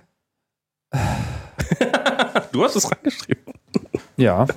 du 2.52 2.64
hast 2.64 2.76
es 2.76 2.90
reingeschrieben. 2.90 3.53
Ja. 4.18 4.48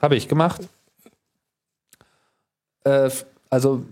Habe 0.00 0.16
ich 0.16 0.28
gemacht. 0.28 0.68
Äh, 2.84 3.10
also 3.50 3.84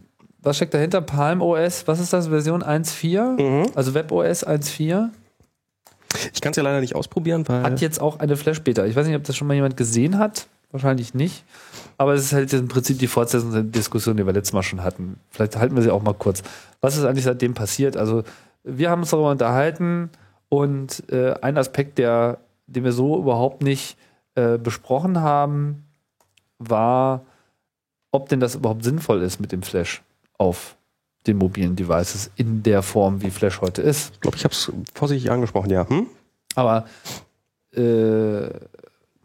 was 0.46 0.56
steckt 0.56 0.74
dahinter? 0.74 1.00
Palm 1.00 1.42
OS, 1.42 1.86
was 1.86 2.00
ist 2.00 2.12
das? 2.12 2.28
Version 2.28 2.62
1.4? 2.62 3.42
Mhm. 3.42 3.66
Also 3.74 3.94
WebOS 3.94 4.46
1.4? 4.46 5.08
Ich 6.32 6.40
kann 6.40 6.52
es 6.52 6.56
ja 6.56 6.62
leider 6.62 6.80
nicht 6.80 6.94
ausprobieren, 6.94 7.46
weil. 7.48 7.62
Hat 7.62 7.80
jetzt 7.80 8.00
auch 8.00 8.20
eine 8.20 8.36
Flash-Beta. 8.36 8.86
Ich 8.86 8.96
weiß 8.96 9.06
nicht, 9.06 9.16
ob 9.16 9.24
das 9.24 9.36
schon 9.36 9.48
mal 9.48 9.54
jemand 9.54 9.76
gesehen 9.76 10.18
hat. 10.18 10.46
Wahrscheinlich 10.70 11.14
nicht. 11.14 11.44
Aber 11.98 12.14
es 12.14 12.24
ist 12.24 12.32
halt 12.32 12.52
im 12.52 12.68
Prinzip 12.68 12.98
die 12.98 13.06
Fortsetzung 13.06 13.52
der 13.52 13.62
Diskussion, 13.62 14.16
die 14.16 14.26
wir 14.26 14.32
letztes 14.32 14.52
Mal 14.52 14.62
schon 14.62 14.82
hatten. 14.82 15.18
Vielleicht 15.30 15.56
halten 15.56 15.76
wir 15.76 15.82
sie 15.82 15.90
auch 15.90 16.02
mal 16.02 16.14
kurz. 16.14 16.42
Was 16.80 16.96
ist 16.96 17.04
eigentlich 17.04 17.24
seitdem 17.24 17.54
passiert? 17.54 17.96
Also, 17.96 18.22
wir 18.64 18.90
haben 18.90 19.00
uns 19.00 19.10
darüber 19.10 19.30
unterhalten 19.30 20.10
und 20.48 21.02
äh, 21.10 21.34
ein 21.40 21.58
Aspekt, 21.58 21.98
der 21.98 22.38
den 22.66 22.84
wir 22.84 22.92
so 22.92 23.18
überhaupt 23.18 23.62
nicht 23.62 23.96
äh, 24.34 24.58
besprochen 24.58 25.20
haben, 25.20 25.84
war, 26.58 27.24
ob 28.10 28.28
denn 28.28 28.40
das 28.40 28.54
überhaupt 28.54 28.84
sinnvoll 28.84 29.22
ist 29.22 29.40
mit 29.40 29.52
dem 29.52 29.62
Flash 29.62 30.02
auf 30.38 30.76
den 31.26 31.38
mobilen 31.38 31.76
Devices 31.76 32.30
in 32.36 32.62
der 32.62 32.82
Form, 32.82 33.22
wie 33.22 33.30
Flash 33.30 33.60
heute 33.60 33.82
ist. 33.82 34.14
Ich 34.14 34.20
glaube, 34.20 34.36
ich 34.36 34.44
habe 34.44 34.52
es 34.52 34.72
vorsichtig 34.94 35.30
angesprochen, 35.30 35.70
ja. 35.70 35.88
Hm? 35.88 36.06
Aber 36.54 36.86
äh, 37.72 38.48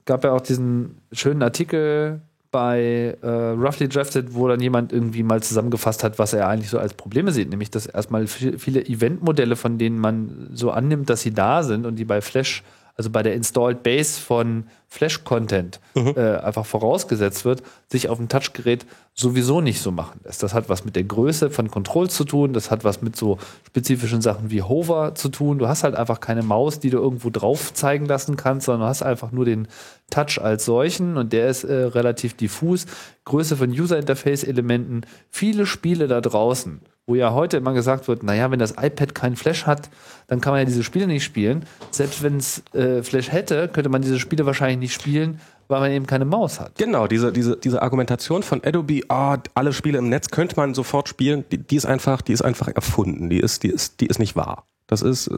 gab 0.05 0.23
ja 0.23 0.31
auch 0.31 0.41
diesen 0.41 0.97
schönen 1.11 1.43
Artikel 1.43 2.21
bei 2.51 3.17
äh, 3.21 3.27
Roughly 3.27 3.87
Drafted, 3.87 4.33
wo 4.33 4.47
dann 4.47 4.59
jemand 4.59 4.91
irgendwie 4.91 5.23
mal 5.23 5.41
zusammengefasst 5.41 6.03
hat, 6.03 6.19
was 6.19 6.33
er 6.33 6.49
eigentlich 6.49 6.69
so 6.69 6.79
als 6.79 6.93
Probleme 6.93 7.31
sieht. 7.31 7.49
Nämlich, 7.49 7.71
dass 7.71 7.85
erstmal 7.85 8.27
viele 8.27 8.85
Eventmodelle, 8.85 9.55
von 9.55 9.77
denen 9.77 9.99
man 9.99 10.49
so 10.53 10.71
annimmt, 10.71 11.09
dass 11.09 11.21
sie 11.21 11.33
da 11.33 11.63
sind 11.63 11.85
und 11.85 11.95
die 11.95 12.05
bei 12.05 12.19
Flash 12.19 12.63
also 13.01 13.09
bei 13.09 13.23
der 13.23 13.33
Installed 13.33 13.81
Base 13.81 14.21
von 14.21 14.65
Flash-Content 14.87 15.79
mhm. 15.95 16.13
äh, 16.15 16.35
einfach 16.37 16.67
vorausgesetzt 16.67 17.45
wird, 17.45 17.63
sich 17.87 18.09
auf 18.09 18.19
dem 18.19 18.29
Touchgerät 18.29 18.85
sowieso 19.15 19.59
nicht 19.59 19.81
so 19.81 19.91
machen 19.91 20.19
lässt. 20.23 20.43
Das 20.43 20.53
hat 20.53 20.69
was 20.69 20.85
mit 20.85 20.95
der 20.95 21.03
Größe 21.03 21.49
von 21.49 21.71
Controls 21.71 22.13
zu 22.13 22.25
tun, 22.25 22.53
das 22.53 22.69
hat 22.69 22.83
was 22.83 23.01
mit 23.01 23.15
so 23.15 23.39
spezifischen 23.65 24.21
Sachen 24.21 24.51
wie 24.51 24.61
Hover 24.61 25.15
zu 25.15 25.29
tun. 25.29 25.57
Du 25.57 25.67
hast 25.67 25.83
halt 25.83 25.95
einfach 25.95 26.19
keine 26.19 26.43
Maus, 26.43 26.79
die 26.79 26.91
du 26.91 26.99
irgendwo 26.99 27.31
drauf 27.31 27.73
zeigen 27.73 28.05
lassen 28.05 28.35
kannst, 28.35 28.67
sondern 28.67 28.81
du 28.81 28.87
hast 28.89 29.01
einfach 29.01 29.31
nur 29.31 29.45
den 29.45 29.67
Touch 30.11 30.39
als 30.39 30.65
solchen 30.65 31.17
und 31.17 31.33
der 31.33 31.49
ist 31.49 31.63
äh, 31.63 31.73
relativ 31.73 32.35
diffus. 32.35 32.85
Größe 33.25 33.57
von 33.57 33.71
User-Interface-Elementen, 33.71 35.07
viele 35.31 35.65
Spiele 35.65 36.07
da 36.07 36.21
draußen 36.21 36.81
wo 37.07 37.15
ja 37.15 37.33
heute 37.33 37.57
immer 37.57 37.73
gesagt 37.73 38.07
wird, 38.07 38.23
naja, 38.23 38.51
wenn 38.51 38.59
das 38.59 38.71
iPad 38.71 39.15
keinen 39.15 39.35
Flash 39.35 39.65
hat, 39.65 39.89
dann 40.27 40.39
kann 40.39 40.53
man 40.53 40.59
ja 40.59 40.65
diese 40.65 40.83
Spiele 40.83 41.07
nicht 41.07 41.23
spielen. 41.23 41.65
Selbst 41.89 42.23
wenn 42.23 42.37
es 42.37 42.63
äh, 42.73 43.03
Flash 43.03 43.31
hätte, 43.31 43.67
könnte 43.67 43.89
man 43.89 44.01
diese 44.01 44.19
Spiele 44.19 44.45
wahrscheinlich 44.45 44.79
nicht 44.79 44.93
spielen, 44.93 45.41
weil 45.67 45.79
man 45.79 45.91
eben 45.91 46.05
keine 46.05 46.25
Maus 46.25 46.59
hat. 46.59 46.77
Genau, 46.77 47.07
diese, 47.07 47.31
diese, 47.31 47.57
diese 47.57 47.81
Argumentation 47.81 48.43
von 48.43 48.63
Adobe, 48.63 49.01
oh, 49.09 49.35
alle 49.55 49.73
Spiele 49.73 49.97
im 49.97 50.09
Netz 50.09 50.29
könnte 50.29 50.55
man 50.55 50.73
sofort 50.73 51.09
spielen, 51.09 51.43
die, 51.51 51.57
die, 51.57 51.75
ist 51.75 51.85
einfach, 51.85 52.21
die 52.21 52.33
ist 52.33 52.43
einfach 52.43 52.67
erfunden. 52.67 53.29
Die 53.29 53.39
ist, 53.39 53.63
die 53.63 53.69
ist, 53.69 53.99
die 53.99 54.05
ist 54.05 54.19
nicht 54.19 54.35
wahr. 54.35 54.67
Das 54.87 55.01
ist, 55.01 55.27
äh, 55.27 55.37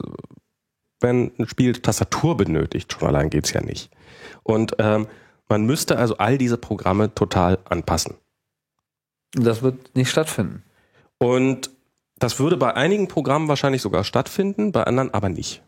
wenn 1.00 1.32
ein 1.38 1.48
Spiel 1.48 1.74
Tastatur 1.74 2.36
benötigt, 2.38 2.94
schon 2.94 3.08
allein 3.08 3.30
geht's 3.30 3.54
ja 3.54 3.62
nicht. 3.62 3.90
Und 4.44 4.76
ähm, 4.80 5.08
man 5.48 5.66
müsste 5.66 5.98
also 5.98 6.18
all 6.18 6.38
diese 6.38 6.58
Programme 6.58 7.14
total 7.14 7.60
anpassen. 7.66 8.16
Das 9.34 9.62
wird 9.62 9.96
nicht 9.96 10.10
stattfinden. 10.10 10.64
Und 11.24 11.70
das 12.20 12.40
würde 12.40 12.58
bei 12.58 12.76
einigen 12.76 13.08
Programmen 13.08 13.48
wahrscheinlich 13.48 13.82
sogar 13.82 14.04
stattfinden, 14.04 14.72
bei 14.72 14.84
anderen 14.84 15.14
aber 15.14 15.30
nicht. 15.30 15.62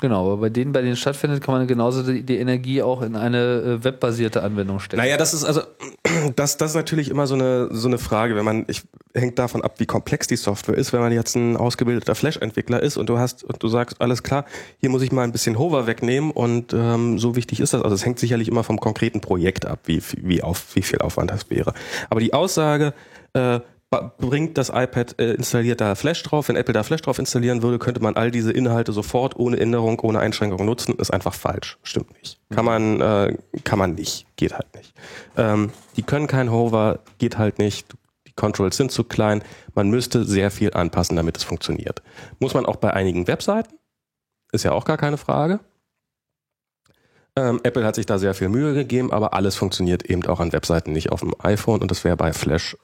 Genau, 0.00 0.32
aber 0.32 0.38
bei 0.38 0.48
denen, 0.48 0.72
bei 0.72 0.82
denen 0.82 0.96
stattfindet, 0.96 1.44
kann 1.44 1.54
man 1.54 1.66
genauso 1.68 2.02
die, 2.02 2.24
die 2.24 2.38
Energie 2.38 2.82
auch 2.82 3.02
in 3.02 3.14
eine 3.14 3.38
äh, 3.38 3.84
webbasierte 3.84 4.42
Anwendung 4.42 4.80
stecken. 4.80 5.00
Naja, 5.00 5.16
das 5.16 5.32
ist 5.32 5.44
also, 5.44 5.60
das, 6.34 6.56
das 6.56 6.70
ist 6.70 6.74
natürlich 6.74 7.08
immer 7.08 7.28
so 7.28 7.34
eine, 7.34 7.68
so 7.70 7.86
eine 7.86 7.98
Frage, 7.98 8.34
wenn 8.34 8.44
man, 8.44 8.64
ich, 8.66 8.82
hängt 9.14 9.38
davon 9.38 9.62
ab, 9.62 9.74
wie 9.78 9.86
komplex 9.86 10.26
die 10.26 10.34
Software 10.34 10.76
ist. 10.76 10.92
Wenn 10.92 11.00
man 11.00 11.12
jetzt 11.12 11.36
ein 11.36 11.56
ausgebildeter 11.56 12.16
Flash-Entwickler 12.16 12.82
ist 12.82 12.96
und 12.96 13.08
du 13.08 13.18
hast, 13.18 13.44
und 13.44 13.62
du 13.62 13.68
sagst, 13.68 14.00
alles 14.00 14.24
klar, 14.24 14.44
hier 14.80 14.90
muss 14.90 15.02
ich 15.02 15.12
mal 15.12 15.22
ein 15.22 15.30
bisschen 15.30 15.56
Hover 15.56 15.86
wegnehmen 15.86 16.32
und 16.32 16.72
ähm, 16.72 17.20
so 17.20 17.36
wichtig 17.36 17.60
ist 17.60 17.72
das. 17.72 17.82
Also 17.82 17.94
es 17.94 18.04
hängt 18.04 18.18
sicherlich 18.18 18.48
immer 18.48 18.64
vom 18.64 18.80
konkreten 18.80 19.20
Projekt 19.20 19.66
ab, 19.66 19.80
wie, 19.84 20.02
wie, 20.16 20.42
auf, 20.42 20.74
wie 20.74 20.82
viel 20.82 20.98
Aufwand 20.98 21.30
das 21.30 21.48
wäre. 21.48 21.74
Aber 22.10 22.18
die 22.18 22.34
Aussage, 22.34 22.92
äh, 23.34 23.60
bringt 24.00 24.56
das 24.56 24.70
iPad, 24.70 25.18
äh, 25.20 25.34
installiert 25.34 25.80
da 25.80 25.94
Flash 25.94 26.22
drauf. 26.22 26.48
Wenn 26.48 26.56
Apple 26.56 26.72
da 26.72 26.82
Flash 26.82 27.02
drauf 27.02 27.18
installieren 27.18 27.62
würde, 27.62 27.78
könnte 27.78 28.00
man 28.00 28.16
all 28.16 28.30
diese 28.30 28.52
Inhalte 28.52 28.92
sofort 28.92 29.36
ohne 29.36 29.60
Änderung, 29.60 30.00
ohne 30.00 30.20
Einschränkung 30.20 30.64
nutzen. 30.64 30.94
Ist 30.96 31.12
einfach 31.12 31.34
falsch. 31.34 31.78
Stimmt 31.82 32.12
nicht. 32.18 32.40
Kann 32.50 32.64
man, 32.64 33.00
äh, 33.00 33.36
kann 33.64 33.78
man 33.78 33.94
nicht. 33.94 34.26
Geht 34.36 34.54
halt 34.54 34.74
nicht. 34.74 34.94
Ähm, 35.36 35.70
die 35.96 36.02
können 36.02 36.26
kein 36.26 36.50
Hover, 36.50 37.00
geht 37.18 37.36
halt 37.38 37.58
nicht. 37.58 37.86
Die 38.26 38.32
Controls 38.32 38.76
sind 38.76 38.90
zu 38.90 39.04
klein. 39.04 39.42
Man 39.74 39.90
müsste 39.90 40.24
sehr 40.24 40.50
viel 40.50 40.72
anpassen, 40.72 41.16
damit 41.16 41.36
es 41.36 41.44
funktioniert. 41.44 42.02
Muss 42.38 42.54
man 42.54 42.64
auch 42.64 42.76
bei 42.76 42.94
einigen 42.94 43.26
Webseiten. 43.26 43.76
Ist 44.52 44.64
ja 44.64 44.72
auch 44.72 44.84
gar 44.84 44.96
keine 44.96 45.18
Frage. 45.18 45.60
Ähm, 47.36 47.60
Apple 47.62 47.84
hat 47.84 47.94
sich 47.94 48.06
da 48.06 48.18
sehr 48.18 48.34
viel 48.34 48.48
Mühe 48.48 48.74
gegeben, 48.74 49.10
aber 49.10 49.32
alles 49.32 49.56
funktioniert 49.56 50.04
eben 50.04 50.24
auch 50.26 50.40
an 50.40 50.52
Webseiten 50.52 50.92
nicht 50.92 51.10
auf 51.12 51.20
dem 51.20 51.34
iPhone 51.38 51.80
und 51.80 51.90
das 51.90 52.04
wäre 52.04 52.16
bei 52.16 52.34
Flash 52.34 52.76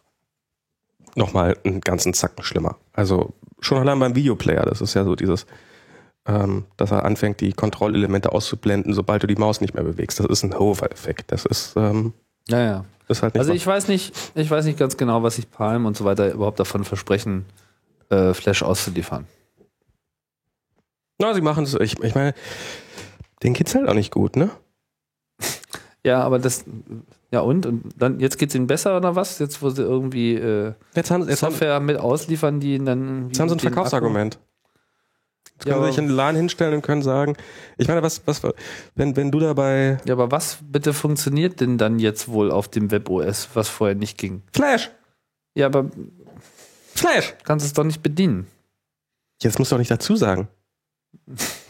nochmal 1.18 1.56
einen 1.64 1.80
ganzen 1.80 2.14
Zacken 2.14 2.44
schlimmer. 2.44 2.76
Also 2.94 3.34
schon 3.60 3.78
allein 3.78 3.98
beim 3.98 4.14
Videoplayer, 4.14 4.62
das 4.62 4.80
ist 4.80 4.94
ja 4.94 5.04
so 5.04 5.14
dieses, 5.14 5.46
ähm, 6.26 6.64
dass 6.76 6.90
er 6.90 7.04
anfängt, 7.04 7.40
die 7.40 7.52
Kontrollelemente 7.52 8.32
auszublenden, 8.32 8.94
sobald 8.94 9.22
du 9.22 9.26
die 9.26 9.36
Maus 9.36 9.60
nicht 9.60 9.74
mehr 9.74 9.84
bewegst. 9.84 10.20
Das 10.20 10.26
ist 10.26 10.42
ein 10.42 10.58
Hover-Effekt. 10.58 11.30
Das 11.32 11.44
ist, 11.44 11.74
ähm, 11.76 12.14
ja, 12.48 12.60
ja. 12.62 12.84
Ist 13.08 13.22
halt 13.22 13.34
nicht 13.34 13.40
also 13.40 13.52
ich 13.52 13.66
weiß 13.66 13.88
nicht, 13.88 14.14
ich 14.34 14.50
weiß 14.50 14.66
nicht 14.66 14.78
ganz 14.78 14.96
genau, 14.96 15.22
was 15.22 15.36
sich 15.36 15.50
Palm 15.50 15.86
und 15.86 15.96
so 15.96 16.04
weiter 16.04 16.30
überhaupt 16.30 16.60
davon 16.60 16.84
versprechen, 16.84 17.46
äh, 18.10 18.34
Flash 18.34 18.62
auszuliefern. 18.62 19.26
Na, 21.18 21.34
sie 21.34 21.40
machen 21.40 21.64
es, 21.64 21.74
ich, 21.74 21.98
ich 22.02 22.14
meine, 22.14 22.34
den 23.42 23.54
geht's 23.54 23.74
halt 23.74 23.88
auch 23.88 23.94
nicht 23.94 24.12
gut, 24.12 24.36
ne? 24.36 24.50
Ja, 26.04 26.22
aber 26.22 26.38
das, 26.38 26.64
ja 27.30 27.40
und? 27.40 27.66
Und 27.66 27.82
dann, 27.96 28.20
jetzt 28.20 28.38
geht's 28.38 28.54
ihnen 28.54 28.66
besser 28.66 28.96
oder 28.96 29.16
was? 29.16 29.38
Jetzt, 29.38 29.62
wo 29.62 29.70
sie 29.70 29.82
irgendwie 29.82 30.34
äh, 30.34 30.72
jetzt 30.94 31.10
haben, 31.10 31.28
jetzt 31.28 31.40
Software 31.40 31.74
haben, 31.74 31.86
mit 31.86 31.98
ausliefern, 31.98 32.60
die 32.60 32.78
dann. 32.78 33.28
Jetzt 33.28 33.40
haben 33.40 33.48
sie 33.48 33.56
ein 33.56 33.60
Verkaufsargument. 33.60 34.38
Jetzt 35.52 35.64
können 35.64 35.80
ja, 35.80 35.86
sie 35.86 35.90
sich 35.90 35.98
in 35.98 36.06
den 36.06 36.16
Laden 36.16 36.36
hinstellen 36.36 36.74
und 36.74 36.82
können 36.82 37.02
sagen, 37.02 37.36
ich 37.78 37.88
meine, 37.88 38.02
was, 38.02 38.22
was, 38.26 38.42
wenn, 38.94 39.16
wenn 39.16 39.32
du 39.32 39.40
dabei. 39.40 39.98
Ja, 40.04 40.14
aber 40.14 40.30
was 40.30 40.58
bitte 40.62 40.92
funktioniert 40.92 41.60
denn 41.60 41.78
dann 41.78 41.98
jetzt 41.98 42.28
wohl 42.28 42.52
auf 42.52 42.68
dem 42.68 42.92
WebOS, 42.92 43.48
was 43.54 43.68
vorher 43.68 43.96
nicht 43.96 44.18
ging? 44.18 44.42
Flash! 44.52 44.90
Ja, 45.54 45.66
aber. 45.66 45.90
Flash! 46.94 47.34
Kannst 47.42 47.66
es 47.66 47.72
doch 47.72 47.84
nicht 47.84 48.02
bedienen. 48.02 48.46
Jetzt 49.42 49.58
musst 49.58 49.72
du 49.72 49.76
auch 49.76 49.80
nicht 49.80 49.90
dazu 49.90 50.16
sagen. 50.16 50.48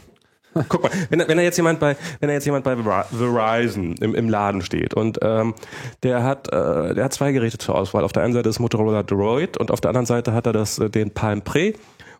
Guck 0.69 0.83
mal, 0.83 0.91
wenn, 1.11 1.21
wenn 1.21 1.37
da 1.37 1.43
jetzt 1.43 1.57
jemand 1.57 1.81
bei, 1.81 1.97
wenn 2.21 2.29
da 2.29 2.35
jetzt 2.35 2.45
jemand 2.45 2.65
bei 2.65 2.77
Verizon 2.77 3.95
im, 4.01 4.15
im 4.15 4.29
Laden 4.29 4.63
steht 4.63 4.95
und 4.95 5.19
ähm, 5.23 5.55
der 6.03 6.23
hat, 6.23 6.49
äh, 6.49 6.95
der 6.95 7.05
hat 7.05 7.13
zwei 7.13 7.33
Geräte 7.33 7.59
zur 7.59 7.75
Auswahl. 7.75 8.05
Auf 8.05 8.13
der 8.13 8.23
einen 8.23 8.33
Seite 8.33 8.49
ist 8.49 8.59
Motorola 8.59 9.03
Droid 9.03 9.57
und 9.57 9.71
auf 9.71 9.81
der 9.81 9.91
anderen 9.91 10.07
Seite 10.07 10.33
hat 10.33 10.47
er 10.47 10.53
das 10.53 10.79
äh, 10.79 10.91
den 10.91 11.11
Palm 11.11 11.43
Pre 11.43 11.75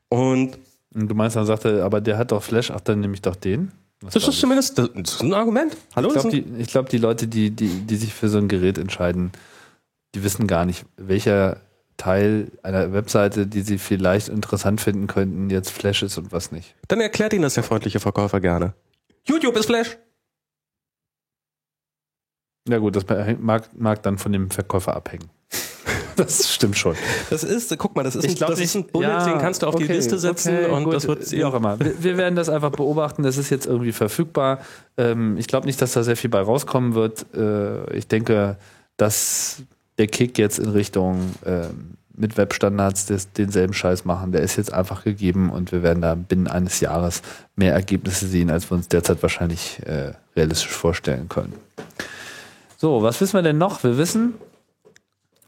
und 0.09 0.59
Du 1.07 1.15
meinst, 1.15 1.37
dann 1.37 1.47
sagt 1.47 1.65
er, 1.65 1.85
aber 1.85 2.01
der 2.01 2.19
hat 2.19 2.33
doch 2.33 2.43
Flash, 2.43 2.71
ach, 2.71 2.81
dann 2.81 3.01
nehme 3.01 3.15
ich 3.15 3.23
doch 3.23 3.37
den. 3.37 3.73
Was 4.01 4.15
das 4.15 4.29
ist 4.29 4.41
zumindest 4.41 4.79
das 4.79 4.89
ist 4.95 5.23
ein 5.23 5.35
Argument. 5.35 5.77
Hallo? 5.95 6.09
Ich 6.09 6.15
glaube, 6.15 6.31
die, 6.31 6.63
glaub, 6.65 6.89
die 6.89 6.99
Leute, 6.99 7.27
die, 7.27 7.51
die, 7.51 7.69
die 7.69 7.97
sich 7.97 8.15
für 8.15 8.29
so 8.29 8.39
ein 8.39 8.49
Gerät 8.49 8.79
entscheiden, 8.79 9.33
die 10.15 10.23
wissen 10.23 10.47
gar 10.47 10.65
nicht, 10.65 10.87
welcher 10.97 11.59
Teil 11.99 12.51
einer 12.63 12.93
Webseite, 12.93 13.47
die 13.47 13.61
Sie 13.61 13.77
vielleicht 13.77 14.29
interessant 14.29 14.81
finden 14.81 15.07
könnten, 15.07 15.51
jetzt 15.51 15.71
Flash 15.71 16.03
ist 16.03 16.17
und 16.17 16.33
was 16.33 16.51
nicht. 16.53 16.75
Dann 16.87 17.01
erklärt 17.01 17.35
Ihnen 17.35 17.43
das 17.43 17.55
der 17.55 17.65
freundliche 17.65 18.01
Verkäufer 18.01 18.41
gerne. 18.41 18.73
YouTube 19.25 19.57
ist 19.57 19.67
Flash. 19.67 19.99
Ja 22.69 22.79
gut, 22.79 22.97
das 22.97 23.05
mag, 23.39 23.69
mag 23.77 24.03
dann 24.03 24.19
von 24.19 24.33
dem 24.33 24.51
Verkäufer 24.51 24.95
abhängen. 24.95 25.29
das 26.17 26.53
stimmt 26.53 26.77
schon. 26.77 26.95
Das 27.31 27.43
ist, 27.43 27.77
guck 27.79 27.97
mal, 27.97 28.05
das 28.05 28.15
ist, 28.15 28.29
ein, 28.29 28.35
glaub, 28.35 28.51
das 28.51 28.61
ist 28.61 28.75
ein 28.77 28.87
Bullet, 28.87 29.07
ja, 29.07 29.25
den 29.25 29.39
kannst 29.39 29.63
du 29.63 29.67
auf 29.67 29.75
okay, 29.75 29.87
die 29.87 29.93
Liste 29.95 30.19
setzen 30.19 30.55
okay, 30.55 30.71
und 30.71 30.85
gut, 30.85 30.95
das 30.95 31.09
wird 31.09 31.31
wie 31.33 31.45
auch 31.45 31.55
immer. 31.55 31.81
Wir, 31.81 32.03
wir, 32.03 32.17
werden 32.17 32.37
das 32.37 32.49
einfach 32.49 32.71
beobachten. 32.71 33.23
Das 33.23 33.39
ist 33.39 33.51
jetzt 33.51 33.67
irgendwie 33.67 33.93
verfügbar. 33.93 34.61
Ähm, 34.97 35.37
ich 35.37 35.47
glaube 35.47 35.67
nicht, 35.67 35.81
dass 35.81 35.93
da 35.93 36.03
sehr 36.03 36.17
viel 36.17 36.31
bei 36.31 36.41
rauskommen 36.41 36.95
wird. 36.95 37.27
Äh, 37.35 37.97
ich 37.97 38.07
denke, 38.07 38.57
dass 38.97 39.63
der 39.99 40.07
Kick 40.07 40.39
jetzt 40.39 40.59
in 40.59 40.71
Richtung 40.71 41.35
äh, 41.45 41.67
mit 42.19 42.37
Webstandards 42.37 43.07
des, 43.07 43.33
denselben 43.33 43.73
Scheiß 43.73 44.05
machen, 44.05 44.33
der 44.33 44.43
ist 44.43 44.57
jetzt 44.57 44.73
einfach 44.73 45.05
gegeben 45.05 45.51
und 45.51 45.71
wir 45.73 45.83
werden 45.83 46.03
da 46.03 46.15
binnen 46.15 46.49
eines 46.49 46.81
Jahres 46.81 47.23
mehr 47.55 47.73
Ergebnisse 47.73 48.27
sehen, 48.27 48.51
als 48.51 48.71
wir 48.71 48.77
uns 48.77 48.89
derzeit 48.89 49.23
wahrscheinlich 49.23 49.81
äh, 49.87 50.13
realistisch 50.37 50.71
vorstellen 50.71 51.29
können. 51.29 51.55
So, 52.77 53.03
was 53.03 53.21
wissen 53.21 53.35
wir 53.35 53.43
denn 53.43 53.59
noch? 53.59 53.83
Wir 53.85 53.99
wissen, 53.99 54.35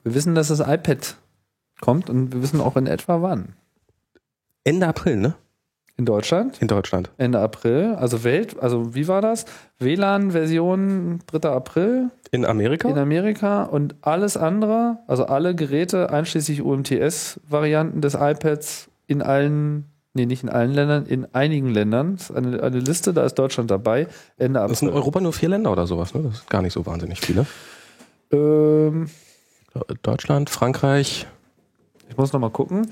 wir 0.03 0.15
wissen, 0.15 0.35
dass 0.35 0.49
das 0.49 0.61
iPad 0.61 1.17
kommt 1.81 2.09
und 2.09 2.33
wir 2.33 2.43
wissen 2.43 2.61
auch 2.61 2.77
in 2.77 2.87
etwa 2.87 3.23
wann. 3.23 3.55
Ende 4.65 4.87
April, 4.87 5.17
ne? 5.17 5.35
In 6.01 6.07
Deutschland? 6.07 6.57
In 6.63 6.67
Deutschland. 6.67 7.11
Ende 7.19 7.41
April. 7.41 7.95
Also 7.95 8.25
Welt, 8.25 8.59
also 8.59 8.95
wie 8.95 9.07
war 9.07 9.21
das? 9.21 9.45
WLAN-Version 9.81 11.19
3. 11.27 11.51
April. 11.51 12.09
In 12.31 12.47
Amerika? 12.47 12.89
In 12.89 12.97
Amerika 12.97 13.65
und 13.65 13.97
alles 14.01 14.39
andere, 14.39 15.01
also 15.07 15.27
alle 15.27 15.55
Geräte 15.55 16.09
einschließlich 16.09 16.63
UMTS-Varianten 16.63 18.01
des 18.01 18.15
iPads 18.15 18.89
in 19.09 19.21
allen, 19.21 19.91
nee, 20.15 20.25
nicht 20.25 20.43
in 20.43 20.49
allen 20.49 20.73
Ländern, 20.73 21.05
in 21.05 21.27
einigen 21.35 21.69
Ländern. 21.69 22.17
Das 22.17 22.31
ist 22.31 22.37
eine, 22.37 22.63
eine 22.63 22.79
Liste, 22.79 23.13
da 23.13 23.27
ist 23.27 23.35
Deutschland 23.35 23.71
dabei. 23.71 24.07
Ende 24.39 24.61
April. 24.61 24.73
Das 24.73 24.79
sind 24.79 24.89
in 24.89 24.95
Europa 24.95 25.21
nur 25.21 25.35
vier 25.35 25.51
Länder 25.51 25.71
oder 25.71 25.87
sowas, 25.87 26.15
ne? 26.15 26.23
Das 26.23 26.33
ist 26.37 26.49
gar 26.49 26.63
nicht 26.63 26.73
so 26.73 26.87
wahnsinnig 26.87 27.21
viele. 27.21 27.45
Ähm, 28.33 29.11
Deutschland, 30.03 30.49
Frankreich. 30.49 31.27
Ich 32.09 32.17
muss 32.17 32.33
nochmal 32.33 32.49
gucken. 32.49 32.87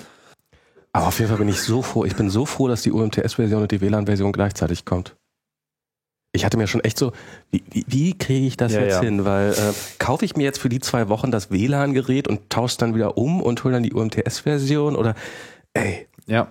Aber 0.98 1.06
auf 1.06 1.18
jeden 1.20 1.28
Fall 1.28 1.38
bin 1.38 1.48
ich 1.48 1.62
so 1.62 1.80
froh. 1.80 2.04
Ich 2.04 2.16
bin 2.16 2.28
so 2.28 2.44
froh, 2.44 2.66
dass 2.66 2.82
die 2.82 2.90
UMTS-Version 2.90 3.62
und 3.62 3.70
die 3.70 3.80
WLAN-Version 3.80 4.32
gleichzeitig 4.32 4.84
kommt. 4.84 5.14
Ich 6.32 6.44
hatte 6.44 6.56
mir 6.56 6.66
schon 6.66 6.80
echt 6.80 6.98
so, 6.98 7.12
wie, 7.52 7.62
wie, 7.70 7.84
wie 7.86 8.18
kriege 8.18 8.48
ich 8.48 8.56
das 8.56 8.72
Ja, 8.72 8.80
jetzt 8.80 8.94
ja. 8.94 9.02
hin? 9.02 9.24
Weil 9.24 9.52
äh, 9.52 9.72
kaufe 10.00 10.24
ich 10.24 10.34
mir 10.34 10.42
jetzt 10.42 10.58
für 10.58 10.68
die 10.68 10.80
zwei 10.80 11.08
Wochen 11.08 11.30
das 11.30 11.52
WLAN-Gerät 11.52 12.26
und 12.26 12.50
tausche 12.50 12.78
dann 12.78 12.96
wieder 12.96 13.16
um 13.16 13.40
und 13.40 13.62
hole 13.62 13.74
dann 13.74 13.84
die 13.84 13.92
UMTS-Version 13.92 14.96
oder 14.96 15.14
ey, 15.72 16.08
Ja. 16.26 16.48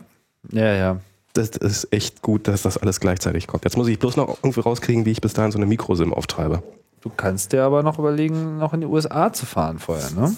Ja, 0.53 0.73
ja. 0.73 1.01
das 1.33 1.49
ist 1.49 1.91
echt 1.91 2.21
gut, 2.21 2.47
dass 2.47 2.61
das 2.61 2.77
alles 2.77 3.01
gleichzeitig 3.01 3.47
kommt. 3.47 3.65
Jetzt 3.65 3.75
muss 3.75 3.89
ich 3.89 3.99
bloß 3.99 4.15
noch 4.15 4.37
irgendwie 4.41 4.61
rauskriegen, 4.61 5.03
wie 5.05 5.11
ich 5.11 5.19
bis 5.19 5.33
dahin 5.33 5.51
so 5.51 5.57
eine 5.57 5.65
Mikrosim 5.65 6.13
auftreibe. 6.13 6.63
Du 7.01 7.09
kannst 7.09 7.51
dir 7.51 7.63
aber 7.63 7.83
noch 7.83 7.99
überlegen, 7.99 8.59
noch 8.59 8.73
in 8.73 8.79
die 8.79 8.87
USA 8.87 9.33
zu 9.33 9.45
fahren 9.45 9.77
vorher, 9.77 10.09
ne? 10.11 10.33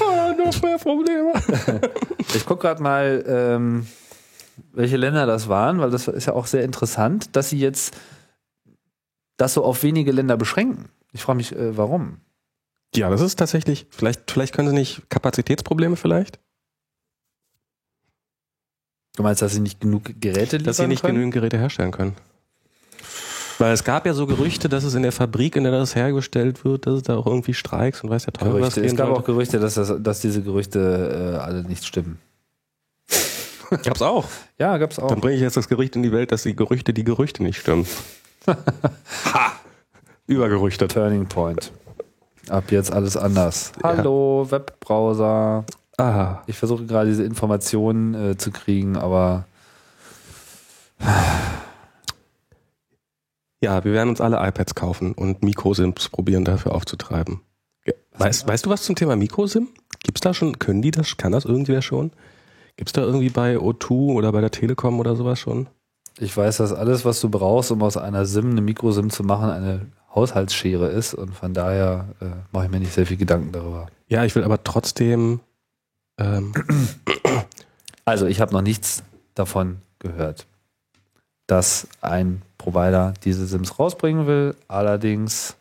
Ah, 0.00 0.34
noch 0.36 0.62
mehr 0.62 0.78
Probleme. 0.78 1.32
Ich 2.34 2.44
gucke 2.46 2.62
gerade 2.62 2.82
mal, 2.82 3.24
ähm, 3.26 3.86
welche 4.72 4.96
Länder 4.96 5.26
das 5.26 5.48
waren, 5.48 5.80
weil 5.80 5.90
das 5.90 6.08
ist 6.08 6.26
ja 6.26 6.32
auch 6.32 6.46
sehr 6.46 6.64
interessant, 6.64 7.34
dass 7.36 7.50
sie 7.50 7.58
jetzt 7.58 7.96
das 9.36 9.54
so 9.54 9.64
auf 9.64 9.82
wenige 9.82 10.12
Länder 10.12 10.36
beschränken. 10.36 10.88
Ich 11.12 11.22
frage 11.22 11.36
mich, 11.36 11.52
äh, 11.54 11.76
warum? 11.76 12.20
Ja, 12.94 13.10
das 13.10 13.20
ist 13.20 13.36
tatsächlich, 13.36 13.86
vielleicht, 13.90 14.30
vielleicht 14.30 14.54
können 14.54 14.68
sie 14.68 14.74
nicht 14.74 15.08
Kapazitätsprobleme 15.10 15.96
vielleicht? 15.96 16.40
Du 19.16 19.22
meinst, 19.22 19.42
dass 19.42 19.52
sie 19.52 19.60
nicht 19.60 19.80
genug 19.80 20.04
Geräte 20.20 20.56
liefern 20.58 20.64
Dass 20.64 20.76
sie 20.76 20.86
nicht 20.86 21.02
können? 21.02 21.14
genügend 21.14 21.34
Geräte 21.34 21.58
herstellen 21.58 21.90
können. 21.90 22.14
Weil 23.58 23.72
es 23.72 23.82
gab 23.82 24.06
ja 24.06 24.14
so 24.14 24.26
Gerüchte, 24.26 24.68
dass 24.68 24.84
es 24.84 24.94
in 24.94 25.02
der 25.02 25.10
Fabrik, 25.10 25.56
in 25.56 25.64
der 25.64 25.72
das 25.72 25.96
hergestellt 25.96 26.64
wird, 26.64 26.86
dass 26.86 26.94
es 26.94 27.02
da 27.02 27.16
auch 27.16 27.26
irgendwie 27.26 27.54
Streiks 27.54 28.02
und 28.02 28.10
weiß 28.10 28.24
der 28.24 28.32
Teufel 28.32 28.60
was. 28.60 28.76
Es 28.76 28.94
gab 28.94 29.10
auch. 29.10 29.24
Gerüchte, 29.24 29.58
dass, 29.58 29.74
das, 29.74 29.92
dass 30.00 30.20
diese 30.20 30.42
Gerüchte 30.42 31.34
äh, 31.34 31.38
alle 31.38 31.64
nicht 31.64 31.84
stimmen. 31.84 32.18
Gab's 33.82 34.02
auch. 34.02 34.24
Ja, 34.58 34.76
gab's 34.76 34.98
auch. 34.98 35.08
Dann 35.08 35.20
bringe 35.20 35.36
ich 35.36 35.40
jetzt 35.40 35.56
das 35.56 35.68
Gerücht 35.68 35.94
in 35.94 36.02
die 36.02 36.10
Welt, 36.10 36.32
dass 36.32 36.42
die 36.42 36.56
Gerüchte 36.56 36.92
die 36.92 37.04
Gerüchte 37.04 37.44
nicht 37.44 37.60
stimmen. 37.60 37.86
ha! 38.46 39.52
Übergerüchtet. 40.26 40.92
Turning 40.92 41.26
Point. 41.26 41.70
Ab 42.48 42.72
jetzt 42.72 42.92
alles 42.92 43.16
anders. 43.16 43.72
Hallo, 43.82 44.46
Webbrowser. 44.48 45.64
Ah. 45.96 46.38
Ich 46.46 46.56
versuche 46.56 46.86
gerade 46.86 47.08
diese 47.08 47.22
Informationen 47.22 48.14
äh, 48.14 48.36
zu 48.36 48.50
kriegen, 48.50 48.96
aber 48.96 49.44
Ja, 53.60 53.84
wir 53.84 53.92
werden 53.92 54.10
uns 54.10 54.20
alle 54.20 54.36
iPads 54.36 54.74
kaufen 54.74 55.12
und 55.12 55.42
Mikrosims 55.42 56.08
probieren 56.08 56.44
dafür 56.44 56.74
aufzutreiben. 56.74 57.40
Weißt, 58.16 58.48
weißt 58.48 58.66
du 58.66 58.70
was 58.70 58.82
zum 58.82 58.96
Thema 58.96 59.16
Mikrosim? 59.16 59.68
Gibt's 60.02 60.20
da 60.20 60.34
schon, 60.34 60.58
können 60.58 60.82
die 60.82 60.90
das, 60.90 61.16
kann 61.16 61.32
das 61.32 61.44
irgendwer 61.44 61.82
schon? 61.82 62.10
Gibt's 62.76 62.92
da 62.92 63.02
irgendwie 63.02 63.30
bei 63.30 63.56
O2 63.56 64.14
oder 64.14 64.32
bei 64.32 64.40
der 64.40 64.50
Telekom 64.50 64.98
oder 65.00 65.16
sowas 65.16 65.38
schon? 65.38 65.68
ich 66.20 66.36
weiß, 66.36 66.56
dass 66.56 66.72
alles, 66.72 67.04
was 67.04 67.20
du 67.20 67.28
brauchst, 67.28 67.70
um 67.70 67.82
aus 67.82 67.96
einer 67.96 68.26
SIM 68.26 68.50
eine 68.50 68.60
Mikrosim 68.60 69.10
zu 69.10 69.22
machen, 69.22 69.50
eine 69.50 69.86
Haushaltsschere 70.14 70.88
ist 70.88 71.14
und 71.14 71.32
von 71.34 71.54
daher 71.54 72.08
äh, 72.20 72.26
mache 72.50 72.64
ich 72.64 72.70
mir 72.70 72.80
nicht 72.80 72.92
sehr 72.92 73.06
viel 73.06 73.16
Gedanken 73.16 73.52
darüber. 73.52 73.86
Ja, 74.08 74.24
ich 74.24 74.34
will 74.34 74.42
aber 74.42 74.64
trotzdem, 74.64 75.40
ähm, 76.18 76.52
Also 78.04 78.24
ich 78.24 78.40
habe 78.40 78.54
noch 78.54 78.62
nichts 78.62 79.02
davon 79.34 79.82
gehört, 79.98 80.46
dass 81.46 81.86
ein 82.00 82.40
Provider 82.58 83.14
diese 83.24 83.46
SIMs 83.46 83.78
rausbringen 83.78 84.26
will. 84.26 84.54
Allerdings 84.68 85.56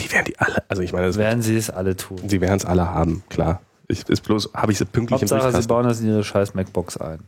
die 0.00 0.10
werden 0.10 0.24
die 0.24 0.38
alle, 0.38 0.64
also 0.70 0.80
ich 0.80 0.92
meine, 0.94 1.08
das, 1.08 1.18
werden 1.18 1.42
sie 1.42 1.56
es 1.56 1.68
alle 1.68 1.96
tun. 1.96 2.18
sie 2.26 2.40
werden 2.40 2.56
es 2.56 2.64
alle 2.64 2.88
haben, 2.88 3.22
klar. 3.28 3.60
Ich, 3.88 4.08
ist 4.08 4.22
bloß, 4.22 4.50
habe 4.54 4.72
ich 4.72 4.78
sie 4.78 4.86
pünktlich 4.86 5.20
im 5.20 5.28
Hauptsache, 5.28 5.40
sie 5.40 5.46
Briefkasten. 5.48 5.68
bauen 5.68 5.84
das 5.84 6.00
in 6.00 6.06
ihre 6.08 6.24
scheiß 6.24 6.54
MacBox 6.54 6.96
ein. 6.96 7.20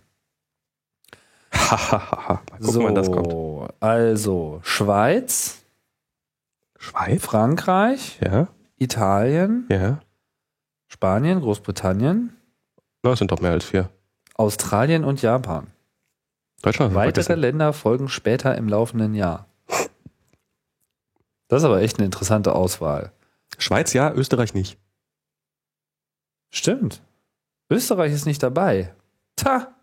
Hahaha. 1.53 2.41
Mal 2.51 2.59
gucken, 2.61 2.85
wann 2.85 2.95
das 2.95 3.11
kommt. 3.11 3.31
So, 3.31 3.69
also 3.81 4.61
Schweiz, 4.63 5.59
Schweiz? 6.79 7.23
Frankreich, 7.23 8.19
Ja, 8.25 8.49
Italien, 8.79 9.67
ja. 9.69 10.01
Spanien, 10.89 11.41
Großbritannien, 11.41 12.35
Na, 13.03 13.13
es 13.13 13.19
sind 13.19 13.31
doch 13.31 13.41
mehr 13.41 13.53
als 13.53 13.65
vier. 13.65 13.91
Australien 14.37 15.05
und 15.05 15.21
Japan. 15.23 15.67
Deutschland 16.65 16.95
Weitere 16.95 17.25
vergessen. 17.25 17.41
Länder 17.41 17.73
folgen 17.75 18.09
später 18.09 18.57
im 18.57 18.69
laufenden 18.69 19.15
Jahr. 19.15 19.47
Das 21.49 21.61
ist 21.63 21.65
aber 21.65 21.83
echt 21.83 21.99
eine 21.99 22.07
interessante 22.07 22.55
Auswahl. 22.55 23.13
Schweiz 23.59 23.93
ja, 23.93 24.11
Österreich 24.13 24.55
nicht. 24.55 24.79
Stimmt. 26.51 27.03
Österreich 27.71 28.13
ist 28.13 28.25
nicht 28.25 28.43
dabei. 28.43 28.95
Ta, 29.37 29.75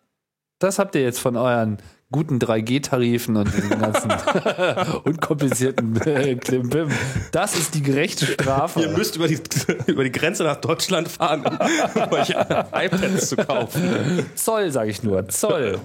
das 0.58 0.80
habt 0.80 0.96
ihr 0.96 1.04
jetzt 1.04 1.20
von 1.20 1.38
euren 1.38 1.78
guten 2.12 2.40
3G-Tarifen 2.40 3.38
und 3.38 3.54
diesen 3.54 3.80
ganzen 3.80 4.12
unkomplizierten 5.04 6.02
äh, 6.02 6.36
Klimbim. 6.36 6.90
Das 7.32 7.58
ist 7.58 7.76
die 7.76 7.84
gerechte 7.84 8.26
Strafe. 8.26 8.82
Ihr 8.82 8.90
müsst 8.90 9.18
über 9.18 9.28
die, 9.28 9.40
über 9.86 10.04
die 10.04 10.12
Grenze 10.12 10.44
nach 10.44 10.58
Deutschland 10.58 11.10
fahren, 11.10 11.46
um 11.46 12.12
euch 12.12 12.32
iPads 12.32 13.30
zu 13.30 13.38
kaufen. 13.38 14.26
Zoll, 14.34 14.72
sage 14.72 14.90
ich 14.90 15.04
nur. 15.04 15.30
Zoll. 15.30 15.80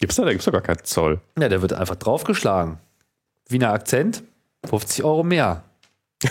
Gibt's 0.00 0.16
da? 0.16 0.24
Da 0.24 0.30
gibt's 0.32 0.46
doch 0.46 0.52
gar 0.52 0.62
keinen 0.62 0.82
Zoll. 0.84 1.20
Ja, 1.38 1.48
der 1.48 1.62
wird 1.62 1.72
einfach 1.74 1.96
draufgeschlagen. 1.96 2.78
Wiener 3.48 3.72
Akzent, 3.72 4.22
50 4.68 5.04
Euro 5.04 5.22
mehr. 5.22 5.64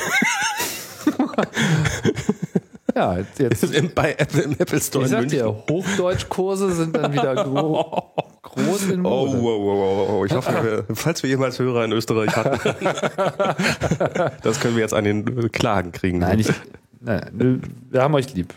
ja, 2.95 3.17
jetzt, 3.37 3.63
Im, 3.63 3.93
bei 3.93 4.13
Apple, 4.17 4.41
im 4.41 4.51
Apple 4.57 4.81
Store 4.81 5.05
ich 5.05 5.11
sag 5.11 5.27
dir, 5.27 5.45
Hochdeutschkurse 5.69 6.71
sind 6.71 6.95
dann 6.95 7.13
wieder 7.13 7.35
gro 7.43 8.13
groß 8.41 8.89
in 8.89 9.05
Oh, 9.05 9.25
Mode. 9.27 9.41
wow, 9.41 9.43
wow, 9.43 9.77
wow, 9.79 10.09
wow. 10.09 10.25
Ich 10.25 10.33
hoffe, 10.33 10.85
falls 10.93 11.21
wir 11.23 11.29
jemals 11.29 11.59
Hörer 11.59 11.85
in 11.85 11.91
Österreich 11.91 12.35
hatten, 12.35 12.59
das 14.43 14.59
können 14.59 14.75
wir 14.75 14.81
jetzt 14.81 14.93
an 14.93 15.03
den 15.03 15.51
Klagen 15.51 15.91
kriegen. 15.91 16.19
Nein, 16.19 16.39
ich, 16.39 16.49
nein, 16.99 17.61
wir 17.89 18.01
haben 18.01 18.13
euch 18.15 18.33
lieb. 18.33 18.53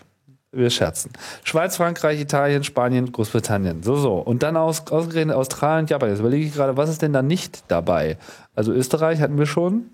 Wir 0.54 0.68
scherzen. 0.68 1.10
Schweiz, 1.44 1.76
Frankreich, 1.76 2.20
Italien, 2.20 2.62
Spanien, 2.62 3.10
Großbritannien. 3.10 3.82
So, 3.82 3.96
so. 3.96 4.16
Und 4.16 4.42
dann 4.42 4.58
aus, 4.58 4.86
ausgerechnet 4.88 5.34
Australien 5.34 5.84
und 5.84 5.90
Japan. 5.90 6.10
Jetzt 6.10 6.20
überlege 6.20 6.44
ich 6.44 6.52
gerade, 6.52 6.76
was 6.76 6.90
ist 6.90 7.00
denn 7.00 7.14
da 7.14 7.22
nicht 7.22 7.64
dabei? 7.68 8.18
Also 8.54 8.70
Österreich 8.72 9.20
hatten 9.20 9.38
wir 9.38 9.46
schon. 9.46 9.86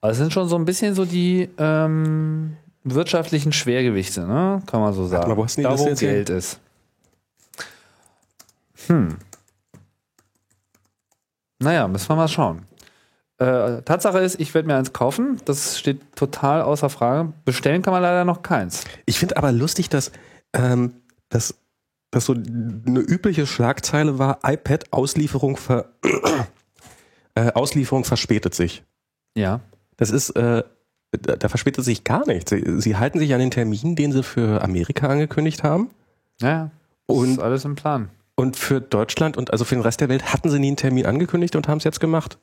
Aber 0.00 0.12
es 0.12 0.18
sind 0.18 0.32
schon 0.32 0.48
so 0.48 0.56
ein 0.56 0.64
bisschen 0.64 0.94
so 0.94 1.04
die 1.04 1.50
ähm, 1.58 2.56
wirtschaftlichen 2.82 3.52
Schwergewichte, 3.52 4.22
ne? 4.22 4.62
Kann 4.66 4.80
man 4.80 4.94
so 4.94 5.06
sagen. 5.06 5.28
du 5.58 5.60
die 5.60 5.62
da, 5.66 5.78
wo 5.78 5.84
hier? 5.84 5.94
Geld 5.94 6.30
ist. 6.30 6.58
Hm. 8.86 9.18
Naja, 11.58 11.88
müssen 11.88 12.08
wir 12.08 12.16
mal 12.16 12.28
schauen. 12.28 12.62
Äh, 13.38 13.82
Tatsache 13.82 14.18
ist, 14.18 14.40
ich 14.40 14.52
werde 14.54 14.66
mir 14.66 14.76
eins 14.76 14.92
kaufen. 14.92 15.40
Das 15.44 15.78
steht 15.78 16.00
total 16.16 16.62
außer 16.62 16.90
Frage. 16.90 17.32
Bestellen 17.44 17.82
kann 17.82 17.92
man 17.92 18.02
leider 18.02 18.24
noch 18.24 18.42
keins. 18.42 18.84
Ich 19.06 19.18
finde 19.18 19.36
aber 19.36 19.52
lustig, 19.52 19.88
dass, 19.88 20.10
ähm, 20.52 20.94
dass, 21.28 21.54
dass 22.10 22.24
so 22.24 22.32
eine 22.32 23.00
übliche 23.00 23.46
Schlagzeile 23.46 24.18
war, 24.18 24.40
iPad 24.44 24.92
Auslieferung, 24.92 25.56
ver, 25.56 25.86
äh, 27.34 27.52
Auslieferung 27.52 28.04
verspätet 28.04 28.54
sich. 28.54 28.82
Ja. 29.36 29.60
Das 29.96 30.10
ist, 30.10 30.30
äh, 30.30 30.64
da, 31.12 31.36
da 31.36 31.48
verspätet 31.48 31.84
sich 31.84 32.02
gar 32.02 32.26
nichts. 32.26 32.50
Sie, 32.50 32.80
sie 32.80 32.96
halten 32.96 33.20
sich 33.20 33.32
an 33.34 33.40
den 33.40 33.50
Termin, 33.52 33.94
den 33.94 34.10
sie 34.12 34.22
für 34.24 34.62
Amerika 34.62 35.06
angekündigt 35.08 35.62
haben. 35.62 35.90
Ja. 36.40 36.70
Und- 37.06 37.32
ist 37.34 37.38
alles 37.40 37.64
im 37.64 37.76
Plan. 37.76 38.10
Und 38.34 38.56
für 38.56 38.80
Deutschland 38.80 39.36
und 39.36 39.50
also 39.50 39.64
für 39.64 39.74
den 39.74 39.82
Rest 39.82 40.00
der 40.00 40.08
Welt 40.08 40.32
hatten 40.32 40.48
sie 40.48 40.60
nie 40.60 40.68
einen 40.68 40.76
Termin 40.76 41.06
angekündigt 41.06 41.56
und 41.56 41.66
haben 41.66 41.78
es 41.78 41.84
jetzt 41.84 41.98
gemacht. 41.98 42.38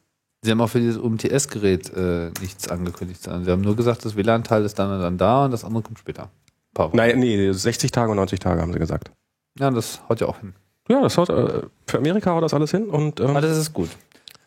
Sie 0.46 0.52
haben 0.52 0.62
auch 0.62 0.70
für 0.70 0.80
dieses 0.80 0.98
UMTS-Gerät 0.98 1.92
äh, 1.96 2.30
nichts 2.40 2.68
angekündigt. 2.70 3.24
sondern 3.24 3.44
Sie 3.46 3.52
haben 3.52 3.62
nur 3.62 3.76
gesagt, 3.76 4.06
das 4.06 4.16
WLAN-Teil 4.16 4.64
ist 4.64 4.78
dann 4.80 4.92
und 4.92 5.02
dann 5.02 5.18
da 5.18 5.46
und 5.46 5.52
das 5.52 5.64
andere 5.66 5.84
kommt 5.84 6.00
später. 6.00 6.30
Paar 6.74 6.88
Wochen. 6.90 6.98
Nein, 6.98 7.20
nee, 7.20 7.52
60 7.52 7.92
Tage 7.92 8.12
und 8.12 8.18
90 8.18 8.40
Tage 8.40 8.62
haben 8.62 8.72
sie 8.74 8.80
gesagt. 8.80 9.12
Ja, 9.60 9.72
das 9.72 10.02
haut 10.08 10.22
ja 10.22 10.28
auch 10.28 10.40
hin. 10.40 10.54
Ja, 10.90 11.02
das 11.02 11.18
haut, 11.18 11.30
äh, 11.30 11.62
für 11.88 11.98
Amerika 11.98 12.32
haut 12.32 12.44
das 12.44 12.54
alles 12.54 12.72
hin 12.72 12.88
und 12.90 13.20
ähm, 13.20 13.28
Aber 13.32 13.42
das 13.42 13.58
ist 13.58 13.74
gut. 13.74 13.90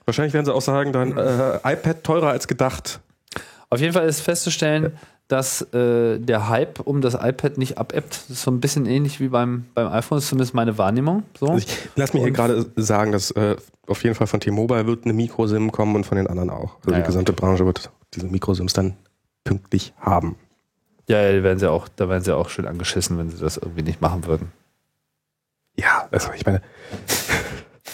wahrscheinlich 0.04 0.32
werden 0.34 0.46
sie 0.46 0.54
auch 0.54 0.60
sagen, 0.62 0.92
dann 0.92 1.16
äh, 1.16 1.56
iPad 1.64 2.04
teurer 2.04 2.28
als 2.28 2.46
gedacht. 2.46 3.00
Auf 3.70 3.80
jeden 3.80 3.92
Fall 3.92 4.06
ist 4.06 4.20
festzustellen, 4.20 4.92
dass 5.28 5.62
äh, 5.74 6.18
der 6.18 6.48
Hype 6.48 6.80
um 6.80 7.02
das 7.02 7.14
iPad 7.14 7.59
nicht 7.59 7.78
abebbt. 7.78 8.12
Das 8.12 8.30
ist 8.30 8.42
so 8.42 8.50
ein 8.50 8.60
bisschen 8.60 8.86
ähnlich 8.86 9.20
wie 9.20 9.28
beim, 9.28 9.66
beim 9.74 9.88
iPhone, 9.88 10.18
ist 10.18 10.28
zumindest 10.28 10.55
meine 10.55 10.78
Wahrnehmung. 10.78 11.22
So. 11.38 11.48
Also 11.48 11.59
ich, 11.59 11.88
lass 11.96 12.14
mich 12.14 12.22
hier 12.22 12.32
gerade 12.32 12.66
sagen, 12.76 13.12
dass 13.12 13.30
äh, 13.32 13.56
auf 13.86 14.02
jeden 14.02 14.14
Fall 14.14 14.26
von 14.26 14.40
T-Mobile 14.40 14.86
wird 14.86 15.05
eine 15.05 15.12
Mikrosim 15.12 15.70
kommen 15.70 15.96
und 15.96 16.05
von 16.05 16.16
den 16.16 16.26
anderen 16.26 16.50
auch. 16.50 16.76
Also 16.78 16.90
Ja, 16.90 16.96
die 16.96 17.00
ja. 17.00 17.06
gesamte 17.06 17.32
Branche 17.34 17.66
wird 17.66 17.90
diese 18.14 18.26
Mikrosims 18.26 18.72
dann 18.72 18.96
pünktlich 19.44 19.92
haben. 20.00 20.36
Ja, 21.09 21.20
ja, 21.22 21.32
die 21.32 21.42
werden 21.42 21.59
sie 21.59 21.70
auch, 21.70 21.88
da 21.88 22.09
werden 22.09 22.24
sie 22.24 22.34
auch 22.34 22.48
schön 22.48 22.66
angeschissen, 22.66 23.18
wenn 23.18 23.30
sie 23.30 23.38
das 23.38 23.59
irgendwie 23.59 23.82
nicht 23.82 24.00
machen 24.00 24.26
würden. 24.26 24.52
Ja, 25.76 26.09
also 26.10 26.30
ich 26.34 26.44
meine. 26.44 26.60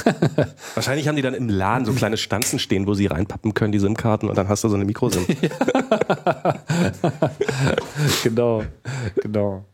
Wahrscheinlich 0.75 1.09
haben 1.09 1.16
die 1.16 1.23
dann 1.23 1.35
im 1.35 1.49
Laden 1.49 1.85
so 1.85 1.93
kleine 1.93 2.16
Stanzen 2.16 2.59
stehen, 2.59 2.87
wo 2.87 2.95
sie 2.95 3.07
reinpappen 3.07 3.55
können, 3.55 3.73
die 3.73 3.79
SIM-Karten, 3.79 4.29
und 4.29 4.37
dann 4.37 4.49
hast 4.49 4.65
du 4.65 4.69
so 4.69 4.75
eine 4.75 4.85
Mikrosim. 4.85 5.27
genau, 8.23 8.65
genau. 9.16 9.65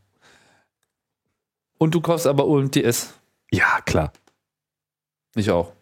Und 1.78 1.94
du 1.94 2.00
kaufst 2.00 2.26
aber 2.26 2.46
UMTS. 2.46 3.14
Ja, 3.50 3.80
klar. 3.84 4.12
Ich 5.34 5.50
auch. 5.50 5.72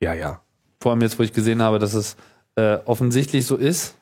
Ja, 0.00 0.14
ja. 0.14 0.40
Vor 0.80 0.92
allem 0.92 1.02
jetzt, 1.02 1.18
wo 1.18 1.22
ich 1.22 1.32
gesehen 1.32 1.62
habe, 1.62 1.78
dass 1.78 1.94
es 1.94 2.16
äh, 2.54 2.78
offensichtlich 2.84 3.46
so 3.46 3.56
ist, 3.56 3.96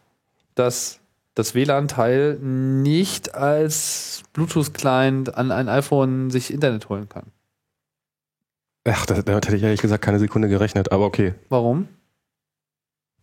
dass 0.54 1.00
das 1.34 1.54
WLAN-Teil 1.54 2.38
nicht 2.40 3.34
als 3.34 4.22
Bluetooth-Client 4.32 5.34
an 5.34 5.52
ein 5.52 5.68
iPhone 5.68 6.30
sich 6.30 6.52
Internet 6.52 6.88
holen 6.88 7.08
kann. 7.08 7.30
Ach, 8.88 9.04
das, 9.04 9.24
damit 9.24 9.46
hätte 9.46 9.56
ich 9.56 9.62
ehrlich 9.62 9.82
gesagt 9.82 10.04
keine 10.04 10.18
Sekunde 10.18 10.48
gerechnet, 10.48 10.92
aber 10.92 11.04
okay. 11.04 11.34
Warum? 11.48 11.88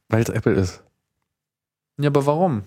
Weil 0.09 0.21
es 0.21 0.29
Apple 0.29 0.53
ist. 0.53 0.83
Ja, 1.97 2.09
aber 2.09 2.25
warum? 2.25 2.63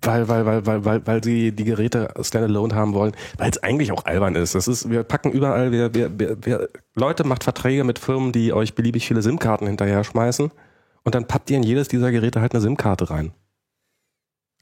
Weil, 0.00 0.28
weil, 0.28 0.46
weil, 0.46 0.66
weil, 0.66 0.84
weil, 0.84 1.06
weil 1.06 1.24
sie 1.24 1.52
die 1.52 1.64
Geräte 1.64 2.12
standalone 2.20 2.74
haben 2.74 2.94
wollen, 2.94 3.12
weil 3.38 3.50
es 3.50 3.62
eigentlich 3.62 3.92
auch 3.92 4.04
albern 4.04 4.34
ist. 4.34 4.54
Das 4.54 4.68
ist, 4.68 4.90
wir 4.90 5.02
packen 5.02 5.30
überall, 5.30 5.72
wir, 5.72 5.94
wir, 5.94 6.18
wir, 6.18 6.44
wir, 6.44 6.68
Leute 6.94 7.24
macht 7.24 7.44
Verträge 7.44 7.84
mit 7.84 7.98
Firmen, 7.98 8.32
die 8.32 8.52
euch 8.52 8.74
beliebig 8.74 9.06
viele 9.06 9.22
SIM-Karten 9.22 9.66
hinterher 9.66 10.04
schmeißen 10.04 10.52
und 11.04 11.14
dann 11.14 11.26
pappt 11.26 11.50
ihr 11.50 11.56
in 11.56 11.62
jedes 11.62 11.88
dieser 11.88 12.10
Geräte 12.10 12.40
halt 12.40 12.52
eine 12.52 12.60
SIM-Karte 12.60 13.10
rein. 13.10 13.32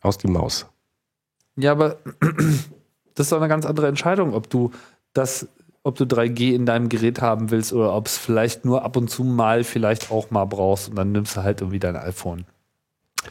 Aus 0.00 0.18
die 0.18 0.28
Maus. 0.28 0.66
Ja, 1.56 1.72
aber 1.72 1.98
das 3.14 3.26
ist 3.26 3.32
doch 3.32 3.38
eine 3.38 3.48
ganz 3.48 3.66
andere 3.66 3.88
Entscheidung, 3.88 4.34
ob 4.34 4.48
du 4.48 4.70
das, 5.12 5.48
ob 5.82 5.96
du 5.96 6.04
3G 6.04 6.54
in 6.54 6.66
deinem 6.66 6.88
Gerät 6.88 7.20
haben 7.20 7.50
willst 7.50 7.72
oder 7.72 7.94
ob 7.94 8.06
es 8.06 8.18
vielleicht 8.18 8.64
nur 8.64 8.84
ab 8.84 8.96
und 8.96 9.08
zu 9.08 9.24
mal 9.24 9.64
vielleicht 9.64 10.10
auch 10.10 10.30
mal 10.30 10.44
brauchst 10.44 10.88
und 10.88 10.96
dann 10.96 11.12
nimmst 11.12 11.36
du 11.36 11.42
halt 11.42 11.60
irgendwie 11.60 11.78
dein 11.78 11.96
iPhone. 11.96 12.46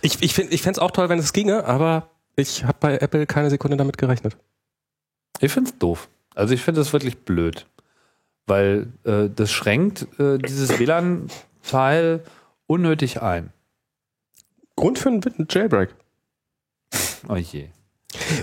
Ich, 0.01 0.21
ich 0.21 0.33
finde 0.33 0.51
es 0.53 0.79
auch 0.79 0.91
toll, 0.91 1.09
wenn 1.09 1.19
es 1.19 1.33
ginge, 1.33 1.65
aber 1.65 2.09
ich 2.35 2.63
habe 2.63 2.77
bei 2.79 2.97
Apple 2.97 3.25
keine 3.25 3.49
Sekunde 3.49 3.77
damit 3.77 3.97
gerechnet. 3.97 4.37
Ich 5.39 5.51
finde 5.51 5.69
es 5.71 5.77
doof. 5.77 6.09
Also 6.33 6.53
ich 6.53 6.61
finde 6.61 6.81
es 6.81 6.93
wirklich 6.93 7.19
blöd. 7.19 7.65
Weil 8.47 8.87
äh, 9.03 9.29
das 9.29 9.51
schränkt 9.51 10.07
äh, 10.19 10.37
dieses 10.37 10.79
WLAN-Teil 10.79 12.23
unnötig 12.67 13.21
ein. 13.21 13.51
Grund 14.75 14.97
für 14.97 15.09
einen 15.09 15.47
Jailbreak. 15.49 15.93
Oh 17.27 17.35
je. 17.35 17.69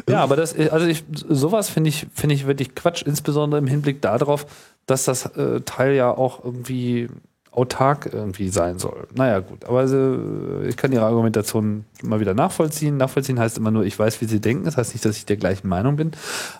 Ja, 0.08 0.22
aber 0.22 0.36
das, 0.36 0.56
also 0.56 0.86
ich, 0.86 1.04
sowas 1.12 1.68
finde 1.68 1.90
ich, 1.90 2.06
finde 2.14 2.34
ich 2.34 2.46
wirklich 2.46 2.74
Quatsch, 2.74 3.02
insbesondere 3.02 3.58
im 3.58 3.66
Hinblick 3.66 4.00
darauf, 4.00 4.46
dass 4.86 5.04
das 5.04 5.26
äh, 5.36 5.60
Teil 5.60 5.94
ja 5.94 6.10
auch 6.10 6.44
irgendwie 6.44 7.08
autark 7.50 8.08
irgendwie 8.12 8.48
sein 8.50 8.78
soll. 8.78 9.08
Naja, 9.14 9.40
gut, 9.40 9.64
aber 9.64 9.84
äh, 9.84 10.68
ich 10.68 10.76
kann 10.76 10.92
Ihre 10.92 11.04
Argumentation 11.04 11.84
mal 12.02 12.20
wieder 12.20 12.34
nachvollziehen. 12.34 12.96
Nachvollziehen 12.96 13.38
heißt 13.38 13.58
immer 13.58 13.70
nur, 13.70 13.84
ich 13.84 13.98
weiß, 13.98 14.20
wie 14.20 14.26
Sie 14.26 14.40
denken. 14.40 14.64
Das 14.64 14.76
heißt 14.76 14.94
nicht, 14.94 15.04
dass 15.04 15.16
ich 15.16 15.26
der 15.26 15.36
gleichen 15.36 15.68
Meinung 15.68 15.96
bin. 15.96 16.12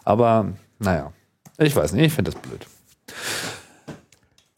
Aber 0.05 0.49
naja, 0.79 1.13
ich 1.59 1.75
weiß 1.75 1.93
nicht, 1.93 2.07
ich 2.07 2.13
finde 2.13 2.33
das 2.33 2.41
blöd. 2.41 2.67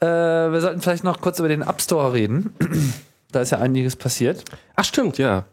Äh, 0.01 0.53
wir 0.53 0.61
sollten 0.61 0.81
vielleicht 0.81 1.05
noch 1.05 1.21
kurz 1.21 1.39
über 1.39 1.49
den 1.49 1.63
App 1.63 1.81
Store 1.83 2.13
reden. 2.13 2.55
da 3.33 3.41
ist 3.41 3.51
ja 3.51 3.59
einiges 3.59 3.97
passiert. 3.97 4.45
Ach 4.77 4.85
stimmt, 4.85 5.19
ja. 5.19 5.45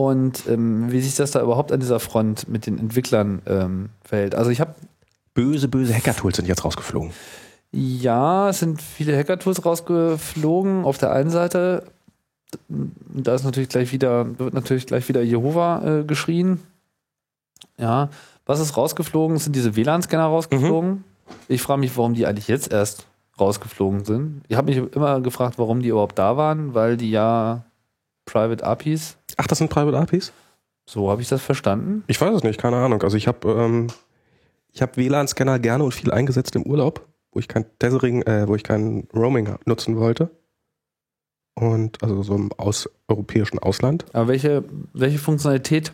Und 0.00 0.44
ähm, 0.48 0.90
wie 0.90 1.02
sich 1.02 1.14
das 1.14 1.30
da 1.32 1.42
überhaupt 1.42 1.72
an 1.72 1.80
dieser 1.80 2.00
Front 2.00 2.48
mit 2.48 2.64
den 2.64 2.78
Entwicklern 2.78 3.42
ähm, 3.44 3.90
verhält. 4.02 4.34
Also 4.34 4.50
ich 4.50 4.58
habe 4.58 4.74
Böse, 5.34 5.68
böse 5.68 5.94
Hacker-Tools 5.94 6.36
sind 6.36 6.48
jetzt 6.48 6.64
rausgeflogen. 6.64 7.10
ja, 7.70 8.48
es 8.48 8.60
sind 8.60 8.80
viele 8.80 9.14
Hacker-Tools 9.14 9.62
rausgeflogen. 9.62 10.86
Auf 10.86 10.96
der 10.96 11.12
einen 11.12 11.28
Seite, 11.28 11.82
da 12.70 13.34
ist 13.34 13.44
natürlich 13.44 13.68
gleich 13.68 13.92
wieder, 13.92 14.38
wird 14.38 14.54
natürlich 14.54 14.86
gleich 14.86 15.06
wieder 15.10 15.20
Jehova 15.20 15.98
äh, 15.98 16.04
geschrien. 16.04 16.62
Ja, 17.76 18.08
was 18.46 18.58
ist 18.58 18.78
rausgeflogen? 18.78 19.36
Sind 19.36 19.54
diese 19.54 19.76
WLAN-Scanner 19.76 20.24
rausgeflogen? 20.24 21.04
Ich 21.46 21.60
frage 21.60 21.80
mich, 21.80 21.94
warum 21.98 22.14
die 22.14 22.24
eigentlich 22.24 22.48
jetzt 22.48 22.72
erst 22.72 23.04
rausgeflogen 23.38 24.06
sind. 24.06 24.44
Ich 24.48 24.56
habe 24.56 24.72
mich 24.72 24.94
immer 24.94 25.20
gefragt, 25.20 25.58
warum 25.58 25.82
die 25.82 25.90
überhaupt 25.90 26.18
da 26.18 26.38
waren, 26.38 26.72
weil 26.72 26.96
die 26.96 27.10
ja 27.10 27.64
Private 28.24 28.64
APIs, 28.64 29.18
Ach, 29.40 29.46
das 29.46 29.58
sind 29.58 29.70
Private 29.70 29.98
APIs? 29.98 30.32
so 30.90 31.10
habe 31.10 31.22
ich 31.22 31.28
das 31.28 31.40
verstanden. 31.40 32.02
Ich 32.08 32.20
weiß 32.20 32.34
es 32.34 32.42
nicht, 32.42 32.60
keine 32.60 32.76
Ahnung. 32.76 33.02
Also 33.02 33.16
ich 33.16 33.28
habe 33.28 33.48
ähm, 33.48 33.86
ich 34.72 34.82
habe 34.82 34.96
WLAN-Scanner 34.96 35.58
gerne 35.58 35.84
und 35.84 35.94
viel 35.94 36.10
eingesetzt 36.10 36.56
im 36.56 36.64
Urlaub, 36.64 37.06
wo 37.32 37.38
ich 37.38 37.48
kein 37.48 37.64
Tethering, 37.78 38.22
äh, 38.22 38.48
wo 38.48 38.56
ich 38.56 38.64
kein 38.64 39.06
Roaming 39.14 39.54
nutzen 39.66 39.96
wollte. 39.96 40.30
Und 41.54 42.02
also 42.02 42.22
so 42.22 42.34
im 42.34 42.50
aus, 42.56 42.88
europäischen 43.08 43.58
Ausland. 43.58 44.04
Aber 44.12 44.28
welche, 44.28 44.64
welche 44.92 45.18
Funktionalität 45.18 45.92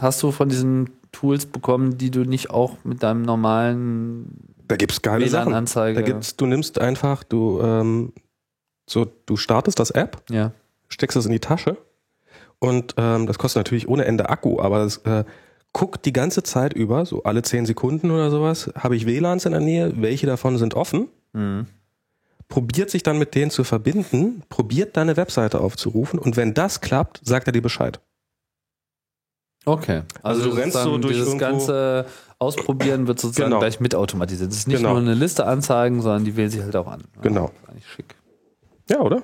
hast 0.00 0.22
du 0.22 0.30
von 0.30 0.48
diesen 0.48 0.90
Tools 1.12 1.46
bekommen, 1.46 1.98
die 1.98 2.10
du 2.10 2.20
nicht 2.20 2.50
auch 2.50 2.76
mit 2.84 3.02
deinem 3.02 3.22
normalen 3.22 4.54
Da 4.68 4.76
gibt's 4.76 5.02
geile 5.02 5.28
Sachen. 5.28 5.52
Da 5.52 6.02
gibt's, 6.02 6.36
du 6.36 6.46
nimmst 6.46 6.80
einfach, 6.80 7.24
du 7.24 7.60
ähm, 7.60 8.12
so, 8.88 9.06
du 9.26 9.36
startest 9.36 9.80
das 9.80 9.90
App, 9.90 10.22
ja. 10.30 10.52
steckst 10.88 11.16
es 11.16 11.26
in 11.26 11.32
die 11.32 11.40
Tasche 11.40 11.76
und 12.60 12.94
ähm, 12.98 13.26
das 13.26 13.38
kostet 13.38 13.60
natürlich 13.60 13.88
ohne 13.88 14.04
Ende 14.04 14.28
Akku, 14.30 14.60
aber 14.60 14.80
es 14.80 14.98
äh, 14.98 15.24
guckt 15.72 16.04
die 16.06 16.12
ganze 16.12 16.42
Zeit 16.42 16.72
über, 16.72 17.04
so 17.06 17.22
alle 17.24 17.42
10 17.42 17.66
Sekunden 17.66 18.10
oder 18.10 18.30
sowas, 18.30 18.70
habe 18.76 18.96
ich 18.96 19.06
WLANs 19.06 19.44
in 19.44 19.52
der 19.52 19.60
Nähe, 19.60 19.92
welche 19.96 20.26
davon 20.26 20.58
sind 20.58 20.74
offen, 20.74 21.08
Mhm. 21.34 21.66
probiert 22.48 22.88
sich 22.90 23.02
dann 23.02 23.18
mit 23.18 23.34
denen 23.34 23.50
zu 23.50 23.62
verbinden, 23.64 24.42
probiert 24.48 24.96
deine 24.96 25.16
Webseite 25.18 25.60
aufzurufen 25.60 26.18
und 26.18 26.36
wenn 26.36 26.54
das 26.54 26.80
klappt, 26.80 27.20
sagt 27.22 27.46
er 27.48 27.52
dir 27.52 27.60
Bescheid. 27.62 28.00
Okay. 29.64 30.02
Also 30.22 30.44
du 30.48 30.56
rennst 30.56 30.76
so 30.82 30.96
durch 30.98 31.12
dieses 31.14 31.28
irgendwo- 31.28 31.44
ganze 31.44 32.06
Ausprobieren 32.38 33.06
wird 33.08 33.18
sozusagen 33.20 33.50
Genau. 33.50 33.58
gleich 33.58 33.80
mitautomatisiert. 33.80 34.50
Es 34.52 34.58
ist 34.58 34.68
nicht 34.68 34.76
Genau. 34.78 34.90
nur 34.92 35.00
eine 35.02 35.14
Liste 35.14 35.44
anzeigen, 35.44 36.00
sondern 36.00 36.24
die 36.24 36.36
wählt 36.36 36.52
sich 36.52 36.62
halt 36.62 36.76
auch 36.76 36.86
an. 36.86 37.02
Ja, 37.16 37.22
Genau. 37.22 37.50
Eigentlich 37.66 37.86
schick. 37.88 38.14
Ja, 38.88 39.00
oder? 39.00 39.16
Ein 39.16 39.22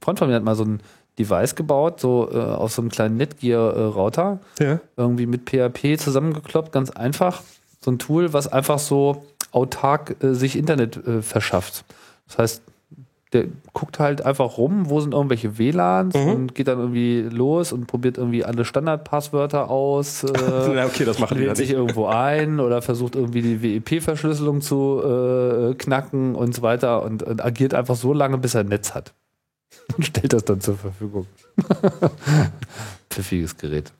Freund 0.00 0.18
von 0.18 0.28
mir 0.28 0.34
hat 0.34 0.42
mal 0.42 0.56
so 0.56 0.64
ein 0.64 0.80
Device 1.18 1.54
gebaut, 1.54 2.00
so 2.00 2.28
äh, 2.32 2.36
aus 2.36 2.74
so 2.74 2.82
einem 2.82 2.90
kleinen 2.90 3.16
Netgear-Router, 3.16 4.38
Ja. 4.58 4.80
irgendwie 4.96 5.26
mit 5.26 5.48
PHP 5.48 5.96
zusammengekloppt, 5.98 6.72
ganz 6.72 6.90
einfach. 6.90 7.42
So 7.84 7.90
ein 7.90 7.98
Tool, 7.98 8.32
was 8.32 8.52
einfach 8.52 8.78
so 8.78 9.24
autark 9.52 10.16
äh, 10.22 10.34
sich 10.34 10.56
Internet 10.56 10.96
äh, 11.06 11.22
verschafft. 11.22 11.84
Das 12.26 12.38
heißt, 12.38 12.62
der 13.32 13.46
guckt 13.72 13.98
halt 13.98 14.24
einfach 14.24 14.58
rum, 14.58 14.88
wo 14.90 15.00
sind 15.00 15.12
irgendwelche 15.12 15.58
WLANs 15.58 16.14
Mhm. 16.14 16.30
und 16.30 16.54
geht 16.54 16.68
dann 16.68 16.78
irgendwie 16.78 17.22
los 17.22 17.72
und 17.72 17.86
probiert 17.88 18.16
irgendwie 18.16 18.44
alle 18.44 18.64
Standardpasswörter 18.64 19.70
aus. 19.70 20.24
Äh, 20.34 20.84
okay, 20.86 21.04
das 21.04 21.18
machen 21.18 21.36
die 21.38 21.44
wählt 21.44 21.56
sich 21.56 21.68
nicht. 21.70 21.76
irgendwo 21.76 22.06
ein 22.06 22.60
oder 22.60 22.80
versucht 22.80 23.16
irgendwie 23.16 23.42
die 23.42 23.62
WEP-Verschlüsselung 23.62 24.60
zu 24.62 25.00
äh, 25.04 25.74
knacken 25.74 26.34
und 26.36 26.54
so 26.54 26.62
weiter 26.62 27.02
und, 27.02 27.22
und 27.24 27.44
agiert 27.44 27.74
einfach 27.74 27.96
so 27.96 28.12
lange, 28.12 28.38
bis 28.38 28.54
er 28.54 28.60
ein 28.60 28.68
Netz 28.68 28.94
hat. 28.94 29.12
Und 29.96 30.06
stellt 30.06 30.32
das 30.32 30.44
dann 30.44 30.60
zur 30.60 30.76
Verfügung. 30.76 31.26
Pfiffiges 33.10 33.56
Gerät. 33.56 33.92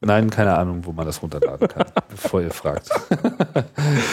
Nein, 0.00 0.30
keine 0.30 0.56
Ahnung, 0.56 0.84
wo 0.84 0.92
man 0.92 1.06
das 1.06 1.20
runterladen 1.22 1.66
kann, 1.68 1.86
bevor 2.08 2.40
ihr 2.40 2.50
fragt. 2.52 2.88
ich 3.10 3.16
glaube, 3.16 3.64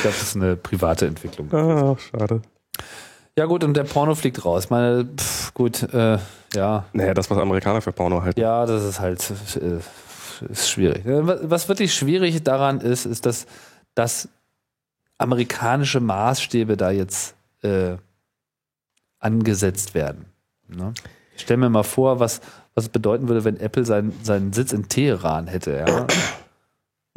das 0.04 0.22
ist 0.22 0.36
eine 0.36 0.56
private 0.56 1.06
Entwicklung. 1.06 1.54
Ah, 1.54 1.96
schade. 1.98 2.42
Ja 3.38 3.46
gut, 3.46 3.64
und 3.64 3.76
der 3.76 3.84
Porno 3.84 4.16
fliegt 4.16 4.44
raus. 4.46 4.70
Meine, 4.70 5.06
pff, 5.06 5.54
gut, 5.54 5.84
äh, 5.94 6.18
ja, 6.56 6.86
Naja, 6.94 7.14
das, 7.14 7.30
was 7.30 7.38
Amerikaner 7.38 7.82
für 7.82 7.92
Porno 7.92 8.22
halten. 8.24 8.40
ja, 8.40 8.66
das 8.66 8.84
ist 8.84 9.00
halt 9.00 9.30
äh, 9.62 9.80
ist 10.52 10.70
schwierig. 10.70 11.06
Äh, 11.06 11.28
Was 11.28 11.40
was 11.44 11.68
wirklich 11.70 11.94
schwierig 11.94 12.42
daran 12.44 12.80
ist, 12.82 13.06
ist, 13.06 13.26
dass, 13.26 13.46
dass 13.94 14.28
amerikanische 15.18 16.00
Maßstäbe 16.00 16.78
da 16.78 16.92
jetzt 16.92 17.36
äh, 17.62 17.98
angesetzt 19.26 19.94
werden. 19.96 20.26
Ne? 20.68 20.94
Ich 21.36 21.42
stelle 21.42 21.58
mir 21.58 21.70
mal 21.70 21.84
vor, 21.84 22.20
was, 22.20 22.42
was 22.76 22.86
es 22.86 22.90
bedeuten 22.90 23.28
würde, 23.28 23.44
wenn 23.44 23.58
Apple 23.60 23.84
seinen, 23.84 24.14
seinen 24.24 24.54
Sitz 24.54 24.72
in 24.72 24.88
Teheran 24.88 25.48
hätte. 25.48 25.84
Ja? 25.86 26.08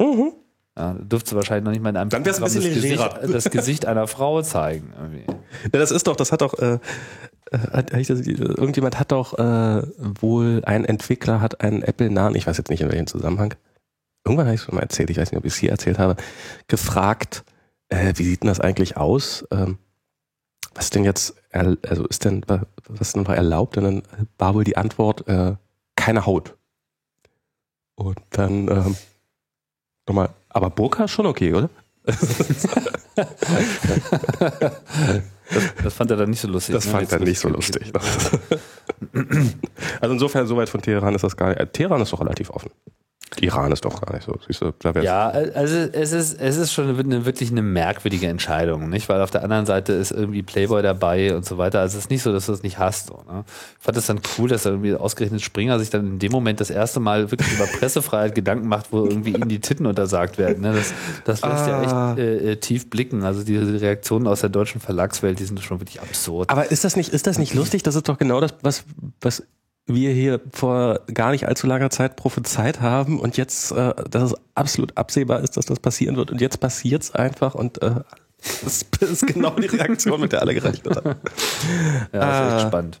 Mhm. 0.05 0.33
Ja, 0.77 0.93
dürfte 0.93 1.35
wahrscheinlich 1.35 1.65
noch 1.65 1.71
nicht 1.71 1.81
mal 1.81 1.89
in 1.89 1.97
einem 1.97 2.09
Dann 2.09 2.25
wär's 2.25 2.37
ein 2.37 2.45
bisschen 2.45 2.63
das, 2.63 2.73
Gesicht, 2.73 3.33
das 3.33 3.49
Gesicht 3.49 3.85
einer 3.85 4.07
Frau 4.07 4.41
zeigen. 4.41 4.93
Ja, 5.27 5.79
das 5.79 5.91
ist 5.91 6.07
doch, 6.07 6.15
das 6.15 6.31
hat 6.31 6.41
doch, 6.41 6.57
äh, 6.57 6.79
äh, 7.51 7.57
hat, 7.73 7.91
das, 7.91 8.09
irgendjemand 8.09 8.97
hat 8.97 9.11
doch 9.11 9.37
äh, 9.37 9.81
wohl, 9.97 10.61
ein 10.65 10.85
Entwickler 10.85 11.41
hat 11.41 11.61
einen 11.61 11.81
Apple-nahen, 11.81 12.33
ich 12.35 12.47
weiß 12.47 12.57
jetzt 12.57 12.69
nicht 12.69 12.81
in 12.81 12.89
welchem 12.89 13.07
Zusammenhang, 13.07 13.55
irgendwann 14.25 14.45
habe 14.45 14.55
ich 14.55 14.61
es 14.61 14.65
schon 14.65 14.75
mal 14.75 14.81
erzählt, 14.81 15.09
ich 15.09 15.17
weiß 15.17 15.31
nicht, 15.31 15.37
ob 15.37 15.45
ich 15.45 15.53
es 15.53 15.59
hier 15.59 15.71
erzählt 15.71 15.99
habe, 15.99 16.15
gefragt, 16.67 17.43
äh, 17.89 18.13
wie 18.15 18.23
sieht 18.23 18.43
denn 18.43 18.47
das 18.47 18.61
eigentlich 18.61 18.95
aus? 18.95 19.45
Ähm, 19.51 19.79
was 20.73 20.89
denn 20.89 21.03
jetzt, 21.03 21.35
also 21.51 22.05
ist 22.07 22.25
denn, 22.25 22.43
wa- 22.47 22.65
was 22.87 23.13
denn 23.13 23.23
noch 23.23 23.29
erlaubt? 23.29 23.77
Und 23.77 23.83
dann 23.83 24.03
war 24.37 24.53
wohl 24.55 24.63
die 24.63 24.77
Antwort, 24.77 25.27
äh, 25.27 25.55
keine 25.95 26.25
Haut. 26.25 26.55
Und 27.95 28.19
dann, 28.31 28.67
ähm, 28.69 28.95
nochmal, 30.07 30.29
aber 30.49 30.69
Burka 30.69 31.05
ist 31.05 31.11
schon 31.11 31.25
okay, 31.25 31.53
oder? 31.53 31.69
Das, 35.51 35.63
das 35.83 35.93
fand 35.93 36.11
er 36.11 36.17
dann 36.17 36.29
nicht 36.29 36.41
so 36.41 36.47
lustig. 36.47 36.75
Das 36.75 36.85
ne? 36.85 36.91
fand 36.91 37.11
er 37.11 37.19
nicht 37.19 37.39
so 37.39 37.49
lustig. 37.49 37.91
lustig. 37.93 38.39
also 40.01 40.13
insofern, 40.13 40.47
soweit 40.47 40.69
von 40.69 40.81
Teheran 40.81 41.15
ist 41.15 41.23
das 41.23 41.35
gar 41.35 41.49
nicht. 41.49 41.59
äh, 41.59 41.67
Teheran 41.67 42.01
ist 42.01 42.13
doch 42.13 42.21
relativ 42.21 42.51
offen. 42.51 42.69
Iran 43.41 43.71
ist 43.71 43.85
doch 43.85 44.01
gar 44.01 44.13
nicht 44.13 44.25
so. 44.25 44.35
Siehst 44.47 44.61
du, 44.61 44.71
da 44.79 44.93
wär's- 44.95 45.05
Ja, 45.05 45.29
also 45.29 45.75
es 45.75 46.11
ist, 46.11 46.39
es 46.41 46.57
ist 46.57 46.73
schon 46.73 46.87
eine, 46.99 47.25
wirklich 47.25 47.51
eine 47.51 47.61
merkwürdige 47.61 48.27
Entscheidung, 48.27 48.89
nicht? 48.89 49.07
Weil 49.09 49.21
auf 49.21 49.31
der 49.31 49.43
anderen 49.43 49.65
Seite 49.65 49.93
ist 49.93 50.11
irgendwie 50.11 50.41
Playboy 50.43 50.81
dabei 50.81 51.35
und 51.35 51.45
so 51.45 51.57
weiter. 51.57 51.79
Also 51.79 51.97
es 51.97 52.05
ist 52.05 52.09
nicht 52.09 52.23
so, 52.23 52.31
dass 52.33 52.47
du 52.47 52.53
es 52.53 52.63
nicht 52.63 52.79
hast. 52.79 53.07
So, 53.07 53.23
ne? 53.31 53.43
Ich 53.79 53.83
fand 53.85 53.97
es 53.97 54.07
dann 54.07 54.19
cool, 54.37 54.49
dass 54.49 54.65
irgendwie 54.65 54.95
ausgerechnet 54.95 55.41
Springer 55.41 55.79
sich 55.79 55.89
dann 55.89 56.05
in 56.07 56.19
dem 56.19 56.31
Moment 56.31 56.59
das 56.59 56.69
erste 56.69 56.99
Mal 56.99 57.31
wirklich 57.31 57.51
über 57.53 57.65
Pressefreiheit 57.67 58.35
Gedanken 58.35 58.67
macht, 58.67 58.91
wo 58.91 59.05
irgendwie 59.05 59.31
ihnen 59.31 59.49
die 59.49 59.59
Titten 59.59 59.85
untersagt 59.85 60.37
werden. 60.37 60.61
Ne? 60.61 60.73
Das, 60.73 60.93
das 61.25 61.41
lässt 61.41 61.63
Ah. 61.63 61.67
ja 61.67 62.13
echt 62.13 62.19
äh, 62.19 62.51
äh, 62.51 62.55
tief 62.57 62.89
blicken. 62.89 63.23
Also 63.23 63.43
diese 63.43 63.79
Reaktionen 63.81 64.27
aus 64.27 64.41
der 64.41 64.49
deutschen 64.49 64.81
Verlagswelt, 64.81 65.39
die 65.39 65.45
sind 65.45 65.59
schon 65.61 65.79
wirklich 65.79 66.01
absurd. 66.01 66.49
Aber 66.49 66.71
ist 66.71 66.83
das 66.83 66.95
nicht, 66.95 67.09
ist 67.13 67.27
das 67.27 67.37
nicht 67.37 67.53
lustig? 67.53 67.83
Das 67.83 67.95
ist 67.95 68.09
doch 68.09 68.17
genau 68.17 68.39
das, 68.41 68.53
was, 68.61 68.83
was 69.21 69.43
wir 69.89 70.11
hier 70.13 70.39
vor 70.51 71.01
gar 71.13 71.31
nicht 71.31 71.47
allzu 71.47 71.67
langer 71.67 71.89
Zeit 71.89 72.15
prophezeit 72.15 72.81
haben 72.81 73.19
und 73.19 73.37
jetzt, 73.37 73.71
äh, 73.71 73.93
dass 74.09 74.31
es 74.31 74.35
absolut 74.55 74.95
absehbar 74.97 75.41
ist, 75.41 75.57
dass 75.57 75.65
das 75.65 75.79
passieren 75.79 76.15
wird 76.15 76.31
und 76.31 76.41
jetzt 76.41 76.59
passiert's 76.59 77.11
einfach 77.11 77.55
und 77.55 77.81
äh, 77.81 77.95
das 78.61 78.85
ist 79.01 79.27
genau 79.27 79.49
die 79.51 79.65
Reaktion, 79.67 80.21
mit 80.21 80.31
der 80.31 80.41
alle 80.41 80.53
gerechnet 80.53 80.95
haben. 80.95 81.15
Ja, 82.13 82.19
das 82.19 82.39
ist 82.39 82.53
echt 82.55 82.65
Ah. 82.65 82.67
spannend. 82.67 82.99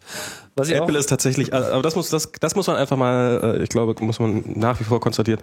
Was 0.55 0.69
Apple 0.69 0.97
ist 0.97 1.07
tatsächlich, 1.07 1.53
äh, 1.53 1.55
aber 1.55 1.81
das 1.81 1.95
muss, 1.95 2.09
das, 2.09 2.29
das 2.41 2.55
muss 2.55 2.67
man 2.67 2.75
einfach 2.75 2.97
mal, 2.97 3.39
äh, 3.59 3.63
ich 3.63 3.69
glaube, 3.69 3.95
muss 4.03 4.19
man 4.19 4.43
nach 4.55 4.79
wie 4.81 4.83
vor 4.83 4.99
konstatieren. 4.99 5.39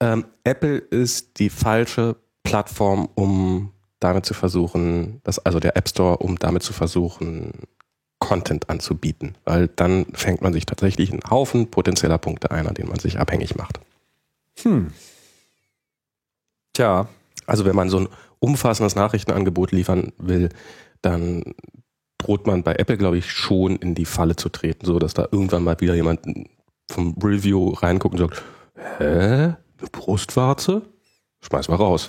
Ähm, 0.00 0.24
Apple 0.44 0.78
ist 0.78 1.38
die 1.38 1.50
falsche 1.50 2.16
Plattform, 2.42 3.08
um 3.14 3.72
damit 4.00 4.24
zu 4.24 4.32
versuchen, 4.34 5.20
das, 5.24 5.38
also 5.38 5.60
der 5.60 5.76
App 5.76 5.88
Store, 5.88 6.16
um 6.18 6.38
damit 6.38 6.62
zu 6.62 6.72
versuchen, 6.72 7.52
Content 8.24 8.70
anzubieten. 8.70 9.34
Weil 9.44 9.68
dann 9.68 10.06
fängt 10.14 10.40
man 10.40 10.54
sich 10.54 10.64
tatsächlich 10.64 11.12
einen 11.12 11.28
Haufen 11.28 11.70
potenzieller 11.70 12.16
Punkte 12.16 12.50
ein, 12.50 12.66
an 12.66 12.74
denen 12.74 12.88
man 12.88 12.98
sich 12.98 13.18
abhängig 13.18 13.56
macht. 13.56 13.80
hm. 14.62 14.92
Tja, 16.72 17.06
Also 17.46 17.66
wenn 17.66 17.76
man 17.76 17.90
so 17.90 17.98
ein 17.98 18.08
umfassendes 18.38 18.96
Nachrichtenangebot 18.96 19.70
liefern 19.72 20.12
will, 20.18 20.48
dann 21.02 21.54
droht 22.18 22.46
man 22.46 22.62
bei 22.62 22.74
Apple, 22.76 22.96
glaube 22.96 23.18
ich, 23.18 23.30
schon 23.30 23.76
in 23.76 23.94
die 23.94 24.06
Falle 24.06 24.36
zu 24.36 24.48
treten, 24.48 24.86
so 24.86 24.98
dass 24.98 25.12
da 25.12 25.28
irgendwann 25.30 25.62
mal 25.62 25.78
wieder 25.80 25.94
jemand 25.94 26.20
vom 26.90 27.14
Review 27.22 27.70
reinguckt 27.70 28.18
und 28.18 28.30
sagt, 28.30 28.42
hä? 28.98 29.04
Eine 29.04 29.90
Brustwarze? 29.92 30.82
Schmeiß 31.42 31.68
mal 31.68 31.76
raus. 31.76 32.06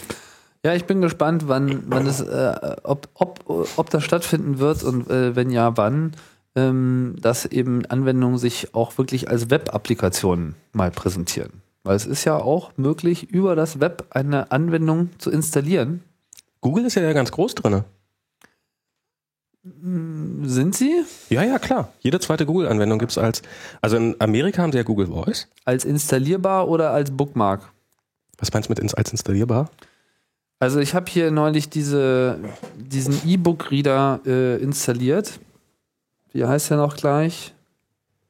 Ja, 0.66 0.74
ich 0.74 0.86
bin 0.86 1.00
gespannt, 1.00 1.48
wann, 1.48 1.84
wann 1.92 2.08
es, 2.08 2.22
äh, 2.22 2.76
ob, 2.82 3.08
ob, 3.14 3.70
ob 3.78 3.90
das 3.92 4.04
stattfinden 4.04 4.58
wird 4.58 4.82
und 4.82 5.08
äh, 5.12 5.36
wenn 5.36 5.52
ja, 5.52 5.78
wann, 5.78 6.14
ähm, 6.56 7.16
dass 7.22 7.46
eben 7.46 7.86
Anwendungen 7.86 8.40
sich 8.40 8.74
auch 8.74 8.98
wirklich 8.98 9.30
als 9.30 9.52
Web-Applikationen 9.52 10.56
mal 10.74 10.90
präsentieren. 10.90 11.62
Weil 11.84 11.96
es 11.96 12.08
ist 12.08 12.26
ja 12.26 12.38
auch 12.38 12.72
möglich, 12.78 13.30
über 13.30 13.56
das 13.56 13.80
Web 13.80 14.08
eine 14.10 14.52
Anwendung 14.52 15.10
zu 15.20 15.30
installieren. 15.30 16.02
Google 16.62 16.86
ist 16.86 16.96
ja 16.96 17.14
ganz 17.14 17.32
groß 17.32 17.54
drinne. 17.54 17.86
Sind 19.62 20.74
sie? 20.74 21.04
Ja, 21.30 21.44
ja, 21.44 21.60
klar. 21.60 21.94
Jede 22.00 22.20
zweite 22.20 22.48
Google-Anwendung 22.48 22.98
gibt's 22.98 23.20
als, 23.20 23.44
also 23.84 23.98
in 23.98 24.20
Amerika 24.20 24.64
haben 24.64 24.72
sie 24.72 24.80
ja 24.80 24.84
Google 24.84 25.06
Voice. 25.06 25.48
Als 25.64 25.86
installierbar 25.86 26.68
oder 26.68 26.90
als 26.90 27.12
Bookmark? 27.12 27.70
Was 28.40 28.52
meinst 28.52 28.68
du 28.68 28.72
mit 28.72 28.80
ins, 28.80 28.96
als 28.96 29.12
installierbar? 29.12 29.70
Also 30.60 30.80
ich 30.80 30.94
habe 30.94 31.12
hier 31.12 31.32
neulich 31.32 31.70
diese, 31.70 32.40
diesen 32.78 33.28
E-Book-Reader 33.28 34.22
äh, 34.26 34.62
installiert. 34.62 35.40
Wie 36.32 36.46
heißt 36.46 36.70
der 36.70 36.78
noch 36.78 36.96
gleich? 36.96 37.54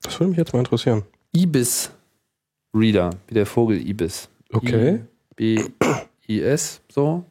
Das 0.02 0.20
würde 0.20 0.30
mich 0.30 0.38
jetzt 0.38 0.54
mal 0.54 0.60
interessieren. 0.60 1.04
Ibis 1.36 1.92
Reader, 2.74 3.12
wie 3.28 3.34
der 3.34 3.46
Vogel 3.46 3.78
Ibis. 3.78 4.30
Okay. 4.52 5.02
B-I-S, 5.36 6.82
so. 6.92 7.26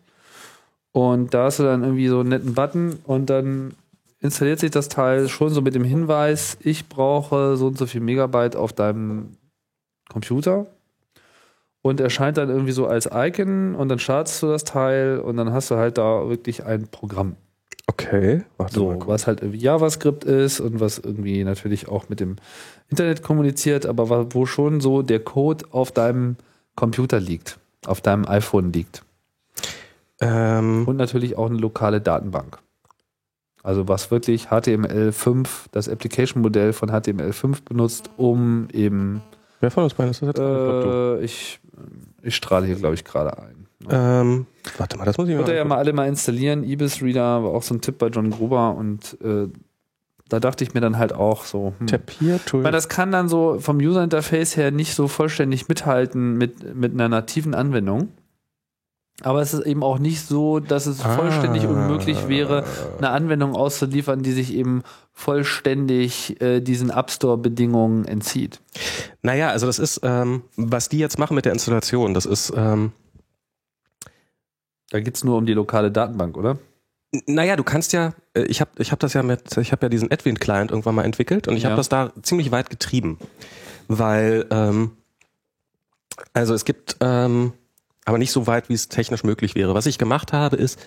Und 0.92 1.34
da 1.34 1.44
hast 1.44 1.58
du 1.58 1.64
dann 1.64 1.82
irgendwie 1.82 2.08
so 2.08 2.20
einen 2.20 2.28
netten 2.28 2.54
Button 2.54 2.98
und 3.04 3.26
dann 3.30 3.74
installiert 4.20 4.60
sich 4.60 4.70
das 4.70 4.88
Teil 4.88 5.28
schon 5.28 5.50
so 5.50 5.60
mit 5.60 5.74
dem 5.74 5.84
Hinweis, 5.84 6.56
ich 6.60 6.88
brauche 6.88 7.56
so 7.56 7.66
und 7.66 7.76
so 7.76 7.86
viel 7.86 8.00
Megabyte 8.00 8.56
auf 8.56 8.72
deinem 8.72 9.36
Computer. 10.08 10.66
Und 11.86 12.00
erscheint 12.00 12.38
dann 12.38 12.48
irgendwie 12.48 12.72
so 12.72 12.86
als 12.86 13.10
Icon 13.12 13.74
und 13.74 13.90
dann 13.90 13.98
startest 13.98 14.42
du 14.42 14.46
das 14.46 14.64
Teil 14.64 15.18
und 15.18 15.36
dann 15.36 15.52
hast 15.52 15.70
du 15.70 15.76
halt 15.76 15.98
da 15.98 16.30
wirklich 16.30 16.64
ein 16.64 16.88
Programm. 16.88 17.36
Okay. 17.86 18.42
Warte 18.56 18.80
mal 18.80 18.92
So, 18.92 18.98
kurz. 18.98 19.06
was 19.08 19.26
halt 19.26 19.40
irgendwie 19.42 19.58
JavaScript 19.58 20.24
ist 20.24 20.60
und 20.60 20.80
was 20.80 20.98
irgendwie 20.98 21.44
natürlich 21.44 21.86
auch 21.88 22.08
mit 22.08 22.20
dem 22.20 22.36
Internet 22.88 23.22
kommuniziert, 23.22 23.84
aber 23.84 24.32
wo 24.34 24.46
schon 24.46 24.80
so 24.80 25.02
der 25.02 25.20
Code 25.20 25.66
auf 25.72 25.92
deinem 25.92 26.36
Computer 26.74 27.20
liegt, 27.20 27.58
auf 27.84 28.00
deinem 28.00 28.26
iPhone 28.26 28.72
liegt. 28.72 29.02
Ähm, 30.22 30.84
Und 30.88 30.96
natürlich 30.96 31.36
auch 31.36 31.50
eine 31.50 31.58
lokale 31.58 32.00
Datenbank. 32.00 32.58
Also 33.62 33.88
was 33.88 34.10
wirklich 34.10 34.48
HTML5, 34.48 35.46
das 35.70 35.90
Application-Modell 35.90 36.72
von 36.72 36.90
HTML5 36.90 37.58
benutzt, 37.64 38.08
um 38.16 38.68
eben, 38.72 39.22
wer 39.60 39.70
von 39.70 39.84
uns 39.84 39.92
beiden 39.92 40.12
ist 40.12 40.22
das 40.22 40.28
jetzt? 40.28 40.38
Äh, 40.38 41.20
ich, 41.24 41.60
ich 42.22 42.36
strahle 42.36 42.66
hier, 42.66 42.76
glaube 42.76 42.94
ich, 42.94 43.04
gerade 43.04 43.38
ein. 43.38 43.66
Ähm, 43.90 44.46
warte 44.78 44.96
mal, 44.96 45.04
das 45.04 45.18
muss 45.18 45.28
ich 45.28 45.36
Könnt 45.36 45.48
ihr 45.48 45.54
ja 45.54 45.64
mal 45.64 45.76
alle 45.76 45.92
mal 45.92 46.08
installieren. 46.08 46.64
Ibis 46.64 47.02
Reader 47.02 47.44
war 47.44 47.50
auch 47.50 47.62
so 47.62 47.74
ein 47.74 47.80
Tipp 47.80 47.98
bei 47.98 48.06
John 48.08 48.30
Gruber 48.30 48.74
und 48.74 49.18
äh, 49.22 49.48
da 50.28 50.40
dachte 50.40 50.64
ich 50.64 50.72
mir 50.72 50.80
dann 50.80 50.98
halt 50.98 51.12
auch 51.12 51.44
so. 51.44 51.74
Hm. 51.78 51.86
Tapir-Tool. 51.86 52.64
Weil 52.64 52.72
das 52.72 52.88
kann 52.88 53.12
dann 53.12 53.28
so 53.28 53.58
vom 53.60 53.76
User-Interface 53.78 54.56
her 54.56 54.70
nicht 54.70 54.94
so 54.94 55.06
vollständig 55.06 55.68
mithalten 55.68 56.38
mit, 56.38 56.74
mit 56.74 56.92
einer 56.92 57.08
nativen 57.08 57.54
Anwendung. 57.54 58.08
Aber 59.22 59.40
es 59.40 59.54
ist 59.54 59.64
eben 59.64 59.82
auch 59.84 59.98
nicht 59.98 60.26
so, 60.26 60.58
dass 60.58 60.86
es 60.86 61.00
vollständig 61.00 61.64
Ah. 61.64 61.68
unmöglich 61.68 62.26
wäre, 62.28 62.64
eine 62.98 63.10
Anwendung 63.10 63.54
auszuliefern, 63.54 64.22
die 64.22 64.32
sich 64.32 64.52
eben 64.52 64.82
vollständig 65.12 66.40
äh, 66.42 66.60
diesen 66.60 66.90
App 66.90 67.10
Store-Bedingungen 67.12 68.04
entzieht. 68.06 68.60
Naja, 69.22 69.50
also 69.50 69.66
das 69.66 69.78
ist, 69.78 70.00
ähm, 70.02 70.42
was 70.56 70.88
die 70.88 70.98
jetzt 70.98 71.18
machen 71.18 71.34
mit 71.36 71.44
der 71.44 71.52
Installation, 71.52 72.12
das 72.12 72.26
ist, 72.26 72.52
ähm, 72.56 72.92
Da 74.90 75.00
geht 75.00 75.14
es 75.16 75.24
nur 75.24 75.38
um 75.38 75.46
die 75.46 75.54
lokale 75.54 75.90
Datenbank, 75.90 76.36
oder? 76.36 76.58
naja, 77.26 77.54
du 77.54 77.62
kannst 77.62 77.92
ja, 77.92 78.12
äh, 78.34 78.42
ich 78.42 78.60
habe 78.60 78.72
ich 78.78 78.90
hab 78.90 78.98
das 78.98 79.12
ja 79.12 79.22
mit, 79.22 79.56
ich 79.56 79.70
habe 79.70 79.86
ja 79.86 79.88
diesen 79.88 80.10
Adwin-Client 80.10 80.72
irgendwann 80.72 80.96
mal 80.96 81.04
entwickelt 81.04 81.46
und 81.46 81.56
ich 81.56 81.62
Ja. 81.62 81.70
habe 81.70 81.76
das 81.76 81.88
da 81.88 82.12
ziemlich 82.22 82.50
weit 82.50 82.68
getrieben, 82.70 83.18
weil, 83.86 84.44
ähm, 84.50 84.90
also 86.32 86.52
es 86.54 86.64
gibt, 86.64 86.96
ähm, 87.00 87.52
aber 88.04 88.18
nicht 88.18 88.32
so 88.32 88.46
weit, 88.46 88.68
wie 88.68 88.74
es 88.74 88.88
technisch 88.88 89.24
möglich 89.24 89.54
wäre. 89.54 89.74
Was 89.74 89.86
ich 89.86 89.98
gemacht 89.98 90.32
habe, 90.32 90.56
ist, 90.56 90.78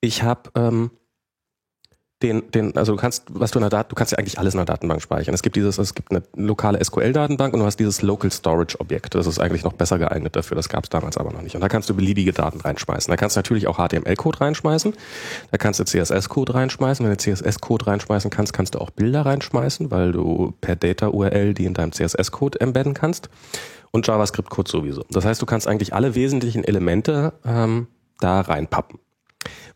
ich 0.00 0.22
habe 0.22 0.50
ähm, 0.54 0.90
den, 2.22 2.50
den, 2.50 2.76
also 2.76 2.92
du 2.92 2.98
kannst, 2.98 3.26
was 3.30 3.52
du 3.52 3.60
in 3.60 3.62
der 3.62 3.70
Dat 3.70 3.92
du 3.92 3.94
kannst 3.94 4.10
ja 4.10 4.18
eigentlich 4.18 4.40
alles 4.40 4.54
in 4.54 4.58
der 4.58 4.64
Datenbank 4.64 5.00
speichern. 5.00 5.34
Es 5.34 5.42
gibt 5.42 5.54
dieses, 5.54 5.78
es 5.78 5.94
gibt 5.94 6.10
eine 6.10 6.22
lokale 6.34 6.82
SQL-Datenbank 6.84 7.54
und 7.54 7.60
du 7.60 7.66
hast 7.66 7.78
dieses 7.78 8.02
Local 8.02 8.32
Storage 8.32 8.80
Objekt. 8.80 9.14
Das 9.14 9.28
ist 9.28 9.38
eigentlich 9.38 9.62
noch 9.62 9.74
besser 9.74 9.98
geeignet 9.98 10.34
dafür. 10.34 10.56
Das 10.56 10.68
gab 10.68 10.84
es 10.84 10.90
damals 10.90 11.16
aber 11.16 11.32
noch 11.32 11.42
nicht. 11.42 11.54
Und 11.54 11.60
da 11.60 11.68
kannst 11.68 11.88
du 11.88 11.94
beliebige 11.94 12.32
Daten 12.32 12.60
reinschmeißen. 12.60 13.10
Da 13.10 13.16
kannst 13.16 13.36
du 13.36 13.38
natürlich 13.38 13.68
auch 13.68 13.76
HTML-Code 13.76 14.40
reinschmeißen. 14.40 14.94
Da 15.52 15.58
kannst 15.58 15.78
du 15.78 15.84
CSS-Code 15.84 16.54
reinschmeißen. 16.54 17.06
Wenn 17.06 17.16
du 17.16 17.18
CSS-Code 17.18 17.86
reinschmeißen 17.86 18.30
kannst, 18.30 18.52
kannst 18.52 18.74
du 18.74 18.80
auch 18.80 18.90
Bilder 18.90 19.24
reinschmeißen, 19.24 19.92
weil 19.92 20.10
du 20.10 20.54
per 20.60 20.74
Data-URL 20.74 21.54
die 21.54 21.66
in 21.66 21.74
deinem 21.74 21.92
CSS-Code 21.92 22.60
embedden 22.60 22.94
kannst. 22.94 23.30
Und 23.90 24.06
JavaScript-Code 24.06 24.70
sowieso. 24.70 25.04
Das 25.10 25.24
heißt, 25.24 25.40
du 25.40 25.46
kannst 25.46 25.66
eigentlich 25.66 25.94
alle 25.94 26.14
wesentlichen 26.14 26.64
Elemente 26.64 27.32
ähm, 27.44 27.88
da 28.20 28.40
reinpappen. 28.40 28.98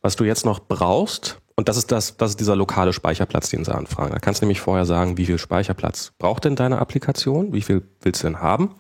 Was 0.01 0.17
du 0.17 0.25
jetzt 0.25 0.45
noch 0.45 0.59
brauchst, 0.61 1.39
und 1.55 1.69
das 1.69 1.77
ist 1.77 1.93
das, 1.93 2.17
das 2.17 2.31
ist 2.31 2.41
dieser 2.41 2.57
lokale 2.57 2.93
Speicherplatz, 2.93 3.51
den 3.51 3.65
sie 3.65 3.75
anfragen. 3.75 4.13
Da 4.13 4.19
kannst 4.19 4.41
du 4.41 4.47
nämlich 4.47 4.61
vorher 4.61 4.85
sagen, 4.85 5.17
wie 5.17 5.27
viel 5.27 5.39
Speicherplatz 5.39 6.13
braucht 6.19 6.45
denn 6.45 6.57
deine 6.57 6.79
Applikation? 6.79 7.53
Wie 7.53 7.63
viel 7.63 7.83
willst 8.01 8.23
du 8.23 8.27
denn 8.27 8.41
haben? 8.41 8.75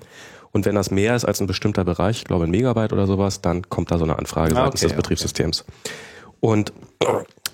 Und 0.53 0.67
wenn 0.67 0.75
das 0.75 0.91
mehr 0.91 1.17
ist 1.17 1.25
als 1.25 1.41
ein 1.41 1.47
bestimmter 1.47 1.85
Bereich, 1.85 2.19
ich 2.19 2.25
glaube 2.25 2.45
ein 2.45 2.51
Megabyte 2.51 2.93
oder 2.93 3.07
sowas, 3.07 3.41
dann 3.41 3.69
kommt 3.69 3.91
da 3.91 3.99
so 3.99 4.05
eine 4.05 4.19
Anfrage 4.19 4.55
Ah, 4.55 4.65
seitens 4.65 4.83
okay, 4.83 4.89
des 4.89 4.97
Betriebssystems. 4.97 5.65
Und 6.41 6.73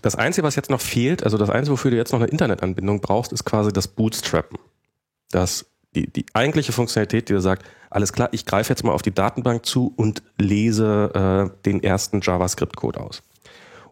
das 0.03 0.17
Einzige, 0.17 0.47
was 0.47 0.57
jetzt 0.57 0.71
noch 0.71 0.81
fehlt, 0.81 1.23
also 1.23 1.39
das 1.39 1.51
Einzige, 1.51 1.73
wofür 1.73 1.91
du 1.91 1.97
jetzt 1.97 2.13
noch 2.13 2.21
eine 2.21 2.29
Internetanbindung 2.29 3.01
brauchst, 3.01 3.33
ist 3.33 3.45
quasi 3.45 3.73
das 3.73 3.87
Bootstrappen. 3.89 4.59
Das, 5.31 5.67
die, 5.99 6.11
die 6.11 6.27
eigentliche 6.33 6.73
Funktionalität, 6.73 7.29
die 7.29 7.35
dir 7.35 7.41
sagt, 7.41 7.65
alles 7.91 8.13
klar, 8.13 8.29
ich 8.33 8.45
greife 8.45 8.71
jetzt 8.71 8.85
mal 8.85 8.93
auf 8.93 9.03
die 9.03 9.15
Datenbank 9.15 9.65
zu 9.65 9.93
und 9.97 10.23
lese 10.39 11.51
äh, 11.55 11.65
den 11.65 11.83
ersten 11.83 12.21
JavaScript-Code 12.21 13.01
aus. 13.01 13.23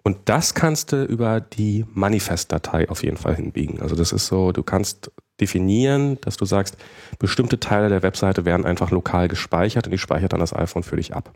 Und 0.03 0.19
das 0.27 0.55
kannst 0.55 0.93
du 0.93 1.03
über 1.05 1.41
die 1.41 1.85
Manifest-Datei 1.95 2.89
auf 2.89 3.03
jeden 3.03 3.17
Fall 3.17 3.35
hinbiegen. 3.35 3.81
Also 3.81 3.97
das 3.97 4.13
ist 4.13 4.27
so, 4.27 4.53
du 4.53 4.63
kannst 4.63 5.11
definieren, 5.41 6.19
dass 6.21 6.37
du 6.37 6.45
sagst, 6.45 6.77
bestimmte 7.19 7.59
Teile 7.59 7.89
der 7.89 8.03
Webseite 8.03 8.45
werden 8.45 8.65
einfach 8.65 8.91
lokal 8.91 9.29
gespeichert 9.29 9.87
und 9.87 9.91
die 9.91 9.99
speichert 9.99 10.33
dann 10.33 10.41
das 10.41 10.55
iPhone 10.55 10.85
für 10.85 10.97
dich 10.97 11.15
ab. 11.15 11.33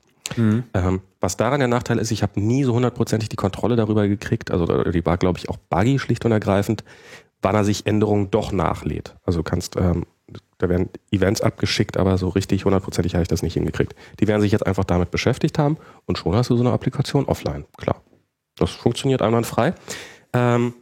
Ähm, 0.72 1.00
was 1.20 1.36
daran 1.36 1.58
der 1.58 1.68
Nachteil 1.68 1.98
ist, 1.98 2.12
ich 2.12 2.22
habe 2.22 2.40
nie 2.40 2.62
so 2.62 2.72
hundertprozentig 2.72 3.28
die 3.28 3.36
Kontrolle 3.36 3.74
darüber 3.74 4.06
gekriegt, 4.06 4.52
also 4.52 4.84
die 4.84 5.04
war, 5.04 5.18
glaube 5.18 5.38
ich, 5.38 5.48
auch 5.48 5.56
buggy 5.56 5.98
schlicht 5.98 6.24
und 6.24 6.32
ergreifend, 6.32 6.84
wann 7.42 7.56
er 7.56 7.64
sich 7.64 7.86
Änderungen 7.86 8.30
doch 8.30 8.52
nachlädt. 8.52 9.16
Also 9.24 9.40
du 9.40 9.42
kannst 9.42 9.76
ähm, 9.76 10.06
da 10.60 10.68
werden 10.68 10.88
Events 11.10 11.40
abgeschickt, 11.40 11.96
aber 11.96 12.16
so 12.18 12.28
richtig 12.28 12.64
hundertprozentig 12.64 13.14
habe 13.14 13.22
ich 13.22 13.28
das 13.28 13.42
nicht 13.42 13.54
hingekriegt. 13.54 13.94
Die 14.20 14.28
werden 14.28 14.40
sich 14.40 14.52
jetzt 14.52 14.66
einfach 14.66 14.84
damit 14.84 15.10
beschäftigt 15.10 15.58
haben 15.58 15.76
und 16.06 16.18
schon 16.18 16.34
hast 16.36 16.50
du 16.50 16.56
so 16.56 16.62
eine 16.62 16.72
Applikation 16.72 17.24
offline. 17.24 17.64
Klar. 17.76 18.02
Das 18.56 18.70
funktioniert 18.70 19.22
einwandfrei. 19.22 19.74
Ähm, 20.32 20.74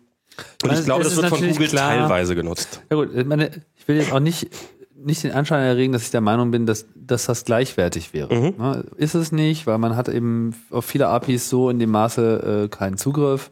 und 0.62 0.70
Also 0.70 0.80
ich 0.82 0.86
glaube, 0.86 1.04
das 1.04 1.16
wird 1.16 1.28
von 1.28 1.40
Google 1.40 1.68
klar- 1.68 1.96
teilweise 1.96 2.34
genutzt. 2.34 2.82
Ja 2.90 2.96
gut, 2.96 3.14
ich 3.14 3.24
meine, 3.26 3.50
ich 3.76 3.86
will 3.88 3.96
jetzt 3.96 4.12
auch 4.12 4.20
nicht, 4.20 4.48
nicht 4.96 5.22
den 5.22 5.32
Anschein 5.32 5.62
erregen, 5.64 5.92
dass 5.92 6.02
ich 6.02 6.10
der 6.10 6.20
Meinung 6.20 6.50
bin, 6.50 6.66
dass, 6.66 6.86
dass 6.96 7.26
das 7.26 7.44
gleichwertig 7.44 8.12
wäre. 8.12 8.34
Mhm. 8.34 8.54
Ne, 8.58 8.84
Ist 8.96 9.14
es 9.14 9.32
nicht, 9.32 9.66
weil 9.66 9.78
man 9.78 9.96
hat 9.96 10.08
eben 10.08 10.54
auf 10.70 10.84
viele 10.84 11.08
APIs 11.08 11.48
so 11.48 11.70
in 11.70 11.78
dem 11.78 11.90
Maße 11.90 12.64
äh, 12.64 12.68
keinen 12.68 12.96
Zugriff. 12.98 13.50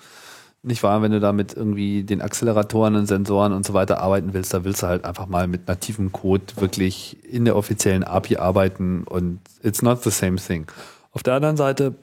Nicht 0.66 0.82
wahr, 0.82 1.00
wenn 1.00 1.12
du 1.12 1.20
da 1.20 1.32
mit 1.32 1.54
irgendwie 1.54 2.02
den 2.02 2.20
Acceleratoren 2.20 2.96
und 2.96 3.06
Sensoren 3.06 3.52
und 3.52 3.64
so 3.64 3.72
weiter 3.72 4.00
arbeiten 4.00 4.34
willst, 4.34 4.52
da 4.52 4.64
willst 4.64 4.82
du 4.82 4.88
halt 4.88 5.04
einfach 5.04 5.26
mal 5.28 5.46
mit 5.46 5.68
nativem 5.68 6.10
Code 6.12 6.42
wirklich 6.56 7.16
in 7.24 7.44
der 7.44 7.54
offiziellen 7.56 8.02
API 8.04 8.36
arbeiten 8.38 9.04
und 9.04 9.38
it's 9.62 9.80
not 9.82 10.02
the 10.02 10.10
same 10.10 10.36
thing. 10.36 10.66
Auf 11.12 11.22
der 11.22 11.34
anderen 11.34 11.56
Seite 11.56 11.94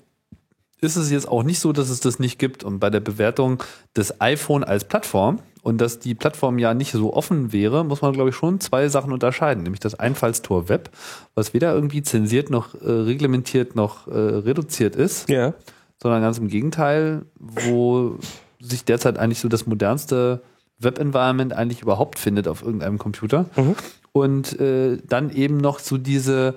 ist 0.79 0.95
es 0.97 1.11
jetzt 1.11 1.27
auch 1.27 1.43
nicht 1.43 1.59
so, 1.59 1.71
dass 1.73 1.89
es 1.89 1.99
das 2.01 2.19
nicht 2.19 2.39
gibt. 2.39 2.63
Und 2.63 2.79
bei 2.79 2.89
der 2.89 2.99
Bewertung 2.99 3.63
des 3.95 4.19
iPhone 4.19 4.63
als 4.65 4.83
Plattform 4.83 5.39
und 5.61 5.79
dass 5.79 5.99
die 5.99 6.13
Plattform 6.13 6.57
ja 6.59 6.73
nicht 6.73 6.91
so 6.91 7.13
offen 7.13 7.53
wäre, 7.53 7.85
muss 7.85 8.01
man, 8.01 8.11
glaube 8.11 8.31
ich, 8.31 8.35
schon 8.35 8.59
zwei 8.59 8.89
Sachen 8.89 9.13
unterscheiden. 9.13 9.63
Nämlich 9.63 9.79
das 9.79 9.95
Einfallstor 9.95 10.67
Web, 10.67 10.89
was 11.35 11.53
weder 11.53 11.73
irgendwie 11.73 12.03
zensiert 12.03 12.49
noch 12.49 12.75
äh, 12.81 12.89
reglementiert 12.89 13.75
noch 13.77 14.07
äh, 14.07 14.11
reduziert 14.11 14.95
ist, 14.97 15.29
Ja. 15.29 15.53
sondern 16.01 16.21
ganz 16.21 16.37
im 16.37 16.49
Gegenteil, 16.49 17.21
wo 17.39 18.17
sich 18.63 18.85
derzeit 18.85 19.17
eigentlich 19.19 19.39
so 19.39 19.49
das 19.49 19.65
modernste 19.67 20.41
Web-Environment 20.79 21.53
eigentlich 21.53 21.81
überhaupt 21.81 22.17
findet 22.17 22.47
auf 22.47 22.63
irgendeinem 22.63 22.97
Computer. 22.97 23.45
Mhm. 23.55 23.75
Und 24.11 24.59
äh, 24.59 24.97
dann 25.07 25.29
eben 25.31 25.57
noch 25.57 25.79
so 25.79 25.97
diese 25.97 26.55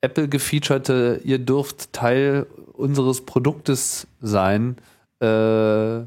Apple-gefeaturete, 0.00 1.20
ihr 1.24 1.38
dürft 1.38 1.92
Teil 1.92 2.46
unseres 2.74 3.22
Produktes 3.22 4.06
sein, 4.20 4.76
äh, 5.20 5.98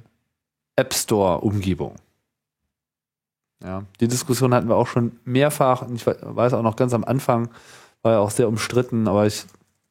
App 0.75 0.93
Store-Umgebung. 0.93 1.95
Ja, 3.63 3.83
die 3.99 4.07
Diskussion 4.07 4.53
hatten 4.53 4.69
wir 4.69 4.75
auch 4.75 4.87
schon 4.87 5.19
mehrfach. 5.25 5.81
Und 5.81 5.95
ich 5.95 6.05
we- 6.05 6.17
weiß 6.21 6.53
auch 6.53 6.63
noch 6.63 6.75
ganz 6.75 6.93
am 6.93 7.03
Anfang, 7.03 7.49
war 8.01 8.13
ja 8.13 8.19
auch 8.19 8.31
sehr 8.31 8.47
umstritten, 8.47 9.07
aber 9.07 9.27
ich 9.27 9.45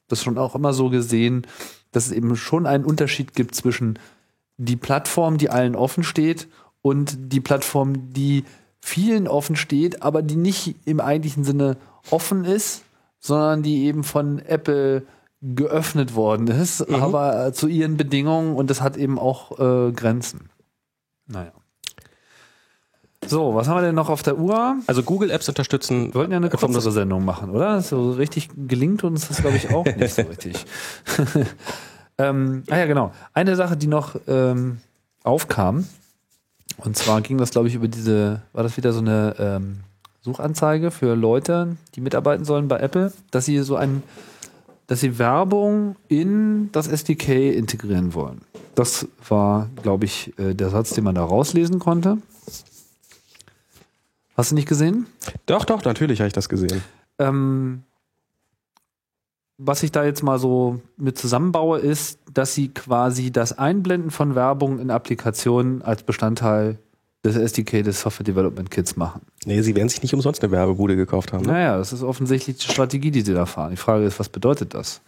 das 0.08 0.22
schon 0.22 0.38
auch 0.38 0.54
immer 0.54 0.72
so 0.72 0.90
gesehen, 0.90 1.46
dass 1.92 2.06
es 2.06 2.12
eben 2.12 2.34
schon 2.36 2.66
einen 2.66 2.84
Unterschied 2.84 3.34
gibt 3.34 3.54
zwischen 3.54 3.98
die 4.62 4.76
Plattform, 4.76 5.38
die 5.38 5.50
allen 5.50 5.74
offen 5.74 6.04
steht, 6.04 6.48
und 6.82 7.32
die 7.32 7.40
Plattform, 7.40 8.12
die 8.12 8.44
vielen 8.80 9.28
offen 9.28 9.56
steht, 9.56 10.02
aber 10.02 10.22
die 10.22 10.36
nicht 10.36 10.76
im 10.86 11.00
eigentlichen 11.00 11.44
Sinne 11.44 11.76
offen 12.10 12.44
ist, 12.44 12.82
sondern 13.18 13.62
die 13.62 13.84
eben 13.84 14.02
von 14.04 14.38
Apple 14.38 15.02
geöffnet 15.42 16.14
worden 16.14 16.48
ist, 16.48 16.88
Mhm. 16.88 16.94
aber 16.96 17.46
äh, 17.48 17.52
zu 17.52 17.66
ihren 17.68 17.96
Bedingungen 17.96 18.56
und 18.56 18.70
das 18.70 18.80
hat 18.80 18.96
eben 18.96 19.18
auch 19.18 19.58
äh, 19.58 19.92
Grenzen. 19.92 20.50
Naja. 21.26 21.52
So, 23.26 23.54
was 23.54 23.68
haben 23.68 23.76
wir 23.76 23.82
denn 23.82 23.94
noch 23.94 24.08
auf 24.08 24.22
der 24.22 24.38
Uhr? 24.38 24.76
Also 24.86 25.02
Google 25.02 25.30
Apps 25.30 25.48
unterstützen. 25.48 26.06
Wir 26.08 26.14
wollten 26.14 26.32
ja 26.32 26.38
eine 26.38 26.48
kürzere 26.48 26.90
Sendung 26.90 27.24
machen, 27.24 27.50
oder? 27.50 27.82
So 27.82 28.12
richtig 28.12 28.48
gelingt 28.56 29.04
uns 29.04 29.28
das, 29.28 29.38
glaube 29.42 29.56
ich, 29.58 29.70
auch 29.74 29.84
nicht 29.84 30.14
so 30.14 30.22
richtig. 30.30 30.64
Ähm, 32.28 32.62
ah 32.70 32.78
ja, 32.78 32.86
genau. 32.86 33.12
Eine 33.32 33.56
Sache, 33.56 33.76
die 33.76 33.86
noch 33.86 34.16
ähm, 34.26 34.78
aufkam, 35.22 35.86
und 36.78 36.96
zwar 36.96 37.20
ging 37.20 37.38
das, 37.38 37.50
glaube 37.50 37.68
ich, 37.68 37.74
über 37.74 37.88
diese, 37.88 38.42
war 38.52 38.62
das 38.62 38.76
wieder 38.76 38.92
so 38.92 39.00
eine 39.00 39.34
ähm, 39.38 39.80
Suchanzeige 40.22 40.90
für 40.90 41.14
Leute, 41.14 41.76
die 41.94 42.00
mitarbeiten 42.00 42.44
sollen 42.44 42.68
bei 42.68 42.78
Apple, 42.78 43.12
dass 43.30 43.44
sie 43.44 43.58
so 43.60 43.76
ein, 43.76 44.02
dass 44.86 45.00
sie 45.00 45.18
Werbung 45.18 45.96
in 46.08 46.70
das 46.72 46.88
SDK 46.88 47.54
integrieren 47.54 48.14
wollen. 48.14 48.42
Das 48.74 49.06
war, 49.28 49.68
glaube 49.82 50.04
ich, 50.04 50.38
äh, 50.38 50.54
der 50.54 50.70
Satz, 50.70 50.90
den 50.90 51.04
man 51.04 51.14
da 51.14 51.24
rauslesen 51.24 51.78
konnte. 51.78 52.18
Hast 54.36 54.52
du 54.52 54.54
nicht 54.54 54.68
gesehen? 54.68 55.06
Doch, 55.46 55.64
doch, 55.64 55.84
natürlich 55.84 56.20
habe 56.20 56.28
ich 56.28 56.32
das 56.32 56.48
gesehen. 56.48 56.82
Ähm, 57.18 57.82
was 59.62 59.82
ich 59.82 59.92
da 59.92 60.04
jetzt 60.04 60.22
mal 60.22 60.38
so 60.38 60.80
mit 60.96 61.18
zusammenbaue, 61.18 61.78
ist, 61.78 62.18
dass 62.32 62.54
sie 62.54 62.68
quasi 62.68 63.30
das 63.30 63.58
Einblenden 63.58 64.10
von 64.10 64.34
Werbung 64.34 64.78
in 64.78 64.90
Applikationen 64.90 65.82
als 65.82 66.02
Bestandteil 66.02 66.78
des 67.22 67.36
SDK 67.36 67.82
des 67.82 68.00
Software 68.00 68.24
Development 68.24 68.70
Kits 68.70 68.96
machen. 68.96 69.20
Nee, 69.44 69.60
sie 69.60 69.76
werden 69.76 69.90
sich 69.90 70.02
nicht 70.02 70.14
umsonst 70.14 70.42
eine 70.42 70.50
Werbebude 70.50 70.96
gekauft 70.96 71.34
haben. 71.34 71.44
Ne? 71.44 71.52
Naja, 71.52 71.76
das 71.76 71.92
ist 71.92 72.02
offensichtlich 72.02 72.56
die 72.56 72.72
Strategie, 72.72 73.10
die 73.10 73.20
sie 73.20 73.34
da 73.34 73.44
fahren. 73.44 73.72
Die 73.72 73.76
Frage 73.76 74.04
ist, 74.04 74.18
was 74.18 74.30
bedeutet 74.30 74.72
das? 74.72 75.02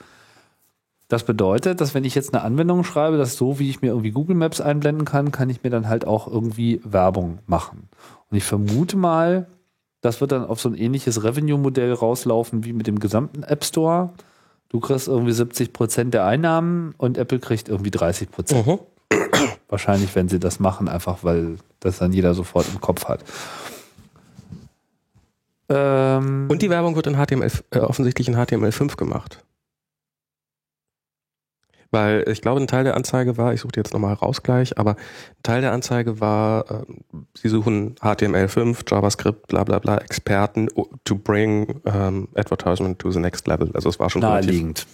Das 1.08 1.24
bedeutet, 1.24 1.80
dass 1.80 1.94
wenn 1.94 2.04
ich 2.04 2.14
jetzt 2.14 2.34
eine 2.34 2.42
Anwendung 2.42 2.84
schreibe, 2.84 3.16
dass 3.16 3.36
so 3.36 3.58
wie 3.58 3.70
ich 3.70 3.80
mir 3.80 3.88
irgendwie 3.88 4.10
Google 4.10 4.36
Maps 4.36 4.60
einblenden 4.60 5.06
kann, 5.06 5.32
kann 5.32 5.48
ich 5.48 5.62
mir 5.62 5.70
dann 5.70 5.88
halt 5.88 6.06
auch 6.06 6.26
irgendwie 6.26 6.82
Werbung 6.84 7.38
machen. 7.46 7.88
Und 8.30 8.36
ich 8.36 8.44
vermute 8.44 8.98
mal, 8.98 9.46
das 10.02 10.20
wird 10.20 10.32
dann 10.32 10.44
auf 10.44 10.60
so 10.60 10.68
ein 10.68 10.74
ähnliches 10.74 11.24
Revenue-Modell 11.24 11.92
rauslaufen 11.94 12.64
wie 12.64 12.74
mit 12.74 12.86
dem 12.86 12.98
gesamten 12.98 13.42
App 13.44 13.64
Store. 13.64 14.10
Du 14.72 14.80
kriegst 14.80 15.06
irgendwie 15.06 15.32
70 15.32 15.74
Prozent 15.74 16.14
der 16.14 16.24
Einnahmen 16.24 16.94
und 16.96 17.18
Apple 17.18 17.38
kriegt 17.38 17.68
irgendwie 17.68 17.90
30 17.90 18.30
Prozent. 18.30 18.66
Mhm. 18.66 18.78
Wahrscheinlich, 19.68 20.14
wenn 20.14 20.28
sie 20.28 20.38
das 20.38 20.60
machen, 20.60 20.88
einfach 20.88 21.18
weil 21.22 21.58
das 21.80 21.98
dann 21.98 22.12
jeder 22.12 22.32
sofort 22.32 22.66
im 22.72 22.80
Kopf 22.80 23.04
hat. 23.04 23.22
Ähm, 25.68 26.46
Und 26.48 26.62
die 26.62 26.70
Werbung 26.70 26.96
wird 26.96 27.06
in 27.06 27.16
HTML, 27.16 27.50
äh, 27.70 27.78
offensichtlich 27.80 28.28
in 28.28 28.36
HTML5 28.36 28.96
gemacht. 28.96 29.44
Weil 31.92 32.24
ich 32.26 32.40
glaube, 32.40 32.58
ein 32.60 32.66
Teil 32.66 32.84
der 32.84 32.96
Anzeige 32.96 33.36
war, 33.36 33.52
ich 33.52 33.60
suche 33.60 33.72
die 33.72 33.80
jetzt 33.80 33.92
nochmal 33.92 34.14
raus 34.14 34.42
gleich, 34.42 34.78
aber 34.78 34.92
ein 34.92 35.42
Teil 35.42 35.60
der 35.60 35.72
Anzeige 35.72 36.20
war, 36.20 36.64
äh, 36.70 36.84
sie 37.34 37.48
suchen 37.50 37.94
HTML5, 38.00 38.78
JavaScript, 38.90 39.46
bla 39.46 39.62
bla 39.62 39.78
bla, 39.78 39.98
Experten 39.98 40.68
to 41.04 41.14
bring 41.14 41.80
ähm, 41.84 42.28
advertisement 42.34 42.98
to 42.98 43.10
the 43.10 43.20
next 43.20 43.46
level. 43.46 43.70
Also 43.74 43.90
es 43.90 44.00
war 44.00 44.08
schon 44.10 44.22
Naheliegend. 44.22 44.86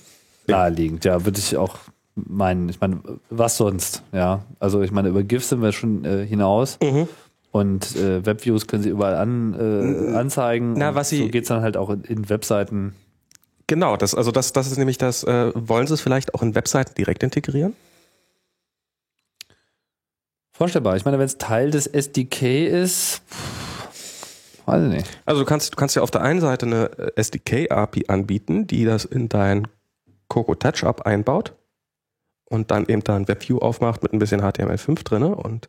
Naheliegend, 0.49 1.05
ja, 1.05 1.25
würde 1.25 1.39
ich 1.39 1.57
auch 1.57 1.77
meinen. 2.17 2.69
Ich 2.69 2.81
meine, 2.81 2.99
was 3.31 3.57
sonst? 3.57 4.03
Ja, 4.13 4.45
also 4.59 4.83
ich 4.83 4.91
meine, 4.91 5.09
über 5.11 5.23
GIFs 5.23 5.51
sind 5.51 5.63
wir 5.63 5.71
schon 5.73 6.05
äh, 6.05 6.27
hinaus 6.27 6.79
Mhm. 6.83 7.07
und 7.53 7.95
äh, 7.95 8.27
Webviews 8.27 8.67
können 8.67 8.83
sie 8.83 8.89
überall 8.89 9.15
an, 9.15 9.55
äh, 9.55 10.17
anzeigen. 10.17 10.73
Na, 10.77 10.97
was 10.97 11.11
sie- 11.11 11.19
so 11.19 11.29
geht's 11.29 11.47
dann 11.49 11.63
halt 11.63 11.77
auch 11.77 11.91
in, 11.91 12.03
in 12.03 12.29
Webseiten. 12.29 12.95
Genau, 13.69 13.99
das, 13.99 14.15
also 14.15 14.33
das, 14.33 14.53
das 14.53 14.67
ist 14.67 14.79
nämlich 14.79 14.97
das, 14.99 15.23
äh, 15.25 15.53
wollen 15.55 15.87
sie 15.87 15.95
es 15.95 16.01
vielleicht 16.01 16.35
auch 16.35 16.43
in 16.43 16.55
Webseiten 16.55 16.95
direkt 16.95 17.23
integrieren? 17.23 17.77
Vorstellbar. 20.53 20.97
Ich 20.97 21.05
meine, 21.05 21.19
wenn 21.19 21.27
es 21.27 21.39
Teil 21.39 21.71
des 21.71 21.87
SDK 21.87 22.67
ist, 22.67 23.23
pff, 23.31 24.67
weiß 24.67 24.85
ich 24.85 24.89
nicht. 24.89 25.21
Also 25.27 25.43
du 25.43 25.47
kannst, 25.47 25.73
du 25.73 25.77
kannst 25.77 25.95
ja 25.95 26.03
auf 26.03 26.11
der 26.11 26.23
einen 26.23 26.41
Seite 26.41 26.65
eine 26.67 26.91
äh, 26.99 27.13
SDK-API 27.17 28.07
anbieten, 28.09 28.67
die 28.67 28.87
das 28.87 29.05
in 29.05 29.29
dein 29.29 29.69
Coco 30.29 30.55
Touch 30.55 30.83
App 30.83 31.03
einbaut 31.03 31.55
und 32.47 32.71
dann 32.71 32.87
eben 32.87 33.05
da 33.05 33.17
ein 33.17 33.29
WebView 33.29 33.59
aufmacht 33.59 34.03
mit 34.03 34.15
ein 34.15 34.19
bisschen 34.19 34.41
HTML5 34.41 35.05
drinne 35.05 35.37
und 35.37 35.69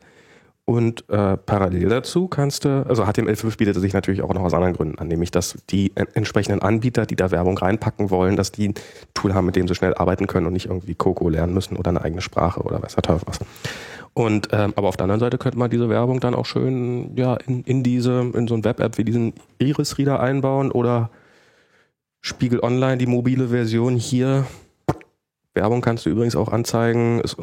und 0.70 1.10
äh, 1.10 1.36
parallel 1.36 1.90
dazu 1.90 2.28
kannst 2.28 2.64
du, 2.64 2.86
also 2.88 3.04
HTML5 3.04 3.58
bietet 3.58 3.76
sich 3.78 3.92
natürlich 3.92 4.22
auch 4.22 4.32
noch 4.32 4.44
aus 4.44 4.54
anderen 4.54 4.76
Gründen 4.76 5.00
an, 5.00 5.08
nämlich 5.08 5.32
dass 5.32 5.58
die 5.72 5.92
en 5.96 6.06
entsprechenden 6.14 6.62
Anbieter, 6.62 7.08
die 7.08 7.16
da 7.16 7.32
Werbung 7.32 7.58
reinpacken 7.58 8.12
wollen, 8.12 8.36
dass 8.36 8.52
die 8.52 8.68
ein 8.68 8.74
Tool 9.16 9.34
haben, 9.34 9.48
mit 9.48 9.56
dem 9.56 9.68
sie 9.68 9.74
schnell 9.74 9.96
arbeiten 9.96 10.28
können 10.28 10.46
und 10.46 10.54
nicht 10.54 10.68
irgendwie 10.68 10.94
Coco 10.94 11.28
lernen 11.28 11.56
müssen 11.56 11.76
oder 11.76 11.90
eine 11.90 12.04
eigene 12.04 12.22
Sprache 12.22 12.62
oder 12.62 12.84
weiß 12.84 12.94
der 12.94 13.02
Teufel 13.02 13.28
was. 13.28 13.40
Und 14.14 14.50
ähm, 14.52 14.74
aber 14.76 14.90
auf 14.90 14.96
der 14.96 15.06
anderen 15.06 15.22
Seite 15.22 15.40
könnte 15.40 15.58
man 15.58 15.72
diese 15.72 15.90
Werbung 15.90 16.20
dann 16.20 16.36
auch 16.36 16.46
schön 16.46 17.16
ja 17.16 17.34
in, 17.48 17.64
in 17.64 17.82
diese 17.82 18.30
in 18.36 18.48
so 18.48 18.54
ein 18.54 18.64
Web-App 18.64 19.00
wie 19.00 19.06
diesen 19.06 19.34
Iris 19.58 19.98
Reader 19.98 20.20
einbauen 20.20 20.70
oder 20.70 21.10
Spiegel 22.22 22.60
Online 22.60 22.98
die 22.98 23.08
mobile 23.08 23.48
Version 23.48 23.96
hier. 23.96 24.46
Werbung 25.54 25.82
kannst 25.82 26.06
du 26.06 26.10
übrigens 26.10 26.36
auch 26.36 26.50
anzeigen. 26.52 27.20
Ist, 27.22 27.38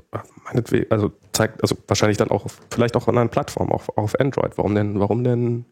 meinetwegen, 0.44 0.90
also 0.90 1.12
zeigt 1.32 1.62
also 1.62 1.76
wahrscheinlich 1.88 2.16
dann 2.16 2.30
auch 2.30 2.46
vielleicht 2.70 2.96
auch 2.96 3.02
auf 3.02 3.08
anderen 3.08 3.28
Plattformen, 3.28 3.72
auch, 3.72 3.84
auf 3.96 4.18
Android. 4.20 4.56
Warum 4.56 4.74
denn 4.74 5.00
warum 5.00 5.24
denn 5.24 5.64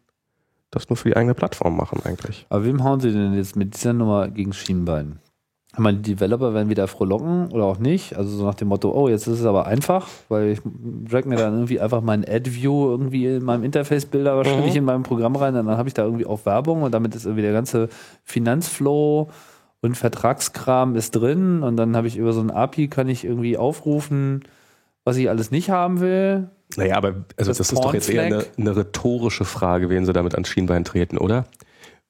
das 0.71 0.89
nur 0.89 0.97
für 0.97 1.09
die 1.09 1.17
eigene 1.17 1.35
Plattform 1.35 1.77
machen 1.77 2.01
eigentlich? 2.05 2.47
Aber 2.49 2.65
wem 2.65 2.83
hauen 2.83 3.01
sie 3.01 3.13
denn 3.13 3.35
jetzt 3.35 3.55
mit 3.57 3.75
dieser 3.75 3.93
Nummer 3.93 4.29
gegen 4.29 4.53
Schienbein? 4.53 5.21
Ich 5.73 5.81
meine, 5.81 5.99
die 5.99 6.15
Developer 6.15 6.55
werden 6.55 6.69
wieder 6.69 6.87
frohlocken 6.87 7.51
oder 7.51 7.65
auch 7.65 7.79
nicht. 7.79 8.17
Also 8.17 8.37
so 8.37 8.45
nach 8.45 8.55
dem 8.55 8.69
Motto, 8.69 8.93
oh, 8.93 9.09
jetzt 9.09 9.27
ist 9.27 9.41
es 9.41 9.45
aber 9.45 9.67
einfach, 9.67 10.07
weil 10.29 10.51
ich 10.51 10.61
drag 10.65 11.25
mir 11.25 11.35
dann 11.35 11.53
irgendwie 11.55 11.81
einfach 11.81 12.01
meinen 12.01 12.25
Ad-View 12.25 12.91
irgendwie 12.91 13.27
in 13.27 13.43
meinem 13.45 13.65
Interface-Bilder 13.65 14.37
wahrscheinlich 14.37 14.73
Mhm. 14.73 14.79
in 14.79 14.85
meinem 14.85 15.03
Programm 15.03 15.35
rein 15.35 15.57
und 15.57 15.67
dann 15.67 15.77
habe 15.77 15.89
ich 15.89 15.95
da 15.95 16.05
irgendwie 16.05 16.27
auch 16.27 16.47
Werbung 16.47 16.83
und 16.83 16.93
damit 16.95 17.17
ist 17.17 17.25
irgendwie 17.25 17.43
der 17.43 17.53
ganze 17.53 17.89
Finanzflow 18.23 19.31
und 19.85 19.97
Vertragskram 19.97 20.97
ist 20.97 21.13
drin 21.13 21.63
und 21.63 21.77
dann 21.77 21.95
habe 21.95 22.09
ich 22.09 22.17
über 22.17 22.33
so 22.33 22.41
ein 22.41 22.51
API 22.51 22.89
kann 22.89 23.07
ich 23.09 23.25
irgendwie 23.25 23.59
aufrufen, 23.59 24.45
was 25.05 25.19
ich 25.19 25.29
alles 25.29 25.51
nicht 25.51 25.69
haben 25.69 26.01
will. 26.01 26.49
Naja, 26.77 26.97
aber 26.97 27.27
also 27.37 27.51
Das 27.51 27.59
das, 27.59 27.71
ist 27.71 27.79
doch 27.79 27.93
jetzt 27.93 28.09
eher 28.09 28.23
eine, 28.23 28.47
eine 28.57 28.77
rhetorische 28.77 29.45
Frage, 29.45 29.91
wen 29.91 30.07
sie 30.07 30.15
damit 30.15 30.33
ans 30.35 30.49
Schienbein 30.49 30.85
treten, 30.85 31.19
oder? 31.19 31.45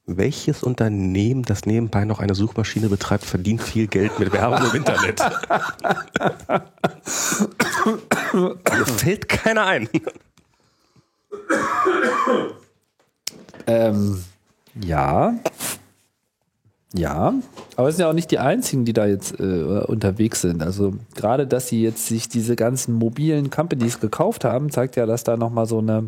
Welches 0.06 0.62
Unternehmen, 0.62 1.42
das 1.42 1.64
nebenbei 1.64 2.04
noch 2.04 2.20
eine 2.20 2.36
Suchmaschine 2.36 2.88
betreibt, 2.88 3.24
verdient 3.24 3.62
viel 3.62 3.88
Geld 3.88 4.20
mit 4.20 4.32
Werbung 4.32 4.70
im 4.70 4.76
Internet? 4.76 5.20
Mir 8.32 8.86
fällt 8.86 9.28
keiner 9.28 9.66
ein. 9.66 9.88
Ähm, 13.66 14.22
ja. 14.80 15.34
Ja, 16.96 17.34
aber 17.76 17.88
es 17.88 17.96
sind 17.96 18.04
ja 18.04 18.10
auch 18.10 18.14
nicht 18.14 18.30
die 18.30 18.38
einzigen, 18.38 18.84
die 18.84 18.92
da 18.92 19.06
jetzt 19.06 19.38
äh, 19.40 19.42
unterwegs 19.42 20.42
sind. 20.42 20.62
Also 20.62 20.94
gerade, 21.16 21.46
dass 21.46 21.68
sie 21.68 21.82
jetzt 21.82 22.06
sich 22.06 22.28
diese 22.28 22.54
ganzen 22.54 22.94
mobilen 22.94 23.50
Companies 23.50 23.98
gekauft 23.98 24.44
haben, 24.44 24.70
zeigt 24.70 24.94
ja, 24.94 25.04
dass 25.04 25.24
da 25.24 25.36
nochmal 25.36 25.66
so 25.66 25.78
eine 25.78 26.06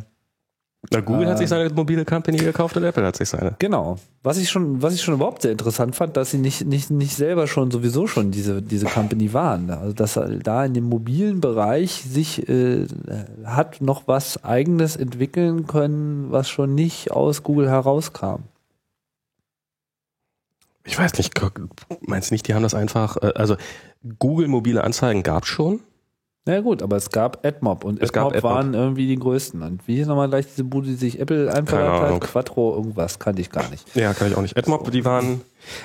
Na, 0.92 1.00
Google 1.00 1.26
hat 1.26 1.38
sich 1.38 1.48
seine 1.48 1.68
mobile 1.70 2.04
Company 2.04 2.38
gekauft 2.38 2.76
und 2.76 2.84
Apple 2.84 3.04
hat 3.04 3.16
sich 3.16 3.28
seine. 3.28 3.56
Genau. 3.58 3.96
Was 4.22 4.38
ich 4.38 4.48
schon, 4.48 4.80
was 4.80 4.94
ich 4.94 5.02
schon 5.02 5.14
überhaupt 5.14 5.42
sehr 5.42 5.50
interessant 5.50 5.96
fand, 5.96 6.16
dass 6.16 6.30
sie 6.30 6.38
nicht, 6.38 6.64
nicht, 6.64 6.92
nicht 6.92 7.16
selber 7.16 7.48
schon 7.48 7.72
sowieso 7.72 8.06
schon 8.06 8.30
diese, 8.30 8.62
diese 8.62 8.86
Company 8.86 9.32
waren. 9.32 9.70
Also 9.70 9.92
dass 9.92 10.20
da 10.44 10.64
in 10.64 10.74
dem 10.74 10.84
mobilen 10.84 11.40
Bereich 11.40 12.04
sich 12.08 12.48
äh, 12.48 12.86
hat 13.44 13.80
noch 13.80 14.06
was 14.06 14.44
eigenes 14.44 14.94
entwickeln 14.94 15.66
können, 15.66 16.30
was 16.30 16.48
schon 16.48 16.76
nicht 16.76 17.10
aus 17.10 17.42
Google 17.42 17.68
herauskam. 17.68 18.44
Ich 20.86 20.98
weiß 20.98 21.18
nicht, 21.18 21.32
meinst 22.00 22.30
du 22.30 22.34
nicht, 22.34 22.48
die 22.48 22.54
haben 22.54 22.62
das 22.62 22.74
einfach, 22.74 23.16
äh, 23.18 23.32
also 23.34 23.56
Google 24.18 24.48
mobile 24.48 24.82
Anzeigen 24.82 25.22
gab 25.22 25.42
es 25.42 25.48
schon? 25.48 25.80
Ja 26.48 26.60
gut, 26.60 26.80
aber 26.80 26.96
es 26.96 27.10
gab 27.10 27.44
AdMob 27.44 27.82
und 27.82 28.00
Es 28.00 28.12
gab 28.12 28.28
AdMob 28.28 28.42
waren 28.44 28.74
irgendwie 28.74 29.08
die 29.08 29.16
größten. 29.16 29.62
Und 29.62 29.88
wie 29.88 29.96
hieß 29.96 30.06
nochmal 30.06 30.28
gleich 30.28 30.46
diese 30.46 30.62
Bude, 30.62 30.86
die 30.86 30.94
sich 30.94 31.18
Apple 31.18 31.52
einverleibt 31.52 32.12
hat? 32.12 32.20
Quattro, 32.20 32.76
irgendwas, 32.76 33.18
kannte 33.18 33.42
ich 33.42 33.50
gar 33.50 33.68
nicht. 33.68 33.96
Ja, 33.96 34.14
kann 34.14 34.28
ich 34.28 34.36
auch 34.36 34.42
nicht. 34.42 34.56
AdMob, 34.56 34.88
die 34.92 35.04
waren, 35.04 35.40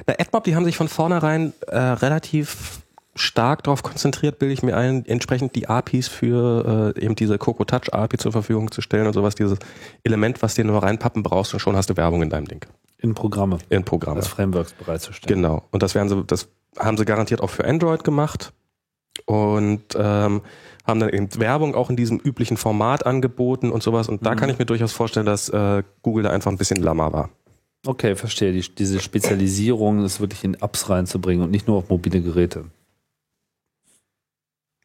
na, 0.05 0.13
AdMob, 0.19 0.43
die 0.43 0.55
haben 0.55 0.65
sich 0.65 0.77
von 0.77 0.87
vornherein 0.87 1.53
äh, 1.67 1.77
relativ 1.77 2.81
stark 3.15 3.63
darauf 3.63 3.83
konzentriert, 3.83 4.39
bilde 4.39 4.53
ich 4.53 4.63
mir 4.63 4.77
ein, 4.77 5.05
entsprechend 5.05 5.55
die 5.55 5.67
APIs 5.67 6.07
für 6.07 6.93
äh, 6.95 7.03
eben 7.03 7.15
diese 7.15 7.37
Coco 7.37 7.65
Touch 7.65 7.91
API 7.91 8.17
zur 8.17 8.31
Verfügung 8.31 8.71
zu 8.71 8.81
stellen 8.81 9.07
und 9.07 9.13
sowas, 9.13 9.35
dieses 9.35 9.57
Element, 10.03 10.41
was 10.41 10.55
du 10.55 10.63
nur 10.63 10.81
reinpappen 10.81 11.23
brauchst 11.23 11.53
und 11.53 11.59
schon 11.59 11.75
hast 11.75 11.89
du 11.89 11.97
Werbung 11.97 12.21
in 12.21 12.29
deinem 12.29 12.47
Ding, 12.47 12.65
In 13.01 13.13
Programme, 13.15 13.57
in 13.69 13.83
Programme. 13.83 14.17
als 14.17 14.27
Frameworks 14.27 14.73
bereitzustellen. 14.73 15.41
Genau. 15.41 15.63
Und 15.71 15.81
das 15.83 15.95
werden 15.95 16.07
sie, 16.09 16.23
das 16.23 16.47
haben 16.77 16.97
sie 16.97 17.05
garantiert 17.05 17.41
auch 17.41 17.49
für 17.49 17.65
Android 17.65 18.03
gemacht 18.03 18.53
und 19.25 19.83
ähm, 19.95 20.41
haben 20.85 20.99
dann 20.99 21.09
eben 21.09 21.27
Werbung 21.37 21.75
auch 21.75 21.89
in 21.89 21.95
diesem 21.95 22.17
üblichen 22.19 22.57
Format 22.57 23.05
angeboten 23.05 23.71
und 23.71 23.83
sowas. 23.83 24.07
Und 24.07 24.25
da 24.25 24.31
Mhm. 24.31 24.35
kann 24.37 24.49
ich 24.49 24.59
mir 24.59 24.65
durchaus 24.65 24.91
vorstellen, 24.93 25.25
dass 25.25 25.49
äh, 25.49 25.83
Google 26.01 26.23
da 26.23 26.29
einfach 26.29 26.51
ein 26.51 26.57
bisschen 26.57 26.81
lammer 26.81 27.11
war. 27.11 27.29
Okay, 27.85 28.15
verstehe. 28.15 28.51
Die, 28.53 28.61
diese 28.75 28.99
Spezialisierung 28.99 30.05
ist 30.05 30.19
wirklich 30.21 30.43
in 30.43 30.53
Apps 30.55 30.89
reinzubringen 30.89 31.43
und 31.43 31.49
nicht 31.51 31.67
nur 31.67 31.77
auf 31.77 31.89
mobile 31.89 32.21
Geräte. 32.21 32.65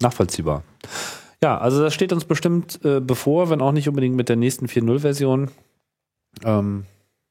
Nachvollziehbar. 0.00 0.62
Ja, 1.42 1.58
also 1.58 1.82
das 1.82 1.94
steht 1.94 2.12
uns 2.12 2.24
bestimmt 2.24 2.80
äh, 2.84 3.00
bevor, 3.00 3.50
wenn 3.50 3.60
auch 3.60 3.72
nicht 3.72 3.88
unbedingt 3.88 4.16
mit 4.16 4.28
der 4.28 4.36
nächsten 4.36 4.66
4.0-Version. 4.66 5.50
Ähm, 6.44 6.84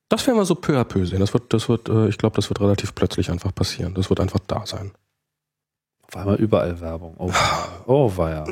Das 0.09 0.27
werden 0.27 0.37
wir 0.37 0.45
so 0.45 0.55
peu 0.55 0.79
à 0.79 0.83
peu 0.83 1.05
sehen. 1.05 1.19
Das 1.19 1.33
wird, 1.33 1.53
das 1.53 1.67
wird, 1.67 1.89
äh, 1.89 2.07
ich 2.07 2.17
glaube, 2.17 2.35
das 2.35 2.49
wird 2.49 2.61
relativ 2.61 2.93
plötzlich 2.93 3.31
einfach 3.31 3.53
passieren. 3.53 3.93
Das 3.95 4.09
wird 4.09 4.19
einfach 4.19 4.39
da 4.47 4.65
sein. 4.65 4.91
auf 6.07 6.17
einmal 6.17 6.35
überall 6.35 6.79
Werbung. 6.79 7.15
Oh, 7.17 7.31
oh 7.87 8.11
war 8.15 8.29
ja. 8.29 8.43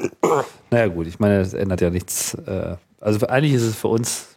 Naja 0.71 0.87
gut, 0.87 1.07
ich 1.07 1.19
meine, 1.19 1.39
das 1.39 1.53
ändert 1.53 1.81
ja 1.81 1.89
nichts. 1.91 2.33
Äh, 2.33 2.77
also 2.99 3.27
eigentlich 3.27 3.53
ist 3.53 3.63
es 3.63 3.75
für 3.75 3.89
uns 3.89 4.29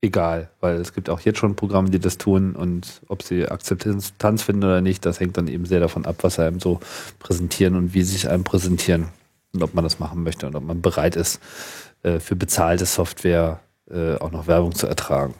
egal, 0.00 0.50
weil 0.60 0.76
es 0.76 0.94
gibt 0.94 1.10
auch 1.10 1.20
jetzt 1.20 1.38
schon 1.38 1.54
Programme, 1.54 1.90
die 1.90 2.00
das 2.00 2.18
tun 2.18 2.56
und 2.56 3.02
ob 3.06 3.22
sie 3.22 3.46
Akzeptanz 3.46 4.42
finden 4.42 4.64
oder 4.64 4.80
nicht, 4.80 5.06
das 5.06 5.20
hängt 5.20 5.36
dann 5.36 5.46
eben 5.46 5.64
sehr 5.64 5.78
davon 5.78 6.06
ab, 6.06 6.16
was 6.22 6.36
sie 6.36 6.44
einem 6.44 6.58
so 6.58 6.80
präsentieren 7.20 7.76
und 7.76 7.94
wie 7.94 8.02
sie 8.02 8.14
sich 8.14 8.28
einem 8.28 8.42
präsentieren 8.42 9.10
und 9.52 9.62
ob 9.62 9.74
man 9.74 9.84
das 9.84 10.00
machen 10.00 10.24
möchte 10.24 10.46
und 10.46 10.56
ob 10.56 10.64
man 10.64 10.82
bereit 10.82 11.14
ist, 11.14 11.40
äh, 12.02 12.18
für 12.18 12.34
bezahlte 12.34 12.86
Software 12.86 13.60
auch 14.20 14.30
noch 14.30 14.46
Werbung 14.46 14.74
zu 14.74 14.86
ertragen. 14.86 15.34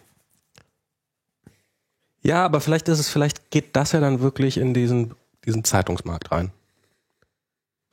Ja, 2.23 2.45
aber 2.45 2.61
vielleicht 2.61 2.89
ist 2.89 3.01
es, 3.01 3.09
vielleicht 3.09 3.51
geht 3.51 3.75
das 3.75 3.93
ja 3.93 4.01
dann 4.01 4.21
wirklich 4.21 4.57
in 4.57 4.75
diesen, 4.75 5.15
diesen 5.45 5.65
Zeitungsmarkt 5.65 6.31
rein. 6.31 6.53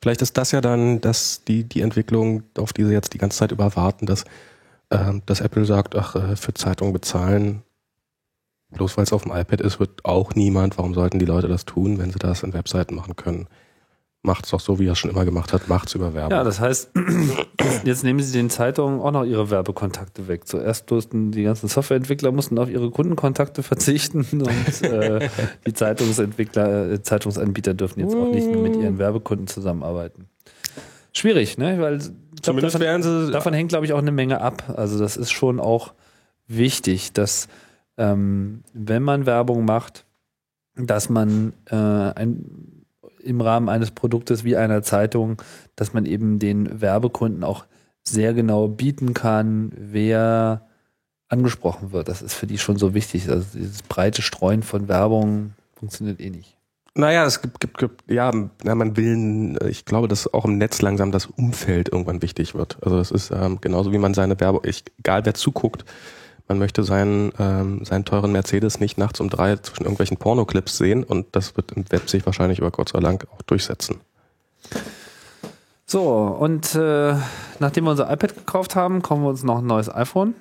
Vielleicht 0.02 0.22
ist 0.22 0.38
das 0.38 0.52
ja 0.52 0.60
dann 0.60 1.00
das, 1.00 1.44
die, 1.44 1.64
die 1.64 1.82
Entwicklung, 1.82 2.44
auf 2.56 2.72
die 2.72 2.84
sie 2.84 2.92
jetzt 2.92 3.12
die 3.12 3.18
ganze 3.18 3.38
Zeit 3.38 3.52
über 3.52 3.76
warten, 3.76 4.06
dass, 4.06 4.24
ähm, 4.90 5.22
dass 5.26 5.40
Apple 5.40 5.64
sagt, 5.64 5.94
ach, 5.94 6.14
äh, 6.14 6.36
für 6.36 6.54
Zeitungen 6.54 6.92
bezahlen, 6.92 7.62
bloß 8.70 8.96
weil 8.96 9.04
es 9.04 9.12
auf 9.12 9.24
dem 9.24 9.32
iPad 9.32 9.60
ist, 9.60 9.80
wird 9.80 10.04
auch 10.04 10.34
niemand, 10.34 10.78
warum 10.78 10.94
sollten 10.94 11.18
die 11.18 11.26
Leute 11.26 11.48
das 11.48 11.66
tun, 11.66 11.98
wenn 11.98 12.12
sie 12.12 12.18
das 12.18 12.42
in 12.44 12.54
Webseiten 12.54 12.94
machen 12.94 13.16
können? 13.16 13.48
Macht's 14.22 14.50
doch 14.50 14.60
so, 14.60 14.78
wie 14.78 14.86
er 14.86 14.92
es 14.92 14.98
schon 14.98 15.10
immer 15.10 15.24
gemacht 15.24 15.54
hat, 15.54 15.68
macht's 15.68 15.94
über 15.94 16.12
Werbung. 16.12 16.32
Ja, 16.32 16.44
das 16.44 16.60
heißt, 16.60 16.90
jetzt 17.84 18.04
nehmen 18.04 18.20
sie 18.20 18.36
den 18.36 18.50
Zeitungen 18.50 19.00
auch 19.00 19.12
noch 19.12 19.24
ihre 19.24 19.48
Werbekontakte 19.50 20.28
weg. 20.28 20.46
Zuerst 20.46 20.90
durften 20.90 21.32
die 21.32 21.44
ganzen 21.44 21.68
Softwareentwickler 21.68 22.30
mussten 22.30 22.58
auf 22.58 22.68
ihre 22.68 22.90
Kundenkontakte 22.90 23.62
verzichten 23.62 24.26
und 24.32 24.82
äh, 24.82 25.30
die 25.66 25.72
Zeitungsentwickler, 25.72 26.92
äh, 26.92 27.02
Zeitungsanbieter 27.02 27.72
dürfen 27.72 28.00
jetzt 28.00 28.14
auch 28.14 28.30
nicht 28.30 28.46
mehr 28.46 28.58
mit 28.58 28.76
ihren 28.76 28.98
Werbekunden 28.98 29.46
zusammenarbeiten. 29.46 30.26
Schwierig, 31.12 31.56
ne? 31.56 31.80
Weil 31.80 31.98
glaub, 31.98 32.12
Zumindest 32.42 32.74
davon, 32.74 32.86
werden 32.86 33.02
sie, 33.02 33.32
davon 33.32 33.54
hängt, 33.54 33.70
glaube 33.70 33.86
ich, 33.86 33.94
auch 33.94 33.98
eine 33.98 34.12
Menge 34.12 34.42
ab. 34.42 34.74
Also 34.76 34.98
das 34.98 35.16
ist 35.16 35.30
schon 35.30 35.60
auch 35.60 35.94
wichtig, 36.46 37.14
dass 37.14 37.48
ähm, 37.96 38.62
wenn 38.74 39.02
man 39.02 39.24
Werbung 39.24 39.64
macht, 39.64 40.04
dass 40.76 41.08
man 41.08 41.52
äh, 41.70 41.74
ein, 41.74 42.79
im 43.22 43.40
Rahmen 43.40 43.68
eines 43.68 43.90
Produktes 43.90 44.44
wie 44.44 44.56
einer 44.56 44.82
Zeitung, 44.82 45.40
dass 45.76 45.92
man 45.92 46.06
eben 46.06 46.38
den 46.38 46.80
Werbekunden 46.80 47.44
auch 47.44 47.66
sehr 48.02 48.34
genau 48.34 48.68
bieten 48.68 49.14
kann, 49.14 49.72
wer 49.76 50.66
angesprochen 51.28 51.92
wird. 51.92 52.08
Das 52.08 52.22
ist 52.22 52.34
für 52.34 52.46
die 52.46 52.58
schon 52.58 52.76
so 52.76 52.94
wichtig. 52.94 53.28
Also 53.28 53.46
dieses 53.54 53.82
breite 53.82 54.22
Streuen 54.22 54.62
von 54.62 54.88
Werbung 54.88 55.52
funktioniert 55.74 56.20
eh 56.20 56.30
nicht. 56.30 56.56
Naja, 56.94 57.24
es 57.24 57.40
gibt, 57.40 57.60
gibt, 57.60 57.78
gibt 57.78 58.10
ja, 58.10 58.32
na, 58.64 58.74
man 58.74 58.96
will, 58.96 59.56
ich 59.68 59.84
glaube, 59.84 60.08
dass 60.08 60.32
auch 60.34 60.44
im 60.44 60.58
Netz 60.58 60.82
langsam 60.82 61.12
das 61.12 61.26
Umfeld 61.26 61.88
irgendwann 61.88 62.20
wichtig 62.20 62.54
wird. 62.54 62.78
Also 62.82 62.98
es 62.98 63.12
ist 63.12 63.30
ähm, 63.30 63.60
genauso 63.60 63.92
wie 63.92 63.98
man 63.98 64.12
seine 64.12 64.38
Werbung, 64.40 64.62
egal 64.98 65.24
wer 65.24 65.34
zuguckt, 65.34 65.84
man 66.50 66.58
möchte 66.58 66.82
seinen, 66.82 67.30
ähm, 67.38 67.84
seinen 67.84 68.04
teuren 68.04 68.32
Mercedes 68.32 68.80
nicht 68.80 68.98
nachts 68.98 69.20
um 69.20 69.30
drei 69.30 69.54
zwischen 69.54 69.84
irgendwelchen 69.84 70.16
Pornoclips 70.16 70.76
sehen 70.76 71.04
und 71.04 71.28
das 71.30 71.56
wird 71.56 71.70
im 71.70 71.84
Web 71.92 72.10
sich 72.10 72.26
wahrscheinlich 72.26 72.58
über 72.58 72.72
kurz 72.72 72.92
oder 72.92 73.04
lang 73.04 73.24
auch 73.32 73.42
durchsetzen. 73.42 74.00
So, 75.86 76.08
und 76.08 76.74
äh, 76.74 77.14
nachdem 77.60 77.84
wir 77.84 77.92
unser 77.92 78.12
iPad 78.12 78.34
gekauft 78.34 78.74
haben, 78.74 79.00
kaufen 79.00 79.22
wir 79.22 79.28
uns 79.28 79.44
noch 79.44 79.58
ein 79.58 79.66
neues 79.66 79.94
iPhone. 79.94 80.34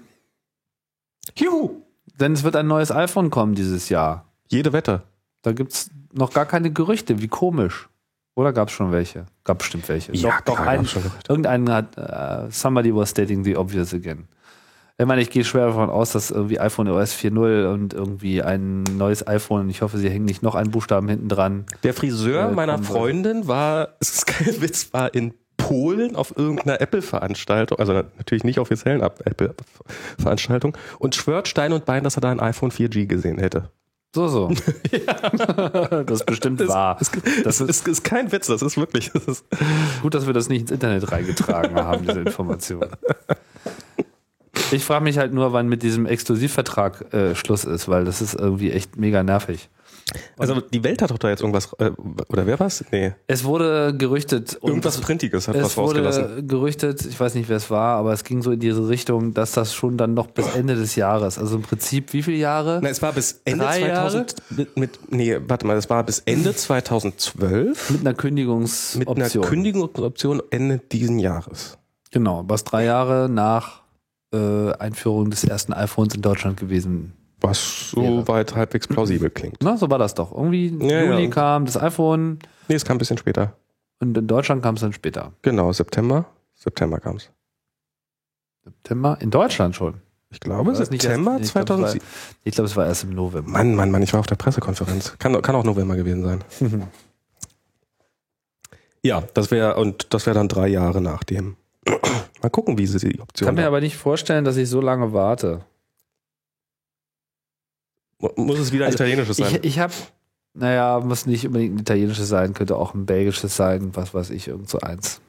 Juhu! 1.35 1.83
Denn 2.19 2.33
es 2.33 2.43
wird 2.43 2.55
ein 2.55 2.65
neues 2.65 2.91
iPhone 2.91 3.29
kommen 3.29 3.53
dieses 3.53 3.89
Jahr. 3.89 4.25
Jede 4.47 4.73
Wette. 4.73 5.03
Da 5.43 5.51
gibt 5.51 5.73
es 5.73 5.91
noch 6.11 6.33
gar 6.33 6.47
keine 6.47 6.71
Gerüchte. 6.71 7.21
Wie 7.21 7.27
komisch. 7.27 7.87
Oder 8.33 8.51
gab 8.51 8.69
es 8.69 8.73
schon 8.73 8.91
welche? 8.91 9.27
Gab 9.43 9.59
bestimmt 9.59 9.87
welche. 9.89 10.11
doch, 10.13 10.41
doch 10.41 10.55
klar, 10.55 10.69
ein, 10.69 10.77
gab's 10.77 10.89
schon 10.89 11.03
Gerüchte. 11.03 11.31
irgendeinen 11.31 11.69
hat, 11.71 11.97
äh, 11.97 12.49
somebody 12.49 12.95
was 12.95 13.11
stating 13.11 13.43
the 13.43 13.55
obvious 13.55 13.93
again. 13.93 14.27
Ich 14.99 15.05
meine, 15.05 15.21
ich 15.21 15.29
gehe 15.29 15.45
schwer 15.45 15.67
davon 15.67 15.89
aus, 15.89 16.11
dass 16.11 16.29
irgendwie 16.29 16.59
iPhone 16.59 16.89
OS 16.89 17.15
4.0 17.15 17.71
und 17.71 17.93
irgendwie 17.93 18.43
ein 18.43 18.83
neues 18.83 19.25
iPhone, 19.25 19.61
und 19.61 19.69
ich 19.69 19.81
hoffe, 19.81 19.97
sie 19.97 20.09
hängen 20.09 20.25
nicht 20.25 20.43
noch 20.43 20.55
einen 20.55 20.71
Buchstaben 20.71 21.07
hinten 21.07 21.29
dran. 21.29 21.65
Der 21.83 21.93
Friseur 21.93 22.49
Äh, 22.49 22.53
meiner. 22.53 22.77
Freundin 22.79 23.47
war, 23.47 23.93
es 24.01 24.09
ist 24.09 24.27
kein 24.27 24.61
Witz, 24.61 24.89
war 24.91 25.13
in 25.13 25.33
Polen 25.55 26.17
auf 26.17 26.37
irgendeiner 26.37 26.81
Apple-Veranstaltung, 26.81 27.79
also 27.79 27.93
natürlich 27.93 28.43
nicht 28.43 28.59
offiziellen 28.59 29.01
Apple-Veranstaltung, 29.01 30.77
und 30.99 31.15
schwört 31.15 31.47
Stein 31.47 31.71
und 31.71 31.85
Bein, 31.85 32.03
dass 32.03 32.17
er 32.17 32.21
da 32.21 32.31
ein 32.31 32.41
iPhone 32.41 32.71
4G 32.71 33.05
gesehen 33.05 33.37
hätte. 33.39 33.69
So, 34.13 34.27
so. 34.27 34.47
das 34.91 36.11
ist 36.11 36.25
bestimmt 36.25 36.67
wahr. 36.67 36.97
Das, 36.99 37.11
Das 37.45 37.61
ist, 37.61 37.69
ist, 37.69 37.87
ist 37.87 38.03
kein 38.03 38.33
Witz, 38.33 38.47
das 38.47 38.61
ist 38.61 38.75
wirklich. 38.75 39.11
Das 39.13 39.25
ist, 39.27 39.45
Gut, 40.01 40.13
dass 40.13 40.25
wir 40.27 40.33
das 40.33 40.49
nicht 40.49 40.61
ins 40.61 40.71
Internet 40.71 41.09
reingetragen 41.09 41.75
haben, 41.75 42.05
diese 42.05 42.19
Information. 42.19 42.85
Ich 44.71 44.83
frage 44.83 45.03
mich 45.03 45.17
halt 45.17 45.33
nur, 45.33 45.53
wann 45.53 45.67
mit 45.67 45.83
diesem 45.83 46.05
Exklusivvertrag 46.05 47.13
äh, 47.13 47.35
Schluss 47.35 47.63
ist, 47.63 47.87
weil 47.89 48.05
das 48.05 48.21
ist 48.21 48.33
irgendwie 48.35 48.71
echt 48.71 48.97
mega 48.97 49.23
nervig. 49.23 49.69
also 50.37 50.59
die 50.61 50.83
Welt 50.83 51.01
hat 51.01 51.11
doch 51.11 51.17
da 51.19 51.29
jetzt 51.29 51.41
irgendwas, 51.41 51.71
äh, 51.79 51.91
oder 52.29 52.45
wer 52.47 52.59
war's? 52.59 52.83
Nee, 52.91 53.13
Es 53.27 53.43
wurde 53.43 53.93
gerüchtet 53.95 54.57
und 54.61 54.69
irgendwas 54.69 54.99
Printiges 54.99 55.47
hat 55.47 55.55
was 55.55 55.71
es 55.71 55.77
wurde 55.77 56.03
rausgelassen. 56.03 56.47
gerüchtet, 56.47 57.05
ich 57.05 57.19
weiß 57.19 57.35
nicht, 57.35 57.47
wer 57.49 57.57
es 57.57 57.69
war, 57.69 57.97
aber 57.97 58.13
es 58.13 58.23
ging 58.23 58.41
so 58.41 58.51
in 58.51 58.59
diese 58.59 58.87
Richtung, 58.89 59.33
dass 59.35 59.51
das 59.51 59.73
schon 59.73 59.97
dann 59.97 60.13
noch 60.13 60.27
bis 60.27 60.47
Ende 60.55 60.75
des 60.75 60.95
Jahres, 60.95 61.37
also 61.37 61.57
im 61.57 61.61
Prinzip 61.61 62.13
wie 62.13 62.23
viele 62.23 62.37
Jahre? 62.37 62.79
Na, 62.81 62.89
es 62.89 63.01
war 63.01 63.13
bis 63.13 63.41
Ende 63.45 63.65
Drei 63.65 63.79
2000 63.81 64.35
mit, 64.49 64.77
mit, 64.77 64.99
nee, 65.11 65.37
warte 65.47 65.67
mal, 65.67 65.77
es 65.77 65.89
war 65.89 66.03
bis 66.03 66.19
Ende 66.25 66.55
2012 66.55 67.89
Mit 67.91 68.01
einer 68.01 68.09
mit 68.11 68.17
Kündigungsoption. 68.17 69.17
einer 69.17 69.47
Kündigungsoption 69.47 70.41
Ende 70.49 70.79
diesen 70.91 71.19
Jahres. 71.19 71.77
Genau, 72.11 72.43
was 72.47 72.63
drei 72.63 72.85
Jahre 72.85 73.29
nach 73.29 73.83
äh, 74.33 74.71
Einführung 74.73 75.29
des 75.29 75.43
ersten 75.43 75.73
iPhones 75.73 76.13
in 76.15 76.21
Deutschland 76.21 76.57
gewesen 76.59 77.13
Was 77.41 77.91
soweit 77.91 78.55
halbwegs 78.55 78.87
plausibel 78.87 79.29
klingt. 79.29 79.57
Na, 79.61 79.77
so 79.77 79.89
war 79.89 79.97
das 79.97 80.13
doch. 80.13 80.31
Irgendwie 80.31 80.67
im 80.67 80.81
Ja, 80.81 81.03
Juni 81.03 81.23
ja. 81.25 81.29
kam 81.29 81.65
das 81.65 81.77
iPhone 81.77 82.39
Nee, 82.67 82.75
es 82.75 82.85
kam 82.85 82.95
ein 82.95 82.99
bisschen 82.99 83.17
später. 83.17 83.55
und 83.99 84.15
in 84.17 84.27
Deutschland 84.27 84.61
kam 84.61 84.75
es 84.75 84.81
dann 84.81 84.93
später. 84.93 85.33
Genau, 85.41 85.71
September. 85.71 86.25
September 86.55 86.99
kam 86.99 87.15
es. 87.17 87.29
September? 88.63 89.17
In 89.21 89.31
Deutschland 89.31 89.75
schon. 89.75 89.95
Ich 90.31 90.39
glaube, 90.39 90.73
das 90.73 90.91
nicht 90.91 91.01
September 91.01 91.39
erst- 91.39 91.41
nee, 91.41 91.47
ich 91.47 91.53
glaub, 91.53 91.69
es 91.79 91.93
2007. 92.03 92.05
Glaube, 92.51 92.65
es 92.67 92.75
war 92.75 92.85
erst 92.85 93.03
im 93.05 93.15
November. 93.15 93.49
Mann, 93.49 93.73
Mann, 93.73 93.89
Mann, 93.89 94.03
ich 94.03 94.13
war 94.13 94.19
auf 94.19 94.27
der 94.27 94.35
Pressekonferenz. 94.35 95.15
Kann, 95.17 95.41
kann 95.41 95.55
auch 95.55 95.63
November 95.63 95.95
gewesen 95.95 96.23
sein. 96.23 96.43
Ja, 99.01 99.23
das 99.33 99.49
wäre 99.49 99.77
und 99.77 100.13
das 100.13 100.25
wäre 100.25 100.33
dann 100.35 100.49
drei 100.49 100.67
Jahre 100.67 100.99
nach 100.99 101.23
dem. 101.23 101.55
Mal 102.41 102.49
gucken, 102.49 102.77
wie 102.77 102.87
sie 102.87 102.99
die 102.99 103.11
Ich 103.15 103.21
Option 103.21 103.45
kann 103.47 103.55
mir 103.55 103.61
haben. 103.63 103.67
aber 103.67 103.81
nicht 103.81 103.97
vorstellen, 103.97 104.45
dass 104.45 104.57
ich 104.57 104.69
so 104.69 104.81
lange 104.81 105.13
warte. 105.13 105.65
Mu- 108.19 108.29
Muss 108.35 108.59
es 108.59 108.71
wieder 108.71 108.85
ein 108.85 108.91
Also, 108.91 109.03
italienisches 109.03 109.37
sein? 109.37 109.55
Ich, 109.55 109.63
ich 109.63 109.79
habe, 109.79 109.93
naja, 110.53 110.99
muss 110.99 111.25
nicht 111.25 111.45
unbedingt 111.47 111.75
ein 111.75 111.79
italienisches 111.79 112.27
sein, 112.29 112.53
könnte 112.53 112.75
auch 112.75 112.93
ein 112.93 113.05
belgisches 113.05 113.55
sein, 113.55 113.95
was 113.95 114.13
weiß 114.13 114.29
ich, 114.31 114.47
irgend 114.47 114.69
so 114.69 114.79
eins. 114.79 115.21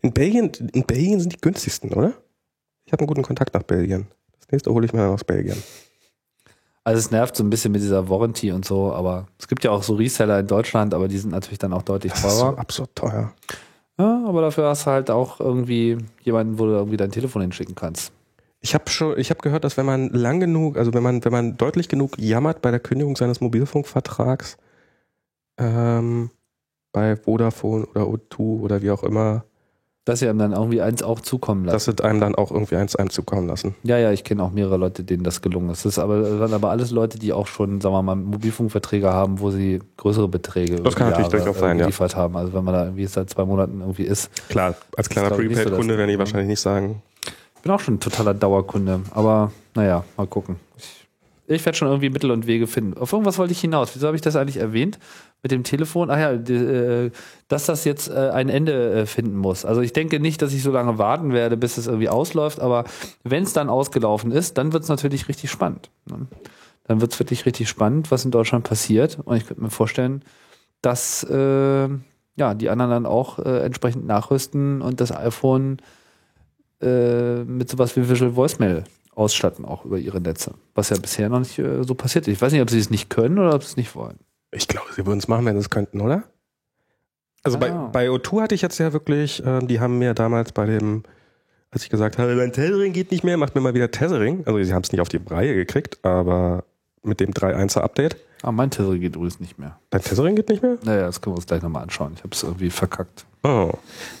In 0.00 0.12
Belgien, 0.12 0.50
in 0.72 0.84
Belgien 0.84 1.20
sind 1.20 1.32
die 1.32 1.40
günstigsten, 1.40 1.92
oder? 1.92 2.14
Ich 2.84 2.92
habe 2.92 3.00
einen 3.00 3.06
guten 3.08 3.22
Kontakt 3.22 3.54
nach 3.54 3.62
Belgien. 3.62 4.06
Das 4.40 4.48
nächste 4.50 4.72
hole 4.72 4.86
ich 4.86 4.92
mir 4.92 5.00
dann 5.00 5.10
aus 5.10 5.24
Belgien. 5.24 5.62
Also 6.84 6.98
es 7.00 7.10
nervt 7.10 7.36
so 7.36 7.44
ein 7.44 7.50
bisschen 7.50 7.72
mit 7.72 7.82
dieser 7.82 8.08
Warranty 8.08 8.50
und 8.50 8.64
so, 8.64 8.92
aber 8.94 9.28
es 9.38 9.46
gibt 9.46 9.62
ja 9.62 9.70
auch 9.70 9.82
so 9.82 9.94
Reseller 9.94 10.40
in 10.40 10.46
Deutschland, 10.46 10.94
aber 10.94 11.06
die 11.06 11.18
sind 11.18 11.30
natürlich 11.30 11.58
dann 11.58 11.74
auch 11.74 11.82
deutlich 11.82 12.12
Das 12.12 12.24
ist 12.24 12.38
so 12.38 12.44
teurer. 12.46 12.58
absurd 12.58 12.90
teuer. 12.96 13.34
Ja, 13.98 14.24
aber 14.26 14.42
dafür 14.42 14.68
hast 14.68 14.86
du 14.86 14.90
halt 14.90 15.10
auch 15.10 15.40
irgendwie 15.40 15.98
jemanden, 16.22 16.58
wo 16.58 16.66
du 16.66 16.72
irgendwie 16.72 16.96
dein 16.96 17.10
Telefon 17.10 17.42
hinschicken 17.42 17.74
kannst. 17.74 18.12
Ich 18.60 18.74
habe 18.74 18.88
schon, 18.90 19.18
ich 19.18 19.30
habe 19.30 19.40
gehört, 19.40 19.64
dass 19.64 19.76
wenn 19.76 19.86
man 19.86 20.08
lang 20.10 20.40
genug, 20.40 20.76
also 20.76 20.94
wenn 20.94 21.02
man, 21.02 21.24
wenn 21.24 21.32
man 21.32 21.56
deutlich 21.56 21.88
genug 21.88 22.18
jammert 22.18 22.62
bei 22.62 22.70
der 22.70 22.80
Kündigung 22.80 23.16
seines 23.16 23.40
Mobilfunkvertrags, 23.40 24.56
ähm, 25.58 26.30
bei 26.92 27.16
Vodafone 27.16 27.86
oder 27.86 28.02
O2 28.02 28.60
oder 28.60 28.82
wie 28.82 28.90
auch 28.90 29.02
immer, 29.02 29.44
Dass 30.08 30.20
sie 30.20 30.28
einem 30.28 30.38
dann 30.38 30.52
irgendwie 30.52 30.80
eins 30.80 31.02
auch 31.02 31.20
zukommen 31.20 31.66
lassen. 31.66 31.74
dass 31.74 31.86
es 31.88 32.00
einem 32.00 32.18
dann 32.18 32.34
auch 32.34 32.50
irgendwie 32.50 32.76
eins 32.76 32.96
einem 32.96 33.10
zukommen 33.10 33.46
lassen. 33.46 33.74
Ja, 33.82 33.98
ja, 33.98 34.10
ich 34.10 34.24
kenne 34.24 34.42
auch 34.42 34.50
mehrere 34.52 34.78
Leute, 34.78 35.04
denen 35.04 35.22
das 35.22 35.42
gelungen 35.42 35.68
ist. 35.68 35.84
Das 35.84 35.92
ist 35.92 35.98
aber, 35.98 36.20
das 36.22 36.38
waren 36.40 36.54
aber 36.54 36.70
alles 36.70 36.90
Leute, 36.90 37.18
die 37.18 37.32
auch 37.34 37.46
schon, 37.46 37.80
sagen 37.82 37.94
wir 37.94 38.02
mal, 38.02 38.16
Mobilfunkverträge 38.16 39.12
haben, 39.12 39.38
wo 39.40 39.50
sie 39.50 39.80
größere 39.98 40.26
Beträge 40.28 40.76
Das 40.76 40.94
kann 40.96 41.08
über 41.08 41.18
natürlich 41.18 41.32
Jahre, 41.34 41.44
durchaus 41.44 41.60
sein, 41.60 41.76
äh, 41.76 41.80
ja. 41.80 41.86
geliefert 41.86 42.16
haben. 42.16 42.36
Also 42.38 42.54
wenn 42.54 42.64
man 42.64 42.72
da 42.74 42.84
irgendwie 42.84 43.06
seit 43.06 43.28
zwei 43.28 43.44
Monaten 43.44 43.80
irgendwie 43.80 44.04
ist. 44.04 44.30
Klar, 44.48 44.74
als 44.96 45.10
kleiner 45.10 45.28
so, 45.28 45.34
Prepaid-Kunde 45.36 45.88
dass- 45.88 45.98
werden 45.98 46.08
die 46.10 46.18
wahrscheinlich 46.18 46.48
nicht 46.48 46.60
sagen. 46.60 47.02
Ich 47.56 47.62
bin 47.62 47.70
auch 47.72 47.80
schon 47.80 47.94
ein 47.94 48.00
totaler 48.00 48.32
Dauerkunde, 48.34 49.00
aber 49.10 49.52
naja, 49.74 50.04
mal 50.16 50.26
gucken. 50.26 50.56
Ich, 50.78 51.06
ich 51.48 51.64
werde 51.64 51.76
schon 51.76 51.88
irgendwie 51.88 52.10
Mittel 52.10 52.30
und 52.30 52.46
Wege 52.46 52.66
finden. 52.66 52.98
Auf 52.98 53.12
irgendwas 53.12 53.38
wollte 53.38 53.52
ich 53.52 53.60
hinaus. 53.60 53.94
Wieso 53.94 54.06
habe 54.06 54.16
ich 54.16 54.22
das 54.22 54.36
eigentlich 54.36 54.58
erwähnt? 54.58 54.98
Mit 55.42 55.50
dem 55.50 55.64
Telefon? 55.64 56.10
Ach 56.10 56.18
ja, 56.18 56.36
die, 56.36 56.54
äh, 56.54 57.10
dass 57.48 57.64
das 57.64 57.84
jetzt 57.84 58.10
äh, 58.10 58.30
ein 58.30 58.48
Ende 58.48 58.92
äh, 58.92 59.06
finden 59.06 59.36
muss. 59.36 59.64
Also 59.64 59.80
ich 59.80 59.94
denke 59.94 60.20
nicht, 60.20 60.42
dass 60.42 60.52
ich 60.52 60.62
so 60.62 60.70
lange 60.70 60.98
warten 60.98 61.32
werde, 61.32 61.56
bis 61.56 61.78
es 61.78 61.86
irgendwie 61.86 62.10
ausläuft, 62.10 62.60
aber 62.60 62.84
wenn 63.24 63.44
es 63.44 63.54
dann 63.54 63.70
ausgelaufen 63.70 64.30
ist, 64.30 64.58
dann 64.58 64.72
wird 64.72 64.82
es 64.82 64.88
natürlich 64.88 65.28
richtig 65.28 65.50
spannend. 65.50 65.90
Ne? 66.06 66.26
Dann 66.84 67.00
wird 67.00 67.12
es 67.12 67.18
wirklich 67.18 67.46
richtig 67.46 67.68
spannend, 67.68 68.10
was 68.10 68.24
in 68.24 68.30
Deutschland 68.30 68.64
passiert. 68.64 69.18
Und 69.24 69.36
ich 69.36 69.46
könnte 69.46 69.62
mir 69.62 69.70
vorstellen, 69.70 70.22
dass 70.82 71.24
äh, 71.24 71.88
ja, 72.36 72.54
die 72.54 72.68
anderen 72.68 72.90
dann 72.90 73.06
auch 73.06 73.38
äh, 73.38 73.60
entsprechend 73.64 74.06
nachrüsten 74.06 74.82
und 74.82 75.00
das 75.00 75.12
iPhone 75.12 75.78
äh, 76.82 77.42
mit 77.44 77.70
sowas 77.70 77.96
wie 77.96 78.08
Visual 78.08 78.36
Voicemail 78.36 78.84
ausstatten, 79.18 79.64
auch 79.64 79.84
über 79.84 79.98
ihre 79.98 80.20
Netze. 80.20 80.54
Was 80.74 80.90
ja 80.90 80.96
bisher 80.98 81.28
noch 81.28 81.40
nicht 81.40 81.58
äh, 81.58 81.82
so 81.84 81.94
passiert 81.94 82.26
ist. 82.28 82.34
Ich 82.34 82.40
weiß 82.40 82.52
nicht, 82.52 82.62
ob 82.62 82.70
sie 82.70 82.78
es 82.78 82.90
nicht 82.90 83.10
können 83.10 83.38
oder 83.38 83.54
ob 83.54 83.62
sie 83.62 83.68
es 83.70 83.76
nicht 83.76 83.94
wollen. 83.94 84.18
Ich 84.52 84.68
glaube, 84.68 84.86
sie 84.94 85.04
würden 85.04 85.18
es 85.18 85.28
machen, 85.28 85.44
wenn 85.44 85.54
sie 85.56 85.60
es 85.60 85.70
könnten, 85.70 86.00
oder? 86.00 86.22
Also 87.42 87.58
bei, 87.58 87.70
Ah. 87.72 87.88
bei 87.92 88.08
O2 88.08 88.42
hatte 88.42 88.54
ich 88.54 88.62
jetzt 88.62 88.78
ja 88.78 88.92
wirklich, 88.92 89.42
ähm, 89.44 89.68
die 89.68 89.80
haben 89.80 89.98
mir 89.98 90.14
damals 90.14 90.52
bei 90.52 90.66
dem, 90.66 91.02
als 91.70 91.82
ich 91.84 91.90
gesagt 91.90 92.18
habe, 92.18 92.34
mein 92.34 92.52
Tethering 92.52 92.92
geht 92.92 93.10
nicht 93.10 93.24
mehr, 93.24 93.36
macht 93.36 93.54
mir 93.54 93.60
mal 93.60 93.74
wieder 93.74 93.90
Tethering. 93.90 94.44
Also 94.46 94.62
sie 94.62 94.72
haben 94.72 94.82
es 94.82 94.92
nicht 94.92 95.00
auf 95.00 95.08
die 95.08 95.20
Reihe 95.28 95.54
gekriegt, 95.54 95.98
aber 96.04 96.64
mit 97.02 97.20
dem 97.20 97.32
3.1er 97.32 97.80
Update. 97.80 98.16
Ah, 98.42 98.52
mein 98.52 98.70
Tesla 98.70 98.94
geht 98.94 99.16
übrigens 99.16 99.40
nicht 99.40 99.58
mehr. 99.58 99.78
Dein 99.90 100.02
Tethering 100.02 100.36
geht 100.36 100.48
nicht 100.48 100.62
mehr? 100.62 100.78
Naja, 100.84 101.06
das 101.06 101.20
können 101.20 101.34
wir 101.34 101.38
uns 101.38 101.46
gleich 101.46 101.62
nochmal 101.62 101.82
anschauen. 101.82 102.12
Ich 102.16 102.20
habe 102.22 102.30
es 102.34 102.42
irgendwie 102.42 102.70
verkackt. 102.70 103.26
Oh. 103.42 103.72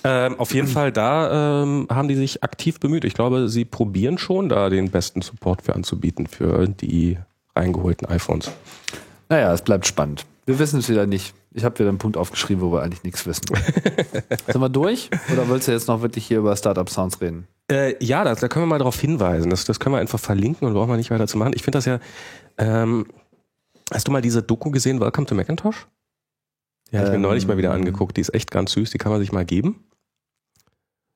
Ähm, 0.04 0.38
auf 0.38 0.54
jeden 0.54 0.68
Fall, 0.68 0.92
da 0.92 1.62
ähm, 1.62 1.86
haben 1.90 2.08
die 2.08 2.14
sich 2.14 2.42
aktiv 2.42 2.78
bemüht. 2.78 3.04
Ich 3.04 3.14
glaube, 3.14 3.48
sie 3.48 3.64
probieren 3.64 4.18
schon, 4.18 4.48
da 4.48 4.70
den 4.70 4.90
besten 4.90 5.22
Support 5.22 5.62
für 5.62 5.74
anzubieten 5.74 6.26
für 6.26 6.68
die 6.68 7.18
reingeholten 7.56 8.08
iPhones. 8.08 8.50
Naja, 9.28 9.52
es 9.52 9.62
bleibt 9.62 9.86
spannend. 9.86 10.24
Wir 10.46 10.58
wissen 10.58 10.78
es 10.78 10.88
wieder 10.88 11.06
nicht. 11.06 11.34
Ich 11.52 11.64
habe 11.64 11.78
wieder 11.78 11.88
einen 11.88 11.98
Punkt 11.98 12.16
aufgeschrieben, 12.16 12.62
wo 12.62 12.72
wir 12.72 12.82
eigentlich 12.82 13.02
nichts 13.02 13.26
wissen. 13.26 13.44
Sind 14.46 14.60
wir 14.60 14.68
durch? 14.68 15.10
Oder 15.32 15.48
willst 15.48 15.68
du 15.68 15.72
jetzt 15.72 15.88
noch 15.88 16.00
wirklich 16.02 16.26
hier 16.26 16.38
über 16.38 16.56
Startup 16.56 16.88
Sounds 16.88 17.20
reden? 17.20 17.46
Äh, 17.70 18.02
ja, 18.02 18.24
das, 18.24 18.40
da 18.40 18.48
können 18.48 18.64
wir 18.64 18.68
mal 18.68 18.78
darauf 18.78 18.98
hinweisen. 18.98 19.50
Das, 19.50 19.64
das 19.64 19.80
können 19.80 19.94
wir 19.94 20.00
einfach 20.00 20.20
verlinken 20.20 20.66
und 20.66 20.74
brauchen 20.74 20.90
wir 20.90 20.96
nicht 20.96 21.10
weiter 21.10 21.26
zu 21.26 21.36
machen. 21.36 21.52
Ich 21.54 21.62
finde 21.62 21.78
das 21.78 21.84
ja. 21.84 22.00
Ähm, 22.56 23.06
hast 23.92 24.08
du 24.08 24.12
mal 24.12 24.22
diese 24.22 24.42
Doku 24.42 24.70
gesehen, 24.70 25.00
Welcome 25.00 25.26
to 25.26 25.34
Macintosh? 25.34 25.86
Die 26.90 26.96
habe 26.96 27.06
ich 27.06 27.10
mir 27.10 27.16
Ähm, 27.16 27.22
neulich 27.22 27.46
mal 27.46 27.56
wieder 27.58 27.72
angeguckt. 27.72 28.16
Die 28.16 28.20
ist 28.20 28.34
echt 28.34 28.50
ganz 28.50 28.72
süß. 28.72 28.90
Die 28.90 28.98
kann 28.98 29.12
man 29.12 29.20
sich 29.20 29.32
mal 29.32 29.44
geben. 29.44 29.84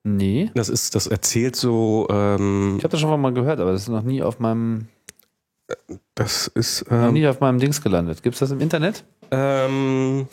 Nee. 0.03 0.51
Das 0.53 0.69
ist, 0.69 0.95
das 0.95 1.07
erzählt 1.07 1.55
so. 1.55 2.07
Ähm, 2.09 2.75
Ich 2.77 2.83
habe 2.83 2.91
das 2.91 2.99
schon 2.99 3.21
mal 3.21 3.33
gehört, 3.33 3.59
aber 3.59 3.71
das 3.71 3.83
ist 3.83 3.87
noch 3.89 4.03
nie 4.03 4.21
auf 4.21 4.39
meinem, 4.39 4.87
das 6.15 6.47
ist. 6.47 6.89
noch 6.91 7.07
Ähm, 7.07 7.13
nie 7.13 7.27
auf 7.27 7.39
meinem 7.39 7.59
Dings 7.59 7.81
gelandet. 7.81 8.21
Gibt 8.21 8.35
es 8.35 8.39
das 8.39 8.51
im 8.51 8.59
Internet? 8.59 9.03
Ähm, 9.31 10.27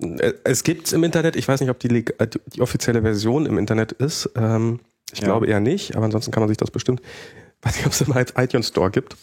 äh, 0.00 0.32
es 0.44 0.64
gibt 0.64 0.92
im 0.92 1.04
Internet, 1.04 1.36
ich 1.36 1.46
weiß 1.46 1.60
nicht, 1.60 1.70
ob 1.70 1.78
die, 1.78 2.04
äh, 2.18 2.26
die 2.54 2.60
offizielle 2.60 3.00
Version 3.02 3.46
im 3.46 3.58
Internet 3.58 3.92
ist. 3.92 4.28
Ähm, 4.34 4.80
ich 5.12 5.20
Ja. 5.20 5.26
glaube 5.26 5.46
eher 5.46 5.60
nicht, 5.60 5.94
aber 5.96 6.04
ansonsten 6.06 6.32
kann 6.32 6.40
man 6.42 6.48
sich 6.48 6.58
das 6.58 6.70
bestimmt, 6.72 7.00
weiß 7.62 7.76
nicht, 7.76 7.86
ob 7.86 7.92
es 7.92 8.00
im 8.00 8.12
iTunes 8.42 8.68
Store 8.68 8.90
gibt. 8.90 9.16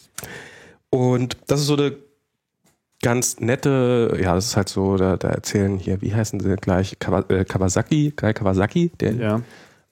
Und 0.88 1.36
das 1.46 1.60
ist 1.60 1.66
so 1.66 1.76
eine 1.76 1.94
ganz 3.02 3.40
nette, 3.40 4.16
ja, 4.20 4.34
das 4.34 4.46
ist 4.46 4.56
halt 4.56 4.68
so, 4.68 4.96
da, 4.96 5.16
da 5.16 5.28
erzählen 5.28 5.78
hier, 5.78 6.00
wie 6.00 6.14
heißen 6.14 6.40
sie 6.40 6.56
gleich, 6.56 6.96
äh, 7.28 7.44
Kawasaki, 7.44 8.12
Guy 8.16 8.32
Kawasaki, 8.32 8.90
der 9.00 9.12
Ja. 9.14 9.40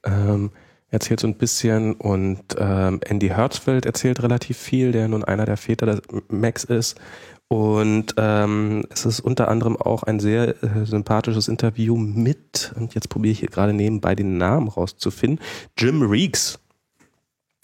ähm, 0.05 0.51
erzählt 0.91 1.21
so 1.21 1.27
ein 1.27 1.37
bisschen 1.37 1.95
und 1.95 2.43
ähm, 2.59 3.01
Andy 3.05 3.29
Hertzfeld 3.29 3.87
erzählt 3.87 4.23
relativ 4.23 4.59
viel, 4.59 4.93
der 4.93 5.09
nun 5.09 5.25
einer 5.25 5.47
der 5.47 5.57
Väter 5.57 5.87
des 5.87 6.03
Macs 6.29 6.65
ist. 6.65 7.01
Und 7.49 8.15
ähm, 8.17 8.85
es 8.91 9.05
ist 9.05 9.21
unter 9.21 9.49
anderem 9.49 9.77
auch 9.77 10.05
ein 10.05 10.21
sehr 10.21 10.63
äh, 10.63 10.85
sympathisches 10.87 11.49
Interview 11.49 11.97
mit, 11.99 12.73
und 12.77 12.95
jetzt 12.95 13.11
probiere 13.11 13.33
ich 13.33 13.41
hier 13.41 13.51
gerade 13.51 13.75
nebenbei 13.75 14.15
den 14.15 14.39
Namen 14.39 14.69
rauszufinden, 14.69 15.39
Jim 15.77 16.01
Reeks. 16.03 16.59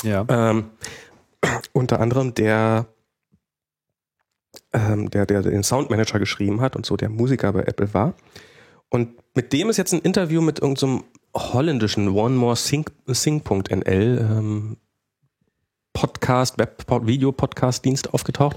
Ja. 0.02 0.27
Ähm, 0.28 0.65
unter 1.73 2.01
anderem 2.01 2.35
der, 2.35 2.86
ähm, 4.73 5.11
der, 5.11 5.27
der 5.27 5.43
den 5.43 5.62
Soundmanager 5.62 6.19
geschrieben 6.19 6.61
hat 6.61 6.77
und 6.77 6.86
so 6.86 6.97
der 6.97 7.09
Musiker 7.09 7.53
bei 7.53 7.62
Apple 7.62 7.93
war. 7.95 8.15
Und 8.90 9.11
mit 9.35 9.53
dem 9.53 9.70
ist 9.70 9.77
jetzt 9.77 9.93
ein 9.93 10.01
Interview 10.01 10.40
mit 10.40 10.61
irgendeinem 10.61 11.05
holländischen 11.35 12.09
One 12.09 12.36
More 12.36 12.57
Sing, 12.57 12.86
Sing.nl 13.07 14.28
ähm, 14.31 14.77
Podcast, 15.99 16.59
Web, 16.59 16.85
Video-Podcast-Dienst 16.89 18.15
aufgetaucht. 18.15 18.57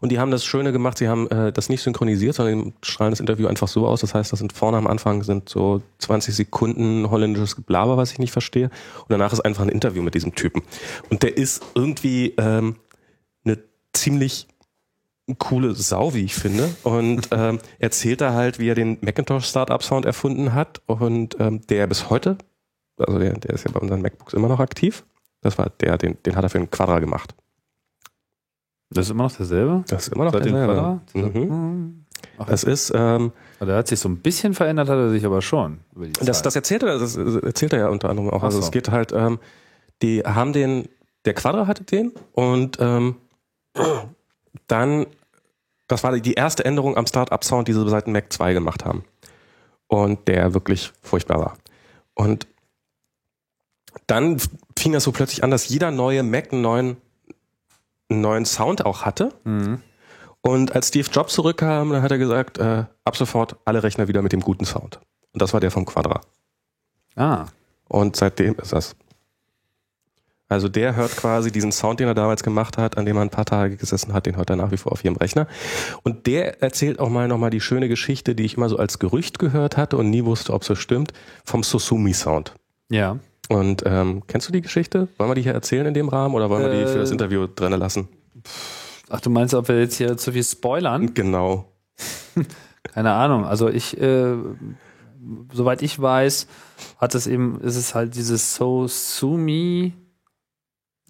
Und 0.00 0.10
die 0.10 0.18
haben 0.18 0.32
das 0.32 0.44
Schöne 0.44 0.72
gemacht, 0.72 0.98
sie 0.98 1.08
haben 1.08 1.30
äh, 1.30 1.52
das 1.52 1.68
nicht 1.68 1.82
synchronisiert, 1.82 2.34
sondern 2.34 2.72
strahlen 2.82 3.12
das 3.12 3.20
Interview 3.20 3.46
einfach 3.46 3.68
so 3.68 3.86
aus. 3.86 4.00
Das 4.00 4.12
heißt, 4.12 4.32
das 4.32 4.40
sind 4.40 4.52
vorne 4.52 4.76
am 4.76 4.88
Anfang 4.88 5.22
sind 5.22 5.48
so 5.48 5.82
20 5.98 6.34
Sekunden 6.34 7.08
holländisches 7.08 7.54
Geblaber, 7.54 7.96
was 7.96 8.10
ich 8.10 8.18
nicht 8.18 8.32
verstehe. 8.32 8.70
Und 8.98 9.10
danach 9.10 9.32
ist 9.32 9.40
einfach 9.40 9.62
ein 9.62 9.68
Interview 9.68 10.02
mit 10.02 10.14
diesem 10.14 10.34
Typen. 10.34 10.62
Und 11.10 11.22
der 11.22 11.36
ist 11.36 11.62
irgendwie 11.76 12.34
ähm, 12.38 12.74
eine 13.44 13.58
ziemlich 13.92 14.48
coole 15.38 15.74
Sau, 15.74 16.14
wie 16.14 16.24
ich 16.24 16.34
finde. 16.34 16.68
Und 16.82 17.28
ähm, 17.32 17.58
erzählt 17.78 18.20
da 18.20 18.32
halt, 18.34 18.58
wie 18.58 18.68
er 18.68 18.74
den 18.74 18.98
Macintosh 19.00 19.46
Startup 19.46 19.82
Sound 19.82 20.06
erfunden 20.06 20.54
hat 20.54 20.80
und 20.86 21.36
ähm, 21.40 21.66
der 21.68 21.86
bis 21.86 22.10
heute, 22.10 22.38
also 22.98 23.18
der, 23.18 23.34
der 23.34 23.54
ist 23.54 23.64
ja 23.64 23.70
bei 23.72 23.80
unseren 23.80 24.02
MacBooks 24.02 24.34
immer 24.34 24.48
noch 24.48 24.60
aktiv. 24.60 25.04
Das 25.40 25.58
war 25.58 25.70
der, 25.80 25.96
den, 25.98 26.18
den 26.24 26.36
hat 26.36 26.44
er 26.44 26.50
für 26.50 26.58
einen 26.58 26.70
Quadra 26.70 26.98
gemacht. 26.98 27.34
Das 28.90 29.06
ist 29.06 29.10
immer 29.12 29.24
noch 29.24 29.36
derselbe? 29.36 29.84
Das 29.88 30.08
ist 30.08 30.14
immer 30.14 30.24
noch 30.24 30.32
Seit 30.32 30.44
derselbe. 30.44 31.00
Mhm. 31.14 31.22
Mhm. 31.22 32.04
Ach, 32.38 32.46
Das 32.46 32.64
ist, 32.64 32.92
ähm, 32.94 33.32
der 33.60 33.76
hat 33.76 33.88
sich 33.88 34.00
so 34.00 34.08
ein 34.08 34.18
bisschen 34.18 34.54
verändert, 34.54 34.88
hat 34.88 34.96
er 34.96 35.10
sich 35.10 35.24
aber 35.24 35.42
schon. 35.42 35.78
Das, 36.22 36.42
das 36.42 36.56
erzählt 36.56 36.82
er, 36.82 36.98
das 36.98 37.16
erzählt 37.16 37.72
er 37.72 37.78
ja 37.78 37.88
unter 37.88 38.10
anderem 38.10 38.30
auch. 38.30 38.42
Also 38.42 38.58
so. 38.60 38.64
es 38.64 38.70
geht 38.70 38.90
halt, 38.90 39.12
ähm, 39.12 39.38
die 40.02 40.22
haben 40.22 40.52
den, 40.52 40.88
der 41.24 41.34
Quadra 41.34 41.66
hatte 41.66 41.84
den 41.84 42.12
und 42.32 42.78
ähm, 42.80 43.16
dann, 44.66 45.06
das 45.90 46.02
war 46.02 46.18
die 46.18 46.34
erste 46.34 46.64
Änderung 46.64 46.96
am 46.96 47.06
Startup 47.06 47.42
Sound, 47.42 47.68
die 47.68 47.72
sie 47.72 47.88
seit 47.88 48.06
dem 48.06 48.12
Mac 48.12 48.32
2 48.32 48.52
gemacht 48.52 48.84
haben. 48.84 49.04
Und 49.88 50.28
der 50.28 50.54
wirklich 50.54 50.92
furchtbar 51.02 51.40
war. 51.40 51.56
Und 52.14 52.46
dann 54.06 54.40
fing 54.78 54.92
das 54.92 55.04
so 55.04 55.12
plötzlich 55.12 55.42
an, 55.42 55.50
dass 55.50 55.68
jeder 55.68 55.90
neue 55.90 56.22
Mac 56.22 56.52
einen 56.52 56.62
neuen 56.62 56.96
einen 58.10 58.20
neuen 58.20 58.44
Sound 58.44 58.84
auch 58.84 59.02
hatte. 59.02 59.32
Und 60.42 60.74
als 60.74 60.88
Steve 60.88 61.08
Jobs 61.10 61.34
zurückkam, 61.34 61.90
dann 61.90 62.02
hat 62.02 62.10
er 62.10 62.18
gesagt, 62.18 62.58
äh, 62.58 62.84
ab 63.04 63.16
sofort 63.16 63.56
alle 63.64 63.82
Rechner 63.82 64.08
wieder 64.08 64.22
mit 64.22 64.32
dem 64.32 64.40
guten 64.40 64.64
Sound. 64.64 65.00
Und 65.32 65.42
das 65.42 65.52
war 65.52 65.60
der 65.60 65.70
vom 65.70 65.84
Quadra. 65.84 66.20
Ah. 67.14 67.46
Und 67.88 68.16
seitdem 68.16 68.54
ist 68.56 68.72
das. 68.72 68.96
Also 70.50 70.68
der 70.68 70.96
hört 70.96 71.16
quasi 71.16 71.52
diesen 71.52 71.70
Sound, 71.70 72.00
den 72.00 72.08
er 72.08 72.14
damals 72.14 72.42
gemacht 72.42 72.76
hat, 72.76 72.98
an 72.98 73.06
dem 73.06 73.16
er 73.16 73.22
ein 73.22 73.30
paar 73.30 73.44
Tage 73.44 73.76
gesessen 73.76 74.12
hat, 74.12 74.26
den 74.26 74.36
hört 74.36 74.50
er 74.50 74.56
nach 74.56 74.72
wie 74.72 74.76
vor 74.76 74.90
auf 74.90 75.04
jedem 75.04 75.16
Rechner. 75.16 75.46
Und 76.02 76.26
der 76.26 76.60
erzählt 76.60 76.98
auch 76.98 77.08
mal 77.08 77.28
nochmal 77.28 77.50
die 77.50 77.60
schöne 77.60 77.88
Geschichte, 77.88 78.34
die 78.34 78.44
ich 78.44 78.56
immer 78.56 78.68
so 78.68 78.76
als 78.76 78.98
Gerücht 78.98 79.38
gehört 79.38 79.76
hatte 79.76 79.96
und 79.96 80.10
nie 80.10 80.24
wusste, 80.24 80.52
ob 80.52 80.62
es 80.62 80.66
so 80.68 80.74
stimmt, 80.74 81.12
vom 81.44 81.62
Susumi-Sound. 81.62 82.54
Ja. 82.90 83.18
Und 83.48 83.84
ähm, 83.86 84.24
kennst 84.26 84.48
du 84.48 84.52
die 84.52 84.60
Geschichte? 84.60 85.06
Wollen 85.18 85.30
wir 85.30 85.34
die 85.36 85.42
hier 85.42 85.54
erzählen 85.54 85.86
in 85.86 85.94
dem 85.94 86.08
Rahmen 86.08 86.34
oder 86.34 86.50
wollen 86.50 86.64
wir 86.64 86.72
die 86.72 86.82
Äh. 86.82 86.86
für 86.88 86.98
das 86.98 87.12
Interview 87.12 87.46
drinnen 87.46 87.78
lassen? 87.78 88.08
Ach, 89.08 89.20
du 89.20 89.30
meinst, 89.30 89.54
ob 89.54 89.68
wir 89.68 89.78
jetzt 89.80 89.96
hier 89.96 90.16
zu 90.16 90.32
viel 90.32 90.44
spoilern? 90.44 91.14
Genau. 91.14 91.72
Keine 92.92 93.12
Ahnung. 93.12 93.44
Also 93.44 93.68
ich, 93.68 94.00
äh, 94.00 94.34
soweit 95.52 95.82
ich 95.82 96.00
weiß, 96.00 96.48
hat 96.98 97.14
es 97.14 97.28
eben, 97.28 97.60
ist 97.60 97.76
es 97.76 97.94
halt 97.94 98.16
dieses 98.16 98.56
So 98.56 98.88
Sumi. 98.88 99.92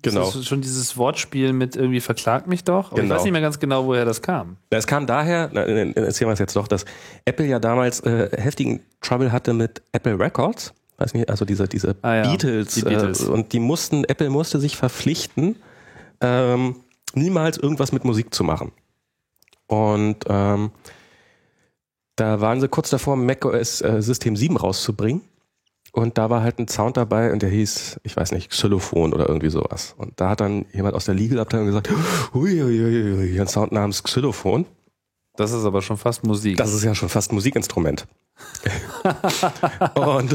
Genau. 0.03 0.25
Das 0.25 0.37
ist 0.37 0.47
schon 0.49 0.61
dieses 0.63 0.97
Wortspiel 0.97 1.53
mit 1.53 1.77
irgendwie 1.77 2.01
verklagt 2.01 2.47
mich 2.47 2.65
doch. 2.65 2.93
Aber 2.93 2.97
ich 2.99 3.03
Genau. 3.03 3.17
weiß 3.17 3.25
nicht 3.25 3.33
mehr 3.33 3.41
ganz 3.41 3.59
genau, 3.59 3.85
woher 3.87 4.05
das 4.05 4.23
kam. 4.23 4.57
Es 4.71 4.87
kam 4.87 5.07
daher, 5.07 5.51
na, 5.53 5.63
äh, 5.65 5.91
erzählen 5.93 6.29
wir 6.29 6.33
es 6.33 6.39
jetzt 6.39 6.57
doch, 6.57 6.69
dass 6.69 6.85
Apple 7.27 7.47
ja 7.47 7.59
damals 7.59 8.01
äh, 8.01 8.31
heftigen 8.37 8.81
Trouble 9.01 9.31
hatte 9.33 9.53
mit 9.53 9.83
Apple 9.93 10.19
Records. 10.19 10.73
Weiß 10.97 11.15
nicht, 11.15 11.29
also 11.31 11.45
diese, 11.45 11.67
diese 11.69 11.97
Ah 12.03 12.17
ja, 12.17 12.31
Beatles, 12.31 12.75
die 12.75 12.83
Beatles. 12.83 13.27
Äh, 13.27 13.31
und 13.31 13.53
die 13.53 13.59
mussten, 13.61 14.05
Apple 14.05 14.31
musste 14.31 14.59
sich 14.61 14.77
verpflichten, 14.77 15.57
ähm, 16.21 16.77
niemals 17.15 17.59
irgendwas 17.59 17.93
mit 17.93 18.05
Musik 18.05 18.35
zu 18.35 18.45
machen. 18.45 18.73
Und 19.67 20.25
ähm, 20.29 20.71
da 22.17 22.41
waren 22.41 22.61
sie 22.61 22.69
kurz 22.69 22.91
davor, 22.91 23.17
macOS 23.17 23.81
äh, 23.81 24.03
System 24.03 24.37
7 24.37 24.57
rauszubringen. 24.57 25.23
Und 25.93 26.19
da 26.19 26.31
war 26.31 26.43
halt 26.43 26.59
ein 26.59 26.69
Sound 26.69 26.97
dabei 26.97 27.33
und 27.33 27.43
der 27.43 27.51
hieß, 27.51 28.01
ich 28.05 28.17
weiß 28.17 28.33
nicht, 28.33 28.51
Xylophon 28.51 29.13
oder 29.13 29.29
irgendwie 29.29 29.51
sowas. 29.51 29.95
Und 29.97 30.21
da 30.21 30.31
hat 30.31 30.41
dann 30.41 30.67
jemand 30.73 30.95
aus 30.95 31.07
der 31.07 31.15
Legal-Abteilung 31.15 31.67
gesagt, 31.67 31.91
hui, 32.33 32.61
hui, 32.61 32.79
hui, 32.79 33.17
hui, 33.17 33.41
ein 33.41 33.49
Sound 33.49 33.73
namens 33.73 34.03
Xylophon. 34.03 34.67
Das 35.37 35.53
ist 35.53 35.65
aber 35.65 35.81
schon 35.81 35.97
fast 35.97 36.25
Musik. 36.25 36.57
Das 36.57 36.73
ist 36.75 36.85
ja 36.85 36.95
schon 36.95 37.09
fast 37.09 37.33
Musikinstrument. 37.33 38.07
und, 39.95 40.35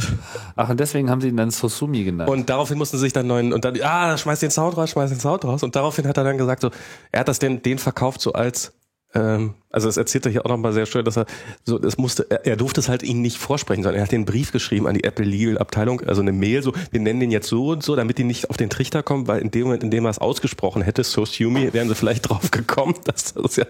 Ach, 0.56 0.70
und 0.70 0.80
deswegen 0.80 1.10
haben 1.10 1.22
sie 1.22 1.30
ihn 1.30 1.38
dann 1.38 1.52
Sosumi 1.52 2.04
genannt. 2.04 2.30
und 2.30 2.50
daraufhin 2.50 2.78
mussten 2.78 2.98
sie 2.98 3.02
sich 3.02 3.14
dann 3.14 3.28
neuen, 3.28 3.52
und 3.54 3.66
dann, 3.66 3.80
ah, 3.82 4.18
schmeiß 4.18 4.40
den 4.40 4.52
Sound 4.52 4.78
raus, 4.78 4.92
schmeiß 4.92 5.10
den 5.10 5.20
Sound 5.20 5.44
raus. 5.44 5.64
Und 5.64 5.76
daraufhin 5.76 6.08
hat 6.08 6.18
er 6.18 6.24
dann 6.24 6.38
gesagt, 6.38 6.62
so, 6.62 6.72
er 7.12 7.22
hat 7.22 7.28
das 7.28 7.40
den, 7.40 7.62
den 7.62 7.78
verkauft 7.78 8.22
so 8.22 8.34
als, 8.34 8.74
ähm, 9.16 9.54
also 9.72 9.88
es 9.88 9.98
erzählt 9.98 10.26
er 10.26 10.32
hier 10.32 10.46
auch 10.46 10.50
nochmal 10.50 10.74
sehr 10.74 10.86
schön, 10.86 11.06
dass 11.06 11.18
er 11.18 11.26
so, 11.64 11.82
es 11.82 11.98
musste, 11.98 12.30
er, 12.30 12.46
er 12.46 12.56
durfte 12.58 12.82
es 12.82 12.90
halt 12.90 13.02
ihnen 13.02 13.22
nicht 13.22 13.38
vorsprechen, 13.38 13.84
sondern 13.84 14.00
er 14.00 14.04
hat 14.04 14.12
den 14.12 14.26
Brief 14.26 14.52
geschrieben 14.52 14.88
an 14.88 14.94
die 14.94 15.04
Apple 15.04 15.26
Legal 15.26 15.58
Abteilung, 15.58 16.02
also 16.02 16.22
eine 16.22 16.34
Mail, 16.34 16.62
so, 16.62 16.74
wir 16.92 17.00
nennen 17.00 17.22
den 17.22 17.32
jetzt 17.32 17.48
so 17.48 17.70
und 17.70 17.84
so, 17.84 17.96
damit 17.96 18.18
die 18.18 18.26
nicht 18.26 18.50
auf 18.50 18.58
den 18.58 18.70
Trichter 18.70 19.04
kommen, 19.04 19.28
weil 19.28 19.42
in 19.42 19.52
dem 19.52 19.64
Moment, 19.64 19.84
in 19.84 19.92
dem 19.92 20.06
er 20.06 20.12
es 20.12 20.20
ausgesprochen 20.20 20.82
hätte, 20.82 21.04
so 21.04 21.26
Sumi, 21.26 21.74
wären 21.74 21.88
sie 21.88 21.96
vielleicht 21.96 22.30
drauf 22.30 22.52
gekommen, 22.52 22.96
dass 23.06 23.34
das 23.34 23.56
ja 23.56 23.66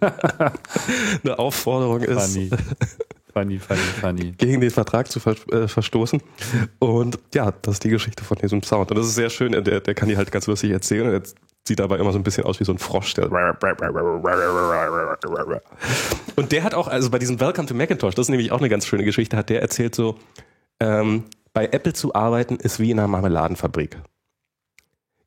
eine 1.24 1.38
Aufforderung 1.38 2.02
ist. 2.02 2.32
funny. 2.32 2.50
funny, 3.32 3.58
funny, 3.58 3.80
funny. 4.00 4.32
gegen 4.32 4.60
den 4.60 4.70
Vertrag 4.70 5.10
zu 5.10 5.20
ver 5.20 5.36
äh, 5.52 5.68
verstoßen. 5.68 6.22
Und 6.78 7.18
ja, 7.34 7.52
das 7.62 7.74
ist 7.74 7.84
die 7.84 7.90
Geschichte 7.90 8.24
von 8.24 8.38
diesem 8.38 8.62
Sound. 8.62 8.90
Und 8.90 8.96
das 8.96 9.06
ist 9.06 9.14
sehr 9.16 9.28
schön. 9.28 9.52
Der, 9.52 9.80
der 9.80 9.94
kann 9.94 10.08
die 10.08 10.16
halt 10.16 10.32
ganz 10.32 10.46
lustig 10.46 10.70
erzählen. 10.70 11.06
Und 11.06 11.12
jetzt 11.12 11.36
sieht 11.70 11.80
aber 11.80 12.00
immer 12.00 12.12
so 12.12 12.18
ein 12.18 12.24
bisschen 12.24 12.44
aus 12.44 12.58
wie 12.58 12.64
so 12.64 12.72
ein 12.72 12.78
Frosch. 12.78 13.14
Der 13.14 13.30
und 16.36 16.52
der 16.52 16.64
hat 16.64 16.74
auch, 16.74 16.88
also 16.88 17.10
bei 17.10 17.18
diesem 17.18 17.38
Welcome 17.38 17.68
to 17.68 17.74
Macintosh, 17.74 18.14
das 18.14 18.26
ist 18.26 18.30
nämlich 18.30 18.50
auch 18.50 18.58
eine 18.58 18.68
ganz 18.68 18.86
schöne 18.86 19.04
Geschichte, 19.04 19.36
hat 19.36 19.50
der 19.50 19.62
erzählt 19.62 19.94
so, 19.94 20.16
ähm, 20.80 21.24
bei 21.52 21.66
Apple 21.66 21.92
zu 21.92 22.14
arbeiten 22.14 22.56
ist 22.56 22.80
wie 22.80 22.90
in 22.90 22.98
einer 22.98 23.08
Marmeladenfabrik. 23.08 23.98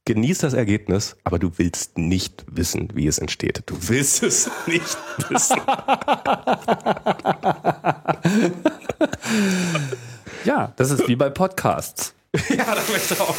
Genieß 0.06 0.40
das 0.40 0.54
Ergebnis, 0.54 1.16
aber 1.24 1.40
du 1.40 1.58
willst 1.58 1.98
nicht 1.98 2.44
wissen, 2.52 2.90
wie 2.94 3.08
es 3.08 3.20
entsteht. 3.20 3.64
Du 3.68 3.76
willst 3.88 4.22
es 4.24 4.52
nicht 4.68 4.98
wissen. 5.30 5.62
Ja, 10.46 10.74
das 10.76 10.92
ist 10.92 11.08
wie 11.08 11.16
bei 11.16 11.30
Podcasts. 11.30 12.14
Ja, 12.50 12.74
das 12.76 12.90
möchte 12.90 13.14
ich 13.14 13.20
auch. 13.22 13.36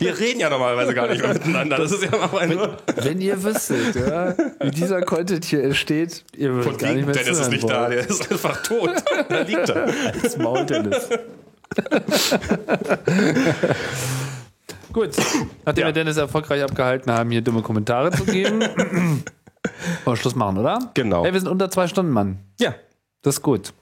Wir 0.00 0.18
reden 0.18 0.40
ja 0.40 0.50
normalerweise 0.50 0.92
gar 0.92 1.06
nicht 1.08 1.22
mehr 1.22 1.34
miteinander. 1.34 1.76
Das 1.76 1.92
ist 1.92 2.02
ja 2.02 2.10
mal 2.26 2.46
nur. 2.48 2.76
Wenn 2.96 3.20
ihr 3.20 3.40
wüsstet, 3.42 3.94
ja, 3.94 4.34
wie 4.60 4.70
dieser 4.72 5.02
Content 5.02 5.44
hier 5.44 5.62
entsteht, 5.62 6.24
ihr 6.36 6.50
würdet 6.52 6.64
Von 6.64 6.76
gar 6.78 6.92
nicht 6.94 7.06
mehr 7.06 7.14
Dennis 7.14 7.38
ist 7.38 7.50
nicht 7.50 7.62
da, 7.68 7.82
wollen. 7.82 7.90
der 7.92 8.08
ist 8.10 8.30
einfach 8.32 8.60
tot. 8.62 8.90
Da 9.28 9.40
liegt 9.42 9.68
er. 9.68 9.88
Als 10.22 10.36
Maul-Dennis. 10.36 11.08
Gut, 14.92 15.10
nachdem 15.64 15.82
Ja. 15.82 15.88
wir 15.88 15.92
Dennis 15.92 16.16
erfolgreich 16.16 16.62
abgehalten 16.62 17.12
haben, 17.12 17.30
hier 17.30 17.42
dumme 17.42 17.62
Kommentare 17.62 18.10
zu 18.12 18.24
geben, 18.24 18.60
wollen 18.60 19.22
wir 20.04 20.16
Schluss 20.16 20.34
machen, 20.34 20.58
oder? 20.58 20.78
Genau. 20.94 21.24
Hey, 21.24 21.32
wir 21.32 21.40
sind 21.40 21.48
unter 21.50 21.70
zwei 21.70 21.86
Stunden, 21.86 22.12
Mann. 22.12 22.38
Ja. 22.58 22.74
Das 23.22 23.36
ist 23.36 23.42
gut. 23.42 23.72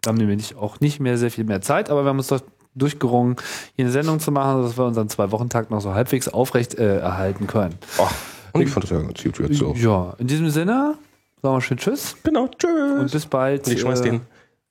Da 0.00 0.10
haben 0.10 0.20
wir 0.20 0.26
nicht, 0.26 0.56
auch 0.56 0.80
nicht 0.80 1.00
mehr 1.00 1.16
sehr 1.16 1.30
viel 1.30 1.44
mehr 1.44 1.60
Zeit, 1.60 1.88
aber 1.90 2.04
wir 2.04 2.08
haben 2.10 2.18
uns 2.18 2.26
doch 2.26 2.42
durchgerungen, 2.74 3.36
hier 3.76 3.84
eine 3.84 3.92
Sendung 3.92 4.20
zu 4.20 4.32
machen, 4.32 4.62
dass 4.62 4.76
wir 4.76 4.84
unseren 4.84 5.08
Zwei-Wochen-Tag 5.08 5.70
noch 5.70 5.80
so 5.80 5.94
halbwegs 5.94 6.28
aufrecht 6.28 6.74
äh, 6.74 6.98
erhalten 6.98 7.46
können. 7.46 7.74
Oh, 7.98 8.06
und 8.52 8.62
ich 8.62 8.70
fand 8.70 8.84
das 8.84 8.90
ja 8.90 9.00
ganz 9.00 9.22
gut 9.22 9.38
jetzt 9.38 9.58
so. 9.58 9.74
Ja, 9.74 10.14
in 10.18 10.26
diesem 10.26 10.50
Sinne, 10.50 10.96
sagen 11.42 11.56
wir 11.56 11.60
schön 11.60 11.78
Tschüss 11.78 12.16
Genau, 12.22 12.48
tschüss. 12.48 13.00
und 13.00 13.10
bis 13.10 13.26
bald. 13.26 13.66
ich 13.68 13.80
schmeiß 13.80 14.00
äh, 14.00 14.04
den 14.04 14.20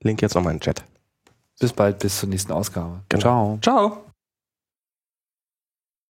Link 0.02 0.22
jetzt 0.22 0.36
in 0.36 0.44
den 0.44 0.60
Chat. 0.60 0.84
Bis 1.60 1.74
bald, 1.74 2.00
bis 2.00 2.20
zur 2.20 2.30
nächsten 2.30 2.52
Ausgabe. 2.52 3.02
Genau. 3.10 3.22
Ciao. 3.22 3.60
Ciao. 3.62 4.11